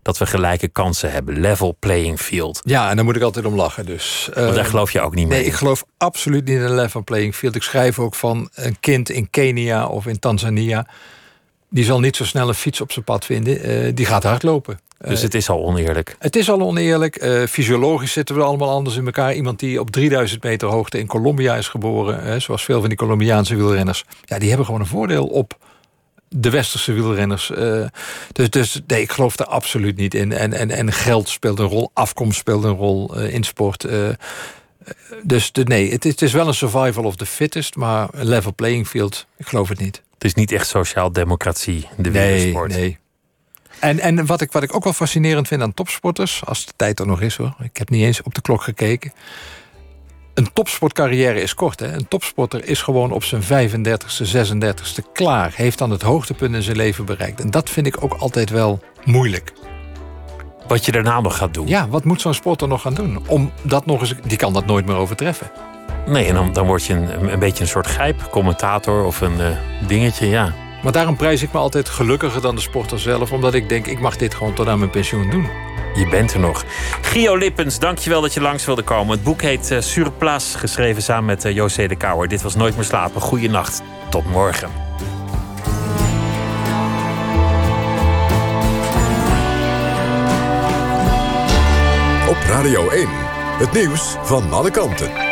Dat 0.04 0.18
we 0.18 0.26
gelijke 0.26 0.68
kansen 0.68 1.12
hebben, 1.12 1.40
level 1.40 1.76
playing 1.78 2.20
field. 2.20 2.60
Ja, 2.64 2.90
en 2.90 2.96
daar 2.96 3.04
moet 3.04 3.16
ik 3.16 3.22
altijd 3.22 3.44
om 3.44 3.54
lachen. 3.54 3.86
Dus, 3.86 4.28
uh, 4.30 4.54
daar 4.54 4.64
geloof 4.64 4.90
je 4.90 5.00
ook 5.00 5.14
niet 5.14 5.28
mee. 5.28 5.38
Nee, 5.38 5.46
ik 5.46 5.52
geloof 5.52 5.84
absoluut 5.96 6.44
niet 6.44 6.56
in 6.56 6.62
een 6.62 6.74
level 6.74 7.04
playing 7.04 7.34
field. 7.34 7.54
Ik 7.54 7.62
schrijf 7.62 7.98
ook 7.98 8.14
van 8.14 8.50
een 8.54 8.76
kind 8.80 9.10
in 9.10 9.30
Kenia 9.30 9.86
of 9.86 10.06
in 10.06 10.18
Tanzania. 10.18 10.86
Die 11.68 11.84
zal 11.84 12.00
niet 12.00 12.16
zo 12.16 12.24
snel 12.24 12.48
een 12.48 12.54
fiets 12.54 12.80
op 12.80 12.92
zijn 12.92 13.04
pad 13.04 13.24
vinden. 13.24 13.70
Uh, 13.70 13.94
die 13.94 14.06
gaat 14.06 14.22
hardlopen. 14.22 14.80
Dus 14.98 15.22
het 15.22 15.34
is 15.34 15.48
al 15.48 15.64
oneerlijk? 15.64 16.16
Het 16.18 16.36
is 16.36 16.50
al 16.50 16.60
oneerlijk. 16.60 17.22
Uh, 17.22 17.46
fysiologisch 17.46 18.12
zitten 18.12 18.34
we 18.34 18.42
allemaal 18.42 18.70
anders 18.70 18.96
in 18.96 19.04
elkaar. 19.04 19.34
Iemand 19.34 19.58
die 19.58 19.80
op 19.80 19.90
3000 19.90 20.42
meter 20.42 20.68
hoogte 20.68 20.98
in 20.98 21.06
Colombia 21.06 21.56
is 21.56 21.68
geboren... 21.68 22.42
Zoals 22.42 22.64
veel 22.64 22.80
van 22.80 22.88
die 22.88 22.98
Colombiaanse 22.98 23.56
wielrenners... 23.56 24.04
ja, 24.24 24.38
die 24.38 24.48
hebben 24.48 24.66
gewoon 24.66 24.80
een 24.80 24.86
voordeel 24.86 25.26
op 25.26 25.56
de 26.36 26.50
westerse 26.50 26.92
wielrenners. 26.92 27.50
Uh, 27.50 27.86
dus, 28.32 28.50
dus 28.50 28.80
nee, 28.86 29.02
ik 29.02 29.12
geloof 29.12 29.36
daar 29.36 29.46
absoluut 29.46 29.96
niet 29.96 30.14
in. 30.14 30.32
En, 30.32 30.52
en, 30.52 30.70
en 30.70 30.92
geld 30.92 31.28
speelt 31.28 31.58
een 31.58 31.66
rol, 31.66 31.90
afkomst 31.92 32.38
speelt 32.38 32.64
een 32.64 32.76
rol 32.76 33.18
in 33.18 33.44
sport... 33.44 33.86
dus 35.22 35.52
de, 35.52 35.64
nee, 35.64 35.92
het 35.92 36.04
is, 36.04 36.10
het 36.10 36.22
is 36.22 36.32
wel 36.32 36.48
een 36.48 36.54
survival 36.54 37.04
of 37.04 37.16
the 37.16 37.26
fittest... 37.26 37.76
maar 37.76 38.08
een 38.12 38.26
level 38.26 38.54
playing 38.54 38.86
field, 38.86 39.26
ik 39.36 39.46
geloof 39.46 39.68
het 39.68 39.78
niet. 39.78 40.02
Het 40.14 40.24
is 40.24 40.34
niet 40.34 40.52
echt 40.52 40.66
sociaal 40.66 41.12
democratie, 41.12 41.88
de 41.96 42.10
wielersport. 42.10 42.70
Nee, 42.70 42.80
nee. 42.80 42.98
En, 43.78 43.98
en 43.98 44.26
wat, 44.26 44.40
ik, 44.40 44.52
wat 44.52 44.62
ik 44.62 44.74
ook 44.74 44.84
wel 44.84 44.92
fascinerend 44.92 45.48
vind 45.48 45.62
aan 45.62 45.74
topsporters, 45.74 46.42
als 46.44 46.66
de 46.66 46.72
tijd 46.76 47.00
er 47.00 47.06
nog 47.06 47.20
is 47.20 47.36
hoor, 47.36 47.54
ik 47.62 47.76
heb 47.76 47.90
niet 47.90 48.02
eens 48.02 48.22
op 48.22 48.34
de 48.34 48.40
klok 48.40 48.62
gekeken. 48.62 49.12
Een 50.34 50.52
topsportcarrière 50.52 51.40
is 51.40 51.54
kort. 51.54 51.80
Hè? 51.80 51.92
Een 51.92 52.08
topsporter 52.08 52.68
is 52.68 52.82
gewoon 52.82 53.12
op 53.12 53.24
zijn 53.24 53.42
35ste, 53.42 54.36
36ste 54.36 55.12
klaar. 55.12 55.52
Heeft 55.54 55.78
dan 55.78 55.90
het 55.90 56.02
hoogtepunt 56.02 56.54
in 56.54 56.62
zijn 56.62 56.76
leven 56.76 57.04
bereikt. 57.04 57.40
En 57.40 57.50
dat 57.50 57.70
vind 57.70 57.86
ik 57.86 58.02
ook 58.04 58.14
altijd 58.14 58.50
wel 58.50 58.80
moeilijk. 59.04 59.52
Wat 60.66 60.84
je 60.84 60.92
daarna 60.92 61.20
nog 61.20 61.36
gaat 61.36 61.54
doen. 61.54 61.66
Ja, 61.66 61.88
wat 61.88 62.04
moet 62.04 62.20
zo'n 62.20 62.34
sporter 62.34 62.68
nog 62.68 62.82
gaan 62.82 62.94
doen? 62.94 63.22
Om 63.26 63.52
dat 63.62 63.86
nog 63.86 64.00
eens, 64.00 64.14
die 64.26 64.38
kan 64.38 64.52
dat 64.52 64.66
nooit 64.66 64.86
meer 64.86 64.96
overtreffen. 64.96 65.50
Nee, 66.06 66.26
en 66.26 66.34
dan, 66.34 66.52
dan 66.52 66.66
word 66.66 66.84
je 66.84 66.94
een, 66.94 67.32
een 67.32 67.38
beetje 67.38 67.62
een 67.62 67.70
soort 67.70 67.86
grijp, 67.86 68.28
commentator 68.30 69.04
of 69.04 69.20
een 69.20 69.40
uh, 69.40 69.46
dingetje, 69.86 70.28
ja. 70.28 70.54
Maar 70.84 70.92
daarom 70.92 71.16
prijs 71.16 71.42
ik 71.42 71.52
me 71.52 71.58
altijd 71.58 71.88
gelukkiger 71.88 72.40
dan 72.40 72.54
de 72.54 72.60
sporter 72.60 72.98
zelf. 72.98 73.32
Omdat 73.32 73.54
ik 73.54 73.68
denk, 73.68 73.86
ik 73.86 74.00
mag 74.00 74.16
dit 74.16 74.34
gewoon 74.34 74.54
tot 74.54 74.66
aan 74.66 74.78
mijn 74.78 74.90
pensioen 74.90 75.30
doen. 75.30 75.48
Je 75.94 76.08
bent 76.08 76.32
er 76.32 76.40
nog. 76.40 76.64
Gio 77.00 77.36
Lippens, 77.36 77.78
dankjewel 77.78 78.20
dat 78.20 78.34
je 78.34 78.40
langs 78.40 78.64
wilde 78.64 78.82
komen. 78.82 79.14
Het 79.14 79.22
boek 79.22 79.42
heet 79.42 79.70
uh, 79.70 79.80
Surplace, 79.80 80.58
geschreven 80.58 81.02
samen 81.02 81.24
met 81.24 81.44
uh, 81.44 81.54
José 81.54 81.86
de 81.86 81.96
Kouwer. 81.96 82.28
Dit 82.28 82.42
was 82.42 82.54
Nooit 82.54 82.74
meer 82.74 82.84
slapen. 82.84 83.20
Goeienacht. 83.20 83.82
Tot 84.10 84.30
morgen. 84.30 84.68
Op 92.28 92.36
Radio 92.48 92.88
1, 92.88 93.08
het 93.58 93.72
nieuws 93.72 94.16
van 94.22 94.52
alle 94.52 94.70
kanten. 94.70 95.23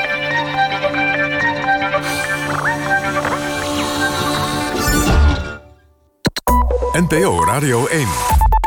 NPO 6.95 7.40
Radio 7.47 7.88
1. 7.88 8.61